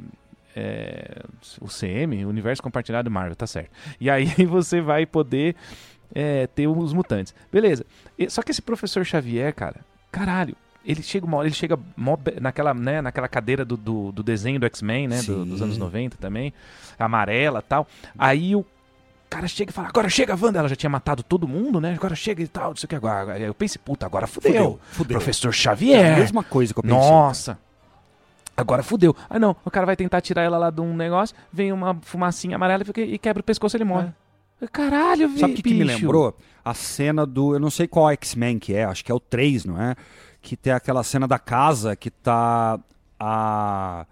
é, 0.55 1.22
o 1.61 1.66
CM, 1.66 2.25
Universo 2.25 2.62
Compartilhado 2.62 3.11
Marvel, 3.11 3.37
tá 3.37 3.46
certo. 3.46 3.70
E 4.01 4.11
aí 4.11 4.27
você 4.46 4.81
vai 4.81 5.07
poder 5.07 5.57
é, 6.14 6.46
ter 6.46 6.66
os 6.66 6.92
mutantes. 6.92 7.35
Beleza. 7.51 7.85
Só 8.29 8.42
que 8.42 8.51
esse 8.51 8.62
professor 8.62 9.05
Xavier, 9.05 9.55
cara, 9.55 9.81
caralho, 10.11 10.57
ele 10.85 11.03
chega 11.03 11.25
uma 11.27 11.37
hora, 11.38 11.47
ele 11.49 11.55
chega 11.55 11.79
naquela, 12.40 12.73
né, 12.75 13.01
naquela 13.01 13.29
cadeira 13.29 13.64
do, 13.64 13.77
do, 13.77 14.12
do 14.12 14.23
desenho 14.23 14.59
do 14.61 14.66
X-Men, 14.66 15.09
né, 15.09 15.23
do- 15.23 15.45
dos 15.45 15.62
anos 15.62 15.79
90 15.79 16.16
também, 16.18 16.53
amarela 16.99 17.61
e 17.61 17.68
tal. 17.68 17.87
Aí 18.18 18.55
o 18.57 18.64
cara 19.31 19.49
chega 19.49 19.71
e 19.71 19.73
fala, 19.73 19.88
agora 19.88 20.09
chega, 20.09 20.37
Wanda, 20.40 20.59
ela 20.59 20.68
já 20.68 20.77
tinha 20.77 20.90
matado 20.90 21.23
todo 21.23 21.49
mundo, 21.49 21.81
né, 21.81 21.95
agora 21.95 22.14
chega 22.14 22.42
e 22.42 22.47
tal, 22.49 22.71
não 22.71 22.77
sei 22.77 22.87
o 22.87 22.88
que, 22.88 22.95
agora. 22.97 23.38
Eu 23.38 23.55
pensei, 23.55 23.81
puta, 23.85 24.05
agora 24.07 24.27
fudeu. 24.27 24.53
Fudeu, 24.53 24.81
fudeu. 24.90 25.16
Professor 25.18 25.49
É 25.49 25.51
a 25.51 25.53
Xavier. 25.53 26.18
mesma 26.18 26.42
coisa 26.45 26.73
que 26.75 26.79
eu 26.81 26.83
pensei. 26.83 26.99
Nossa. 26.99 27.59
Agora 28.55 28.83
fudeu. 28.83 29.16
Ah, 29.31 29.38
não. 29.38 29.57
O 29.64 29.71
cara 29.71 29.87
vai 29.87 29.97
tentar 29.97 30.21
tirar 30.21 30.42
ela 30.42 30.59
lá 30.59 30.71
de 30.71 30.81
um 30.81 30.95
negócio, 30.95 31.35
vem 31.51 31.73
uma 31.73 31.97
fumacinha 32.03 32.57
amarela 32.57 32.85
e 32.97 33.01
e 33.14 33.18
quebra 33.18 33.40
o 33.40 33.45
pescoço 33.45 33.75
e 33.75 33.79
ele 33.79 33.85
morre. 33.85 34.09
Caralho, 34.71 35.27
velho. 35.29 35.37
É. 35.38 35.40
Sabe 35.40 35.53
o 35.55 35.57
que, 35.57 35.62
que 35.62 35.75
me 35.75 35.83
lembrou? 35.85 36.37
A 36.64 36.75
cena 36.75 37.25
do. 37.27 37.55
Eu 37.55 37.59
não 37.59 37.71
sei 37.71 37.88
qual 37.88 38.11
X-Men 38.12 38.59
que 38.59 38.75
é, 38.75 38.85
acho 38.85 39.05
que 39.05 39.11
é 39.11 39.14
o 39.14 39.18
3, 39.18 39.64
não 39.64 39.81
é? 39.81 39.97
Que 40.42 40.57
tem 40.57 40.72
aquela 40.72 41.02
cena 41.02 41.26
da 41.26 41.38
casa 41.38 41.94
que 41.96 42.11
tá 42.11 42.78
a. 43.18 44.05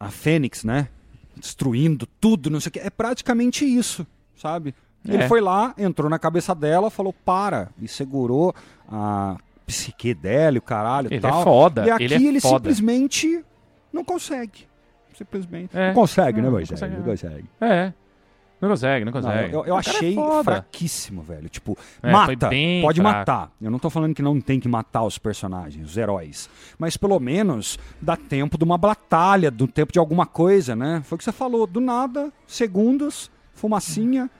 A 0.00 0.08
Fênix, 0.10 0.64
né? 0.64 0.88
Destruindo 1.36 2.06
tudo, 2.20 2.48
não 2.48 2.58
sei 2.58 2.70
o 2.70 2.72
que. 2.72 2.80
É 2.80 2.88
praticamente 2.88 3.64
isso, 3.66 4.06
sabe? 4.34 4.74
Ele 5.06 5.22
É. 5.24 5.28
foi 5.28 5.42
lá, 5.42 5.74
entrou 5.76 6.08
na 6.08 6.18
cabeça 6.18 6.54
dela, 6.54 6.88
falou 6.88 7.12
para, 7.12 7.68
e 7.78 7.86
segurou 7.86 8.54
a 8.90 9.36
psique 9.66 10.14
dela 10.14 10.56
o 10.56 10.62
caralho 10.62 11.08
e 11.10 11.14
Ele 11.14 11.20
tal. 11.20 11.40
é 11.40 11.44
foda. 11.44 11.86
E 11.86 11.90
aqui 11.90 12.04
ele 12.04 12.14
ele, 12.14 12.38
é 12.38 12.40
foda. 12.40 12.56
simplesmente 12.70 13.44
não 13.92 14.02
consegue. 14.02 14.66
Simplesmente. 15.16 15.76
É. 15.76 15.88
Não 15.88 15.94
consegue, 15.94 16.38
Não, 16.38 16.44
né, 16.44 16.44
não 16.46 16.52
Moisés? 16.52 16.80
consegue, 16.80 16.92
Não 16.96 17.00
não. 17.04 17.10
consegue. 17.10 17.44
É. 17.60 17.92
Não 18.64 18.70
consegue, 18.70 19.04
não 19.04 19.12
Não, 19.12 19.20
consegue. 19.20 19.52
eu, 19.54 19.58
eu 19.60 19.64
cara 19.64 19.76
é 19.76 19.78
achei 19.90 20.14
foda. 20.14 20.44
fraquíssimo, 20.44 21.22
velho. 21.22 21.48
Tipo, 21.48 21.76
É, 22.02 22.10
mata, 22.10 22.50
pode 22.82 23.00
fraco. 23.00 23.18
matar. 23.18 23.50
Eu 23.60 23.70
não 23.70 23.78
tô 23.78 23.90
falando 23.90 24.14
que 24.14 24.22
não 24.22 24.40
tem 24.40 24.58
que 24.58 24.68
matar 24.68 25.02
os 25.04 25.18
personagens, 25.18 25.90
os 25.90 25.96
heróis. 25.96 26.48
Mas 26.78 26.96
pelo 26.96 27.18
menos 27.20 27.78
dá 28.00 28.16
tempo 28.16 28.56
de 28.56 28.64
uma 28.64 28.78
batalha, 28.78 29.50
do 29.50 29.66
tempo 29.66 29.92
de 29.92 29.98
alguma 29.98 30.26
coisa, 30.26 30.74
né? 30.74 31.02
Foi 31.04 31.16
o 31.16 31.18
que 31.18 31.24
você 31.24 31.32
falou. 31.32 31.66
Do 31.66 31.80
nada, 31.80 32.32
segundos, 32.46 33.30
fumacinha, 33.54 34.30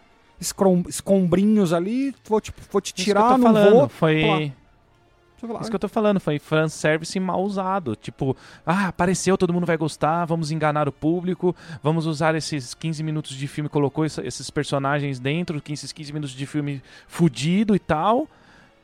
escombrinhos 0.88 1.72
ali, 1.72 2.14
vou 2.28 2.40
te, 2.40 2.52
vou 2.70 2.80
te 2.80 2.92
eu 2.98 3.04
tirar, 3.04 3.38
não 3.38 3.52
falando, 3.52 3.70
vou. 3.72 3.88
Foi. 3.88 4.22
Pô, 4.22 4.63
Fala, 5.46 5.60
Isso 5.60 5.70
que 5.70 5.76
eu 5.76 5.80
tô 5.80 5.88
falando, 5.88 6.18
foi 6.20 6.38
fanservice 6.38 7.18
mal 7.20 7.42
usado. 7.42 7.94
Tipo, 7.96 8.36
ah, 8.66 8.88
apareceu, 8.88 9.36
todo 9.36 9.52
mundo 9.52 9.66
vai 9.66 9.76
gostar, 9.76 10.24
vamos 10.24 10.50
enganar 10.50 10.88
o 10.88 10.92
público, 10.92 11.54
vamos 11.82 12.06
usar 12.06 12.34
esses 12.34 12.74
15 12.74 13.02
minutos 13.02 13.36
de 13.36 13.46
filme, 13.46 13.68
colocou 13.68 14.04
esses 14.04 14.50
personagens 14.50 15.18
dentro, 15.18 15.62
esses 15.68 15.92
15 15.92 16.12
minutos 16.12 16.34
de 16.34 16.46
filme 16.46 16.82
fudido 17.06 17.74
e 17.74 17.78
tal. 17.78 18.28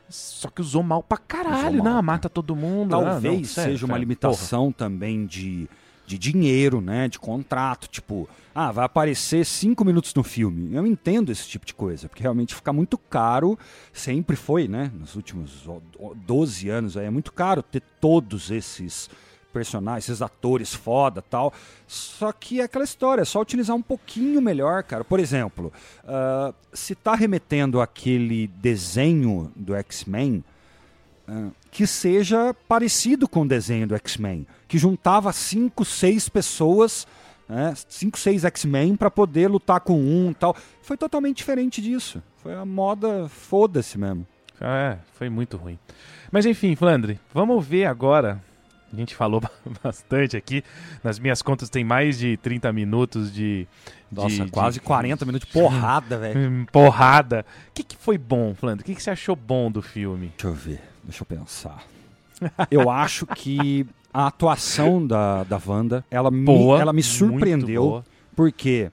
Só 0.09 0.49
que 0.49 0.59
usou 0.61 0.83
mal 0.83 1.01
pra 1.01 1.17
caralho, 1.17 1.55
Usou 1.55 1.71
mal, 1.75 1.83
não, 1.83 1.91
cara. 1.93 2.01
mata 2.01 2.29
todo 2.29 2.53
mundo. 2.55 2.93
ah, 2.95 3.11
Talvez 3.11 3.37
não, 3.37 3.43
sério, 3.45 3.71
seja 3.71 3.85
uma 3.85 3.97
limitação 3.97 4.69
também 4.71 5.25
de, 5.25 5.69
de 6.11 6.17
dinheiro, 6.17 6.81
né? 6.81 7.07
De 7.07 7.17
contrato. 7.17 7.87
Tipo, 7.87 8.27
ah, 8.53 8.71
vai 8.71 8.85
aparecer 8.85 9.45
cinco 9.45 9.85
minutos 9.85 10.13
no 10.13 10.23
filme. 10.23 10.75
Eu 10.75 10.85
entendo 10.85 11.31
esse 11.31 11.47
tipo 11.47 11.65
de 11.65 11.73
coisa, 11.73 12.09
porque 12.09 12.21
realmente 12.21 12.53
fica 12.53 12.73
muito 12.73 12.97
caro. 12.97 13.57
Sempre 13.93 14.35
foi, 14.35 14.67
né? 14.67 14.91
Nos 14.93 15.15
últimos 15.15 15.67
ó, 15.67 15.79
ó, 15.97 16.13
12 16.13 16.69
anos 16.69 16.97
aí, 16.97 17.05
é 17.05 17.09
muito 17.09 17.31
caro 17.31 17.63
ter 17.63 17.81
todos 18.01 18.51
esses 18.51 19.09
personagens, 19.53 20.09
esses 20.09 20.21
atores 20.21 20.73
foda 20.73 21.21
tal. 21.21 21.53
Só 21.87 22.31
que 22.31 22.59
é 22.59 22.63
aquela 22.63 22.83
história, 22.83 23.21
é 23.21 23.25
só 23.25 23.39
utilizar 23.39 23.75
um 23.75 23.81
pouquinho 23.81 24.41
melhor, 24.41 24.83
cara. 24.83 25.03
Por 25.05 25.19
exemplo, 25.19 25.71
ah, 26.05 26.53
se 26.73 26.93
tá 26.93 27.15
remetendo 27.15 27.79
aquele 27.79 28.47
desenho 28.47 29.49
do 29.55 29.73
X-Men, 29.75 30.43
ah, 31.27 31.49
que 31.71 31.87
seja 31.87 32.53
parecido 32.67 33.27
com 33.27 33.41
o 33.43 33.47
desenho 33.47 33.87
do 33.87 33.95
X-Men, 33.95 34.45
que 34.67 34.77
juntava 34.77 35.31
cinco, 35.31 35.85
seis 35.85 36.27
pessoas, 36.27 37.07
né, 37.47 37.73
cinco, 37.87 38.19
seis 38.19 38.43
X-Men 38.43 38.95
para 38.97 39.09
poder 39.09 39.47
lutar 39.49 39.79
com 39.79 39.97
um, 39.99 40.31
e 40.31 40.35
tal. 40.35 40.55
Foi 40.81 40.97
totalmente 40.97 41.37
diferente 41.37 41.81
disso. 41.81 42.21
Foi 42.43 42.53
a 42.53 42.65
moda 42.65 43.27
foda-se 43.29 43.97
mesmo. 43.97 44.27
É, 44.59 44.97
foi 45.13 45.29
muito 45.29 45.57
ruim. 45.57 45.79
Mas 46.31 46.45
enfim, 46.45 46.75
Flandre, 46.75 47.19
vamos 47.33 47.65
ver 47.65 47.85
agora. 47.85 48.41
A 48.91 48.95
gente 48.95 49.15
falou 49.15 49.41
bastante 49.81 50.35
aqui. 50.35 50.63
Nas 51.01 51.17
minhas 51.17 51.41
contas 51.41 51.69
tem 51.69 51.83
mais 51.83 52.19
de 52.19 52.35
30 52.37 52.73
minutos 52.73 53.33
de. 53.33 53.65
Nossa, 54.11 54.43
de- 54.45 54.51
quase 54.51 54.79
de- 54.79 54.85
40 54.85 55.25
minutos 55.25 55.47
de 55.47 55.53
porrada, 55.53 56.17
velho. 56.17 56.67
Porrada. 56.71 57.45
O 57.69 57.73
que, 57.73 57.83
que 57.83 57.95
foi 57.95 58.17
bom, 58.17 58.53
Flandre? 58.53 58.83
O 58.83 58.85
que, 58.85 58.93
que 58.93 59.01
você 59.01 59.11
achou 59.11 59.35
bom 59.35 59.71
do 59.71 59.81
filme? 59.81 60.27
Deixa 60.37 60.47
eu 60.47 60.53
ver, 60.53 60.81
deixa 61.03 61.21
eu 61.21 61.25
pensar. 61.25 61.83
Eu 62.69 62.89
acho 62.89 63.25
que 63.27 63.85
a 64.13 64.27
atuação 64.27 65.05
da, 65.05 65.43
da 65.43 65.61
Wanda, 65.65 66.03
ela 66.09 66.31
Boa. 66.31 66.77
me, 66.77 66.81
ela 66.81 66.93
me 66.93 67.03
surpreendeu. 67.03 68.03
Porque 68.35 68.91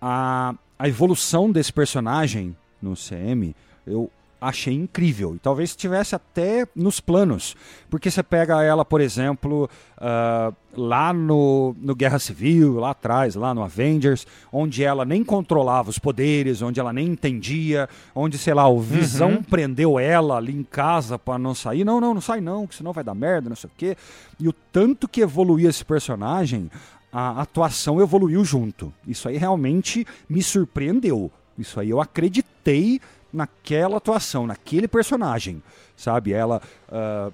a, 0.00 0.54
a 0.78 0.88
evolução 0.88 1.50
desse 1.50 1.72
personagem 1.72 2.56
no 2.80 2.94
CM 2.94 3.54
eu 3.86 4.10
achei 4.48 4.74
incrível. 4.74 5.34
E 5.34 5.38
talvez 5.38 5.70
estivesse 5.70 6.14
até 6.14 6.66
nos 6.74 7.00
planos. 7.00 7.56
Porque 7.90 8.10
você 8.10 8.22
pega 8.22 8.62
ela, 8.62 8.84
por 8.84 9.00
exemplo, 9.00 9.68
ah, 9.98 10.52
lá 10.76 11.12
no, 11.12 11.74
no 11.80 11.94
Guerra 11.94 12.18
Civil, 12.18 12.74
lá 12.80 12.90
atrás, 12.90 13.34
lá 13.34 13.54
no 13.54 13.62
Avengers, 13.62 14.26
onde 14.52 14.82
ela 14.84 15.04
nem 15.04 15.22
controlava 15.24 15.90
os 15.90 15.98
poderes, 15.98 16.62
onde 16.62 16.80
ela 16.80 16.92
nem 16.92 17.08
entendia, 17.08 17.88
onde, 18.14 18.36
sei 18.38 18.54
lá, 18.54 18.68
o 18.68 18.80
Visão 18.80 19.30
Uhum. 19.34 19.42
prendeu 19.42 19.98
ela 19.98 20.36
ali 20.36 20.54
em 20.54 20.64
casa 20.64 21.18
para 21.18 21.38
não 21.38 21.54
sair. 21.54 21.84
Não, 21.84 22.00
não, 22.00 22.14
não 22.14 22.20
sai 22.20 22.40
não, 22.40 22.66
que 22.66 22.74
senão 22.74 22.92
vai 22.92 23.04
dar 23.04 23.14
merda, 23.14 23.48
não 23.48 23.56
sei 23.56 23.68
o 23.68 23.72
quê. 23.76 23.96
E 24.38 24.48
o 24.48 24.52
tanto 24.52 25.08
que 25.08 25.20
evoluía 25.20 25.68
esse 25.70 25.84
personagem, 25.84 26.70
a 27.12 27.40
atuação 27.40 28.00
evoluiu 28.00 28.44
junto. 28.44 28.92
Isso 29.06 29.28
aí 29.28 29.36
realmente 29.36 30.04
me 30.28 30.42
surpreendeu. 30.42 31.30
Isso 31.56 31.78
aí 31.78 31.90
eu 31.90 32.00
acreditei 32.00 33.00
naquela 33.34 33.96
atuação, 33.96 34.46
naquele 34.46 34.88
personagem, 34.88 35.62
sabe? 35.96 36.32
Ela 36.32 36.62
ah, 36.88 37.30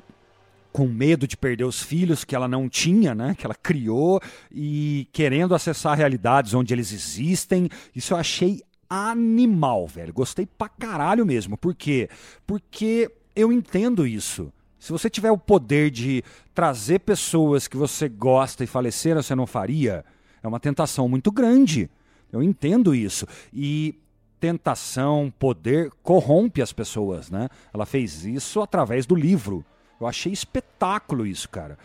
com 0.72 0.86
medo 0.86 1.26
de 1.26 1.36
perder 1.36 1.64
os 1.64 1.82
filhos 1.82 2.24
que 2.24 2.34
ela 2.34 2.46
não 2.46 2.68
tinha, 2.68 3.14
né? 3.14 3.34
Que 3.36 3.44
ela 3.44 3.54
criou 3.54 4.20
e 4.50 5.08
querendo 5.12 5.54
acessar 5.54 5.96
realidades 5.96 6.54
onde 6.54 6.72
eles 6.72 6.92
existem. 6.92 7.68
Isso 7.94 8.14
eu 8.14 8.18
achei 8.18 8.62
animal, 8.88 9.86
velho. 9.86 10.12
Gostei 10.12 10.46
pra 10.46 10.68
caralho 10.68 11.26
mesmo. 11.26 11.56
Por 11.56 11.74
quê? 11.74 12.08
Porque 12.46 13.10
eu 13.34 13.52
entendo 13.52 14.06
isso. 14.06 14.52
Se 14.78 14.92
você 14.92 15.10
tiver 15.10 15.30
o 15.30 15.38
poder 15.38 15.90
de 15.90 16.24
trazer 16.54 17.00
pessoas 17.00 17.68
que 17.68 17.76
você 17.76 18.08
gosta 18.08 18.64
e 18.64 18.66
faleceram, 18.66 19.22
você 19.22 19.34
não 19.34 19.46
faria? 19.46 20.04
É 20.42 20.48
uma 20.48 20.58
tentação 20.58 21.08
muito 21.08 21.30
grande. 21.30 21.90
Eu 22.32 22.42
entendo 22.42 22.94
isso. 22.94 23.26
E 23.52 23.94
tentação, 24.40 25.32
poder 25.38 25.90
corrompe 26.02 26.62
as 26.62 26.72
pessoas, 26.72 27.30
né? 27.30 27.48
Ela 27.72 27.84
fez 27.84 28.24
isso 28.24 28.60
através 28.60 29.06
do 29.06 29.14
livro. 29.14 29.64
Eu 30.00 30.06
achei 30.06 30.32
espetáculo 30.32 31.26
isso, 31.26 31.48
cara. 31.48 31.78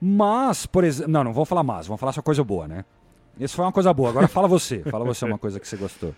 Mas, 0.00 0.66
por 0.66 0.84
exemplo, 0.84 1.10
não, 1.10 1.24
não 1.24 1.32
vou 1.32 1.44
falar 1.44 1.62
mais, 1.62 1.86
vamos 1.86 1.98
falar 1.98 2.12
só 2.12 2.22
coisa 2.22 2.44
boa, 2.44 2.68
né? 2.68 2.84
Isso 3.40 3.56
foi 3.56 3.64
uma 3.64 3.72
coisa 3.72 3.92
boa. 3.92 4.10
Agora 4.10 4.28
fala 4.28 4.46
você, 4.46 4.80
fala 4.90 5.04
você 5.04 5.24
uma 5.24 5.38
coisa 5.38 5.58
que 5.58 5.66
você 5.66 5.76
gostou. 5.76 6.14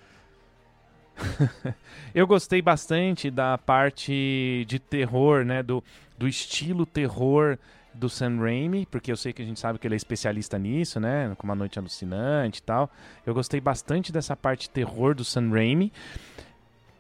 Eu 2.15 2.27
gostei 2.27 2.61
bastante 2.61 3.31
da 3.31 3.57
parte 3.57 4.65
de 4.67 4.79
terror, 4.79 5.45
né? 5.45 5.63
Do, 5.63 5.85
do 6.19 6.27
estilo 6.27 6.85
terror 6.85 7.59
do 7.95 8.09
Sam 8.09 8.39
Raimi, 8.39 8.87
porque 8.87 9.11
eu 9.11 9.17
sei 9.17 9.33
que 9.33 9.43
a 9.43 9.45
gente 9.45 9.59
sabe 9.61 9.79
que 9.79 9.87
ele 9.87 9.95
é 9.95 9.97
especialista 9.97 10.59
nisso, 10.59 10.99
né? 11.01 11.33
Com 11.37 11.45
uma 11.45 11.55
noite 11.55 11.79
alucinante 11.79 12.59
e 12.59 12.63
tal. 12.63 12.91
Eu 13.27 13.35
gostei 13.35 13.61
bastante 13.61 14.13
dessa 14.13 14.37
parte 14.37 14.69
terror 14.69 15.15
do 15.15 15.25
Sam 15.25 15.51
Raimi. 15.51 15.93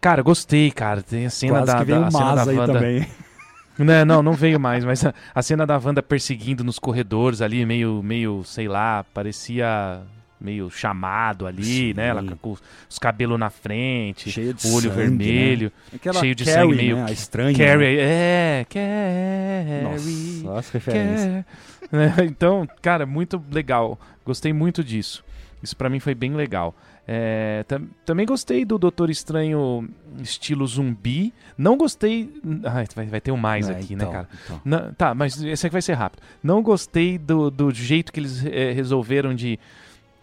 Cara, 0.01 0.22
gostei, 0.22 0.70
cara. 0.70 1.03
Tem 1.03 1.26
a 1.26 1.30
cena 1.30 1.59
Quase 1.59 1.66
da, 1.66 1.78
que 1.78 1.84
veio 1.84 2.01
da, 2.01 2.07
a 2.07 2.11
cena 2.11 2.34
da 2.34 2.53
Wanda. 2.53 2.72
também. 2.74 3.07
Não, 3.78 4.05
não, 4.05 4.22
não 4.22 4.32
veio 4.34 4.61
mais, 4.61 4.84
mas 4.84 5.07
a, 5.07 5.14
a 5.34 5.41
cena 5.41 5.66
da 5.66 5.80
Wanda 5.82 6.03
perseguindo 6.03 6.62
nos 6.62 6.78
corredores 6.78 7.41
ali, 7.41 7.64
meio, 7.64 8.03
meio, 8.03 8.45
sei 8.45 8.68
lá, 8.68 9.07
parecia 9.14 10.03
meio 10.41 10.70
chamado 10.70 11.47
ali, 11.47 11.62
Sim. 11.64 11.95
né? 11.95 12.09
Ela 12.09 12.22
com 12.41 12.57
os 12.88 12.99
cabelos 12.99 13.38
na 13.38 13.51
frente, 13.51 14.30
Cheio 14.30 14.55
de 14.55 14.66
o 14.66 14.72
olho 14.74 14.88
sangue, 14.91 14.97
vermelho. 14.97 15.72
Aquela 15.95 16.18
cheio 16.20 16.34
de 16.34 16.45
Carrie, 16.45 16.59
sangue, 16.61 16.76
meio 16.76 16.97
né? 16.97 17.05
A 17.09 17.12
estranha. 17.12 17.59
Carrie, 17.59 17.99
é, 18.01 18.66
Carrie. 18.68 20.43
Nossa, 20.43 20.59
as 20.59 20.70
referências. 20.70 21.26
Carrie. 21.26 21.45
Né, 21.93 22.14
Então, 22.24 22.68
cara, 22.80 23.05
muito 23.05 23.43
legal. 23.51 23.99
Gostei 24.24 24.53
muito 24.53 24.84
disso. 24.84 25.24
Isso 25.61 25.76
pra 25.76 25.88
mim 25.91 25.99
foi 25.99 26.14
bem 26.14 26.34
legal. 26.34 26.72
É, 27.09 27.64
tam- 27.66 27.88
também 28.07 28.24
gostei 28.24 28.64
do 28.64 28.78
Doutor 28.78 29.11
Estranho 29.11 29.88
estilo 30.22 30.64
zumbi. 30.68 31.34
Não 31.59 31.76
gostei. 31.76 32.32
Ai, 32.64 32.84
vai, 32.95 33.07
vai 33.07 33.20
ter 33.20 33.32
um 33.32 33.36
mais 33.36 33.68
É, 33.68 33.72
aqui, 33.72 33.95
então, 33.95 34.07
né, 34.07 34.12
cara? 34.14 34.28
então. 34.45 34.61
Não- 34.64 34.93
tá, 34.95 35.14
mas 35.16 35.43
esse 35.43 35.66
aqui 35.66 35.72
vai 35.72 35.82
ser 35.82 35.95
rápido. 35.95 36.22
Não 36.41 36.62
gostei 36.62 37.18
do, 37.18 37.51
do 37.51 37.72
jeito 37.72 38.12
que 38.12 38.20
eles 38.20 38.45
eh, 38.47 38.70
resolveram 38.72 39.34
de. 39.34 39.59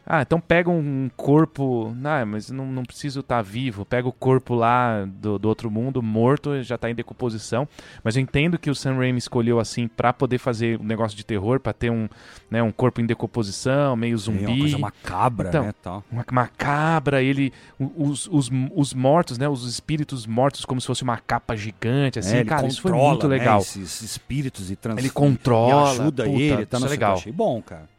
Ah, 0.10 0.22
então 0.22 0.40
pega 0.40 0.70
um 0.70 1.10
corpo. 1.18 1.94
Ah, 2.02 2.26
mas 2.26 2.50
não, 2.50 2.66
não 2.66 2.84
preciso 2.84 3.20
estar 3.20 3.42
vivo. 3.42 3.84
Pega 3.84 4.08
o 4.08 4.12
corpo 4.14 4.56
lá 4.56 5.04
do, 5.06 5.38
do 5.38 5.50
outro 5.50 5.70
mundo, 5.70 6.02
morto, 6.02 6.64
já 6.64 6.78
tá 6.78 6.90
em 6.90 6.96
decomposição. 6.96 7.68
Mas 8.02 8.16
eu 8.16 8.22
entendo 8.22 8.58
que 8.58 8.70
o 8.70 8.76
Sam 8.76 8.96
Raimi 8.96 9.18
escolheu 9.18 9.60
assim 9.60 9.88
pra 9.88 10.14
poder 10.14 10.38
fazer 10.38 10.80
um 10.80 10.84
negócio 10.86 11.18
de 11.18 11.26
terror, 11.26 11.60
pra 11.60 11.74
ter 11.74 11.90
um, 11.90 12.08
né, 12.50 12.64
um 12.64 12.72
corpo 12.72 13.02
em 13.02 13.06
decomposição, 13.06 13.98
meio 13.98 14.16
É 14.16 14.18
zumbi. 14.18 14.46
uma 14.46 14.58
coisa 14.58 14.78
macabra, 14.78 15.50
Então, 15.50 15.64
né? 15.66 15.74
Tal. 15.84 16.04
Uma 16.10 16.26
macabra, 16.32 17.22
ele. 17.22 17.52
Os, 17.78 18.30
os, 18.32 18.50
os 18.74 18.94
mortos, 18.94 19.38
né? 19.38 19.50
Os 19.50 19.68
espíritos 19.68 20.26
mortos, 20.26 20.64
como 20.64 20.80
se 20.80 20.88
fosse 20.88 21.04
uma 21.04 21.18
capa 21.18 21.54
gigante, 21.54 22.18
assim. 22.20 22.38
É, 22.38 22.46
cara, 22.46 22.66
isso 22.66 22.82
foi 22.82 22.94
muito 22.94 23.28
né, 23.28 23.38
legal. 23.38 23.60
esses 23.60 24.02
espíritos 24.02 24.72
e 24.72 24.78
trans... 24.78 24.98
Ele 24.98 25.10
controla, 25.10 25.90
e 25.90 26.00
ajuda 26.00 26.24
puta, 26.24 26.36
ele, 26.36 26.54
isso 26.62 26.66
tá 26.68 26.78
é 26.78 26.80
no 26.80 26.88
legal. 26.88 27.14
Achei 27.16 27.32
bom, 27.34 27.62
cara. 27.62 27.97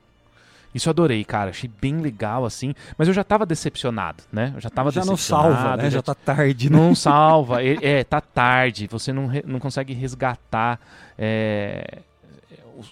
Isso 0.79 0.89
eu 0.89 0.93
adorei, 0.93 1.25
cara. 1.25 1.51
Achei 1.51 1.69
bem 1.81 1.99
legal, 1.99 2.45
assim. 2.47 2.73
Mas 2.97 3.09
eu 3.09 3.13
já 3.15 3.23
tava 3.23 3.45
decepcionado, 3.45 4.23
né? 4.33 4.53
Eu 4.55 4.61
já 4.61 4.71
tava 4.71 4.91
já 4.91 5.05
não 5.05 5.15
decepcionado. 5.15 5.55
salva, 5.55 5.77
né? 5.77 5.85
já 5.85 5.91
Já 5.91 6.03
tá 6.03 6.15
tarde, 6.15 6.71
né? 6.71 6.77
Não 6.79 6.95
salva. 6.95 7.63
É, 7.63 7.77
é, 7.83 8.05
tá 8.05 8.21
tarde. 8.21 8.87
Você 8.91 9.13
não, 9.13 9.27
re- 9.27 9.45
não 9.47 9.59
consegue 9.59 9.93
resgatar 9.93 10.79
é, 11.19 11.99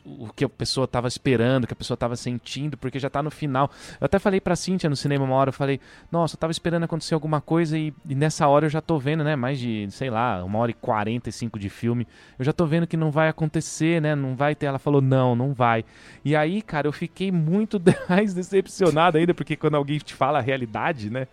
o, 0.05 0.24
o 0.24 0.32
que 0.32 0.45
a 0.45 0.49
pessoa 0.49 0.87
tava 0.87 1.09
esperando, 1.09 1.64
o 1.64 1.66
que 1.66 1.72
a 1.72 1.76
pessoa 1.76 1.97
tava 1.97 2.16
sentindo, 2.16 2.76
porque 2.76 2.99
já 2.99 3.09
tá 3.09 3.22
no 3.22 3.30
final. 3.30 3.70
Eu 4.01 4.07
até 4.07 4.18
falei 4.18 4.41
pra 4.41 4.57
Cíntia 4.57 4.91
no 4.91 4.97
cinema 4.97 5.24
uma 5.24 5.34
hora, 5.34 5.51
eu 5.51 5.53
falei, 5.53 5.80
nossa, 6.11 6.34
eu 6.34 6.39
tava 6.39 6.51
esperando 6.51 6.84
acontecer 6.84 7.14
alguma 7.14 7.41
coisa 7.41 7.78
e, 7.78 7.95
e 8.09 8.14
nessa 8.14 8.47
hora 8.49 8.66
eu 8.66 8.70
já 8.70 8.80
tô 8.80 8.99
vendo, 8.99 9.22
né? 9.22 9.37
Mais 9.37 9.59
de, 9.59 9.89
sei 9.91 10.11
lá, 10.11 10.43
uma 10.45 10.59
hora 10.59 10.70
e 10.70 10.74
45 10.74 11.59
de 11.59 11.68
filme. 11.68 12.07
Eu 12.39 12.45
já 12.45 12.53
tô 12.53 12.66
vendo 12.66 12.87
que 12.87 12.97
não 12.97 13.11
vai 13.11 13.28
acontecer, 13.28 14.01
né? 14.01 14.14
Não 14.14 14.34
vai 14.34 14.55
ter. 14.55 14.66
Ela 14.66 14.78
falou, 14.78 15.01
não, 15.01 15.37
não 15.37 15.53
vai. 15.53 15.84
E 16.24 16.34
aí, 16.34 16.62
cara, 16.62 16.89
eu 16.89 16.93
fiquei 16.93 17.30
muito 17.30 17.80
mais 18.09 18.34
decepcionado 18.34 19.18
ainda, 19.18 19.34
porque 19.34 19.57
quando 19.57 19.76
alguém 19.76 19.99
te 19.99 20.14
fala 20.14 20.39
a 20.39 20.43
realidade, 20.43 21.11
né? 21.11 21.28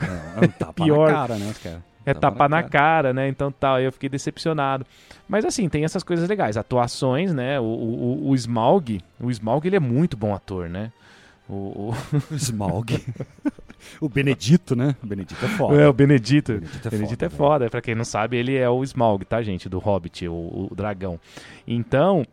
É, 0.00 0.44
é 0.64 0.68
um 0.68 0.72
Pior. 0.72 1.08
na 1.08 1.14
cara, 1.14 1.36
né, 1.36 1.54
cara? 1.62 1.95
É 2.06 2.14
tapa 2.14 2.48
na 2.48 2.62
cara, 2.62 3.12
né? 3.12 3.28
Então 3.28 3.50
tal, 3.50 3.80
eu 3.80 3.90
fiquei 3.90 4.08
decepcionado. 4.08 4.86
Mas 5.28 5.44
assim, 5.44 5.68
tem 5.68 5.84
essas 5.84 6.04
coisas 6.04 6.28
legais. 6.28 6.56
Atuações, 6.56 7.34
né? 7.34 7.58
O, 7.58 7.64
o, 7.64 8.28
o 8.30 8.34
Smaug, 8.36 9.00
o 9.20 9.30
Smaug 9.30 9.66
ele 9.66 9.76
é 9.76 9.80
muito 9.80 10.16
bom 10.16 10.32
ator, 10.32 10.68
né? 10.68 10.92
O, 11.48 11.90
o... 11.90 11.94
Smaug. 12.36 12.96
o 14.00 14.08
Benedito, 14.08 14.76
né? 14.76 14.94
O 15.02 15.06
Benedito 15.06 15.44
é 15.44 15.48
foda. 15.48 15.80
É, 15.80 15.88
o 15.88 15.92
Benedito. 15.92 16.52
Benedito 16.52 16.86
é 16.86 16.90
Benedito 16.90 17.18
foda, 17.18 17.34
é 17.34 17.36
foda. 17.36 17.70
Pra 17.70 17.80
quem 17.80 17.96
não 17.96 18.04
sabe, 18.04 18.36
ele 18.36 18.56
é 18.56 18.70
o 18.70 18.82
Smaug, 18.84 19.24
tá, 19.24 19.42
gente? 19.42 19.68
Do 19.68 19.78
Hobbit, 19.80 20.28
o, 20.28 20.68
o 20.70 20.74
dragão. 20.74 21.18
Então, 21.66 22.24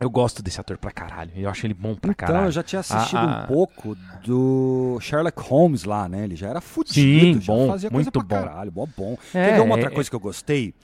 eu 0.00 0.08
gosto 0.10 0.42
desse 0.42 0.58
ator 0.60 0.78
pra 0.78 0.90
caralho. 0.90 1.30
Eu 1.36 1.48
acho 1.50 1.66
ele 1.66 1.74
bom 1.74 1.94
pra 1.94 2.10
Então, 2.12 2.26
caralho. 2.26 2.46
eu 2.46 2.52
já 2.52 2.62
tinha 2.62 2.80
assistido 2.80 3.18
Ah, 3.18 3.40
ah. 3.40 3.44
um 3.44 3.46
pouco 3.46 3.96
do 4.24 4.98
Sherlock 5.00 5.40
Holmes 5.42 5.84
lá, 5.84 6.08
né? 6.08 6.24
Ele 6.24 6.34
já 6.36 6.48
era 6.48 6.60
fudido, 6.60 7.38
Sim, 7.38 7.40
já 7.40 7.52
bom, 7.52 7.68
fazia 7.68 7.90
coisa 7.90 8.10
muito 8.10 8.26
pra 8.26 8.40
bom. 8.40 8.46
caralho, 8.46 8.70
bom, 8.70 8.88
bom. 8.96 9.18
É, 9.34 9.52
Quer 9.52 9.60
uma 9.60 9.74
outra 9.74 9.90
é- 9.90 9.94
coisa 9.94 10.08
que 10.08 10.16
eu 10.16 10.20
gostei? 10.20 10.74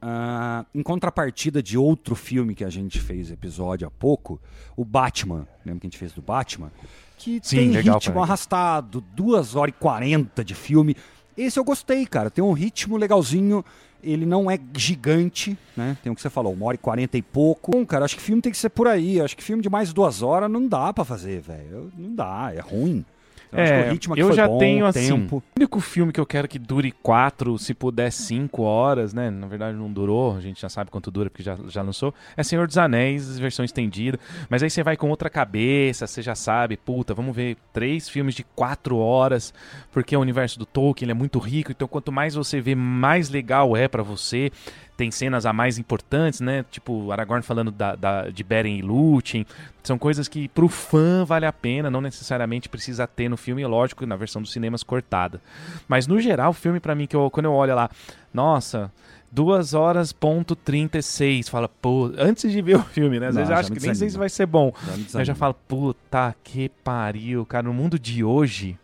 Ah, 0.00 0.64
em 0.74 0.82
contrapartida 0.82 1.62
de 1.62 1.78
outro 1.78 2.16
filme 2.16 2.54
que 2.56 2.64
a 2.64 2.70
gente 2.70 2.98
fez 2.98 3.30
episódio 3.30 3.86
há 3.86 3.90
pouco, 3.90 4.40
o 4.76 4.84
Batman, 4.84 5.46
lembra 5.64 5.80
que 5.80 5.86
a 5.86 5.90
gente 5.90 5.98
fez 5.98 6.12
do 6.12 6.20
Batman? 6.20 6.72
Que 7.18 7.38
Sim, 7.42 7.56
tem 7.56 7.70
legal 7.70 7.98
ritmo 7.98 8.20
arrastado, 8.20 9.00
2 9.14 9.54
horas 9.54 9.72
e 9.72 9.78
40 9.78 10.44
de 10.44 10.54
filme. 10.56 10.96
Esse 11.36 11.56
eu 11.58 11.64
gostei, 11.64 12.04
cara. 12.04 12.30
Tem 12.30 12.42
um 12.42 12.52
ritmo 12.52 12.96
legalzinho. 12.96 13.64
Ele 14.02 14.26
não 14.26 14.50
é 14.50 14.58
gigante, 14.76 15.56
né? 15.76 15.96
Tem 16.02 16.10
o 16.10 16.14
que 16.14 16.20
você 16.20 16.30
falou, 16.30 16.52
uma 16.52 16.66
hora 16.66 16.74
e 16.74 16.78
quarenta 16.78 17.16
e 17.16 17.22
pouco. 17.22 17.70
Bom, 17.70 17.86
cara, 17.86 18.04
acho 18.04 18.16
que 18.16 18.22
filme 18.22 18.42
tem 18.42 18.50
que 18.50 18.58
ser 18.58 18.70
por 18.70 18.88
aí. 18.88 19.20
Acho 19.20 19.36
que 19.36 19.42
filme 19.42 19.62
de 19.62 19.70
mais 19.70 19.92
duas 19.92 20.22
horas 20.22 20.50
não 20.50 20.66
dá 20.66 20.92
pra 20.92 21.04
fazer, 21.04 21.40
velho. 21.40 21.92
Não 21.96 22.14
dá, 22.14 22.52
é 22.54 22.60
ruim. 22.60 23.04
Eu 23.52 23.62
acho 23.62 23.72
que 23.72 23.78
É, 23.78 23.88
o 23.88 23.92
ritmo 23.92 24.14
aqui 24.14 24.22
eu 24.22 24.32
já 24.32 24.48
bom, 24.48 24.58
tenho 24.58 24.86
assim. 24.86 25.08
tempo. 25.08 25.36
O 25.36 25.58
único 25.58 25.78
filme 25.80 26.12
que 26.12 26.18
eu 26.20 26.24
quero 26.26 26.48
que 26.48 26.58
dure 26.58 26.90
quatro, 27.02 27.58
se 27.58 27.74
puder 27.74 28.10
cinco 28.10 28.62
horas, 28.62 29.12
né? 29.12 29.30
Na 29.30 29.46
verdade 29.46 29.76
não 29.76 29.92
durou, 29.92 30.34
a 30.36 30.40
gente 30.40 30.60
já 30.60 30.68
sabe 30.68 30.90
quanto 30.90 31.10
dura 31.10 31.28
porque 31.28 31.42
já, 31.42 31.56
já 31.68 31.82
lançou. 31.82 32.14
É 32.36 32.42
Senhor 32.42 32.66
dos 32.66 32.78
Anéis, 32.78 33.38
versão 33.38 33.64
estendida. 33.64 34.18
Mas 34.48 34.62
aí 34.62 34.70
você 34.70 34.82
vai 34.82 34.96
com 34.96 35.10
outra 35.10 35.28
cabeça, 35.28 36.06
você 36.06 36.22
já 36.22 36.34
sabe, 36.34 36.76
puta, 36.76 37.12
vamos 37.14 37.36
ver 37.36 37.56
três 37.72 38.08
filmes 38.08 38.34
de 38.34 38.42
quatro 38.42 38.96
horas, 38.96 39.52
porque 39.90 40.16
o 40.16 40.20
universo 40.20 40.58
do 40.58 40.64
Tolkien 40.64 41.10
é 41.10 41.14
muito 41.14 41.38
rico, 41.38 41.70
então 41.72 41.86
quanto 41.86 42.10
mais 42.10 42.34
você 42.34 42.60
vê, 42.60 42.74
mais 42.74 43.28
legal 43.28 43.76
é 43.76 43.86
pra 43.86 44.02
você. 44.02 44.50
Tem 44.96 45.10
cenas 45.10 45.46
a 45.46 45.52
mais 45.52 45.78
importantes, 45.78 46.40
né? 46.40 46.64
Tipo, 46.70 47.10
Aragorn 47.10 47.42
falando 47.42 47.70
da, 47.70 47.96
da- 47.96 48.28
de 48.28 48.44
Beren 48.44 48.76
e 48.78 48.82
Lúthien. 48.82 49.46
São 49.82 49.98
coisas 49.98 50.28
que 50.28 50.48
pro 50.48 50.68
fã 50.68 51.24
vale 51.24 51.46
a 51.46 51.52
pena, 51.52 51.90
não 51.90 52.00
necessariamente 52.00 52.68
precisa 52.68 53.06
ter 53.06 53.28
no 53.28 53.36
filme, 53.36 53.64
lógico, 53.66 54.04
na 54.06 54.16
versão 54.16 54.42
dos 54.42 54.52
cinemas 54.52 54.82
cortada. 54.82 55.40
Mas 55.88 56.06
no 56.06 56.20
geral, 56.20 56.50
o 56.50 56.54
filme 56.54 56.78
pra 56.78 56.94
mim, 56.94 57.06
que 57.06 57.16
eu, 57.16 57.30
quando 57.30 57.46
eu 57.46 57.52
olho 57.52 57.74
lá, 57.74 57.90
nossa, 58.32 58.92
2 59.32 59.72
horas 59.74 60.12
ponto 60.12 60.54
36, 60.54 61.48
fala, 61.48 61.68
pô, 61.68 62.12
antes 62.18 62.52
de 62.52 62.60
ver 62.62 62.76
o 62.76 62.82
filme, 62.82 63.18
né? 63.18 63.28
Às 63.28 63.34
Não, 63.34 63.40
vezes 63.40 63.50
eu 63.50 63.56
acho 63.58 63.72
que 63.72 63.80
nem 63.80 63.80
sei 63.80 63.94
se 63.94 64.00
desanima. 64.00 64.18
vai 64.20 64.28
ser 64.28 64.46
bom. 64.46 64.72
Já 64.84 64.92
Eu 64.92 64.96
já 64.98 65.02
desanima. 65.04 65.34
falo, 65.34 65.54
puta 65.66 66.36
que 66.44 66.68
pariu, 66.84 67.44
cara, 67.46 67.64
no 67.64 67.72
mundo 67.74 67.98
de 67.98 68.22
hoje, 68.22 68.78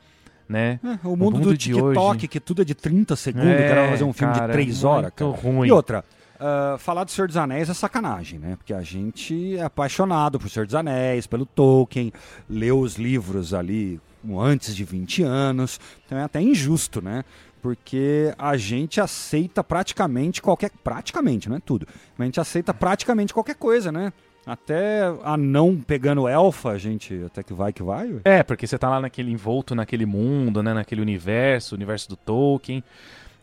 né? 0.49 0.81
É, 0.83 1.07
o 1.07 1.11
mundo, 1.11 1.37
mundo 1.37 1.51
do 1.51 1.57
TikTok, 1.57 1.99
hoje- 1.99 2.29
que 2.29 2.41
tudo 2.41 2.63
é 2.63 2.65
de 2.65 2.75
30 2.75 3.15
segundos, 3.17 3.49
o 3.53 3.69
cara 3.69 3.83
vai 3.83 3.91
fazer 3.91 4.05
um 4.05 4.13
filme 4.13 4.33
cara, 4.35 4.47
de 4.47 4.53
3 4.53 4.85
horas, 4.85 5.13
cara. 5.15 5.31
ruim. 5.31 5.69
E 5.69 5.73
outra, 5.73 6.05
ah, 6.41 6.77
falar 6.79 7.05
do 7.05 7.11
Senhor 7.11 7.27
dos 7.27 7.37
Anéis 7.37 7.69
é 7.69 7.75
sacanagem, 7.75 8.39
né? 8.39 8.57
Porque 8.57 8.73
a 8.73 8.83
gente 8.83 9.57
é 9.57 9.63
apaixonado 9.63 10.39
por 10.39 10.49
Senhor 10.49 10.67
dos 10.67 10.75
Anéis, 10.75 11.27
pelo 11.27 11.45
Tolkien, 11.45 12.13
leu 12.49 12.81
os 12.81 12.95
livros 12.97 13.53
ali 13.53 14.01
antes 14.39 14.75
de 14.75 14.85
20 14.85 15.23
anos, 15.23 15.79
então 16.07 16.19
é 16.19 16.23
até 16.23 16.41
injusto, 16.41 17.01
né? 17.03 17.25
Porque 17.61 18.33
a 18.39 18.57
gente 18.57 19.01
aceita 19.01 19.65
praticamente 19.65 20.41
qualquer. 20.41 20.71
Praticamente, 20.83 21.49
não 21.49 21.57
é 21.57 21.61
tudo. 21.61 21.87
Mas 22.17 22.25
a 22.25 22.27
gente 22.27 22.41
aceita 22.41 22.73
praticamente 22.73 23.35
qualquer 23.35 23.57
coisa, 23.57 23.91
né? 23.91 24.13
Até 24.49 25.03
anão 25.25 25.77
pegando 25.87 26.27
elfa, 26.27 26.71
a 26.71 26.79
gente 26.79 27.23
até 27.27 27.43
que 27.43 27.53
vai 27.53 27.73
que 27.73 27.83
vai. 27.83 28.11
ué. 28.13 28.21
É, 28.25 28.43
porque 28.43 28.67
você 28.67 28.79
tá 28.79 28.89
lá 28.89 29.01
naquele 29.01 29.31
envolto 29.31 29.75
naquele 29.75 30.07
mundo, 30.07 30.63
né? 30.63 30.73
Naquele 30.73 31.03
universo, 31.03 31.75
universo 31.75 32.09
do 32.09 32.17
Tolkien. 32.17 32.83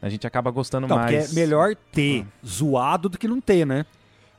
A 0.01 0.09
gente 0.09 0.25
acaba 0.25 0.49
gostando 0.51 0.87
Não, 0.87 0.95
mais. 0.97 1.27
porque 1.27 1.39
é 1.39 1.43
melhor 1.43 1.75
ter 1.91 2.25
zoado 2.45 3.07
do 3.09 3.17
que 3.17 3.27
não 3.27 3.39
ter, 3.39 3.65
né? 3.65 3.85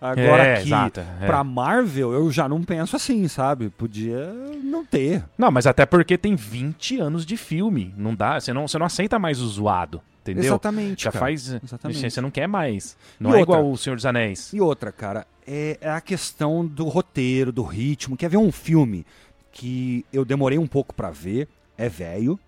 Agora 0.00 0.44
É, 0.44 0.54
aqui, 0.58 0.66
exato, 0.66 1.00
é. 1.00 1.26
pra 1.26 1.42
Marvel, 1.42 2.12
eu 2.12 2.30
já 2.30 2.46
não 2.48 2.62
penso 2.62 2.94
assim, 2.96 3.26
sabe? 3.28 3.70
Podia 3.70 4.30
não 4.62 4.84
ter. 4.84 5.24
Não, 5.38 5.50
mas 5.50 5.66
até 5.66 5.86
porque 5.86 6.18
tem 6.18 6.36
20 6.36 6.98
anos 7.00 7.24
de 7.24 7.36
filme. 7.36 7.94
Não 7.96 8.14
dá, 8.14 8.38
você 8.38 8.52
não, 8.52 8.68
você 8.68 8.78
não 8.78 8.84
aceita 8.86 9.18
mais 9.18 9.40
o 9.40 9.46
zoado, 9.48 10.02
entendeu? 10.32 10.50
Exatamente. 10.52 11.04
Já 11.04 11.12
cara. 11.12 11.24
faz. 11.24 11.52
Exatamente. 11.62 12.10
Você 12.10 12.20
não 12.20 12.30
quer 12.30 12.46
mais. 12.46 12.96
Não 13.18 13.30
E 13.30 13.34
é 13.34 13.38
outra? 13.38 13.56
igual 13.56 13.70
o 13.72 13.76
Senhor 13.76 13.96
dos 13.96 14.06
Anéis. 14.06 14.52
E 14.52 14.60
outra, 14.60 14.90
cara, 14.92 15.26
é, 15.46 15.78
é 15.80 15.90
a 15.90 16.00
questão 16.00 16.64
do 16.66 16.84
roteiro, 16.88 17.52
do 17.52 17.62
ritmo. 17.62 18.16
Quer 18.16 18.28
ver 18.30 18.36
um 18.36 18.52
filme 18.52 19.06
que 19.52 20.04
eu 20.12 20.24
demorei 20.24 20.58
um 20.58 20.66
pouco 20.66 20.94
pra 20.94 21.10
ver? 21.10 21.48
É 21.78 21.88
velho, 21.88 22.38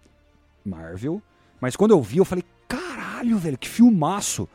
Marvel. 0.64 1.22
Mas 1.60 1.76
quando 1.76 1.90
eu 1.92 2.02
vi, 2.02 2.18
eu 2.18 2.24
falei, 2.24 2.44
caralho, 2.66 3.38
velho, 3.38 3.58
que 3.58 3.68
filmaço. 3.68 4.48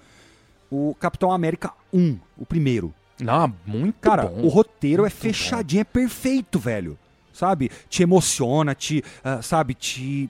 O 0.72 0.96
Capitão 1.00 1.32
América 1.32 1.72
1, 1.94 2.18
o 2.38 2.46
primeiro. 2.46 2.94
Não, 3.22 3.54
muito 3.66 3.96
Cara, 4.02 4.26
bom. 4.26 4.42
o 4.42 4.48
roteiro 4.48 5.04
é 5.04 5.06
Muito 5.06 5.16
fechadinho, 5.18 5.82
é 5.82 5.84
perfeito, 5.84 6.58
velho. 6.58 6.98
Sabe? 7.32 7.70
Te 7.90 8.02
emociona, 8.04 8.74
te, 8.74 9.04
ah, 9.24 9.42
sabe, 9.42 9.74
te 9.76 10.30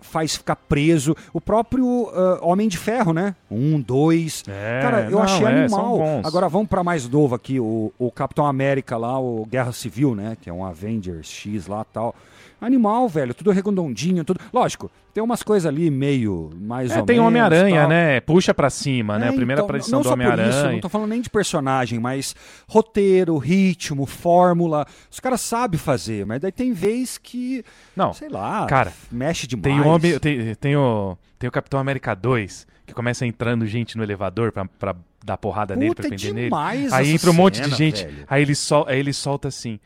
faz 0.00 0.36
ficar 0.36 0.56
preso. 0.56 1.16
O 1.32 1.40
próprio 1.40 2.10
ah, 2.14 2.38
Homem 2.42 2.68
de 2.68 2.78
Ferro, 2.78 3.12
né? 3.12 3.34
Um, 3.50 3.80
dois. 3.80 4.44
É, 4.48 4.80
Cara, 4.82 5.04
eu 5.04 5.12
não, 5.12 5.22
achei 5.22 5.46
é, 5.46 5.48
animal. 5.48 6.00
Agora 6.24 6.48
vamos 6.48 6.68
pra 6.68 6.82
mais 6.82 7.08
novo 7.08 7.34
aqui, 7.34 7.60
o, 7.60 7.92
o 7.98 8.10
Capitão 8.10 8.46
América 8.46 8.96
lá, 8.96 9.18
o 9.18 9.46
Guerra 9.46 9.72
Civil, 9.72 10.14
né? 10.14 10.36
Que 10.40 10.50
é 10.50 10.52
um 10.52 10.64
Avengers 10.64 11.28
X 11.28 11.66
lá 11.66 11.84
tal. 11.84 12.14
Animal, 12.60 13.08
velho, 13.08 13.32
tudo 13.32 13.50
redondinho, 13.50 14.24
tudo. 14.24 14.40
Lógico, 14.52 14.90
tem 15.14 15.22
umas 15.22 15.42
coisas 15.42 15.66
ali 15.66 15.90
meio 15.90 16.50
mais 16.60 16.90
É, 16.90 17.00
ou 17.00 17.06
tem 17.06 17.16
menos. 17.16 17.28
Homem-Aranha, 17.28 17.88
né? 17.88 18.20
Puxa 18.20 18.52
pra 18.52 18.68
cima, 18.68 19.18
né? 19.18 19.26
É, 19.26 19.28
A 19.30 19.32
primeira 19.32 19.60
então, 19.60 19.64
aparição 19.64 20.02
do 20.02 20.10
Homem-Aranha. 20.10 20.72
não 20.72 20.80
tô 20.80 20.88
falando 20.88 21.08
nem 21.08 21.20
de 21.20 21.30
personagem, 21.30 21.98
mas 21.98 22.34
roteiro, 22.68 23.38
ritmo, 23.38 24.04
fórmula. 24.06 24.86
Os 25.10 25.18
caras 25.20 25.40
sabem 25.40 25.78
fazer, 25.78 26.26
mas 26.26 26.40
daí 26.40 26.52
tem 26.52 26.72
vez 26.72 27.16
que, 27.16 27.64
Não, 27.96 28.12
sei 28.12 28.28
lá, 28.28 28.66
cara, 28.66 28.92
mexe 29.10 29.46
demais. 29.46 29.64
Tem 29.64 29.80
o, 29.80 29.86
homem, 29.88 30.18
tem, 30.18 30.54
tem 30.54 30.76
o 30.76 31.16
tem 31.38 31.48
o 31.48 31.52
Capitão 31.52 31.80
América 31.80 32.14
2, 32.14 32.66
que 32.86 32.92
começa 32.92 33.24
entrando 33.24 33.66
gente 33.66 33.96
no 33.96 34.02
elevador 34.02 34.52
pra, 34.52 34.66
pra 34.66 34.94
dar 35.24 35.38
porrada 35.38 35.74
nele, 35.74 35.94
pra 35.94 36.02
Puta, 36.04 36.14
é 36.14 36.18
prender 36.18 36.34
nele. 36.34 36.54
Aí 36.92 37.10
entra 37.10 37.30
um 37.30 37.34
monte 37.34 37.62
de 37.62 37.70
gente, 37.74 38.04
velho. 38.04 38.24
aí 38.28 38.42
ele, 38.42 38.54
sol, 38.54 38.84
aí 38.86 38.98
ele 38.98 39.12
solta 39.14 39.48
assim, 39.48 39.80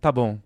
tá 0.00 0.12
bom. 0.12 0.38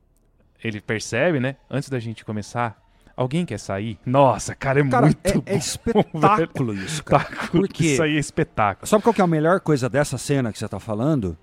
Ele 0.64 0.80
percebe, 0.80 1.38
né? 1.38 1.56
Antes 1.70 1.90
da 1.90 2.00
gente 2.00 2.24
começar, 2.24 2.82
alguém 3.14 3.44
quer 3.44 3.58
sair? 3.60 3.98
Nossa, 4.06 4.54
cara, 4.54 4.80
é 4.80 4.88
Cara, 4.88 5.06
muito 5.06 5.18
é, 5.22 5.32
bom. 5.34 5.42
é 5.46 5.56
espetáculo 5.56 6.74
isso, 6.74 7.04
cara. 7.04 7.24
Tá, 7.24 7.46
Por 7.48 7.68
quê? 7.68 7.84
Isso 7.92 8.02
aí 8.02 8.16
é 8.16 8.18
espetáculo. 8.18 8.86
Sabe 8.86 9.02
qual 9.04 9.12
que 9.12 9.20
é 9.20 9.24
a 9.24 9.26
melhor 9.26 9.60
coisa 9.60 9.88
dessa 9.90 10.16
cena 10.16 10.50
que 10.50 10.58
você 10.58 10.66
tá 10.66 10.80
falando? 10.80 11.36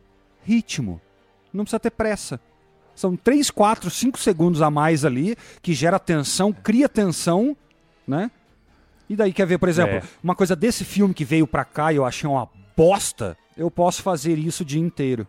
Ritmo. 0.43 0.99
Não 1.53 1.63
precisa 1.63 1.79
ter 1.79 1.91
pressa. 1.91 2.39
São 2.95 3.15
3, 3.15 3.51
4, 3.51 3.89
5 3.89 4.19
segundos 4.19 4.61
a 4.61 4.71
mais 4.71 5.05
ali 5.05 5.35
que 5.61 5.73
gera 5.73 5.99
tensão, 5.99 6.51
cria 6.51 6.89
tensão, 6.89 7.55
né? 8.07 8.29
E 9.07 9.15
daí 9.15 9.31
quer 9.31 9.45
ver, 9.45 9.57
por 9.59 9.69
exemplo, 9.69 9.95
É. 9.97 10.03
uma 10.23 10.35
coisa 10.35 10.55
desse 10.55 10.83
filme 10.83 11.13
que 11.13 11.23
veio 11.25 11.45
pra 11.45 11.63
cá 11.63 11.93
e 11.93 11.97
eu 11.97 12.05
achei 12.05 12.29
uma 12.29 12.49
bosta, 12.75 13.37
eu 13.55 13.69
posso 13.69 14.01
fazer 14.01 14.37
isso 14.37 14.63
o 14.63 14.65
dia 14.65 14.81
inteiro. 14.81 15.27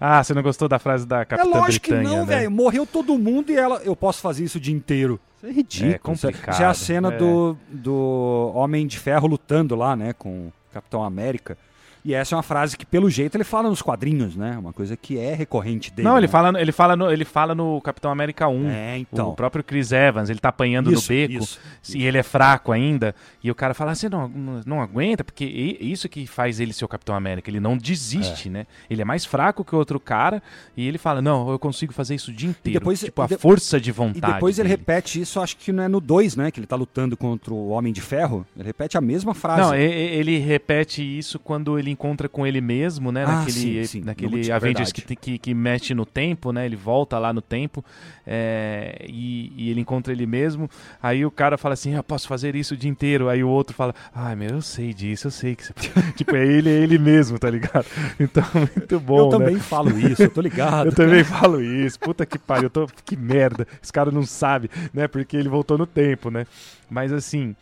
Ah, 0.00 0.22
você 0.22 0.34
não 0.34 0.42
gostou 0.42 0.68
da 0.68 0.78
frase 0.78 1.06
da 1.06 1.24
Capitã 1.24 1.48
é 1.48 1.60
lógico 1.60 1.88
Britânia, 1.88 2.10
que 2.10 2.16
não, 2.16 2.26
né? 2.26 2.36
velho. 2.36 2.50
Morreu 2.50 2.86
todo 2.86 3.16
mundo 3.18 3.50
e 3.50 3.56
ela. 3.56 3.80
Eu 3.84 3.94
posso 3.94 4.20
fazer 4.20 4.44
isso 4.44 4.58
o 4.58 4.60
dia 4.60 4.74
inteiro. 4.74 5.20
Isso 5.38 5.46
é 5.46 5.52
ridículo. 5.52 5.92
É 5.94 5.98
complicado, 5.98 6.54
Isso 6.54 6.62
é 6.62 6.66
a 6.66 6.74
cena 6.74 7.12
é. 7.12 7.16
Do, 7.16 7.56
do 7.68 8.52
Homem 8.54 8.86
de 8.86 8.98
Ferro 8.98 9.28
lutando 9.28 9.74
lá, 9.74 9.94
né? 9.94 10.12
Com 10.12 10.48
o 10.48 10.52
Capitão 10.72 11.02
América. 11.02 11.56
E 12.04 12.12
essa 12.12 12.34
é 12.34 12.36
uma 12.36 12.42
frase 12.42 12.76
que, 12.76 12.84
pelo 12.84 13.08
jeito, 13.08 13.34
ele 13.36 13.44
fala 13.44 13.70
nos 13.70 13.80
quadrinhos, 13.80 14.36
né? 14.36 14.58
Uma 14.58 14.74
coisa 14.74 14.94
que 14.94 15.18
é 15.18 15.32
recorrente 15.34 15.90
dele. 15.90 16.06
Não, 16.06 16.18
ele 16.18 16.26
né? 16.26 16.30
fala, 16.30 16.60
ele, 16.60 16.70
fala 16.70 16.94
no, 16.94 17.10
ele 17.10 17.24
fala 17.24 17.54
no 17.54 17.80
Capitão 17.80 18.10
América 18.10 18.46
1. 18.46 18.68
É, 18.68 18.98
então. 18.98 19.30
O 19.30 19.34
próprio 19.34 19.64
Chris 19.64 19.90
Evans, 19.90 20.28
ele 20.28 20.38
tá 20.38 20.50
apanhando 20.50 20.92
Isso, 20.92 21.10
no 21.10 21.18
beco 21.18 21.44
isso, 21.44 21.58
e 21.94 22.04
ele 22.04 22.18
é 22.18 22.22
fraco 22.22 22.72
ainda. 22.72 23.14
E 23.42 23.50
o 23.50 23.54
cara 23.54 23.72
fala, 23.72 23.92
"Ah, 23.92 23.94
você 23.94 24.08
não, 24.10 24.28
não, 24.66 24.82
aguenta, 24.82 25.24
porque 25.24 25.44
isso 25.46 26.06
que 26.08 26.26
faz 26.26 26.60
ele 26.60 26.74
ser 26.74 26.84
o 26.84 26.88
Capitão 26.88 27.14
América. 27.14 27.50
Ele 27.50 27.58
não 27.60 27.74
desiste, 27.76 28.50
né? 28.50 28.66
Ele 28.90 29.00
é 29.00 29.04
mais 29.04 29.24
fraco 29.24 29.64
que 29.64 29.74
o 29.74 29.78
outro 29.78 29.98
cara 29.98 30.42
e 30.76 30.86
ele 30.86 30.98
fala, 30.98 31.22
não, 31.22 31.48
eu 31.50 31.58
consigo 31.58 31.94
fazer 31.94 32.14
isso 32.16 32.30
o 32.30 32.34
dia 32.34 32.50
inteiro. 32.50 32.80
depois- 32.80 33.00
tipo, 33.00 33.22
a 33.22 33.24
e 33.24 33.28
de- 33.28 33.38
força 33.38 33.80
de 33.80 33.88
E 33.88 33.92
vontade. 33.92 34.34
depois 34.34 34.58
ele 34.58 34.68
dele. 34.68 34.78
repete 34.78 35.20
isso, 35.22 35.40
acho 35.40 35.56
que 35.56 35.72
não 35.72 35.82
é 35.82 35.88
no 35.88 36.00
2, 36.00 36.36
né? 36.36 36.50
Que 36.50 36.60
ele 36.60 36.66
tá 36.66 36.76
lutando 36.76 37.16
contra 37.16 37.54
o 37.54 37.68
Homem 37.70 37.94
de 37.94 38.02
Ferro. 38.02 38.46
Ele 38.54 38.64
repete 38.66 38.98
a 38.98 39.00
mesma 39.00 39.32
frase. 39.32 39.62
Não, 39.62 39.74
e- 39.74 39.78
e- 39.80 40.16
ele 40.18 40.36
repete 40.38 41.02
isso 41.02 41.38
quando 41.38 41.78
ele 41.78 41.93
encontra 41.94 42.28
com 42.28 42.46
ele 42.46 42.60
mesmo, 42.60 43.10
né? 43.10 43.24
Ah, 43.24 43.38
naquele 43.38 43.86
sim, 43.86 44.00
sim. 44.00 44.04
naquele 44.04 44.52
Avengers 44.52 44.92
que, 44.92 45.16
que, 45.16 45.38
que 45.38 45.54
mexe 45.54 45.94
no 45.94 46.04
tempo, 46.04 46.52
né? 46.52 46.66
Ele 46.66 46.76
volta 46.76 47.18
lá 47.18 47.32
no 47.32 47.40
tempo 47.40 47.84
é, 48.26 49.04
e, 49.08 49.52
e 49.56 49.70
ele 49.70 49.80
encontra 49.80 50.12
ele 50.12 50.26
mesmo. 50.26 50.68
Aí 51.02 51.24
o 51.24 51.30
cara 51.30 51.56
fala 51.56 51.74
assim: 51.74 51.94
Eu 51.94 52.02
posso 52.02 52.26
fazer 52.28 52.54
isso 52.54 52.74
o 52.74 52.76
dia 52.76 52.90
inteiro. 52.90 53.28
Aí 53.28 53.42
o 53.42 53.48
outro 53.48 53.74
fala: 53.74 53.94
Ai, 54.14 54.34
meu, 54.34 54.50
eu 54.50 54.62
sei 54.62 54.92
disso, 54.92 55.28
eu 55.28 55.30
sei 55.30 55.54
que 55.54 55.64
você. 55.64 55.72
tipo, 56.16 56.34
é 56.36 56.46
ele, 56.46 56.68
é 56.68 56.82
ele 56.82 56.98
mesmo, 56.98 57.38
tá 57.38 57.50
ligado? 57.50 57.86
Então, 58.18 58.44
muito 58.54 59.00
bom. 59.00 59.18
eu 59.18 59.38
né? 59.38 59.38
também 59.38 59.58
falo 59.58 59.98
isso, 59.98 60.22
eu 60.22 60.30
tô 60.30 60.40
ligado. 60.40 60.86
Eu 60.86 60.92
também 60.92 61.24
falo 61.24 61.60
isso. 61.60 61.98
Puta 61.98 62.24
que 62.24 62.38
pariu. 62.38 62.64
Eu 62.64 62.70
tô... 62.70 62.86
Que 63.04 63.16
merda. 63.16 63.66
Esse 63.82 63.92
cara 63.92 64.10
não 64.10 64.24
sabe, 64.24 64.70
né? 64.92 65.08
Porque 65.08 65.36
ele 65.36 65.48
voltou 65.48 65.76
no 65.76 65.86
tempo, 65.86 66.30
né? 66.30 66.46
Mas 66.88 67.12
assim, 67.12 67.54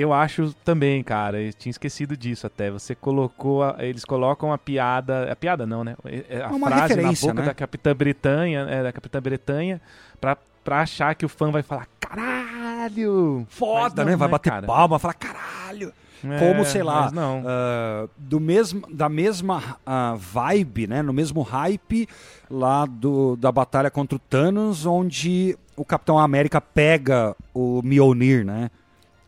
eu 0.00 0.12
acho 0.12 0.52
também, 0.64 1.02
cara. 1.02 1.40
Eu 1.40 1.52
tinha 1.52 1.70
esquecido 1.70 2.16
disso 2.16 2.46
até. 2.46 2.70
Você 2.70 2.94
colocou. 2.94 3.62
a- 3.62 3.76
Eles 3.78 4.04
colocam 4.04 4.52
a 4.52 4.58
piada. 4.58 5.30
A 5.30 5.36
piada 5.36 5.66
não, 5.66 5.82
né? 5.82 5.96
É 6.28 6.42
A 6.42 6.48
uma 6.48 6.68
frase 6.68 6.96
na 6.96 7.12
boca 7.12 7.34
né? 7.34 7.42
da 7.42 7.54
Capitã 7.54 7.94
Bretanha. 7.94 8.66
É, 8.68 8.82
da 8.82 8.92
Capitã 8.92 9.20
Bretanha. 9.20 9.80
Pra, 10.20 10.36
pra 10.62 10.80
achar 10.80 11.14
que 11.14 11.24
o 11.24 11.28
fã 11.28 11.50
vai 11.50 11.62
falar: 11.62 11.86
caralho! 12.00 13.46
Foda, 13.48 13.82
Mas 13.82 13.94
não, 13.96 14.04
né? 14.04 14.16
Vai 14.16 14.28
né, 14.28 14.32
bater 14.32 14.50
cara? 14.50 14.66
palma, 14.66 14.98
falar 14.98 15.14
caralho. 15.14 15.92
É, 16.24 16.38
Como, 16.38 16.64
sei 16.64 16.82
lá, 16.82 17.10
ah, 17.14 18.08
do 18.16 18.40
mesmo, 18.40 18.82
da 18.90 19.08
mesma 19.08 19.78
ah, 19.84 20.16
vibe, 20.18 20.86
né? 20.86 21.02
No 21.02 21.12
mesmo 21.12 21.42
hype 21.42 22.08
lá 22.50 22.86
do, 22.86 23.36
da 23.36 23.52
batalha 23.52 23.90
contra 23.90 24.16
o 24.16 24.18
Thanos, 24.18 24.86
onde 24.86 25.56
o 25.76 25.84
Capitão 25.84 26.18
América 26.18 26.60
pega 26.60 27.36
o 27.54 27.82
Mjolnir, 27.84 28.44
né? 28.44 28.70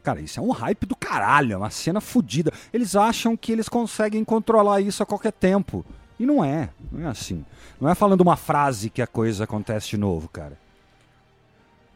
Cara, 0.09 0.23
isso 0.23 0.41
é 0.41 0.43
um 0.43 0.53
hype 0.53 0.87
do 0.87 0.97
caralho, 0.97 1.53
é 1.53 1.57
uma 1.59 1.69
cena 1.69 2.01
fodida. 2.01 2.51
Eles 2.73 2.97
acham 2.97 3.37
que 3.37 3.53
eles 3.53 3.69
conseguem 3.69 4.25
controlar 4.25 4.81
isso 4.81 5.03
a 5.03 5.07
qualquer 5.07 5.33
tempo. 5.33 5.85
E 6.19 6.25
não 6.25 6.43
é, 6.43 6.71
não 6.91 7.07
é 7.07 7.11
assim. 7.11 7.45
Não 7.79 7.91
é 7.91 7.95
falando 7.95 8.23
uma 8.23 8.35
frase 8.35 8.89
que 8.89 9.03
a 9.03 9.07
coisa 9.07 9.45
acontece 9.45 9.91
de 9.91 9.99
novo, 9.99 10.27
cara. 10.27 10.57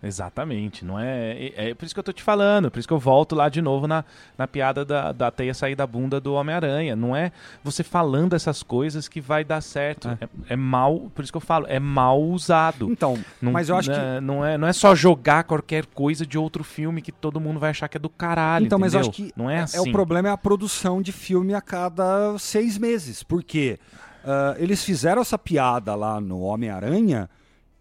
Exatamente, 0.02 0.84
não 0.84 0.98
é, 0.98 1.32
é. 1.32 1.70
é 1.70 1.74
por 1.74 1.84
isso 1.84 1.94
que 1.94 2.00
eu 2.00 2.04
tô 2.04 2.12
te 2.12 2.22
falando, 2.22 2.70
por 2.70 2.78
isso 2.80 2.88
que 2.88 2.94
eu 2.94 2.98
volto 2.98 3.36
lá 3.36 3.48
de 3.48 3.62
novo 3.62 3.86
na, 3.86 4.04
na 4.36 4.48
piada 4.48 4.84
da, 4.84 5.12
da 5.12 5.30
teia 5.30 5.54
sair 5.54 5.76
da 5.76 5.86
bunda 5.86 6.20
do 6.20 6.34
Homem-Aranha. 6.34 6.96
Não 6.96 7.14
é 7.14 7.30
você 7.62 7.84
falando 7.84 8.34
essas 8.34 8.62
coisas 8.62 9.06
que 9.06 9.20
vai 9.20 9.44
dar 9.44 9.60
certo. 9.60 10.08
É, 10.08 10.28
é 10.50 10.56
mal, 10.56 11.10
por 11.14 11.22
isso 11.22 11.32
que 11.32 11.36
eu 11.36 11.42
falo, 11.42 11.66
é 11.68 11.78
mal 11.78 12.20
usado. 12.20 12.90
Então, 12.90 13.16
Não, 13.40 13.52
mas 13.52 13.68
eu 13.68 13.76
acho 13.76 13.90
que 13.90 13.96
né, 13.96 14.20
não 14.20 14.44
é, 14.44 14.58
não 14.58 14.66
é 14.66 14.72
só 14.72 14.94
jogar 14.94 15.44
qualquer 15.44 15.86
coisa 15.86 16.26
de 16.26 16.36
outro 16.36 16.64
filme 16.64 17.00
que 17.00 17.12
todo 17.12 17.38
mundo 17.40 17.60
vai 17.60 17.70
achar 17.70 17.86
que 17.86 17.96
é 17.96 18.00
do 18.00 18.10
caralho. 18.10 18.66
Então, 18.66 18.78
mas 18.78 18.94
eu 18.94 19.00
entendeu? 19.00 19.10
acho 19.10 19.22
que 19.22 19.40
não 19.40 19.48
é, 19.48 19.58
é, 19.58 19.60
assim. 19.60 19.88
o 19.88 19.92
problema 19.92 20.28
é 20.28 20.32
a 20.32 20.36
produção 20.36 21.00
de 21.00 21.12
filme 21.12 21.54
a 21.54 21.60
cada 21.60 22.36
seis 22.38 22.76
meses. 22.76 23.22
Porque 23.22 23.78
ah, 24.24 24.54
eles 24.58 24.84
fizeram 24.84 25.22
essa 25.22 25.38
piada 25.38 25.94
lá 25.94 26.20
no 26.20 26.40
Homem-Aranha 26.40 27.28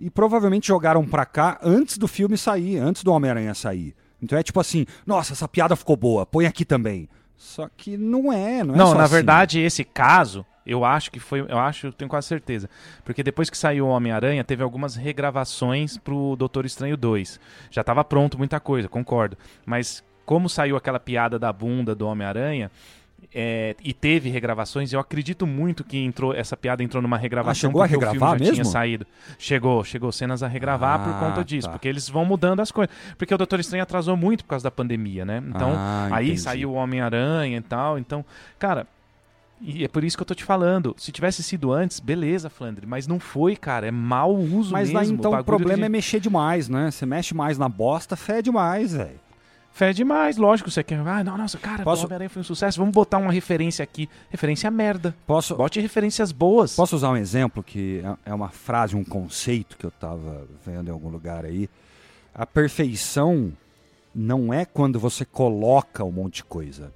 e 0.01 0.09
provavelmente 0.09 0.67
jogaram 0.67 1.05
pra 1.05 1.25
cá 1.25 1.59
antes 1.63 1.97
do 1.97 2.07
filme 2.07 2.37
sair, 2.37 2.77
antes 2.77 3.03
do 3.03 3.11
Homem-Aranha 3.13 3.53
sair. 3.53 3.95
Então 4.21 4.37
é 4.37 4.43
tipo 4.43 4.59
assim, 4.59 4.85
nossa, 5.05 5.33
essa 5.33 5.47
piada 5.47 5.75
ficou 5.75 5.95
boa, 5.95 6.25
põe 6.25 6.45
aqui 6.45 6.65
também. 6.65 7.07
Só 7.37 7.67
que 7.75 7.97
não 7.97 8.31
é, 8.31 8.63
não 8.63 8.75
é 8.75 8.77
Não, 8.77 8.93
na 8.93 9.03
assim. 9.03 9.13
verdade, 9.13 9.59
esse 9.59 9.83
caso, 9.83 10.45
eu 10.65 10.85
acho 10.85 11.11
que 11.11 11.19
foi. 11.19 11.41
Eu 11.41 11.57
acho, 11.57 11.87
eu 11.87 11.91
tenho 11.91 12.07
quase 12.09 12.27
certeza. 12.27 12.69
Porque 13.03 13.23
depois 13.23 13.49
que 13.49 13.57
saiu 13.57 13.87
o 13.87 13.89
Homem-Aranha, 13.89 14.43
teve 14.43 14.61
algumas 14.61 14.95
regravações 14.95 15.97
pro 15.97 16.35
Doutor 16.35 16.65
Estranho 16.65 16.95
2. 16.95 17.39
Já 17.71 17.83
tava 17.83 18.03
pronto 18.03 18.37
muita 18.37 18.59
coisa, 18.59 18.87
concordo. 18.87 19.35
Mas 19.65 20.03
como 20.23 20.47
saiu 20.47 20.75
aquela 20.77 20.99
piada 20.99 21.39
da 21.39 21.51
bunda 21.51 21.95
do 21.95 22.07
Homem-Aranha. 22.07 22.69
É, 23.33 23.75
e 23.83 23.93
teve 23.93 24.29
regravações, 24.29 24.91
eu 24.91 24.99
acredito 24.99 25.47
muito 25.47 25.83
que 25.83 25.97
entrou 25.97 26.33
essa 26.33 26.57
piada 26.57 26.83
entrou 26.83 27.01
numa 27.01 27.17
regravação 27.17 27.69
chegou 27.69 27.81
a 27.81 27.85
o 27.85 27.87
regravar 27.87 28.31
filme 28.31 28.45
já 28.45 28.51
tinha 28.51 28.57
mesmo? 28.63 28.65
saído. 28.71 29.07
Chegou, 29.39 29.83
chegou 29.83 30.11
cenas 30.11 30.43
a 30.43 30.47
regravar 30.47 30.99
por 31.03 31.13
Ah, 31.13 31.19
conta 31.19 31.43
disso, 31.43 31.67
tá. 31.67 31.71
porque 31.73 31.87
eles 31.87 32.09
vão 32.09 32.25
mudando 32.25 32.59
as 32.59 32.71
coisas. 32.71 32.93
Porque 33.17 33.33
o 33.33 33.37
Doutor 33.37 33.59
Estranho 33.59 33.83
atrasou 33.83 34.17
muito 34.17 34.43
por 34.43 34.49
causa 34.49 34.63
da 34.63 34.71
pandemia, 34.71 35.23
né? 35.25 35.41
Então, 35.47 35.73
Ah, 35.75 36.09
aí 36.11 36.25
entendi. 36.27 36.41
saiu 36.41 36.71
o 36.71 36.73
Homem-Aranha 36.73 37.57
e 37.57 37.61
tal. 37.61 37.97
Então, 37.97 38.25
cara, 38.59 38.85
e 39.61 39.83
é 39.83 39.87
por 39.87 40.03
isso 40.03 40.17
que 40.17 40.23
eu 40.23 40.27
tô 40.27 40.33
te 40.35 40.43
falando. 40.43 40.93
Se 40.97 41.11
tivesse 41.11 41.41
sido 41.43 41.71
antes, 41.71 41.99
beleza, 41.99 42.49
Flandre. 42.49 42.85
Mas 42.85 43.07
não 43.07 43.19
foi, 43.19 43.55
cara. 43.55 43.87
É 43.87 43.91
mau 43.91 44.35
uso 44.35 44.73
Mas 44.73 44.89
mesmo. 44.89 44.99
daí 44.99 45.09
então 45.11 45.31
o 45.31 45.33
bagulho 45.35 45.45
problema 45.45 45.77
de... 45.77 45.85
é 45.85 45.89
mexer 45.89 46.19
demais, 46.19 46.67
né? 46.67 46.89
Você 46.91 47.05
mexe 47.05 47.33
mais 47.33 47.57
na 47.57 47.69
bosta, 47.69 48.15
fede 48.15 48.51
mais, 48.51 48.93
velho. 48.93 49.19
Fé 49.73 49.93
demais, 49.93 50.37
lógico. 50.37 50.69
Você 50.69 50.83
quer... 50.83 50.99
Ah, 50.99 51.23
não, 51.23 51.37
nossa, 51.37 51.57
cara, 51.57 51.83
Posso- 51.83 52.03
o 52.03 52.05
Homem-Aranha 52.05 52.29
foi 52.29 52.41
um 52.41 52.43
sucesso. 52.45 52.77
Vamos 52.77 52.93
botar 52.93 53.17
uma 53.17 53.31
referência 53.31 53.81
aqui. 53.83 54.09
Referência 54.29 54.69
merda. 54.69 55.15
Posso, 55.25 55.55
Bote 55.55 55.79
referências 55.79 56.31
boas. 56.31 56.75
Posso 56.75 56.95
usar 56.95 57.09
um 57.09 57.17
exemplo 57.17 57.63
que 57.63 58.01
é- 58.25 58.31
é 58.31 58.33
uma 58.33 58.49
frase, 58.49 58.95
um 58.95 59.03
conceito 59.03 59.77
que 59.77 59.85
eu 59.85 59.89
estava 59.89 60.45
vendo 60.65 60.89
em 60.89 60.91
algum 60.91 61.09
lugar 61.09 61.45
aí? 61.45 61.69
A 62.33 62.45
perfeição 62.45 63.51
não 64.13 64.53
é 64.53 64.65
quando 64.65 64.99
você 64.99 65.23
coloca 65.23 66.03
um 66.03 66.11
monte 66.11 66.35
de 66.35 66.43
coisa. 66.43 66.93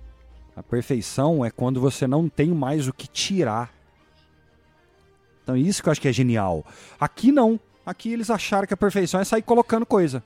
A 0.55 0.61
perfeição 0.61 1.43
é 1.45 1.49
quando 1.51 1.79
você 1.79 2.05
não 2.07 2.27
tem 2.29 2.49
mais 2.49 2.87
o 2.87 2.93
que 2.93 3.07
tirar. 3.07 3.71
Então 5.43 5.55
isso 5.55 5.81
que 5.81 5.87
eu 5.89 5.91
acho 5.91 6.01
que 6.01 6.07
é 6.07 6.13
genial. 6.13 6.65
Aqui 6.99 7.31
não. 7.31 7.59
Aqui 7.85 8.11
eles 8.11 8.29
acharam 8.29 8.67
que 8.67 8.73
a 8.73 8.77
perfeição 8.77 9.19
é 9.19 9.23
sair 9.23 9.41
colocando 9.43 9.85
coisa. 9.85 10.23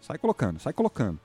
Sai 0.00 0.18
colocando, 0.18 0.58
sai 0.60 0.72
colocando. 0.72 1.18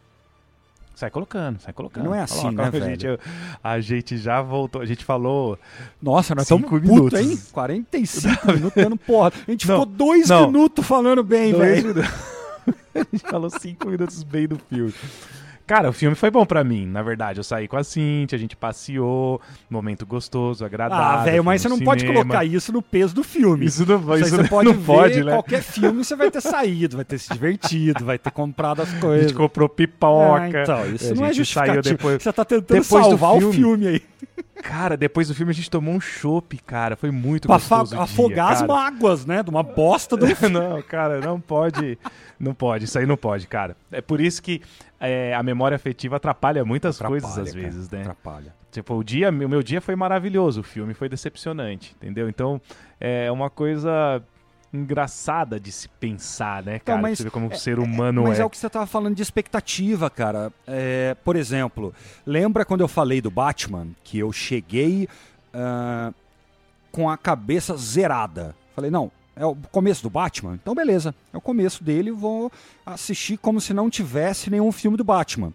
Sai 0.98 1.12
colocando, 1.12 1.60
sai 1.62 1.72
colocando. 1.74 2.06
Não 2.06 2.16
é 2.16 2.22
assim, 2.24 2.50
né, 2.50 2.64
a 2.66 2.70
velho? 2.72 2.86
gente, 2.86 3.20
a 3.64 3.80
gente 3.80 4.18
já 4.18 4.42
voltou. 4.42 4.82
A 4.82 4.86
gente 4.88 5.06
falou. 5.06 5.56
Nossa, 6.02 6.34
nós 6.34 6.46
estamos 6.46 6.72
minutos. 6.72 7.12
putos, 7.12 7.20
hein? 7.20 7.40
45 7.52 8.48
minutos 8.52 8.84
dando 8.84 8.98
porra. 8.98 9.32
A 9.48 9.52
gente 9.52 9.68
Não, 9.68 9.76
ficou 9.76 9.86
dois 9.86 10.28
não. 10.28 10.48
minutos 10.48 10.84
falando 10.88 11.24
bem, 11.24 11.54
velho. 11.54 11.90
minutos. 11.90 12.04
a 12.96 13.00
gente 13.00 13.20
falou 13.30 13.48
cinco 13.52 13.90
minutos 13.90 14.24
bem 14.24 14.48
do 14.48 14.58
filme. 14.58 14.92
Cara, 15.68 15.90
o 15.90 15.94
filme 15.94 16.16
foi 16.16 16.32
bom 16.32 16.46
pra 16.46 16.64
mim, 16.64 16.86
na 16.88 17.02
verdade. 17.04 17.40
Eu 17.40 17.44
saí 17.44 17.68
com 17.68 17.76
a 17.76 17.84
Cintia, 17.84 18.38
a 18.38 18.40
gente 18.40 18.56
passeou, 18.56 19.42
momento 19.70 20.06
gostoso, 20.06 20.64
agradável. 20.64 21.06
Ah, 21.20 21.24
velho, 21.26 21.44
mas 21.44 21.62
você 21.62 21.68
não 21.68 21.76
no 21.78 21.84
pode 21.84 22.02
cinema. 22.02 22.22
colocar 22.22 22.46
isso 22.46 22.72
no 22.72 22.82
peso 22.82 23.14
do 23.14 23.22
filme. 23.22 23.66
Isso 23.66 23.86
não, 23.86 24.00
Isso 24.16 24.26
isso 24.28 24.36
você 24.38 24.48
pode 24.48 24.70
não 24.72 24.74
ver 24.80 24.86
pode, 24.86 25.24
né? 25.26 25.32
qualquer 25.34 25.62
filme, 25.62 26.04
você 26.06 26.16
vai 26.16 26.32
ter 26.32 26.40
saído, 26.42 26.96
vai 26.96 27.04
ter 27.06 27.18
se 27.20 27.34
divertido, 27.34 28.06
vai 28.06 28.18
ter 28.18 28.32
comprado 28.32 28.82
as 28.82 28.94
A 28.96 29.00
coisas. 29.00 29.28
gente 29.30 29.38
comprou 29.38 29.68
pipoca. 29.68 30.42
Ah, 30.42 30.50
então, 30.50 30.90
isso 30.96 31.12
a 31.12 31.16
não 31.16 31.26
é 31.26 31.34
justificativo. 31.34 31.82
depois. 31.98 32.24
Você 32.24 32.32
tá 32.32 32.46
tentando 32.46 32.82
depois 32.82 33.06
salvar 33.06 33.36
o 33.36 33.40
filme. 33.40 33.54
filme 33.54 33.88
aí. 33.88 34.02
Cara, 34.64 34.98
depois 34.98 35.28
do 35.28 35.36
filme 35.36 35.52
a 35.52 35.54
gente 35.54 35.70
tomou 35.70 35.94
um 35.94 36.00
chopp, 36.02 36.58
cara. 36.66 36.96
Foi 36.96 37.12
muito 37.12 37.48
Pra 37.48 37.58
gostoso. 37.58 37.94
dia, 37.94 38.02
afogar 38.04 38.54
as 38.54 38.64
mágoas, 38.64 39.26
né? 39.26 39.44
De 39.44 39.50
uma 39.52 39.62
bosta 39.62 40.18
do 40.18 40.26
não, 40.50 40.82
cara, 40.82 41.20
não 41.22 41.40
pode. 41.40 41.98
Não 42.40 42.54
pode, 42.54 42.86
isso 42.86 42.98
aí 42.98 43.06
não 43.06 43.18
pode, 43.18 43.48
cara. 43.48 43.76
É 43.92 44.02
por 44.02 44.20
isso 44.20 44.42
que 44.42 44.62
é, 45.00 45.34
a 45.34 45.44
memória 45.44 45.76
afetiva 45.76 46.16
atrapalha 46.18 46.66
muitas 46.66 47.00
coisas 47.00 47.30
às 47.30 47.38
Atrapalha, 47.38 47.64
vezes, 47.64 47.88
cara, 47.88 47.98
né? 47.98 48.10
Atrapalha. 48.10 48.56
Tipo, 48.72 48.96
o 48.96 49.04
dia, 49.04 49.30
o 49.30 49.34
meu 49.34 49.64
dia 49.64 49.82
foi 49.82 49.96
maravilhoso, 49.96 50.62
o 50.62 50.64
filme 50.64 50.94
foi 50.94 51.08
decepcionante, 51.10 51.96
entendeu? 51.98 52.30
Então, 52.30 52.62
é 53.00 53.32
uma 53.32 53.50
coisa 53.50 54.22
engraçada 54.74 55.60
de 55.60 55.72
se 55.72 55.88
pensar, 55.88 56.62
né, 56.64 56.80
cara? 56.80 57.02
mas 57.02 57.18
Você 57.18 57.24
vê 57.26 57.30
como 57.30 57.48
o 57.48 57.54
é- 57.54 57.56
ser 57.56 57.80
humano 57.80 58.24
Mas 58.24 58.40
é. 58.40 58.42
é 58.42 58.46
o 58.46 58.50
que 58.50 58.58
você 58.58 58.70
tava 58.70 58.86
falando 58.86 59.16
de 59.16 59.22
expectativa, 59.22 60.10
cara. 60.10 60.52
É, 60.68 61.16
por 61.24 61.36
exemplo, 61.36 61.94
lembra 62.26 62.66
quando 62.66 62.82
eu 62.82 62.88
falei 62.88 63.22
do 63.22 63.32
Batman, 63.32 63.88
que 64.04 64.20
eu 64.20 64.32
cheguei 64.32 65.08
ah, 65.54 66.12
com 66.92 67.10
a 67.10 67.18
cabeça 67.18 67.76
zerada? 67.78 68.54
Falei, 68.76 68.92
não, 68.92 69.12
é 69.40 69.46
o 69.46 69.56
começo 69.72 70.04
do 70.04 70.10
Batman? 70.10 70.56
Então 70.56 70.76
beleza, 70.76 71.14
é 71.32 71.38
o 71.38 71.42
começo 71.42 71.84
dele, 71.84 72.12
vou 72.12 72.52
assistir 72.86 73.38
como 73.38 73.62
se 73.62 73.74
não 73.74 73.90
tivesse 73.90 74.50
nenhum 74.50 74.72
filme 74.72 74.98
do 74.98 75.04
Batman. 75.04 75.54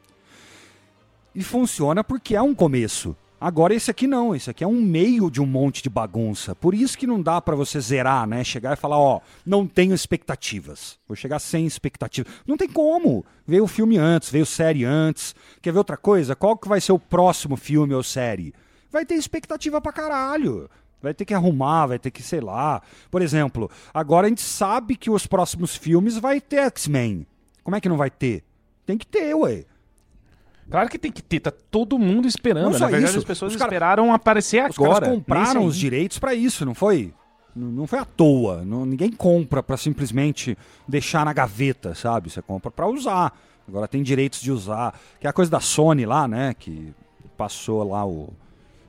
E 1.35 1.43
funciona 1.43 2.05
porque 2.05 2.37
é 2.37 2.43
um 2.43 2.55
começo. 2.55 3.17
Agora 3.43 3.75
esse 3.75 3.91
aqui 3.91 4.07
não, 4.07 4.37
esse 4.37 4.49
aqui 4.49 4.63
é 4.63 4.67
um 4.69 4.81
meio 4.81 5.29
de 5.29 5.43
um 5.43 5.47
monte 5.47 5.83
de 5.83 5.91
bagunça. 5.91 6.55
Por 6.55 6.75
isso 6.75 6.97
que 6.97 7.09
não 7.09 7.21
dá 7.21 7.41
pra 7.41 7.57
você 7.57 7.81
zerar, 7.81 8.25
né? 8.25 8.45
Chegar 8.45 8.75
e 8.75 8.81
falar, 8.81 9.01
ó, 9.01 9.21
não 9.45 9.67
tenho 9.67 9.93
expectativas. 9.93 10.97
Vou 11.09 11.17
chegar 11.17 11.41
sem 11.41 11.67
expectativa. 11.67 12.29
Não 12.47 12.57
tem 12.57 12.69
como. 12.69 13.25
Veio 13.45 13.65
o 13.65 13.67
filme 13.67 13.99
antes, 13.99 14.31
veio 14.31 14.47
série 14.47 14.85
antes. 14.85 15.35
Quer 15.61 15.73
ver 15.73 15.79
outra 15.79 15.97
coisa? 15.97 16.37
Qual 16.37 16.57
que 16.57 16.69
vai 16.69 16.81
ser 16.81 16.93
o 16.93 17.01
próximo 17.01 17.57
filme 17.57 17.93
ou 17.93 18.03
série? 18.05 18.55
Vai 18.93 19.05
ter 19.05 19.17
expectativa 19.17 19.81
pra 19.81 19.93
caralho. 19.93 20.71
Vai 21.03 21.13
ter 21.13 21.25
que 21.25 21.35
arrumar, 21.35 21.87
vai 21.87 21.99
ter 21.99 22.11
que, 22.11 22.23
sei 22.23 22.41
lá. 22.41 22.81
Por 23.11 23.21
exemplo, 23.23 23.71
agora 23.93 24.27
a 24.27 24.29
gente 24.29 24.43
sabe 24.43 24.95
que 24.97 25.11
os 25.11 25.27
próximos 25.27 25.75
filmes 25.77 26.17
vai 26.17 26.41
ter 26.41 26.59
X-Men. 26.67 27.27
Como 27.65 27.77
é 27.77 27.81
que 27.81 27.89
não 27.89 27.97
vai 27.97 28.11
ter? 28.11 28.45
Tem 28.87 28.97
que 28.97 29.07
ter, 29.07 29.35
ué. 29.35 29.65
Claro 30.71 30.89
que 30.89 30.99
tem 30.99 31.11
que 31.13 31.23
ter, 31.23 31.41
tá 31.41 31.51
todo 31.51 31.99
mundo 31.99 32.27
esperando. 32.27 32.65
Não 32.67 32.73
só 32.73 32.81
Na 32.81 32.87
verdade, 32.87 33.11
isso, 33.11 33.19
as 33.19 33.25
pessoas 33.25 33.55
cara- 33.57 33.69
esperaram 33.69 34.13
aparecer 34.15 34.69
Os 34.71 34.79
agora. 34.79 34.93
caras 35.01 35.09
compraram 35.11 35.65
os 35.67 35.77
direitos 35.77 36.19
pra 36.19 36.35
isso, 36.35 36.65
não 36.65 36.75
foi? 36.75 37.13
Não 37.55 37.87
foi 37.87 37.99
à 37.99 38.05
toa. 38.05 38.65
Não- 38.65 38.87
ninguém 38.87 39.11
compra 39.13 39.63
pra 39.63 39.77
simplesmente 39.77 40.57
deixar 40.89 41.25
na 41.27 41.33
gaveta, 41.33 41.95
sabe? 41.95 42.31
Você 42.31 42.41
compra 42.41 42.71
pra 42.71 42.87
usar. 42.87 43.37
Agora 43.69 43.87
tem 43.87 44.03
direitos 44.03 44.41
de 44.41 44.51
usar. 44.51 44.99
Que 45.21 45.27
é 45.27 45.31
a 45.31 45.33
coisa 45.33 45.51
da 45.51 45.61
Sony 45.61 46.07
lá, 46.07 46.27
né? 46.27 46.55
Que 46.59 46.95
passou 47.37 47.83
lá 47.91 48.07
o, 48.07 48.33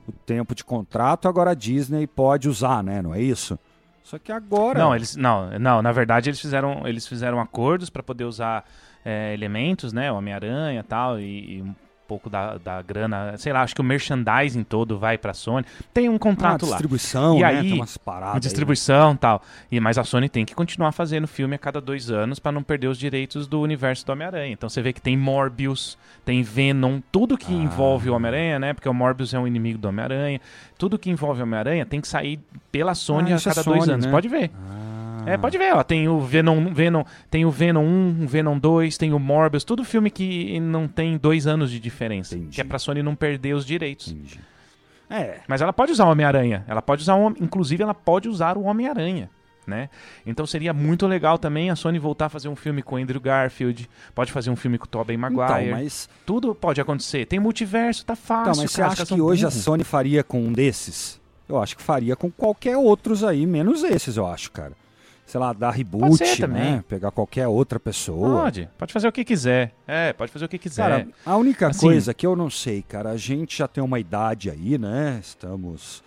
o 0.06 0.12
tempo 0.12 0.54
de 0.54 0.64
contrato, 0.64 1.28
agora 1.28 1.50
a 1.50 1.54
Disney 1.54 2.06
pode 2.06 2.48
usar, 2.48 2.82
né? 2.82 3.00
Não 3.02 3.14
é 3.14 3.20
isso? 3.20 3.58
Só 4.02 4.18
que 4.18 4.30
agora. 4.30 4.78
Não, 4.78 4.94
eles 4.94 5.16
não, 5.16 5.58
não. 5.58 5.80
Na 5.80 5.92
verdade, 5.92 6.28
eles 6.28 6.40
fizeram, 6.40 6.86
eles 6.86 7.06
fizeram 7.06 7.40
acordos 7.40 7.88
para 7.88 8.02
poder 8.02 8.24
usar 8.24 8.64
é, 9.04 9.32
elementos, 9.32 9.92
né? 9.92 10.12
Homem-Aranha 10.12 10.84
tal, 10.84 11.18
e, 11.18 11.58
e 11.58 11.64
pouco 12.06 12.28
da, 12.30 12.58
da 12.58 12.82
grana, 12.82 13.36
sei 13.38 13.52
lá, 13.52 13.62
acho 13.62 13.74
que 13.74 13.80
o 13.80 13.84
merchandising 13.84 14.62
todo 14.64 14.98
vai 14.98 15.16
pra 15.18 15.32
Sony. 15.34 15.64
Tem 15.92 16.08
um 16.08 16.18
contrato 16.18 16.64
ah, 16.64 16.68
lá. 16.68 16.72
distribuição, 16.72 17.38
né? 17.38 17.44
aí, 17.44 17.62
Tem 17.62 17.72
umas 17.74 17.96
paradas. 17.96 18.40
distribuição 18.42 19.14
e 19.14 19.16
tal. 19.16 19.42
E, 19.70 19.80
mas 19.80 19.96
a 19.98 20.04
Sony 20.04 20.28
tem 20.28 20.44
que 20.44 20.54
continuar 20.54 20.92
fazendo 20.92 21.26
filme 21.26 21.54
a 21.54 21.58
cada 21.58 21.80
dois 21.80 22.10
anos 22.10 22.38
para 22.38 22.52
não 22.52 22.62
perder 22.62 22.88
os 22.88 22.98
direitos 22.98 23.46
do 23.46 23.60
universo 23.60 24.04
do 24.06 24.12
Homem-Aranha. 24.12 24.52
Então 24.52 24.68
você 24.68 24.82
vê 24.82 24.92
que 24.92 25.00
tem 25.00 25.16
Morbius, 25.16 25.96
tem 26.24 26.42
Venom, 26.42 27.00
tudo 27.10 27.36
que 27.38 27.52
Ah. 27.52 27.56
envolve 27.62 28.10
o 28.10 28.14
Homem-Aranha, 28.14 28.58
né? 28.58 28.72
Porque 28.74 28.88
o 28.88 28.94
Morbius 28.94 29.32
é 29.34 29.38
um 29.38 29.46
inimigo 29.46 29.78
do 29.78 29.88
Homem-Aranha. 29.88 30.40
Tudo 30.76 30.98
que 30.98 31.10
envolve 31.10 31.40
o 31.40 31.44
Homem-Aranha 31.44 31.86
tem 31.86 32.00
que 32.00 32.08
sair 32.08 32.38
pela 32.70 32.94
Sony 32.94 33.32
Ah, 33.32 33.36
a 33.36 33.38
é 33.38 33.42
cada 33.42 33.62
dois 33.62 33.80
Sony, 33.80 33.92
anos. 33.92 34.06
né? 34.06 34.10
Pode 34.12 34.28
ver. 34.28 34.50
Ah. 34.54 34.83
É, 35.26 35.36
pode 35.36 35.56
ver, 35.58 35.74
ó. 35.74 35.82
Tem 35.82 36.08
o 36.08 36.20
Venom, 36.20 36.72
Venom, 36.72 37.04
tem 37.30 37.44
o 37.44 37.50
Venom 37.50 37.84
1, 37.84 38.24
o 38.24 38.26
Venom 38.26 38.58
2, 38.58 38.96
tem 38.96 39.12
o 39.12 39.18
Morbius, 39.18 39.64
tudo 39.64 39.84
filme 39.84 40.10
que 40.10 40.58
não 40.60 40.86
tem 40.88 41.16
dois 41.16 41.46
anos 41.46 41.70
de 41.70 41.80
diferença. 41.80 42.36
Entendi. 42.36 42.54
Que 42.54 42.60
é 42.60 42.64
pra 42.64 42.78
Sony 42.78 43.02
não 43.02 43.14
perder 43.14 43.54
os 43.54 43.64
direitos. 43.64 44.08
Entendi. 44.08 44.40
É, 45.08 45.40
Mas 45.46 45.60
ela 45.60 45.72
pode 45.72 45.92
usar 45.92 46.06
o 46.06 46.10
Homem-Aranha. 46.10 46.64
Ela 46.66 46.82
pode 46.82 47.02
usar, 47.02 47.14
o, 47.14 47.28
inclusive, 47.40 47.82
ela 47.82 47.94
pode 47.94 48.28
usar 48.28 48.56
o 48.56 48.62
Homem-Aranha. 48.64 49.30
Né? 49.66 49.88
Então 50.26 50.46
seria 50.46 50.74
muito 50.74 51.06
legal 51.06 51.38
também 51.38 51.70
a 51.70 51.76
Sony 51.76 51.98
voltar 51.98 52.26
a 52.26 52.28
fazer 52.28 52.48
um 52.48 52.56
filme 52.56 52.82
com 52.82 52.96
o 52.96 52.98
Andrew 52.98 53.18
Garfield, 53.18 53.88
pode 54.14 54.30
fazer 54.30 54.50
um 54.50 54.56
filme 54.56 54.76
com 54.76 54.84
o 54.84 54.88
Tobey 54.88 55.16
Maguire. 55.16 55.68
então, 55.68 55.78
mas, 55.78 56.06
Tudo 56.26 56.54
pode 56.54 56.82
acontecer. 56.82 57.24
Tem 57.24 57.40
multiverso, 57.40 58.04
tá 58.04 58.14
fácil. 58.14 58.50
então, 58.50 58.62
mas 58.62 58.70
você 58.70 58.82
acha 58.82 59.06
que 59.06 59.18
hoje 59.18 59.46
a. 59.46 59.50
Sony 59.50 59.82
faria 59.82 60.22
com 60.22 60.38
um 60.38 60.52
desses? 60.52 61.18
Eu 61.48 61.62
acho 61.62 61.76
que 61.76 61.82
faria 61.82 62.14
com 62.14 62.30
qualquer 62.30 62.76
outros 62.76 63.24
aí, 63.24 63.46
menos 63.46 63.82
esses, 63.82 64.18
eu 64.18 64.26
acho, 64.26 64.50
cara. 64.52 64.72
Sei 65.26 65.40
lá, 65.40 65.52
dar 65.54 65.70
reboot, 65.70 66.18
ser 66.18 66.36
também. 66.42 66.62
né? 66.74 66.84
Pegar 66.88 67.10
qualquer 67.10 67.48
outra 67.48 67.80
pessoa. 67.80 68.42
Pode, 68.42 68.68
pode 68.76 68.92
fazer 68.92 69.08
o 69.08 69.12
que 69.12 69.24
quiser. 69.24 69.72
É, 69.86 70.12
pode 70.12 70.30
fazer 70.30 70.44
o 70.44 70.48
que 70.48 70.58
quiser. 70.58 70.82
Cara, 70.82 71.08
a 71.24 71.36
única 71.36 71.68
Assim- 71.68 71.80
coisa 71.80 72.12
que 72.12 72.26
eu 72.26 72.36
não 72.36 72.50
sei, 72.50 72.82
cara, 72.82 73.10
a 73.10 73.16
gente 73.16 73.56
já 73.58 73.66
tem 73.66 73.82
uma 73.82 73.98
idade 73.98 74.50
aí, 74.50 74.76
né? 74.76 75.18
Estamos 75.22 76.02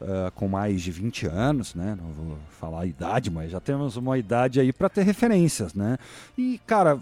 ah, 0.00 0.32
com 0.34 0.48
mais 0.48 0.80
de 0.82 0.90
20 0.90 1.26
anos, 1.26 1.74
né? 1.74 1.96
Não 2.00 2.10
vou 2.12 2.38
falar 2.58 2.80
a 2.82 2.86
idade, 2.86 3.30
mas 3.30 3.50
já 3.50 3.60
temos 3.60 3.96
uma 3.96 4.16
idade 4.18 4.58
aí 4.60 4.72
para 4.72 4.88
ter 4.88 5.02
referências, 5.02 5.72
né? 5.74 5.96
E, 6.36 6.58
cara, 6.66 6.98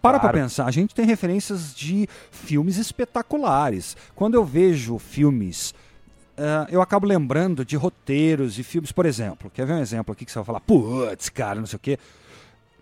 para 0.00 0.18
pra 0.18 0.30
Claro. 0.30 0.38
pensar, 0.38 0.64
a 0.66 0.70
gente 0.70 0.94
tem 0.94 1.04
referências 1.04 1.74
de 1.74 2.08
filmes 2.30 2.76
espetaculares. 2.76 3.96
Quando 4.14 4.34
eu 4.34 4.44
vejo 4.44 4.96
filmes. 4.98 5.74
Ah, 6.40 6.66
eu 6.70 6.80
acabo 6.80 7.06
lembrando 7.06 7.64
de 7.66 7.76
roteiros 7.76 8.58
e 8.58 8.62
filmes, 8.62 8.90
por 8.90 9.04
exemplo. 9.04 9.50
Quer 9.50 9.66
ver 9.66 9.74
um 9.74 9.80
exemplo 9.80 10.12
aqui 10.12 10.24
que 10.24 10.32
você 10.32 10.38
vai 10.38 10.46
falar, 10.46 10.60
putz, 10.60 11.28
cara, 11.28 11.60
não 11.60 11.66
sei 11.66 11.76
o 11.76 11.80
quê. 11.80 11.98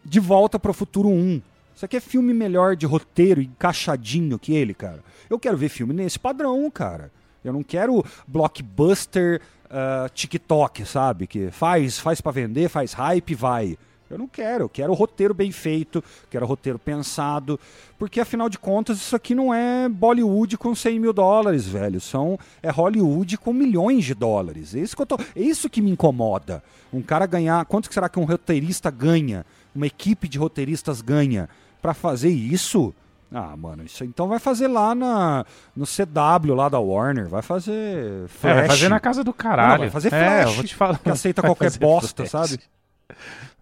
De 0.05 0.21
Volta 0.21 0.61
para 0.61 0.71
o 0.71 0.75
Futuro 0.75 1.09
1. 1.09 1.43
Isso 1.75 1.85
aqui 1.85 1.97
é 1.97 2.01
filme 2.01 2.33
melhor 2.33 2.77
de 2.77 2.87
roteiro, 2.87 3.43
encaixadinho 3.43 4.39
que 4.39 4.55
ele, 4.55 4.75
cara. 4.75 5.03
Eu 5.29 5.39
quero 5.41 5.57
ver 5.57 5.69
filme 5.69 5.93
nesse 5.93 6.19
padrão, 6.19 6.71
cara. 6.71 7.11
Eu 7.45 7.53
não 7.53 7.65
quero 7.65 8.05
blockbuster 8.27 9.41
ah, 9.69 10.09
TikTok, 10.15 10.85
sabe? 10.87 11.27
Que 11.27 11.51
faz, 11.51 11.99
faz 11.99 12.21
para 12.21 12.33
vender, 12.33 12.69
faz 12.69 12.93
hype, 12.93 13.35
vai. 13.35 13.77
Eu 14.11 14.17
não 14.19 14.27
quero, 14.27 14.65
eu 14.65 14.69
quero 14.69 14.93
roteiro 14.95 15.35
bem 15.35 15.53
feito, 15.53 16.03
quero 16.31 16.47
roteiro 16.47 16.79
pensado, 16.79 17.59
porque 17.99 18.21
afinal 18.21 18.49
de 18.49 18.59
contas 18.59 18.99
isso 18.99 19.15
aqui 19.15 19.35
não 19.35 19.53
é 19.53 19.89
Bollywood 19.89 20.57
com 20.57 20.75
100 20.75 20.99
mil 21.01 21.13
dólares, 21.13 21.67
velho. 21.67 22.01
São, 22.01 22.39
é 22.63 22.71
Hollywood 22.71 23.37
com 23.39 23.53
milhões 23.53 24.05
de 24.05 24.15
dólares. 24.15 24.75
É 24.75 24.79
isso 24.81 24.97
que, 24.97 25.03
eu 25.03 25.07
tô, 25.07 25.17
é 25.17 25.41
isso 25.41 25.69
que 25.69 25.83
me 25.83 25.91
incomoda. 25.91 26.63
Um 26.93 27.03
cara 27.03 27.27
ganhar. 27.27 27.65
Quanto 27.67 27.93
será 27.93 28.09
que 28.09 28.19
um 28.19 28.25
roteirista 28.25 28.91
ganha? 28.91 29.45
Uma 29.75 29.87
equipe 29.87 30.27
de 30.29 30.39
roteiristas 30.39 31.01
ganha 31.03 31.49
para 31.83 31.93
fazer 31.93 32.31
isso? 32.31 32.95
Ah, 33.31 33.55
mano, 33.59 33.85
isso 33.85 34.03
então 34.05 34.27
vai 34.27 34.39
fazer 34.39 34.69
lá 34.69 34.95
na, 34.95 35.45
no 35.77 35.85
CW 35.85 36.55
lá 36.55 36.71
da 36.71 36.81
Warner, 36.81 37.29
vai 37.29 37.43
fazer 37.43 38.25
É, 38.25 38.29
Flash, 38.29 38.57
vai 38.57 38.67
fazer 38.67 38.89
na 38.89 38.99
casa 38.99 39.23
do 39.23 39.35
caralho. 39.35 39.73
Não, 39.73 39.79
vai 39.81 39.91
fazer 39.91 40.09
É, 40.15 40.41
Flash, 40.41 40.49
eu 40.49 40.55
vou 40.55 40.65
te 40.65 40.75
falar. 40.75 40.99
que 40.99 41.11
aceita 41.11 41.43
qualquer 41.43 41.79
bosta, 41.79 42.25
Flash. 42.25 42.49
sabe? 42.51 42.63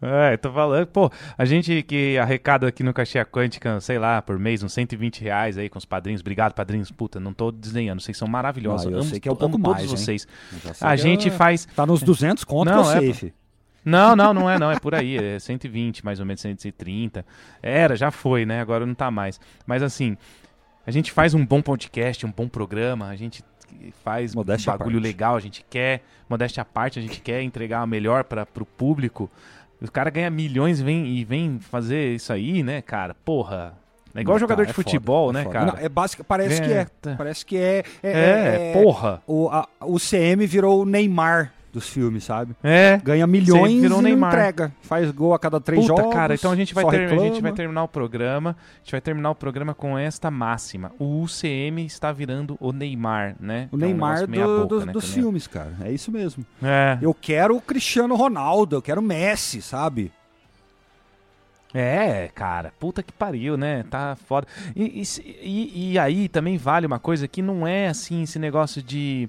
É, 0.03 0.37
tô 0.37 0.53
falando, 0.53 0.87
pô, 0.89 1.11
a 1.39 1.45
gente 1.45 1.83
que 1.83 2.19
arrecada 2.19 2.67
aqui 2.67 2.83
no 2.83 2.93
Caixinha 2.93 3.25
Quântica, 3.25 3.81
sei 3.81 3.99
lá, 3.99 4.21
por 4.21 4.39
mês, 4.39 4.63
uns 4.63 4.73
120 4.73 5.23
reais 5.23 5.57
aí 5.57 5.69
com 5.69 5.79
os 5.79 5.85
padrinhos. 5.85 6.21
Obrigado, 6.21 6.53
padrinhos. 6.53 6.91
Puta, 6.91 7.21
não 7.21 7.33
tô 7.33 7.51
desdenhando, 7.51 8.03
vocês 8.03 8.17
são 8.17 8.29
maravilhosos. 8.29 8.87
Ah, 8.87 8.91
eu 8.91 8.99
amo, 8.99 9.09
sei 9.09 9.21
que 9.21 9.29
é 9.29 9.31
um 9.31 9.35
amo 9.35 9.41
pouco 9.41 9.59
mais, 9.59 9.87
vocês. 9.87 10.27
A 10.81 10.97
gente 10.97 11.29
é- 11.29 11.31
faz. 11.31 11.67
Tá 11.77 11.87
nos 11.87 12.03
200 12.03 12.45
conto 12.45 12.71
Não, 12.71 12.93
é. 12.93 13.01
Não, 13.85 14.17
não, 14.17 14.35
não 14.35 14.51
é, 14.51 14.59
não. 14.59 14.71
É 14.71 14.81
por 14.81 14.95
aí. 14.95 15.17
É 15.17 15.39
120, 15.39 16.05
mais 16.05 16.19
ou 16.19 16.27
menos 16.27 16.41
130. 16.41 17.25
Era, 17.63 17.95
já 17.95 18.11
foi, 18.11 18.45
né? 18.45 18.61
Agora 18.61 18.85
não 18.85 18.95
tá 18.95 19.11
mais. 19.13 19.41
Mas 19.65 19.83
assim, 19.83 20.17
a 20.85 20.91
gente 20.91 21.13
faz 21.13 21.35
um 21.35 21.47
bom 21.47 21.63
podcast, 21.63 22.27
um 22.27 22.33
bom 22.33 22.49
programa, 22.49 23.09
a 23.09 23.17
gente 23.17 23.45
faz 24.05 24.35
Modéstia 24.35 24.73
um 24.73 24.79
bagulho 24.79 24.99
legal, 24.99 25.37
a 25.37 25.41
gente 25.41 25.65
quer, 25.69 26.03
modéstia 26.29 26.63
à 26.63 26.65
parte, 26.65 26.99
a 26.99 27.03
gente 27.03 27.21
quer 27.21 27.43
entregar 27.43 27.85
o 27.85 27.87
melhor 27.87 28.25
para 28.25 28.45
pro 28.47 28.65
público. 28.67 29.31
O 29.81 29.91
cara 29.91 30.09
ganha 30.11 30.31
milhões 30.31 30.81
e 30.81 30.85
vem, 30.85 31.07
e 31.07 31.25
vem 31.25 31.59
fazer 31.61 32.15
isso 32.15 32.33
aí, 32.33 32.63
né, 32.63 32.81
cara? 32.83 33.15
Porra. 33.25 33.75
É 34.15 34.23
igual 34.23 34.37
Não, 34.37 34.41
jogador 34.41 34.63
tá, 34.63 34.67
de 34.67 34.71
é 34.71 34.75
foda, 34.75 34.85
futebol, 34.85 35.31
é 35.31 35.33
né, 35.35 35.43
foda. 35.45 35.53
cara? 35.53 35.67
Não, 35.73 35.79
é 35.79 35.89
básico, 35.91 36.25
parece 36.25 36.63
que 36.63 36.73
é. 36.73 36.87
tá. 37.03 37.15
Parece 37.19 37.45
que 37.45 37.57
é. 37.59 37.85
É, 38.03 38.71
É, 38.71 38.73
porra. 38.73 39.23
O, 39.27 39.49
a- 39.51 39.69
o 39.83 39.99
CM 39.99 40.47
virou 40.47 40.81
o 40.81 40.85
Neymar 40.87 41.53
dos 41.77 41.89
filmes, 41.89 42.25
sabe? 42.25 42.55
É. 42.63 42.99
Ganha 43.05 43.27
milhões 43.27 43.85
e 43.85 43.89
não 43.89 44.01
Neymar. 44.03 44.33
entrega. 44.33 44.73
Faz 44.83 45.11
gol 45.11 45.35
a 45.35 45.39
cada 45.39 45.61
três 45.61 45.87
Puta, 45.87 46.01
jogos. 46.03 46.15
cara, 46.15 46.35
então 46.35 46.51
a 46.51 46.57
gente 46.57 46.75
vai 46.75 46.85
ter, 46.87 47.13
a 47.13 47.19
gente 47.19 47.41
vai 47.43 47.53
terminar 47.53 47.85
o 47.85 47.89
programa. 47.89 48.57
A 48.75 48.79
gente 48.79 48.93
vai 48.93 49.01
terminar 49.01 49.31
o 49.31 49.35
programa 49.35 49.75
com 49.75 49.97
esta 49.99 50.31
máxima. 50.31 50.91
O 50.99 51.23
UCM 51.23 51.85
está 51.85 52.11
virando 52.13 52.57
o 52.61 52.73
Neymar, 52.73 53.37
né? 53.39 53.69
O 53.71 53.77
é 53.77 53.79
um 53.79 53.81
Neymar 53.81 54.29
meia 54.29 54.47
do- 54.47 54.57
boca, 54.63 54.67
do- 54.81 54.87
né, 54.87 54.93
dos 54.93 55.13
filmes, 55.13 55.47
cara. 55.47 55.75
É 55.83 55.93
isso 55.93 56.11
mesmo. 56.11 56.45
É. 56.63 56.99
Eu 57.03 57.13
quero 57.15 57.57
o 57.57 57.61
Cristiano 57.61 58.15
Ronaldo, 58.17 58.77
eu 58.77 58.83
quero 58.83 59.01
o 59.01 59.05
Messi, 59.05 59.61
sabe? 59.63 60.11
É, 61.75 62.31
cara, 62.35 62.73
puta 62.81 63.03
que 63.03 63.13
pariu, 63.13 63.57
né? 63.57 63.85
Tá 63.91 64.17
foda. 64.27 64.47
E, 64.75 65.03
e- 65.43 65.93
e 65.93 65.99
aí 65.99 66.29
também 66.29 66.57
vale 66.57 66.87
uma 66.87 66.99
coisa 66.99 67.29
que 67.29 67.43
não 67.43 67.67
é 67.67 67.89
assim 67.89 68.23
esse 68.23 68.39
negócio 68.39 68.83
de. 68.83 69.29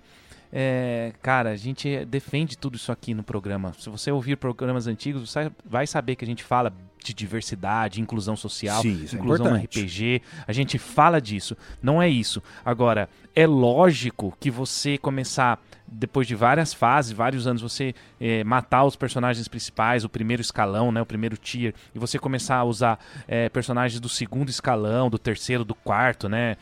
É, 0.51 1.13
cara, 1.21 1.51
a 1.51 1.55
gente 1.55 2.05
defende 2.05 2.57
tudo 2.57 2.75
isso 2.75 2.91
aqui 2.91 3.13
no 3.13 3.23
programa. 3.23 3.73
Se 3.77 3.89
você 3.89 4.11
ouvir 4.11 4.37
programas 4.37 4.87
antigos, 4.87 5.29
você 5.29 5.51
vai 5.65 5.85
saber 5.85 6.15
que 6.15 6.23
a 6.23 6.27
gente 6.27 6.43
fala 6.43 6.73
de 7.03 7.13
diversidade, 7.13 8.01
inclusão 8.01 8.35
social, 8.35 8.81
Sim, 8.81 9.01
é 9.01 9.15
inclusão 9.15 9.51
no 9.51 9.57
importante. 9.57 9.81
RPG. 9.81 10.21
A 10.45 10.51
gente 10.51 10.77
fala 10.77 11.21
disso. 11.21 11.55
Não 11.81 12.01
é 12.01 12.09
isso. 12.09 12.41
Agora, 12.65 13.09
é 13.35 13.47
lógico 13.47 14.35
que 14.39 14.51
você 14.51 14.97
começar, 14.97 15.61
depois 15.87 16.27
de 16.27 16.35
várias 16.35 16.73
fases, 16.73 17.13
vários 17.13 17.47
anos, 17.47 17.61
você 17.61 17.93
eh, 18.19 18.43
matar 18.43 18.83
os 18.83 18.97
personagens 18.97 19.47
principais, 19.47 20.03
o 20.03 20.09
primeiro 20.09 20.41
escalão, 20.41 20.91
né, 20.91 21.01
o 21.01 21.05
primeiro 21.05 21.37
tier, 21.37 21.73
e 21.95 21.99
você 21.99 22.19
começar 22.19 22.57
a 22.57 22.63
usar 22.65 22.99
eh, 23.27 23.47
personagens 23.49 24.01
do 24.01 24.09
segundo 24.09 24.49
escalão, 24.49 25.09
do 25.09 25.19
terceiro, 25.19 25.63
do 25.63 25.75
quarto, 25.75 26.27
né, 26.27 26.57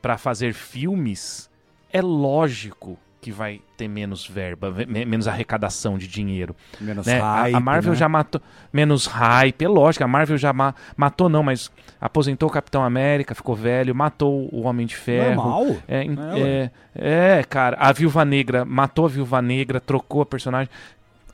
para 0.00 0.16
fazer 0.16 0.54
filmes, 0.54 1.49
é 1.92 2.00
lógico 2.02 2.98
que 3.20 3.30
vai 3.30 3.60
ter 3.76 3.86
menos 3.86 4.26
verba, 4.26 4.70
ve- 4.70 4.86
me- 4.86 5.04
menos 5.04 5.28
arrecadação 5.28 5.98
de 5.98 6.08
dinheiro 6.08 6.56
Menos 6.80 7.06
né? 7.06 7.18
Hype, 7.20 7.54
a, 7.54 7.60
Marvel 7.60 7.92
né? 7.92 7.98
já 7.98 8.08
matou 8.08 8.40
menos 8.72 9.04
hype, 9.04 9.62
é 9.62 9.68
lógico, 9.68 10.02
a 10.02 10.08
Marvel 10.08 10.38
já 10.38 10.54
ma- 10.54 10.74
matou 10.96 11.28
não, 11.28 11.42
mas 11.42 11.70
aposentou 12.00 12.48
o 12.48 12.52
Capitão 12.52 12.82
América, 12.82 13.34
ficou 13.34 13.54
velho, 13.54 13.94
matou 13.94 14.48
o 14.50 14.62
Homem 14.62 14.86
de 14.86 14.96
Ferro. 14.96 15.34
Normal. 15.42 15.66
É, 15.86 16.06
É, 16.06 16.70
é, 16.94 17.38
é, 17.40 17.44
cara, 17.44 17.76
a 17.78 17.92
Viúva 17.92 18.24
Negra 18.24 18.64
matou 18.64 19.04
a 19.04 19.08
Viúva 19.08 19.42
Negra, 19.42 19.80
trocou 19.80 20.22
a 20.22 20.26
personagem. 20.26 20.70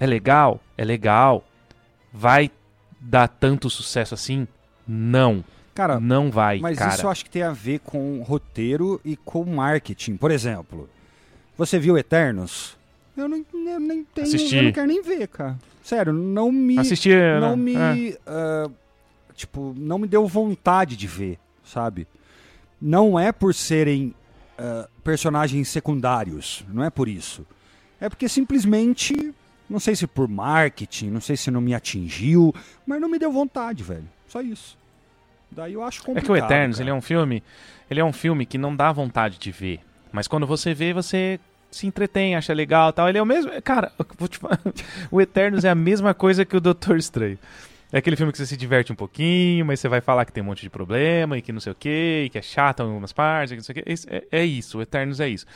É 0.00 0.07
legal, 0.07 0.61
é 0.76 0.84
legal. 0.84 1.44
Vai 2.12 2.50
dar 3.00 3.28
tanto 3.28 3.70
sucesso 3.70 4.12
assim? 4.12 4.48
Não, 4.88 5.44
Cara, 5.76 6.00
não 6.00 6.30
vai, 6.30 6.58
Mas 6.58 6.78
cara. 6.78 6.94
isso 6.94 7.04
eu 7.04 7.10
acho 7.10 7.22
que 7.22 7.30
tem 7.30 7.42
a 7.42 7.52
ver 7.52 7.80
com 7.80 8.22
roteiro 8.22 8.98
e 9.04 9.14
com 9.14 9.44
marketing. 9.44 10.16
Por 10.16 10.30
exemplo, 10.30 10.88
você 11.56 11.78
viu 11.78 11.98
Eternos? 11.98 12.76
Eu, 13.14 13.28
não, 13.28 13.44
eu 13.54 13.78
nem 13.78 14.02
tenho, 14.02 14.26
Assisti. 14.26 14.56
eu 14.56 14.62
não 14.64 14.72
quero 14.72 14.86
nem 14.86 15.02
ver, 15.02 15.28
cara. 15.28 15.58
Sério, 15.84 16.12
não 16.14 16.50
me, 16.50 16.78
Assistir, 16.78 17.38
não 17.40 17.54
né? 17.56 17.62
me, 17.94 18.08
É. 18.12 18.18
ah, 18.26 18.70
tipo, 19.34 19.74
não 19.76 19.98
me 19.98 20.08
deu 20.08 20.26
vontade 20.26 20.96
de 20.96 21.06
ver, 21.06 21.38
sabe? 21.62 22.08
Não 22.80 23.18
é 23.20 23.30
por 23.30 23.54
serem 23.54 24.14
ah, 24.58 24.88
personagens 25.04 25.68
secundários, 25.68 26.64
não 26.72 26.82
é 26.82 26.88
por 26.88 27.06
isso. 27.06 27.46
É 28.00 28.08
porque 28.08 28.28
simplesmente, 28.30 29.14
não 29.68 29.78
sei 29.78 29.94
se 29.94 30.06
por 30.06 30.26
marketing, 30.26 31.10
não 31.10 31.20
sei 31.20 31.36
se 31.36 31.50
não 31.50 31.60
me 31.60 31.74
atingiu, 31.74 32.54
mas 32.86 32.98
não 32.98 33.08
me 33.10 33.18
deu 33.18 33.30
vontade, 33.30 33.82
velho. 33.82 34.08
Só 34.26 34.40
isso. 34.40 34.76
Daí 35.51 35.74
eu 35.74 35.82
acho 35.82 36.01
É 36.03 36.05
complicado. 36.05 36.26
que 36.26 36.32
o 36.32 36.36
Eternos, 36.36 36.76
cara. 36.76 36.84
ele 36.84 36.90
é 36.90 36.94
um 36.94 37.01
filme, 37.01 37.42
ele 37.90 38.01
é 38.01 38.05
um 38.05 38.12
filme 38.12 38.44
que 38.47 38.59
não 38.59 38.74
dá 38.74 38.92
vontade 38.92 39.38
de 39.38 39.51
ver. 39.51 39.80
Mas 40.12 40.26
quando 40.28 40.47
você 40.47 40.72
vê, 40.74 40.92
você 40.92 41.38
se 41.70 41.86
entretém, 41.86 42.36
acha 42.36 42.53
legal 42.53 42.92
tal. 42.92 43.09
Ele 43.09 43.18
é 43.18 43.22
o 43.22 43.26
mesmo. 43.26 43.51
Cara, 43.62 43.92
falar, 44.40 44.61
o 45.11 45.20
Eternos 45.20 45.64
é 45.64 45.70
a 45.70 45.74
mesma 45.74 46.14
coisa 46.14 46.44
que 46.44 46.57
o 46.57 46.61
Doutor 46.61 46.97
Estranho. 46.97 47.38
É 47.92 47.99
aquele 47.99 48.16
filme 48.16 48.32
que 48.32 48.38
você 48.38 48.47
se 48.47 48.57
diverte 48.57 48.92
um 48.92 48.97
pouquinho, 48.97 49.64
mas 49.64 49.78
você 49.78 49.88
vai 49.88 50.01
falar 50.01 50.24
que 50.24 50.32
tem 50.32 50.42
um 50.42 50.47
monte 50.47 50.61
de 50.61 50.68
problema 50.68 51.38
e 51.38 51.42
que 51.42 51.53
não 51.53 51.61
sei 51.61 51.70
o 51.70 51.74
que, 51.74 52.24
e 52.26 52.28
que 52.30 52.36
é 52.36 52.42
chato 52.42 52.80
em 52.80 52.86
algumas 52.86 53.12
partes, 53.12 53.53
que 53.53 53.57
não 53.57 53.62
sei 53.62 53.72
o 53.72 53.84
que. 53.84 54.07
É, 54.32 54.40
é 54.40 54.44
isso, 54.44 54.78
o 54.78 54.82
Eternos 54.82 55.20
é 55.20 55.28
isso. 55.28 55.47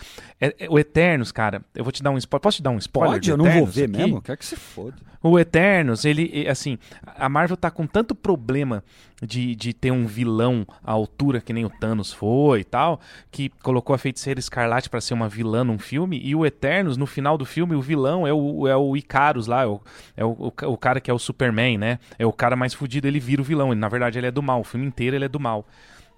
É, 0.41 0.55
é, 0.61 0.71
o 0.71 0.79
Eternos, 0.79 1.33
cara, 1.33 1.61
eu 1.75 1.83
vou 1.83 1.93
te 1.93 2.03
dar 2.05 2.13
um 2.13 2.19
spoiler. 2.19 2.41
Posso 2.43 2.59
te 2.59 2.63
dar 2.63 2.71
um 2.71 2.79
spoiler? 2.79 3.15
Pode, 3.15 3.31
eu 3.31 3.37
não 3.37 3.51
vou 3.51 3.67
ver 3.67 3.85
aqui? 3.85 3.97
mesmo, 3.97 4.23
quer 4.23 4.37
que 4.37 4.47
se 4.47 4.55
foda. 4.55 4.97
O 5.21 5.39
Eternos, 5.41 6.05
ele, 6.05 6.49
assim, 6.49 6.79
a 7.05 7.29
Marvel 7.29 7.57
tá 7.57 7.71
com 7.71 7.85
tanto 7.87 8.15
problema 8.15 8.83
de, 9.21 9.55
de 9.55 9.73
ter 9.73 9.91
um 9.91 10.07
vilão 10.07 10.67
à 10.85 10.93
altura 10.93 11.41
que 11.41 11.53
nem 11.53 11.65
o 11.65 11.71
Thanos 11.71 12.13
foi 12.13 12.61
e 12.61 12.65
tal, 12.65 13.01
que 13.31 13.51
colocou 13.63 13.95
a 13.95 13.99
Feiticeira 13.99 14.41
Escarlate 14.41 14.89
para 14.89 15.01
ser 15.01 15.15
uma 15.15 15.29
vilã 15.29 15.65
num 15.65 15.79
filme, 15.79 16.21
e 16.23 16.35
o 16.35 16.45
Eternos, 16.47 16.97
no 16.97 17.07
final 17.07 17.37
do 17.37 17.45
filme, 17.45 17.75
o 17.75 17.83
vilão 17.83 18.27
é 18.27 18.33
o, 18.33 18.67
é 18.67 18.77
o 18.77 18.97
Icarus 18.97 19.47
lá, 19.47 19.63
é, 19.63 19.67
o, 19.67 19.81
é 20.17 20.25
o, 20.25 20.53
o, 20.65 20.77
cara 20.77 21.01
que 21.01 21.11
é 21.11 21.15
o 21.15 21.19
Superman, 21.19 21.79
né? 21.79 21.99
É 22.19 22.27
o 22.27 22.33
cara 22.33 22.57
mais 22.57 22.75
fudido, 22.75 23.07
ele 23.07 23.21
vira 23.21 23.43
o 23.43 23.45
vilão. 23.45 23.73
Ele, 23.73 23.81
na 23.81 23.89
verdade, 23.89 24.19
ele 24.19 24.27
é 24.27 24.31
do 24.31 24.43
mal. 24.43 24.61
O 24.61 24.65
filme 24.65 24.87
inteiro 24.87 25.17
ele 25.17 25.25
é 25.25 25.29
do 25.29 25.41
mal. 25.41 25.67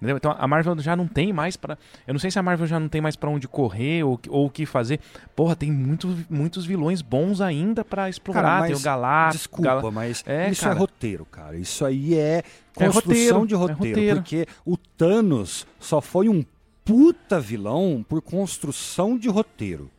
Entendeu? 0.03 0.17
Então 0.17 0.35
a 0.37 0.45
Marvel 0.45 0.77
já 0.79 0.97
não 0.97 1.07
tem 1.07 1.31
mais 1.31 1.55
para, 1.55 1.77
eu 2.05 2.13
não 2.13 2.19
sei 2.19 2.29
se 2.29 2.37
a 2.37 2.43
Marvel 2.43 2.67
já 2.67 2.77
não 2.77 2.89
tem 2.89 2.99
mais 2.99 3.15
para 3.15 3.29
onde 3.29 3.47
correr 3.47 4.03
ou, 4.03 4.19
ou 4.27 4.47
o 4.47 4.49
que 4.49 4.65
fazer. 4.65 4.99
Porra, 5.33 5.55
tem 5.55 5.71
muitos 5.71 6.29
muitos 6.29 6.65
vilões 6.65 7.01
bons 7.01 7.39
ainda 7.39 7.85
para 7.85 8.09
explorar. 8.09 8.41
Cara, 8.41 8.67
tem 8.67 8.75
o 8.75 8.79
Galactus. 8.81 9.39
Desculpa, 9.39 9.81
Gal... 9.81 9.91
mas 9.93 10.21
é, 10.27 10.51
isso 10.51 10.61
é 10.61 10.63
cara. 10.65 10.75
é 10.75 10.77
roteiro, 10.77 11.25
cara. 11.25 11.55
Isso 11.55 11.85
aí 11.85 12.15
é 12.15 12.43
construção 12.75 13.37
é 13.37 13.39
roteiro, 13.39 13.47
de 13.47 13.55
roteiro, 13.55 13.81
é 13.81 13.91
roteiro, 13.91 14.15
porque 14.17 14.45
o 14.65 14.75
Thanos 14.75 15.65
só 15.79 16.01
foi 16.01 16.27
um 16.27 16.43
puta 16.83 17.39
vilão 17.39 18.05
por 18.07 18.21
construção 18.21 19.17
de 19.17 19.29
roteiro. 19.29 19.89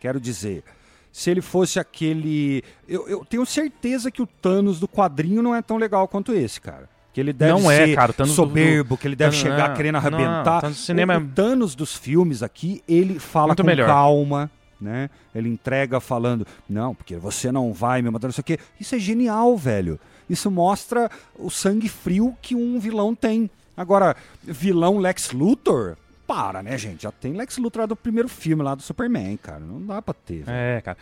Quero 0.00 0.18
dizer, 0.18 0.64
se 1.12 1.30
ele 1.30 1.42
fosse 1.42 1.78
aquele. 1.78 2.62
Eu, 2.88 3.06
eu, 3.08 3.24
tenho 3.26 3.44
certeza 3.44 4.10
que 4.10 4.22
o 4.22 4.26
Thanos 4.26 4.80
do 4.80 4.88
quadrinho 4.88 5.42
não 5.42 5.54
é 5.54 5.60
tão 5.60 5.76
legal 5.76 6.08
quanto 6.08 6.32
esse, 6.32 6.60
cara. 6.60 6.88
Que 7.18 7.22
ele 7.22 7.32
deve 7.32 7.50
não 7.50 7.68
é, 7.68 7.76
ser 7.78 7.88
é, 7.90 7.94
cara, 7.96 8.26
soberbo, 8.26 8.94
do, 8.94 8.96
que 8.96 9.08
ele 9.08 9.16
deve 9.16 9.34
chegar 9.34 9.70
não, 9.70 9.76
querendo 9.76 9.96
arrebentar. 9.96 10.62
Não, 10.62 10.72
cinema... 10.72 11.18
o, 11.18 11.20
o 11.20 11.26
Thanos 11.26 11.74
dos 11.74 11.96
filmes 11.96 12.44
aqui, 12.44 12.80
ele 12.86 13.18
fala 13.18 13.48
Muito 13.48 13.62
com 13.62 13.66
melhor. 13.66 13.88
calma. 13.88 14.48
Né? 14.80 15.10
Ele 15.34 15.48
entrega 15.48 15.98
falando, 15.98 16.46
não, 16.70 16.94
porque 16.94 17.16
você 17.16 17.50
não 17.50 17.72
vai 17.72 18.00
me 18.02 18.08
matar, 18.08 18.28
não 18.28 18.32
sei 18.32 18.42
o 18.42 18.44
quê. 18.44 18.60
Isso 18.78 18.94
é 18.94 19.00
genial, 19.00 19.56
velho. 19.56 19.98
Isso 20.30 20.48
mostra 20.48 21.10
o 21.36 21.50
sangue 21.50 21.88
frio 21.88 22.36
que 22.40 22.54
um 22.54 22.78
vilão 22.78 23.16
tem. 23.16 23.50
Agora, 23.76 24.14
vilão 24.44 24.98
Lex 24.98 25.32
Luthor, 25.32 25.96
para, 26.24 26.62
né, 26.62 26.78
gente? 26.78 27.02
Já 27.02 27.10
tem 27.10 27.32
Lex 27.32 27.58
Luthor 27.58 27.80
lá 27.80 27.86
do 27.86 27.96
primeiro 27.96 28.28
filme 28.28 28.62
lá 28.62 28.76
do 28.76 28.82
Superman, 28.82 29.36
cara. 29.38 29.58
Não 29.58 29.84
dá 29.84 30.00
pra 30.00 30.14
ter. 30.14 30.44
Velho. 30.44 30.56
É, 30.56 30.80
cara. 30.82 30.96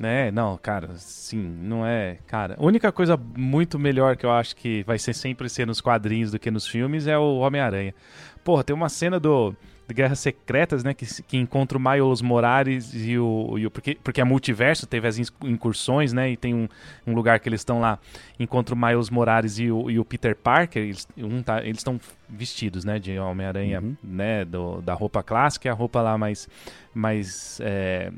É, 0.00 0.30
não, 0.32 0.56
cara, 0.56 0.90
sim, 0.96 1.38
não 1.38 1.86
é. 1.86 2.18
Cara, 2.26 2.56
a 2.58 2.64
única 2.64 2.90
coisa 2.90 3.16
muito 3.16 3.78
melhor 3.78 4.16
que 4.16 4.26
eu 4.26 4.32
acho 4.32 4.56
que 4.56 4.82
vai 4.82 4.98
ser 4.98 5.14
sempre 5.14 5.48
ser 5.48 5.66
nos 5.66 5.80
quadrinhos 5.80 6.32
do 6.32 6.38
que 6.38 6.50
nos 6.50 6.66
filmes 6.66 7.06
é 7.06 7.16
o 7.16 7.38
Homem-Aranha. 7.38 7.94
Porra, 8.42 8.64
tem 8.64 8.74
uma 8.74 8.88
cena 8.88 9.20
do 9.20 9.54
de 9.86 9.94
Guerras 9.94 10.18
Secretas, 10.18 10.82
né? 10.82 10.94
Que, 10.94 11.06
que 11.22 11.36
encontra 11.36 11.76
o 11.76 11.80
Miles 11.80 12.22
Morales 12.22 12.94
e 12.94 13.18
o, 13.18 13.58
e 13.58 13.66
o. 13.66 13.70
porque, 13.70 13.96
porque 14.02 14.20
é 14.20 14.24
multiverso, 14.24 14.86
teve 14.86 15.06
as 15.06 15.18
incursões, 15.18 16.12
né? 16.12 16.30
E 16.30 16.36
tem 16.36 16.54
um, 16.54 16.68
um 17.06 17.14
lugar 17.14 17.38
que 17.40 17.48
eles 17.48 17.60
estão 17.60 17.80
lá. 17.80 17.98
Encontra 18.38 18.74
o 18.74 18.78
Miles 18.78 19.10
Morales 19.10 19.58
e 19.58 19.70
o, 19.70 19.90
e 19.90 19.98
o 19.98 20.04
Peter 20.04 20.34
Parker. 20.34 20.82
Eles 20.82 21.06
um 21.18 21.42
tá, 21.42 21.62
estão 21.64 22.00
vestidos, 22.28 22.84
né? 22.84 22.98
De 22.98 23.18
Homem-Aranha, 23.18 23.80
uhum. 23.80 23.96
né? 24.02 24.44
Do, 24.44 24.80
da 24.80 24.94
roupa 24.94 25.22
clássica 25.22 25.68
e 25.68 25.70
a 25.70 25.74
roupa 25.74 26.00
lá 26.00 26.16
mais. 26.16 26.48
mais 26.94 27.60
é, 27.62 28.10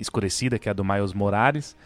escurecida, 0.00 0.58
que 0.58 0.68
é 0.68 0.70
a 0.70 0.72
do 0.72 0.84
Miles 0.84 1.12
Morales. 1.12 1.76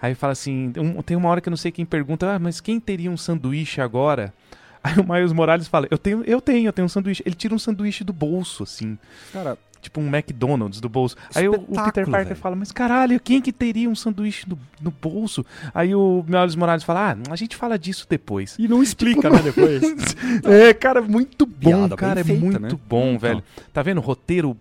Aí 0.00 0.16
fala 0.16 0.32
assim: 0.32 0.72
um, 0.76 1.00
tem 1.00 1.16
uma 1.16 1.28
hora 1.28 1.40
que 1.40 1.48
eu 1.48 1.52
não 1.52 1.56
sei 1.56 1.70
quem 1.70 1.86
pergunta, 1.86 2.34
ah, 2.34 2.38
mas 2.38 2.60
quem 2.60 2.80
teria 2.80 3.10
um 3.10 3.16
sanduíche 3.16 3.80
agora? 3.80 4.34
Aí 4.82 4.94
o 4.98 5.04
Miles 5.04 5.32
Morales 5.32 5.68
fala: 5.68 5.86
Eu 5.90 5.98
tenho, 5.98 6.24
eu 6.24 6.40
tenho, 6.40 6.66
eu 6.66 6.72
tenho 6.72 6.86
um 6.86 6.88
sanduíche. 6.88 7.22
Ele 7.24 7.36
tira 7.36 7.54
um 7.54 7.58
sanduíche 7.58 8.02
do 8.02 8.12
bolso, 8.12 8.64
assim. 8.64 8.98
Cara. 9.32 9.56
Tipo 9.80 10.00
um 10.00 10.06
McDonald's 10.06 10.80
do 10.80 10.88
bolso. 10.88 11.16
Aí 11.34 11.48
o, 11.48 11.54
o, 11.54 11.84
Peter 11.84 12.08
Parker 12.08 12.26
véio. 12.26 12.36
fala: 12.36 12.54
Mas 12.54 12.70
caralho, 12.70 13.18
quem 13.18 13.40
que 13.40 13.52
teria 13.52 13.90
um 13.90 13.96
sanduíche 13.96 14.48
no, 14.48 14.58
no 14.80 14.92
bolso? 14.92 15.44
Aí 15.74 15.92
o 15.92 16.24
Miles 16.26 16.54
Morales 16.54 16.84
fala: 16.84 17.12
Ah, 17.12 17.16
a 17.32 17.36
gente 17.36 17.56
fala 17.56 17.76
disso 17.76 18.06
depois. 18.08 18.56
E 18.58 18.68
não 18.68 18.80
explica, 18.82 19.28
tipo, 19.28 19.34
né, 19.34 19.42
depois. 19.42 19.82
é, 20.44 20.72
cara, 20.74 21.02
muito 21.02 21.46
bom, 21.46 21.88
Piada 21.88 21.96
cara. 21.96 22.20
É 22.20 22.24
feita, 22.24 22.40
muito 22.40 22.60
né? 22.60 22.68
bom, 22.88 23.06
então. 23.08 23.18
velho. 23.18 23.42
Tá 23.72 23.82
vendo? 23.82 24.00
Roteiro 24.00 24.56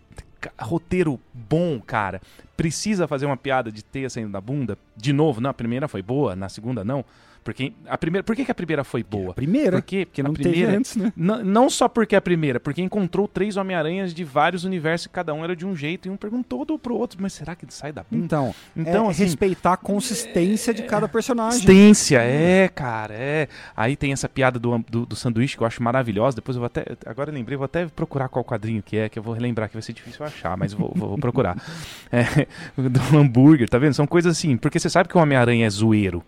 roteiro 0.59 1.19
bom, 1.33 1.79
cara. 1.79 2.21
Precisa 2.61 3.07
fazer 3.07 3.25
uma 3.25 3.35
piada 3.35 3.71
de 3.71 3.83
teia 3.83 4.07
saindo 4.07 4.31
da 4.31 4.39
bunda? 4.39 4.77
De 4.95 5.11
novo, 5.11 5.41
na 5.41 5.51
primeira 5.51 5.87
foi 5.87 6.03
boa, 6.03 6.35
na 6.35 6.47
segunda 6.47 6.83
não. 6.83 7.03
Porque 7.43 7.73
a 7.87 7.97
primeira, 7.97 8.23
por 8.23 8.35
que, 8.35 8.45
que 8.45 8.51
a 8.51 8.55
primeira 8.55 8.83
foi 8.83 9.03
boa? 9.03 9.31
A 9.31 9.33
primeira? 9.33 9.77
Porque, 9.77 10.05
porque 10.05 10.21
não 10.21 10.33
primeira, 10.33 10.59
teve 10.59 10.77
antes, 10.77 10.95
né? 10.95 11.11
Não 11.15 11.69
só 11.69 11.87
porque 11.87 12.15
a 12.15 12.21
primeira, 12.21 12.59
porque 12.59 12.81
encontrou 12.81 13.27
três 13.27 13.57
Homem-Aranhas 13.57 14.13
de 14.13 14.23
vários 14.23 14.63
universos 14.63 15.07
e 15.07 15.09
cada 15.09 15.33
um 15.33 15.43
era 15.43 15.55
de 15.55 15.65
um 15.65 15.75
jeito 15.75 16.07
e 16.07 16.11
um 16.11 16.15
perguntou 16.15 16.63
do 16.63 16.77
pro 16.77 16.95
outro, 16.95 17.17
mas 17.19 17.33
será 17.33 17.55
que 17.55 17.65
ele 17.65 17.71
sai 17.71 17.91
da 17.91 18.03
bunda? 18.03 18.25
Então, 18.25 18.55
então 18.75 19.07
é 19.07 19.09
assim, 19.09 19.23
respeitar 19.23 19.73
a 19.73 19.77
consistência 19.77 20.69
é, 20.69 20.73
de 20.73 20.83
cada 20.83 21.07
personagem. 21.07 21.61
Consistência, 21.61 22.19
é, 22.19 22.67
cara, 22.67 23.15
é. 23.15 23.47
Aí 23.75 23.95
tem 23.95 24.13
essa 24.13 24.29
piada 24.29 24.59
do, 24.59 24.77
do, 24.87 25.05
do, 25.07 25.15
sanduíche 25.15 25.57
que 25.57 25.63
eu 25.63 25.67
acho 25.67 25.81
maravilhosa, 25.81 26.35
depois 26.35 26.55
eu 26.55 26.59
vou 26.59 26.67
até, 26.67 26.85
agora 27.07 27.31
eu 27.31 27.33
lembrei, 27.33 27.57
vou 27.57 27.65
até 27.65 27.87
procurar 27.87 28.29
qual 28.29 28.45
quadrinho 28.45 28.83
que 28.83 28.97
é, 28.97 29.09
que 29.09 29.17
eu 29.17 29.23
vou 29.23 29.33
relembrar, 29.33 29.67
que 29.67 29.73
vai 29.73 29.81
ser 29.81 29.93
difícil 29.93 30.23
achar, 30.23 30.55
mas 30.55 30.73
vou, 30.73 30.91
vou, 30.95 31.09
vou 31.09 31.17
procurar. 31.17 31.57
É, 32.13 32.45
do 32.77 33.17
hambúrguer, 33.17 33.69
tá 33.69 33.77
vendo? 33.77 33.93
São 33.93 34.05
coisas 34.05 34.37
assim, 34.37 34.57
porque 34.57 34.77
você 34.77 34.89
sabe 34.89 35.07
que 35.07 35.17
o 35.17 35.21
Homem-Aranha 35.21 35.65
é 35.65 35.69
zoeiro. 35.69 36.21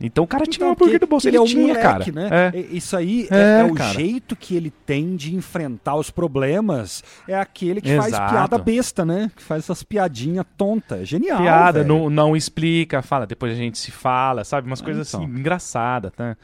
Então 0.00 0.24
o 0.24 0.26
cara 0.26 0.44
tinha 0.44 0.56
então, 0.56 0.68
um 0.68 0.72
hambúrguer 0.72 0.98
do 0.98 1.06
bolso. 1.06 1.28
Ele, 1.28 1.36
ele 1.36 1.38
é 1.38 1.40
um 1.40 1.46
tinha, 1.46 1.74
cara. 1.76 2.04
Né? 2.12 2.28
É. 2.54 2.60
Isso 2.70 2.96
aí 2.96 3.28
é, 3.30 3.36
é, 3.36 3.60
é 3.60 3.64
o 3.64 3.74
cara. 3.74 3.92
jeito 3.92 4.34
que 4.34 4.56
ele 4.56 4.70
tem 4.70 5.14
de 5.14 5.34
enfrentar 5.34 5.94
os 5.94 6.10
problemas. 6.10 7.04
É 7.28 7.34
aquele 7.34 7.80
que 7.80 7.90
Exato. 7.90 8.10
faz 8.10 8.30
piada 8.30 8.58
besta, 8.58 9.04
né? 9.04 9.30
Que 9.36 9.42
faz 9.42 9.64
essas 9.64 9.82
piadinhas 9.82 10.44
tontas. 10.56 11.08
Genial. 11.08 11.40
Piada, 11.40 11.84
não, 11.84 12.10
não 12.10 12.36
explica, 12.36 13.00
fala, 13.02 13.26
depois 13.26 13.52
a 13.52 13.56
gente 13.56 13.78
se 13.78 13.90
fala, 13.90 14.44
sabe? 14.44 14.66
Umas 14.66 14.80
é, 14.80 14.84
coisas 14.84 15.08
então. 15.08 15.22
assim, 15.22 15.32
engraçadas, 15.32 16.12
tá? 16.16 16.36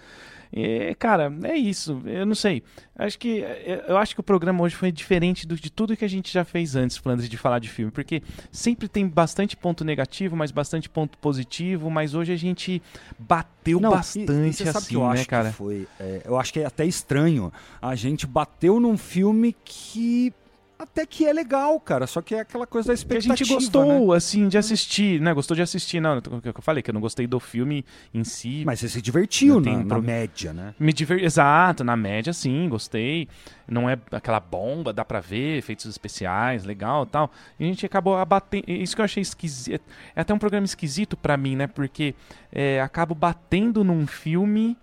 E, 0.53 0.95
cara, 0.99 1.33
é 1.45 1.57
isso. 1.57 2.01
Eu 2.05 2.27
não 2.27 2.35
sei. 2.35 2.63
Acho 2.97 3.19
que 3.19 3.43
é, 3.43 3.85
eu 3.89 3.97
acho 3.97 4.15
que 4.15 4.21
o 4.21 4.23
programa 4.23 4.63
hoje 4.63 4.75
foi 4.75 4.91
diferente 4.91 5.47
do, 5.47 5.55
de 5.55 5.71
tudo 5.71 5.97
que 5.97 6.05
a 6.05 6.09
gente 6.09 6.33
já 6.33 6.45
fez 6.45 6.75
antes, 6.75 6.97
Flandres, 6.97 7.29
de 7.29 7.37
falar 7.37 7.59
de 7.59 7.69
filme, 7.69 7.91
porque 7.91 8.23
sempre 8.51 8.89
tem 8.89 9.07
bastante 9.07 9.57
ponto 9.57 9.85
negativo, 9.85 10.37
mas 10.37 10.51
bastante 10.51 10.89
ponto 10.89 11.17
positivo, 11.19 11.91
mas 11.91 12.15
hoje 12.15 12.33
a 12.33 12.37
gente 12.37 12.83
bateu 13.19 13.81
não, 13.81 13.91
bastante 13.91 14.63
e, 14.63 14.67
e 14.67 14.69
assim, 14.69 14.99
né, 14.99 15.25
cara? 15.25 15.53
foi, 15.53 15.87
é, 16.01 16.23
eu 16.25 16.39
acho 16.39 16.53
que 16.53 16.61
é 16.61 16.67
até 16.67 16.85
estranho. 16.85 17.53
A 17.81 17.95
gente 17.95 18.27
bateu 18.27 18.81
num 18.81 18.97
filme 18.97 19.55
que 19.65 20.33
até 20.79 21.05
que 21.05 21.27
é 21.27 21.33
legal, 21.33 21.79
cara. 21.81 22.07
Só 22.07 22.23
que 22.23 22.35
é 22.35 22.41
aquela 22.41 22.67
coisa 22.67 22.89
da 22.89 22.95
expectativa. 22.95 23.35
Que 23.35 23.43
a 23.43 23.47
gente 23.47 23.55
gostou, 23.55 24.11
né? 24.11 24.17
assim, 24.17 24.47
de 24.47 24.57
assistir, 24.57 25.21
né? 25.21 25.35
Gostou 25.35 25.57
de 25.57 25.63
assistir, 25.63 26.01
não. 26.01 26.23
Eu 26.45 26.55
falei, 26.63 26.83
que 26.83 26.91
eu 26.91 26.95
não 26.95 27.01
gostei 27.01 27.27
do 27.27 27.41
filme 27.41 27.85
em 28.15 28.23
si. 28.23 28.63
Mas 28.65 28.79
você 28.79 28.89
se 28.89 29.03
divertiu 29.03 29.61
na, 29.61 29.83
na 29.83 30.01
média, 30.01 30.53
né? 30.53 30.75
Me 30.79 30.93
diver... 30.93 31.23
Exato, 31.25 31.83
na 31.83 31.97
média, 31.97 32.33
sim, 32.33 32.69
gostei. 32.69 33.29
Não 33.67 33.91
é 33.91 33.99
aquela 34.13 34.39
bomba, 34.39 34.93
dá 34.93 35.05
pra 35.05 35.21
ver, 35.21 35.59
efeitos 35.59 35.87
especiais, 35.87 36.65
legal 36.65 37.05
e 37.05 37.07
tal. 37.09 37.31
E 37.59 37.65
a 37.65 37.67
gente 37.67 37.85
acabou 37.85 38.17
abatendo. 38.17 38.65
Isso 38.69 38.95
que 38.95 39.01
eu 39.01 39.05
achei 39.05 39.21
esquisito. 39.21 39.83
É 40.15 40.21
até 40.21 40.33
um 40.33 40.39
programa 40.39 40.65
esquisito 40.65 41.17
para 41.17 41.37
mim, 41.37 41.57
né? 41.57 41.67
Porque 41.67 42.15
é, 42.53 42.81
acabo 42.81 43.15
batendo 43.15 43.83
num 43.83 44.07
filme 44.07 44.77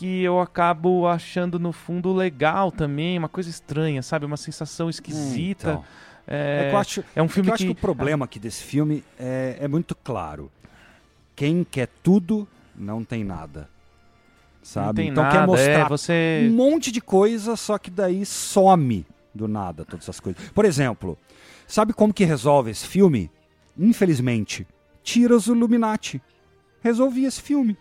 que 0.00 0.22
eu 0.22 0.40
acabo 0.40 1.06
achando 1.06 1.58
no 1.58 1.72
fundo 1.72 2.10
legal 2.14 2.72
também, 2.72 3.18
uma 3.18 3.28
coisa 3.28 3.50
estranha, 3.50 4.00
sabe? 4.00 4.24
Uma 4.24 4.38
sensação 4.38 4.88
esquisita. 4.88 5.72
Então, 5.72 5.84
é, 6.26 6.70
é, 6.72 6.74
acho, 6.74 7.04
é 7.14 7.22
um 7.22 7.28
filme 7.28 7.50
é 7.50 7.52
que, 7.54 7.64
eu 7.64 7.66
acho 7.66 7.74
que 7.74 7.78
o 7.78 7.86
problema 7.86 8.24
aqui 8.24 8.38
desse 8.38 8.62
filme 8.62 9.04
é, 9.18 9.58
é 9.60 9.68
muito 9.68 9.94
claro. 9.94 10.50
Quem 11.36 11.62
quer 11.62 11.86
tudo 12.02 12.48
não 12.74 13.04
tem 13.04 13.22
nada. 13.22 13.68
Sabe? 14.62 15.02
então 15.02 15.22
nada, 15.22 15.38
quer 15.38 15.46
mostrar 15.46 15.84
é, 15.84 15.88
você... 15.90 16.48
um 16.50 16.54
monte 16.54 16.90
de 16.90 17.02
coisa, 17.02 17.54
só 17.54 17.76
que 17.76 17.90
daí 17.90 18.24
some 18.24 19.04
do 19.34 19.46
nada 19.46 19.84
todas 19.84 20.04
essas 20.06 20.18
coisas. 20.18 20.48
Por 20.48 20.64
exemplo, 20.64 21.18
sabe 21.66 21.92
como 21.92 22.14
que 22.14 22.24
resolve 22.24 22.70
esse 22.70 22.86
filme? 22.86 23.30
Infelizmente, 23.78 24.66
tira 25.02 25.36
os 25.36 25.46
Illuminati. 25.46 26.22
Resolvi 26.82 27.26
esse 27.26 27.42
filme. 27.42 27.76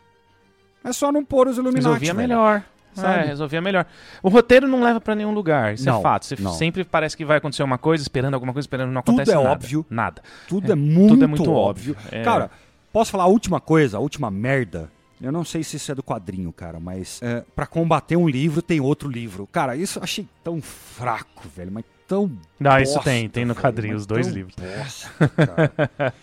É 0.83 0.93
só 0.93 1.11
não 1.11 1.23
pôr 1.23 1.47
os 1.47 1.57
Illuminati. 1.57 1.85
Resolvia 1.85 2.13
velho. 2.13 2.27
melhor. 2.27 2.63
É, 2.97 3.27
resolvia 3.27 3.61
melhor. 3.61 3.85
O 4.21 4.29
roteiro 4.29 4.67
não 4.67 4.83
leva 4.83 4.99
para 4.99 5.15
nenhum 5.15 5.31
lugar, 5.31 5.73
isso 5.73 5.87
é 5.87 5.91
não, 5.91 5.99
é 5.99 6.01
fato. 6.01 6.25
Você 6.25 6.35
não. 6.39 6.51
sempre 6.51 6.83
parece 6.83 7.15
que 7.15 7.23
vai 7.23 7.37
acontecer 7.37 7.63
uma 7.63 7.77
coisa, 7.77 8.01
esperando 8.01 8.33
alguma 8.33 8.51
coisa, 8.51 8.65
esperando 8.65 8.91
não 8.91 8.99
acontece 8.99 9.31
Tudo 9.31 9.39
é 9.39 9.43
nada. 9.43 9.55
óbvio. 9.55 9.85
Nada. 9.89 10.21
Tudo 10.47 10.69
é, 10.69 10.71
é 10.71 10.75
muito, 10.75 11.09
tudo 11.13 11.23
é 11.23 11.27
muito 11.27 11.51
óbvio. 11.53 11.95
óbvio. 11.97 12.19
É... 12.19 12.23
Cara, 12.23 12.51
posso 12.91 13.11
falar 13.11 13.23
a 13.23 13.27
última 13.27 13.61
coisa, 13.61 13.97
a 13.97 13.99
última 13.99 14.29
merda? 14.29 14.91
Eu 15.21 15.31
não 15.31 15.43
sei 15.43 15.63
se 15.63 15.75
isso 15.75 15.91
é 15.91 15.95
do 15.95 16.01
quadrinho, 16.01 16.51
cara, 16.53 16.79
mas 16.79 17.19
é, 17.21 17.43
para 17.53 17.67
combater 17.67 18.15
um 18.15 18.27
livro 18.27 18.61
tem 18.61 18.79
outro 18.79 19.09
livro. 19.09 19.47
Cara, 19.51 19.75
isso 19.75 19.99
eu 19.99 20.03
achei 20.03 20.25
tão 20.43 20.61
fraco, 20.61 21.43
velho, 21.53 21.71
mas 21.71 21.83
tão. 22.09 22.29
Não, 22.59 22.77
isso 22.79 22.95
bosta, 22.95 23.09
tem, 23.09 23.29
tem 23.29 23.45
no 23.45 23.55
quadrinho, 23.55 23.95
os 23.95 24.05
dois 24.05 24.27
livros. 24.27 24.55
bosta, 24.55 25.27
cara. 25.45 26.13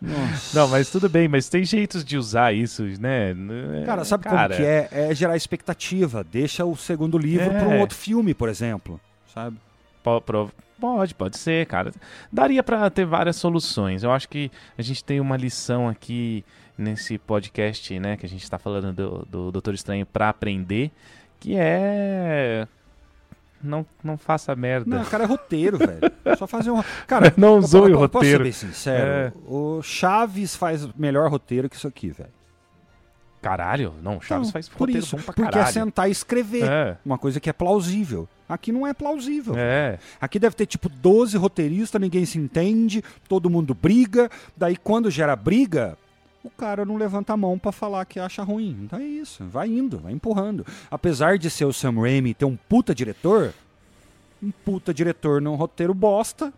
Nossa. 0.00 0.58
Não, 0.58 0.68
mas 0.68 0.88
tudo 0.90 1.08
bem, 1.08 1.28
mas 1.28 1.48
tem 1.48 1.64
jeitos 1.64 2.04
de 2.04 2.16
usar 2.16 2.54
isso, 2.54 2.82
né? 3.00 3.34
Cara, 3.84 4.04
sabe 4.04 4.24
Cara, 4.24 4.54
como 4.54 4.56
que 4.56 4.62
é? 4.64 4.88
É 4.90 5.14
gerar 5.14 5.36
expectativa. 5.36 6.24
Deixa 6.24 6.64
o 6.64 6.76
segundo 6.76 7.18
livro 7.18 7.46
É. 7.50 7.58
para 7.58 7.68
um 7.68 7.80
outro 7.80 7.96
filme, 7.98 8.32
por 8.32 8.48
exemplo. 8.48 9.00
Sabe? 9.34 9.56
Pro- 10.02 10.50
Pode, 10.80 11.14
pode 11.14 11.38
ser, 11.38 11.66
cara. 11.66 11.92
Daria 12.32 12.62
pra 12.62 12.90
ter 12.90 13.04
várias 13.06 13.36
soluções. 13.36 14.02
Eu 14.02 14.10
acho 14.12 14.28
que 14.28 14.50
a 14.76 14.82
gente 14.82 15.02
tem 15.04 15.18
uma 15.20 15.36
lição 15.36 15.88
aqui 15.88 16.44
nesse 16.76 17.16
podcast, 17.16 17.98
né, 18.00 18.16
que 18.16 18.26
a 18.26 18.28
gente 18.28 18.48
tá 18.50 18.58
falando 18.58 18.92
do, 18.92 19.24
do 19.30 19.52
Doutor 19.52 19.72
Estranho 19.74 20.04
pra 20.04 20.28
aprender, 20.28 20.90
que 21.38 21.54
é 21.56 22.66
não 23.64 23.86
não 24.02 24.16
faça 24.18 24.54
merda. 24.54 24.96
Não, 24.96 25.04
cara, 25.04 25.24
é 25.24 25.26
roteiro, 25.26 25.78
velho. 25.78 26.00
Só 26.38 26.46
fazer 26.46 26.70
um. 26.70 26.82
Cara, 27.06 27.32
Não 27.36 27.60
zoe 27.62 27.92
o 27.94 28.02
eu 28.02 28.08
Posso 28.08 28.24
ser 28.24 28.32
roteiro. 28.38 28.42
bem 28.44 28.52
sincero? 28.52 29.06
É. 29.10 29.32
O 29.46 29.80
Chaves 29.82 30.54
faz 30.56 30.86
melhor 30.94 31.30
roteiro 31.30 31.68
que 31.68 31.76
isso 31.76 31.88
aqui, 31.88 32.10
velho. 32.10 32.30
Caralho, 33.42 33.92
não, 34.02 34.20
Chaves 34.22 34.48
Não, 34.48 34.52
faz 34.52 34.68
por 34.70 34.80
roteiro 34.80 35.00
isso, 35.04 35.16
bom 35.16 35.22
pra 35.22 35.34
porque 35.34 35.42
é 35.48 35.52
caralho. 35.52 35.72
sentar 35.72 36.08
e 36.08 36.12
escrever. 36.12 36.64
É, 36.64 36.96
Uma 37.04 37.18
coisa 37.18 37.38
que 37.38 37.50
é 37.50 37.52
plausível. 37.52 38.26
Aqui 38.48 38.72
não 38.72 38.86
é 38.86 38.94
plausível. 38.94 39.54
é. 39.56 39.98
Aqui 40.20 40.38
deve 40.38 40.56
ter 40.56 40.64
tipo 40.66 40.88
12 40.88 41.36
roteiristas, 41.36 42.00
ninguém 42.00 42.24
se 42.24 42.38
entende, 42.38 43.02
todo 43.28 43.50
mundo 43.50 43.74
briga. 43.74 44.30
Daí 44.56 44.76
quando 44.76 45.10
gera 45.10 45.36
briga, 45.36 45.96
o 46.44 46.50
cara 46.50 46.84
não 46.84 46.96
levanta 46.96 47.32
a 47.32 47.36
mão 47.36 47.58
pra 47.58 47.72
falar 47.72 48.04
que 48.04 48.20
acha 48.20 48.42
ruim. 48.42 48.76
Então 48.84 48.98
é 48.98 49.02
isso, 49.02 49.42
vai 49.44 49.66
indo, 49.68 49.98
vai 49.98 50.12
empurrando. 50.12 50.64
Apesar 50.90 51.38
de 51.38 51.48
ser 51.50 51.64
o 51.64 51.72
Sam 51.72 52.00
Raimi 52.00 52.34
ter 52.34 52.44
um 52.44 52.54
puta 52.56 52.94
diretor, 52.94 53.52
um 54.42 54.50
puta 54.50 54.92
diretor 54.94 55.40
num 55.40 55.54
roteiro 55.54 55.94
bosta, 55.94 56.52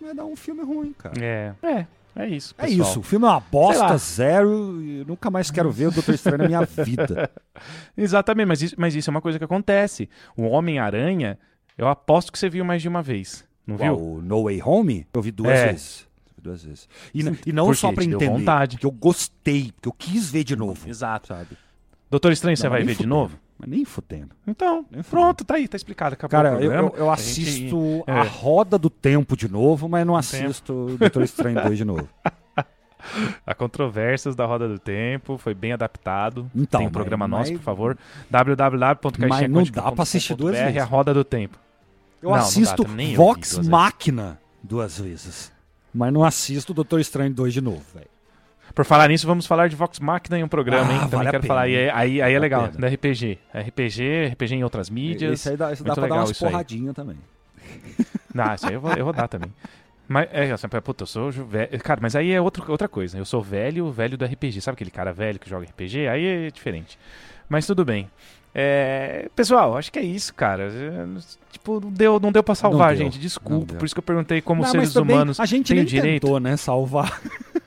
vai 0.00 0.12
dar 0.12 0.24
um 0.24 0.34
filme 0.36 0.62
ruim, 0.64 0.92
cara. 0.92 1.14
É, 1.24 1.54
é, 1.62 1.86
é 2.16 2.28
isso, 2.28 2.52
É 2.58 2.66
pessoal. 2.66 2.88
isso, 2.90 3.00
o 3.00 3.02
filme 3.04 3.26
é 3.26 3.28
uma 3.28 3.38
bosta, 3.40 3.96
zero, 3.96 4.82
e 4.82 4.98
eu 5.00 5.04
nunca 5.06 5.30
mais 5.30 5.50
quero 5.52 5.70
ver 5.70 5.86
o 5.86 5.90
Doutor 5.92 6.14
Estranho 6.16 6.38
na 6.42 6.48
minha 6.48 6.62
vida. 6.64 7.30
Exatamente, 7.96 8.46
mas 8.48 8.60
isso, 8.62 8.74
mas 8.76 8.94
isso 8.96 9.08
é 9.08 9.12
uma 9.12 9.20
coisa 9.20 9.38
que 9.38 9.44
acontece. 9.44 10.08
O 10.36 10.42
Homem-Aranha, 10.44 11.38
eu 11.76 11.86
aposto 11.86 12.32
que 12.32 12.38
você 12.38 12.48
viu 12.48 12.64
mais 12.64 12.82
de 12.82 12.88
uma 12.88 13.02
vez, 13.02 13.44
não 13.64 13.76
viu? 13.76 13.92
Uau, 13.94 14.02
o 14.16 14.20
No 14.22 14.44
Way 14.44 14.60
Home, 14.64 15.06
eu 15.14 15.22
vi 15.22 15.30
duas 15.30 15.56
É. 15.56 15.68
vezes. 15.72 16.07
Duas 16.42 16.62
vezes. 16.64 16.88
E, 17.14 17.20
e 17.46 17.52
não 17.52 17.72
só 17.74 17.90
deu 17.92 18.02
entender, 18.04 18.28
vontade. 18.28 18.76
porque 18.76 18.86
eu 18.86 18.90
gostei, 18.90 19.72
porque 19.72 19.88
eu 19.88 19.92
quis 19.92 20.30
ver 20.30 20.44
de 20.44 20.54
novo. 20.56 20.88
Exato. 20.88 21.28
Sabe? 21.28 21.48
Doutor 22.10 22.32
Estranho, 22.32 22.56
você 22.56 22.64
Não, 22.64 22.70
vai 22.70 22.80
nem 22.80 22.86
ver 22.86 22.92
de 22.92 22.96
fudendo, 22.98 23.14
novo? 23.14 23.38
Mas 23.58 23.68
nem 23.68 23.84
fudendo. 23.84 24.28
Então, 24.46 24.86
Nem 24.90 25.02
pronto, 25.02 25.44
tá 25.44 25.54
aí, 25.56 25.66
tá 25.66 25.76
explicado. 25.76 26.14
Acabou 26.14 26.30
Cara, 26.30 26.62
eu, 26.62 26.72
eu, 26.72 26.94
eu 26.96 27.10
A 27.10 27.16
gente- 27.16 27.42
assisto 27.42 28.04
é. 28.06 28.12
a 28.12 28.22
Roda 28.22 28.78
do 28.78 28.88
Tempo 28.88 29.36
de 29.36 29.48
novo, 29.50 29.88
mas 29.88 30.06
não 30.06 30.16
assisto 30.16 30.96
Doutor 30.98 31.22
Estranho 31.24 31.60
2 31.62 31.76
de 31.76 31.84
novo. 31.84 32.08
Há 33.46 33.54
controvérsias 33.54 34.34
da 34.36 34.44
Roda 34.44 34.68
do 34.68 34.78
Tempo, 34.78 35.38
foi 35.38 35.54
bem 35.54 35.72
adaptado. 35.72 36.50
Então, 36.54 36.78
Tem 36.80 36.88
um 36.88 36.90
programa 36.92 37.26
mas- 37.26 37.38
nosso, 37.40 37.50
mas- 37.52 37.60
por 37.60 37.64
favor. 37.64 37.98
Mas 39.28 39.48
não 39.50 39.62
dá 39.64 39.92
pra 39.92 40.02
assistir 40.02 40.34
duas 40.34 40.56
vezes. 40.56 40.76
a 40.76 40.84
Roda 40.84 41.12
do 41.14 41.24
Tempo. 41.24 41.58
Eu 42.22 42.30
Não, 42.30 42.36
não 42.36 42.42
dá, 42.42 42.46
assisto 42.46 42.82
eu 42.82 42.88
vi 42.88 43.14
Vox 43.14 43.54
duas. 43.54 43.68
Máquina 43.68 44.40
duas 44.62 44.98
vezes. 44.98 45.52
Mas 45.92 46.12
não 46.12 46.24
assisto 46.24 46.72
o 46.72 46.74
Doutor 46.74 47.00
Estranho 47.00 47.32
2 47.32 47.52
de 47.54 47.60
novo, 47.60 47.82
velho. 47.94 48.06
Por 48.74 48.84
falar 48.84 49.08
nisso, 49.08 49.26
vamos 49.26 49.46
falar 49.46 49.68
de 49.68 49.74
Vox 49.74 49.98
Machina 49.98 50.38
em 50.38 50.44
um 50.44 50.48
programa, 50.48 50.88
Ah, 50.90 50.92
hein? 50.92 50.98
Também 51.00 51.10
vale 51.18 51.30
quero 51.30 51.46
falar. 51.46 51.62
Aí, 51.62 51.74
é- 51.74 51.90
aí, 51.92 52.22
aí 52.22 52.34
é 52.34 52.38
legal, 52.38 52.68
da 52.68 52.86
RPG. 52.88 53.38
RPG, 53.52 54.26
RPG 54.32 54.54
em 54.54 54.62
outras 54.64 54.88
mídias. 54.90 55.32
Esse 55.32 55.48
aí 55.48 55.56
dá, 55.56 55.72
esse 55.72 55.82
dá 55.82 55.94
pra 55.94 56.02
dar 56.02 56.02
legal 56.02 56.18
umas 56.18 56.30
isso 56.30 56.44
aí. 56.46 56.50
porradinhas 56.52 56.94
também. 56.94 57.16
Não, 58.32 58.54
isso 58.54 58.66
aí 58.68 58.74
eu 58.74 58.80
vou, 58.80 58.92
eu 58.92 59.04
vou 59.04 59.12
dar 59.12 59.26
também. 59.26 59.52
Mas, 60.06 60.28
é, 60.32 60.50
assim, 60.52 60.68
puta, 60.68 61.02
eu 61.02 61.06
sou 61.06 61.30
velho. 61.30 61.78
Cara, 61.82 61.98
mas 62.00 62.14
aí 62.16 62.30
é 62.32 62.40
outro, 62.40 62.64
outra 62.70 62.88
coisa. 62.88 63.18
Eu 63.18 63.24
sou 63.24 63.42
velho, 63.42 63.90
velho 63.90 64.16
do 64.16 64.24
RPG. 64.24 64.60
Sabe 64.60 64.74
aquele 64.74 64.90
cara 64.90 65.12
velho 65.12 65.38
que 65.38 65.48
joga 65.50 65.66
RPG? 65.66 66.06
Aí 66.08 66.24
é 66.46 66.50
diferente. 66.50 66.98
Mas 67.48 67.66
tudo 67.66 67.84
bem. 67.84 68.08
É, 68.60 69.28
pessoal, 69.36 69.76
acho 69.76 69.92
que 69.92 70.00
é 70.00 70.02
isso, 70.02 70.34
cara. 70.34 70.64
É, 70.64 71.06
Tipo, 71.52 71.80
não 71.80 71.92
deu, 71.92 72.18
não 72.18 72.32
deu 72.32 72.42
pra 72.42 72.56
salvar, 72.56 72.96
deu, 72.96 73.04
gente. 73.04 73.16
Desculpa. 73.16 73.74
Por 73.74 73.86
isso 73.86 73.94
que 73.94 74.00
eu 74.00 74.02
perguntei 74.02 74.40
como 74.40 74.62
Não, 74.62 74.68
seres 74.68 74.92
também 74.92 75.14
humanos 75.14 75.38
a 75.38 75.46
gente 75.46 75.72
o 75.72 75.84
direito. 75.84 76.22
tentou, 76.24 76.40
né, 76.40 76.56
salvar. 76.56 77.20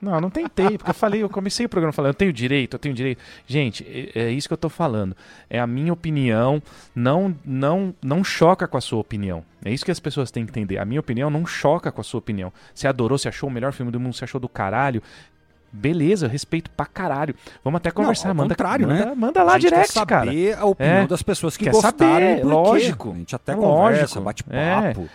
Não, 0.00 0.14
eu 0.14 0.20
não 0.20 0.30
tentei, 0.30 0.78
porque 0.78 0.90
eu 0.90 0.94
falei, 0.94 1.22
eu 1.22 1.28
comecei 1.28 1.66
o 1.66 1.68
programa 1.68 1.92
falando, 1.92 2.12
eu 2.12 2.14
tenho 2.14 2.32
direito, 2.32 2.74
eu 2.74 2.78
tenho 2.78 2.94
direito. 2.94 3.20
Gente, 3.46 3.86
é, 4.14 4.28
é 4.28 4.30
isso 4.30 4.48
que 4.48 4.54
eu 4.54 4.58
tô 4.58 4.70
falando. 4.70 5.14
É 5.48 5.60
a 5.60 5.66
minha 5.66 5.92
opinião, 5.92 6.62
não, 6.94 7.36
não, 7.44 7.94
não 8.02 8.24
choca 8.24 8.66
com 8.66 8.78
a 8.78 8.80
sua 8.80 8.98
opinião. 8.98 9.44
É 9.62 9.70
isso 9.70 9.84
que 9.84 9.90
as 9.90 10.00
pessoas 10.00 10.30
têm 10.30 10.46
que 10.46 10.50
entender. 10.50 10.78
A 10.78 10.86
minha 10.86 11.00
opinião 11.00 11.28
não 11.28 11.44
choca 11.44 11.92
com 11.92 12.00
a 12.00 12.04
sua 12.04 12.16
opinião. 12.16 12.50
Você 12.74 12.88
adorou, 12.88 13.18
você 13.18 13.28
achou 13.28 13.50
o 13.50 13.52
melhor 13.52 13.72
filme 13.74 13.92
do 13.92 14.00
mundo, 14.00 14.14
você 14.14 14.24
achou 14.24 14.40
do 14.40 14.48
caralho. 14.48 15.02
Beleza, 15.72 16.26
eu 16.26 16.30
respeito 16.30 16.68
pra 16.70 16.84
caralho. 16.86 17.34
Vamos 17.62 17.78
até 17.78 17.90
conversar, 17.90 18.30
ao 18.30 18.34
manda, 18.34 18.54
contrário, 18.54 18.88
manda, 18.88 19.06
né? 19.06 19.14
manda 19.14 19.42
lá 19.44 19.56
direct, 19.56 19.92
quer 19.94 20.06
cara. 20.06 20.26
saber 20.26 20.58
a 20.58 20.64
opinião 20.64 21.04
É. 21.04 21.06
das 21.06 21.22
pessoas 21.22 21.56
que 21.56 21.64
Quer 21.64 21.70
gostaram 21.72 21.96
saber, 21.96 22.44
lógico. 22.44 23.12
A 23.12 23.14
gente 23.18 23.36
até 23.36 23.52
É 23.52 23.54
conversa, 23.56 24.20
lógico. 24.20 24.22
bate 24.22 24.44
É. 24.50 24.92
papo. 24.92 25.08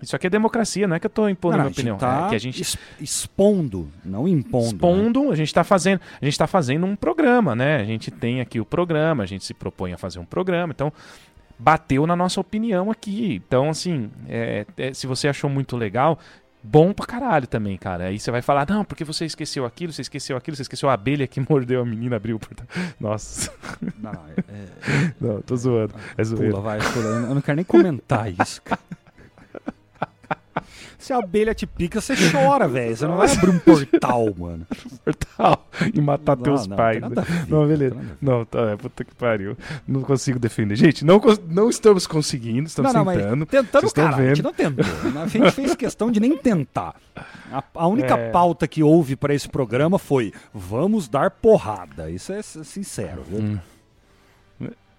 Isso 0.00 0.14
aqui 0.14 0.28
é 0.28 0.30
democracia, 0.30 0.86
não 0.86 0.94
é 0.94 1.00
que 1.00 1.06
eu 1.06 1.10
tô 1.10 1.28
impondo 1.28 1.56
Não, 1.56 1.64
minha 1.64 1.72
opinião. 1.72 1.96
tá 1.98 2.26
é 2.26 2.28
que 2.28 2.36
a 2.36 2.38
gente 2.38 2.78
expondo, 3.00 3.90
não 4.04 4.28
impondo. 4.28 4.64
né? 4.66 4.70
expondo, 4.72 5.32
a 5.32 5.34
gente 5.34 5.48
está 5.48 5.64
fazendo, 5.64 6.00
a 6.22 6.24
gente 6.24 6.38
tá 6.38 6.46
fazendo 6.46 6.86
um 6.86 6.94
programa, 6.94 7.56
né? 7.56 7.78
A 7.80 7.84
gente 7.84 8.08
tem 8.12 8.40
aqui 8.40 8.60
o 8.60 8.64
programa, 8.64 9.24
a 9.24 9.26
gente 9.26 9.44
se 9.44 9.52
propõe 9.52 9.92
a 9.92 9.98
fazer 9.98 10.20
um 10.20 10.24
programa, 10.24 10.72
então 10.72 10.92
bateu 11.58 12.06
na 12.06 12.14
nossa 12.14 12.40
opinião 12.40 12.92
aqui. 12.92 13.42
Então, 13.44 13.70
assim, 13.70 14.08
é, 14.28 14.64
é, 14.76 14.92
se 14.94 15.08
você 15.08 15.26
achou 15.26 15.50
muito 15.50 15.76
legal, 15.76 16.16
bom 16.70 16.92
pra 16.92 17.06
caralho 17.06 17.46
também, 17.46 17.76
cara. 17.76 18.04
Aí 18.04 18.18
você 18.18 18.30
vai 18.30 18.42
falar, 18.42 18.66
não, 18.68 18.84
porque 18.84 19.04
você 19.04 19.24
esqueceu 19.24 19.64
aquilo, 19.64 19.92
você 19.92 20.02
esqueceu 20.02 20.36
aquilo, 20.36 20.56
você 20.56 20.62
esqueceu 20.62 20.88
a 20.88 20.92
abelha 20.92 21.26
que 21.26 21.40
mordeu 21.48 21.80
a 21.80 21.84
menina, 21.84 22.16
abriu 22.16 22.36
o 22.36 22.38
portão. 22.38 22.66
Nossa, 23.00 23.50
Não, 23.98 24.12
é- 24.12 24.52
é- 24.52 25.12
não, 25.20 25.40
tô 25.40 25.56
zoando. 25.56 25.94
É 26.16 26.24
zoeira. 26.24 26.50
pula, 26.50 26.62
vai, 26.62 26.78
pula. 26.78 27.04
Eu 27.28 27.34
não 27.34 27.40
quero 27.40 27.56
nem 27.56 27.64
comentar 27.64 28.30
isso, 28.32 28.60
cara. 28.62 28.80
Se 30.98 31.12
a 31.12 31.18
abelha 31.18 31.54
te 31.54 31.66
pica, 31.66 32.00
você 32.00 32.14
chora, 32.30 32.66
velho. 32.68 32.96
Você 32.96 33.06
não 33.06 33.16
vai 33.16 33.30
abrir 33.32 33.50
um 33.50 33.58
portal, 33.58 34.26
mano. 34.36 34.66
Portal 35.04 35.66
e 35.94 36.00
matar 36.00 36.36
Não, 36.36 36.42
teus 36.42 36.66
não, 36.66 36.76
pais. 36.76 37.00
né? 37.00 37.08
a 37.16 37.20
ver, 37.20 37.46
Não, 37.48 37.66
beleza. 37.66 37.96
Não, 38.20 38.44
tá, 38.44 38.58
é, 38.70 38.76
puta 38.76 39.04
que 39.04 39.14
pariu. 39.14 39.56
Não 39.86 40.02
consigo 40.02 40.38
defender. 40.38 40.76
Gente, 40.76 41.04
não, 41.04 41.20
não 41.48 41.68
estamos 41.70 42.06
conseguindo, 42.06 42.66
estamos 42.66 42.92
não, 42.92 43.04
não, 43.04 43.12
tentando. 43.14 43.46
tentando, 43.46 43.92
cara, 43.92 44.16
a 44.16 44.26
gente 44.26 44.36
vendo. 44.36 44.44
não 44.44 44.52
tentou. 44.52 44.84
A 45.22 45.26
gente 45.26 45.50
fez 45.52 45.74
questão 45.74 46.10
de 46.10 46.20
nem 46.20 46.36
tentar. 46.36 46.94
A, 47.50 47.62
a 47.74 47.86
única 47.86 48.14
É. 48.14 48.30
pauta 48.30 48.66
que 48.68 48.82
houve 48.82 49.16
para 49.16 49.34
esse 49.34 49.48
programa 49.48 49.98
foi: 49.98 50.32
vamos 50.52 51.08
dar 51.08 51.30
porrada. 51.30 52.10
Isso 52.10 52.32
é 52.32 52.42
sincero, 52.42 53.22
viu? 53.28 53.38
Hum. 53.40 53.58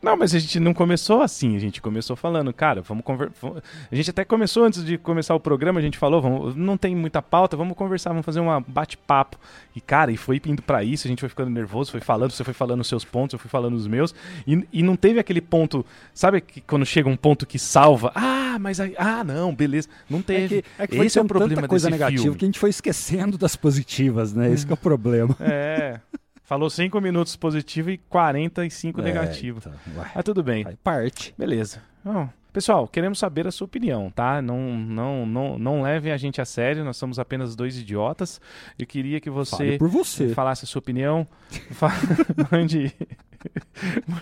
Não, 0.01 0.15
mas 0.15 0.33
a 0.33 0.39
gente 0.39 0.59
não 0.61 0.73
começou 0.73 1.21
assim, 1.21 1.57
a 1.57 1.59
gente 1.59 1.81
começou 1.81 2.15
falando, 2.15 2.53
cara, 2.53 2.81
vamos 2.81 3.03
conversar. 3.03 3.51
A 3.91 3.95
gente 3.95 4.09
até 4.09 4.23
começou 4.23 4.63
antes 4.63 4.83
de 4.85 4.97
começar 4.97 5.35
o 5.35 5.39
programa, 5.41 5.79
a 5.79 5.83
gente 5.83 5.97
falou, 5.97 6.21
vamos, 6.21 6.55
não 6.55 6.77
tem 6.77 6.95
muita 6.95 7.21
pauta, 7.21 7.57
vamos 7.57 7.75
conversar, 7.75 8.11
vamos 8.11 8.25
fazer 8.25 8.39
um 8.39 8.61
bate-papo. 8.65 9.37
E, 9.75 9.81
cara, 9.81 10.09
e 10.11 10.15
foi 10.17 10.41
indo 10.45 10.61
pra 10.61 10.83
isso, 10.85 11.05
a 11.05 11.09
gente 11.09 11.19
foi 11.19 11.27
ficando 11.27 11.49
nervoso, 11.49 11.91
foi 11.91 11.99
falando, 11.99 12.31
você 12.31 12.43
foi 12.45 12.53
falando 12.53 12.79
os 12.79 12.87
seus 12.87 13.03
pontos, 13.03 13.33
eu 13.33 13.39
fui 13.39 13.49
falando 13.49 13.73
os 13.73 13.87
meus, 13.87 14.15
e, 14.47 14.65
e 14.71 14.81
não 14.81 14.95
teve 14.95 15.19
aquele 15.19 15.41
ponto, 15.41 15.85
sabe 16.13 16.39
que 16.39 16.61
quando 16.61 16.85
chega 16.85 17.09
um 17.09 17.17
ponto 17.17 17.45
que 17.45 17.59
salva, 17.59 18.11
ah, 18.15 18.57
mas 18.59 18.79
aí, 18.79 18.95
ah, 18.97 19.23
não, 19.23 19.53
beleza, 19.53 19.89
não 20.09 20.19
É 20.19 20.23
teve. 20.23 20.61
que, 20.61 20.69
é 20.77 20.87
que 20.87 20.95
Esse 20.97 21.19
é 21.19 21.21
o 21.21 21.25
problema 21.25 21.55
tanta 21.55 21.67
coisa 21.67 21.87
desse 21.89 21.99
negativa 21.99 22.23
filme. 22.23 22.37
que 22.37 22.45
a 22.45 22.47
gente 22.47 22.59
foi 22.59 22.69
esquecendo 22.69 23.37
das 23.37 23.55
positivas, 23.57 24.33
né? 24.33 24.49
Esse 24.51 24.65
que 24.65 24.71
é 24.71 24.75
o 24.75 24.77
problema. 24.77 25.35
É. 25.41 25.99
Falou 26.49 26.67
5 26.67 26.99
minutos 26.99 27.35
positivo 27.35 27.91
e 27.91 27.99
45 27.99 29.03
negativo. 29.03 29.59
É, 29.63 29.69
então, 29.69 29.93
vai. 29.93 30.11
Mas 30.15 30.23
tudo 30.23 30.41
bem. 30.41 30.63
Faz 30.63 30.75
parte. 30.83 31.31
Beleza. 31.37 31.79
Bom, 32.03 32.27
pessoal, 32.51 32.87
queremos 32.87 33.19
saber 33.19 33.45
a 33.45 33.51
sua 33.51 33.65
opinião, 33.65 34.09
tá? 34.09 34.41
Não, 34.41 34.59
não, 34.75 35.27
não, 35.27 35.59
não 35.59 35.81
levem 35.83 36.11
a 36.11 36.17
gente 36.17 36.41
a 36.41 36.45
sério, 36.45 36.83
nós 36.83 36.97
somos 36.97 37.19
apenas 37.19 37.55
dois 37.55 37.77
idiotas. 37.77 38.41
Eu 38.79 38.87
queria 38.87 39.21
que 39.21 39.29
Fale 39.29 39.45
você 39.45 39.77
por 39.77 39.89
você. 39.89 40.29
falasse 40.29 40.65
a 40.65 40.67
sua 40.67 40.79
opinião. 40.79 41.27
Mande, 42.51 42.95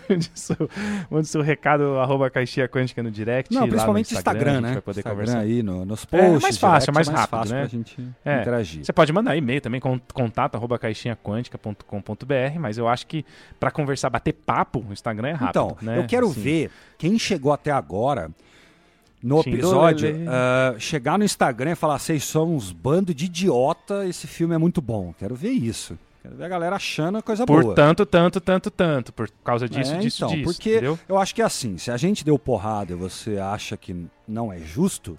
mande, 0.10 0.32
seu, 0.36 0.70
mande 1.10 1.28
seu 1.28 1.42
recado, 1.42 1.98
arroba 2.00 2.30
caixinha 2.30 2.68
quântica 2.68 3.02
no 3.02 3.10
direct. 3.12 3.54
Não, 3.54 3.62
no 3.62 3.68
principalmente 3.70 4.14
Instagram, 4.14 4.40
Instagram, 4.40 4.54
gente 4.56 4.64
né? 4.64 4.74
vai 4.74 4.82
poder 4.82 5.00
Instagram 5.00 5.20
conversar. 5.26 5.40
aí 5.40 5.64
no, 5.64 5.86
nos 5.86 6.08
É, 6.12 6.18
é 6.18 6.22
posts. 6.22 6.42
mais 6.44 6.58
fácil, 6.58 6.92
direct, 6.92 7.10
é 7.10 7.14
mais 7.14 7.30
rápido, 7.30 7.50
né? 7.54 7.60
pra 7.62 7.68
gente 7.68 8.10
É. 8.26 8.42
interagir. 8.42 8.86
Você 8.86 8.94
pode 8.94 9.12
mandar 9.14 9.36
e-mail 9.36 9.62
também, 9.62 9.80
con- 9.82 10.00
contato 10.14 10.56
arroba 10.56 10.78
caixinhaquântica.com.br, 10.80 12.60
mas 12.60 12.78
eu 12.78 12.88
acho 12.88 13.08
que 13.08 13.26
pra 13.60 13.72
conversar, 13.72 14.10
bater 14.10 14.34
papo, 14.34 14.86
o 14.88 14.94
Instagram 14.94 15.30
é 15.30 15.34
rápido. 15.34 15.50
Então, 15.50 15.78
né? 15.82 15.98
eu 16.00 16.06
quero 16.06 16.28
Assim, 16.28 16.42
ver 16.42 16.72
quem 16.98 17.18
chegou 17.18 17.52
até 17.54 17.72
agora 17.72 18.30
no 19.22 19.40
episódio, 19.40 20.10
ah, 20.28 20.76
chegar 20.78 21.18
no 21.18 21.24
Instagram 21.26 21.72
e 21.72 21.76
falar: 21.76 21.98
vocês 22.00 22.24
são 22.24 22.54
uns 22.56 22.72
bando 22.72 23.14
de 23.14 23.26
idiota, 23.26 24.06
esse 24.06 24.28
filme 24.28 24.54
é 24.54 24.58
muito 24.58 24.82
bom. 24.82 25.14
Quero 25.18 25.36
ver 25.36 25.50
isso. 25.52 25.98
Quero 26.22 26.36
ver 26.36 26.46
a 26.46 26.50
galera 26.50 26.76
achando 26.76 27.22
coisa 27.24 27.46
Por 27.46 27.64
boa. 27.64 27.76
tanto, 27.76 28.06
tanto, 28.06 28.42
tanto, 28.42 28.70
tanto. 28.72 29.14
Por 29.14 29.30
causa 29.44 29.68
disso, 29.70 29.94
É, 29.94 29.98
disso, 29.98 30.24
então, 30.26 30.36
disso. 30.36 30.44
porque 30.44 30.72
entendeu? 30.72 31.00
eu 31.08 31.18
acho 31.18 31.34
que 31.34 31.42
é 31.42 31.46
assim, 31.46 31.78
se 31.78 31.90
a 31.92 31.98
gente 31.98 32.26
deu 32.26 32.38
porrada 32.38 32.92
e 32.94 32.96
você 32.96 33.38
acha 33.38 33.78
que 33.78 34.06
não 34.28 34.52
é 34.52 34.60
justo, 34.60 35.18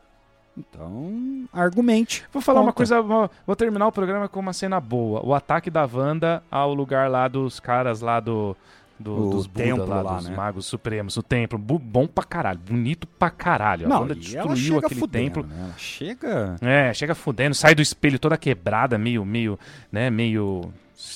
então 0.57 1.47
argumente. 1.53 2.25
Vou 2.33 2.43
falar 2.43 2.61
uma 2.61 2.67
Conta. 2.73 2.77
coisa, 2.77 3.01
vou, 3.03 3.31
vou 3.47 3.57
terminar 3.57 3.87
o 3.87 3.93
programa 3.93 4.29
com 4.29 4.41
uma 4.41 4.53
cena 4.53 4.81
boa. 4.81 5.25
O 5.25 5.35
ataque 5.35 5.71
da 5.71 5.89
Wanda 5.91 6.43
ao 6.51 6.75
lugar 6.75 7.09
lá 7.11 7.29
dos 7.29 7.61
caras 7.61 8.01
lá 8.01 8.21
do. 8.21 8.57
do- 8.99 9.31
dos 9.31 9.47
Buda, 9.47 9.63
templo 9.65 9.87
lá, 9.87 10.03
lá, 10.03 10.17
dos 10.17 10.29
né? 10.29 10.35
magos 10.37 10.67
supremos, 10.67 11.17
o 11.17 11.23
templo. 11.23 11.57
Bom 11.59 12.07
pra 12.09 12.25
caralho, 12.25 12.59
bonito 12.59 13.07
pra 13.07 13.31
caralho. 13.31 13.87
A 13.87 13.89
Não, 13.89 14.01
Wanda 14.01 14.15
e 14.15 14.37
ela 14.37 14.53
destruiu 14.55 14.79
aquele 14.79 14.99
fudendo, 15.01 15.25
templo. 15.43 15.47
né? 15.47 15.57
Ela 15.67 15.75
chega... 15.79 16.57
É, 16.61 16.93
chega 16.93 17.15
fudendo, 17.15 17.55
sai 17.55 17.75
do 17.77 17.81
espelho 17.81 18.19
toda 18.19 18.37
quebrada, 18.37 18.99
meio, 18.99 19.25
meio, 19.25 19.57
né, 19.93 20.11
meio 20.11 20.73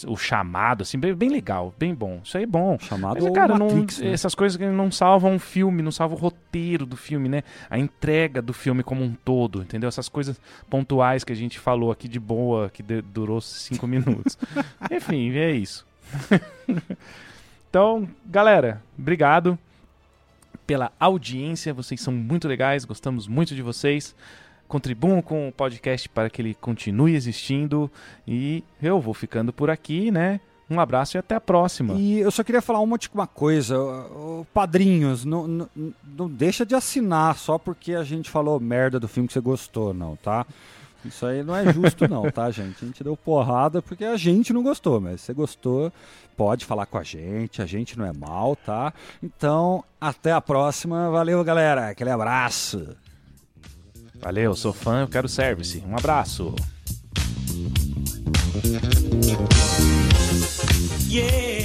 o 0.07 0.17
chamado, 0.17 0.83
assim, 0.83 0.97
bem, 0.97 1.13
bem 1.13 1.29
legal, 1.29 1.75
bem 1.77 1.93
bom. 1.93 2.21
Isso 2.23 2.37
aí 2.37 2.45
é 2.45 2.47
bom. 2.47 2.79
Chamado 2.79 3.21
Mas, 3.21 3.33
cara, 3.35 3.59
não- 3.59 3.67
Matrix, 3.69 3.99
né? 3.99 4.13
essas 4.13 4.33
coisas 4.35 4.57
que 4.57 4.65
não 4.65 4.93
salvam 4.93 5.35
o 5.35 5.39
filme, 5.41 5.83
não 5.83 5.91
salvam 5.91 6.17
o 6.17 6.21
roteiro 6.21 6.87
do 6.87 6.97
filme, 6.97 7.29
né? 7.29 7.43
A 7.69 7.77
entrega 7.79 8.41
do 8.41 8.53
filme 8.53 8.85
como 8.85 9.03
um 9.03 9.13
todo, 9.25 9.61
entendeu? 9.63 9.89
Essas 9.89 10.09
coisas 10.09 10.41
pontuais 10.71 11.25
que 11.25 11.33
a 11.33 11.37
gente 11.37 11.59
falou 11.59 11.91
aqui 11.91 12.07
de 12.07 12.21
boa, 12.21 12.71
que 12.71 12.81
de- 12.83 13.03
durou 13.03 13.41
cinco 13.41 13.87
minutos. 13.89 14.39
Enfim, 14.91 15.33
é 15.37 15.51
isso. 15.51 15.85
então, 17.69 18.09
galera, 18.27 18.83
obrigado 18.99 19.59
pela 20.67 20.93
audiência. 21.01 21.75
Vocês 21.75 22.01
são 22.01 22.13
muito 22.13 22.47
legais, 22.47 22.85
gostamos 22.85 23.27
muito 23.27 23.55
de 23.55 23.63
vocês. 23.63 24.15
Contribuam 24.73 25.21
com 25.21 25.49
o 25.49 25.53
podcast 25.53 26.09
para 26.09 26.31
que 26.31 26.41
ele 26.41 26.55
continue 26.55 27.15
existindo. 27.15 27.91
E 28.27 28.65
eu 28.83 28.99
vou 28.99 29.13
ficando 29.13 29.53
por 29.53 29.69
aqui, 29.69 30.11
né? 30.11 30.41
Um 30.71 30.81
abraço 30.81 31.15
e 31.15 31.19
até 31.19 31.35
a 31.35 31.41
próxima. 31.43 31.93
E 31.93 32.21
eu 32.21 32.31
só 32.31 32.43
queria 32.43 32.63
falar 32.63 32.81
uma 32.81 32.95
última 32.95 33.27
coisa. 33.27 33.79
Ô, 33.79 34.41
ô, 34.41 34.47
Padrinhos, 34.47 35.27
não, 35.27 35.47
não, 35.47 35.69
não 36.17 36.27
deixa 36.27 36.65
de 36.65 36.75
assinar 36.75 37.37
só 37.37 37.59
porque 37.59 37.93
a 37.93 38.03
gente 38.03 38.31
falou 38.31 38.59
merda 38.59 38.99
do 38.99 39.07
filme 39.07 39.27
que 39.27 39.35
você 39.35 39.43
gostou, 39.43 39.93
não, 39.93 40.17
tá? 40.17 40.47
Isso 41.05 41.27
aí 41.27 41.43
não 41.43 41.55
é 41.55 41.71
justo, 41.71 42.09
não, 42.09 42.31
tá, 42.31 42.49
gente? 42.51 42.83
A 42.83 42.87
gente 42.87 43.05
deu 43.05 43.15
porrada 43.15 43.83
porque 43.83 44.07
a 44.07 44.17
gente 44.17 44.55
não 44.55 44.63
gostou, 44.63 45.03
mas 45.03 45.21
se 45.21 45.27
você 45.27 45.35
gostou, 45.35 45.93
pode 46.35 46.65
falar 46.65 46.87
com 46.87 46.97
a 46.97 47.03
gente, 47.03 47.61
a 47.61 47.67
gente 47.67 47.99
não 47.99 48.07
é 48.07 48.13
mal, 48.15 48.57
tá? 48.57 48.95
Então, 49.23 49.85
até 50.01 50.33
a 50.33 50.41
próxima. 50.41 51.11
Valeu, 51.11 51.45
galera. 51.45 51.91
Aquele 51.91 52.09
abraço. 52.09 52.97
Valeu, 54.23 54.55
sou 54.55 54.73
fã, 54.73 55.01
eu 55.01 55.09
quero 55.09 55.29
service. 55.29 55.83
Um 55.85 55.97
abraço. 55.97 56.55
Yeah. 61.11 61.62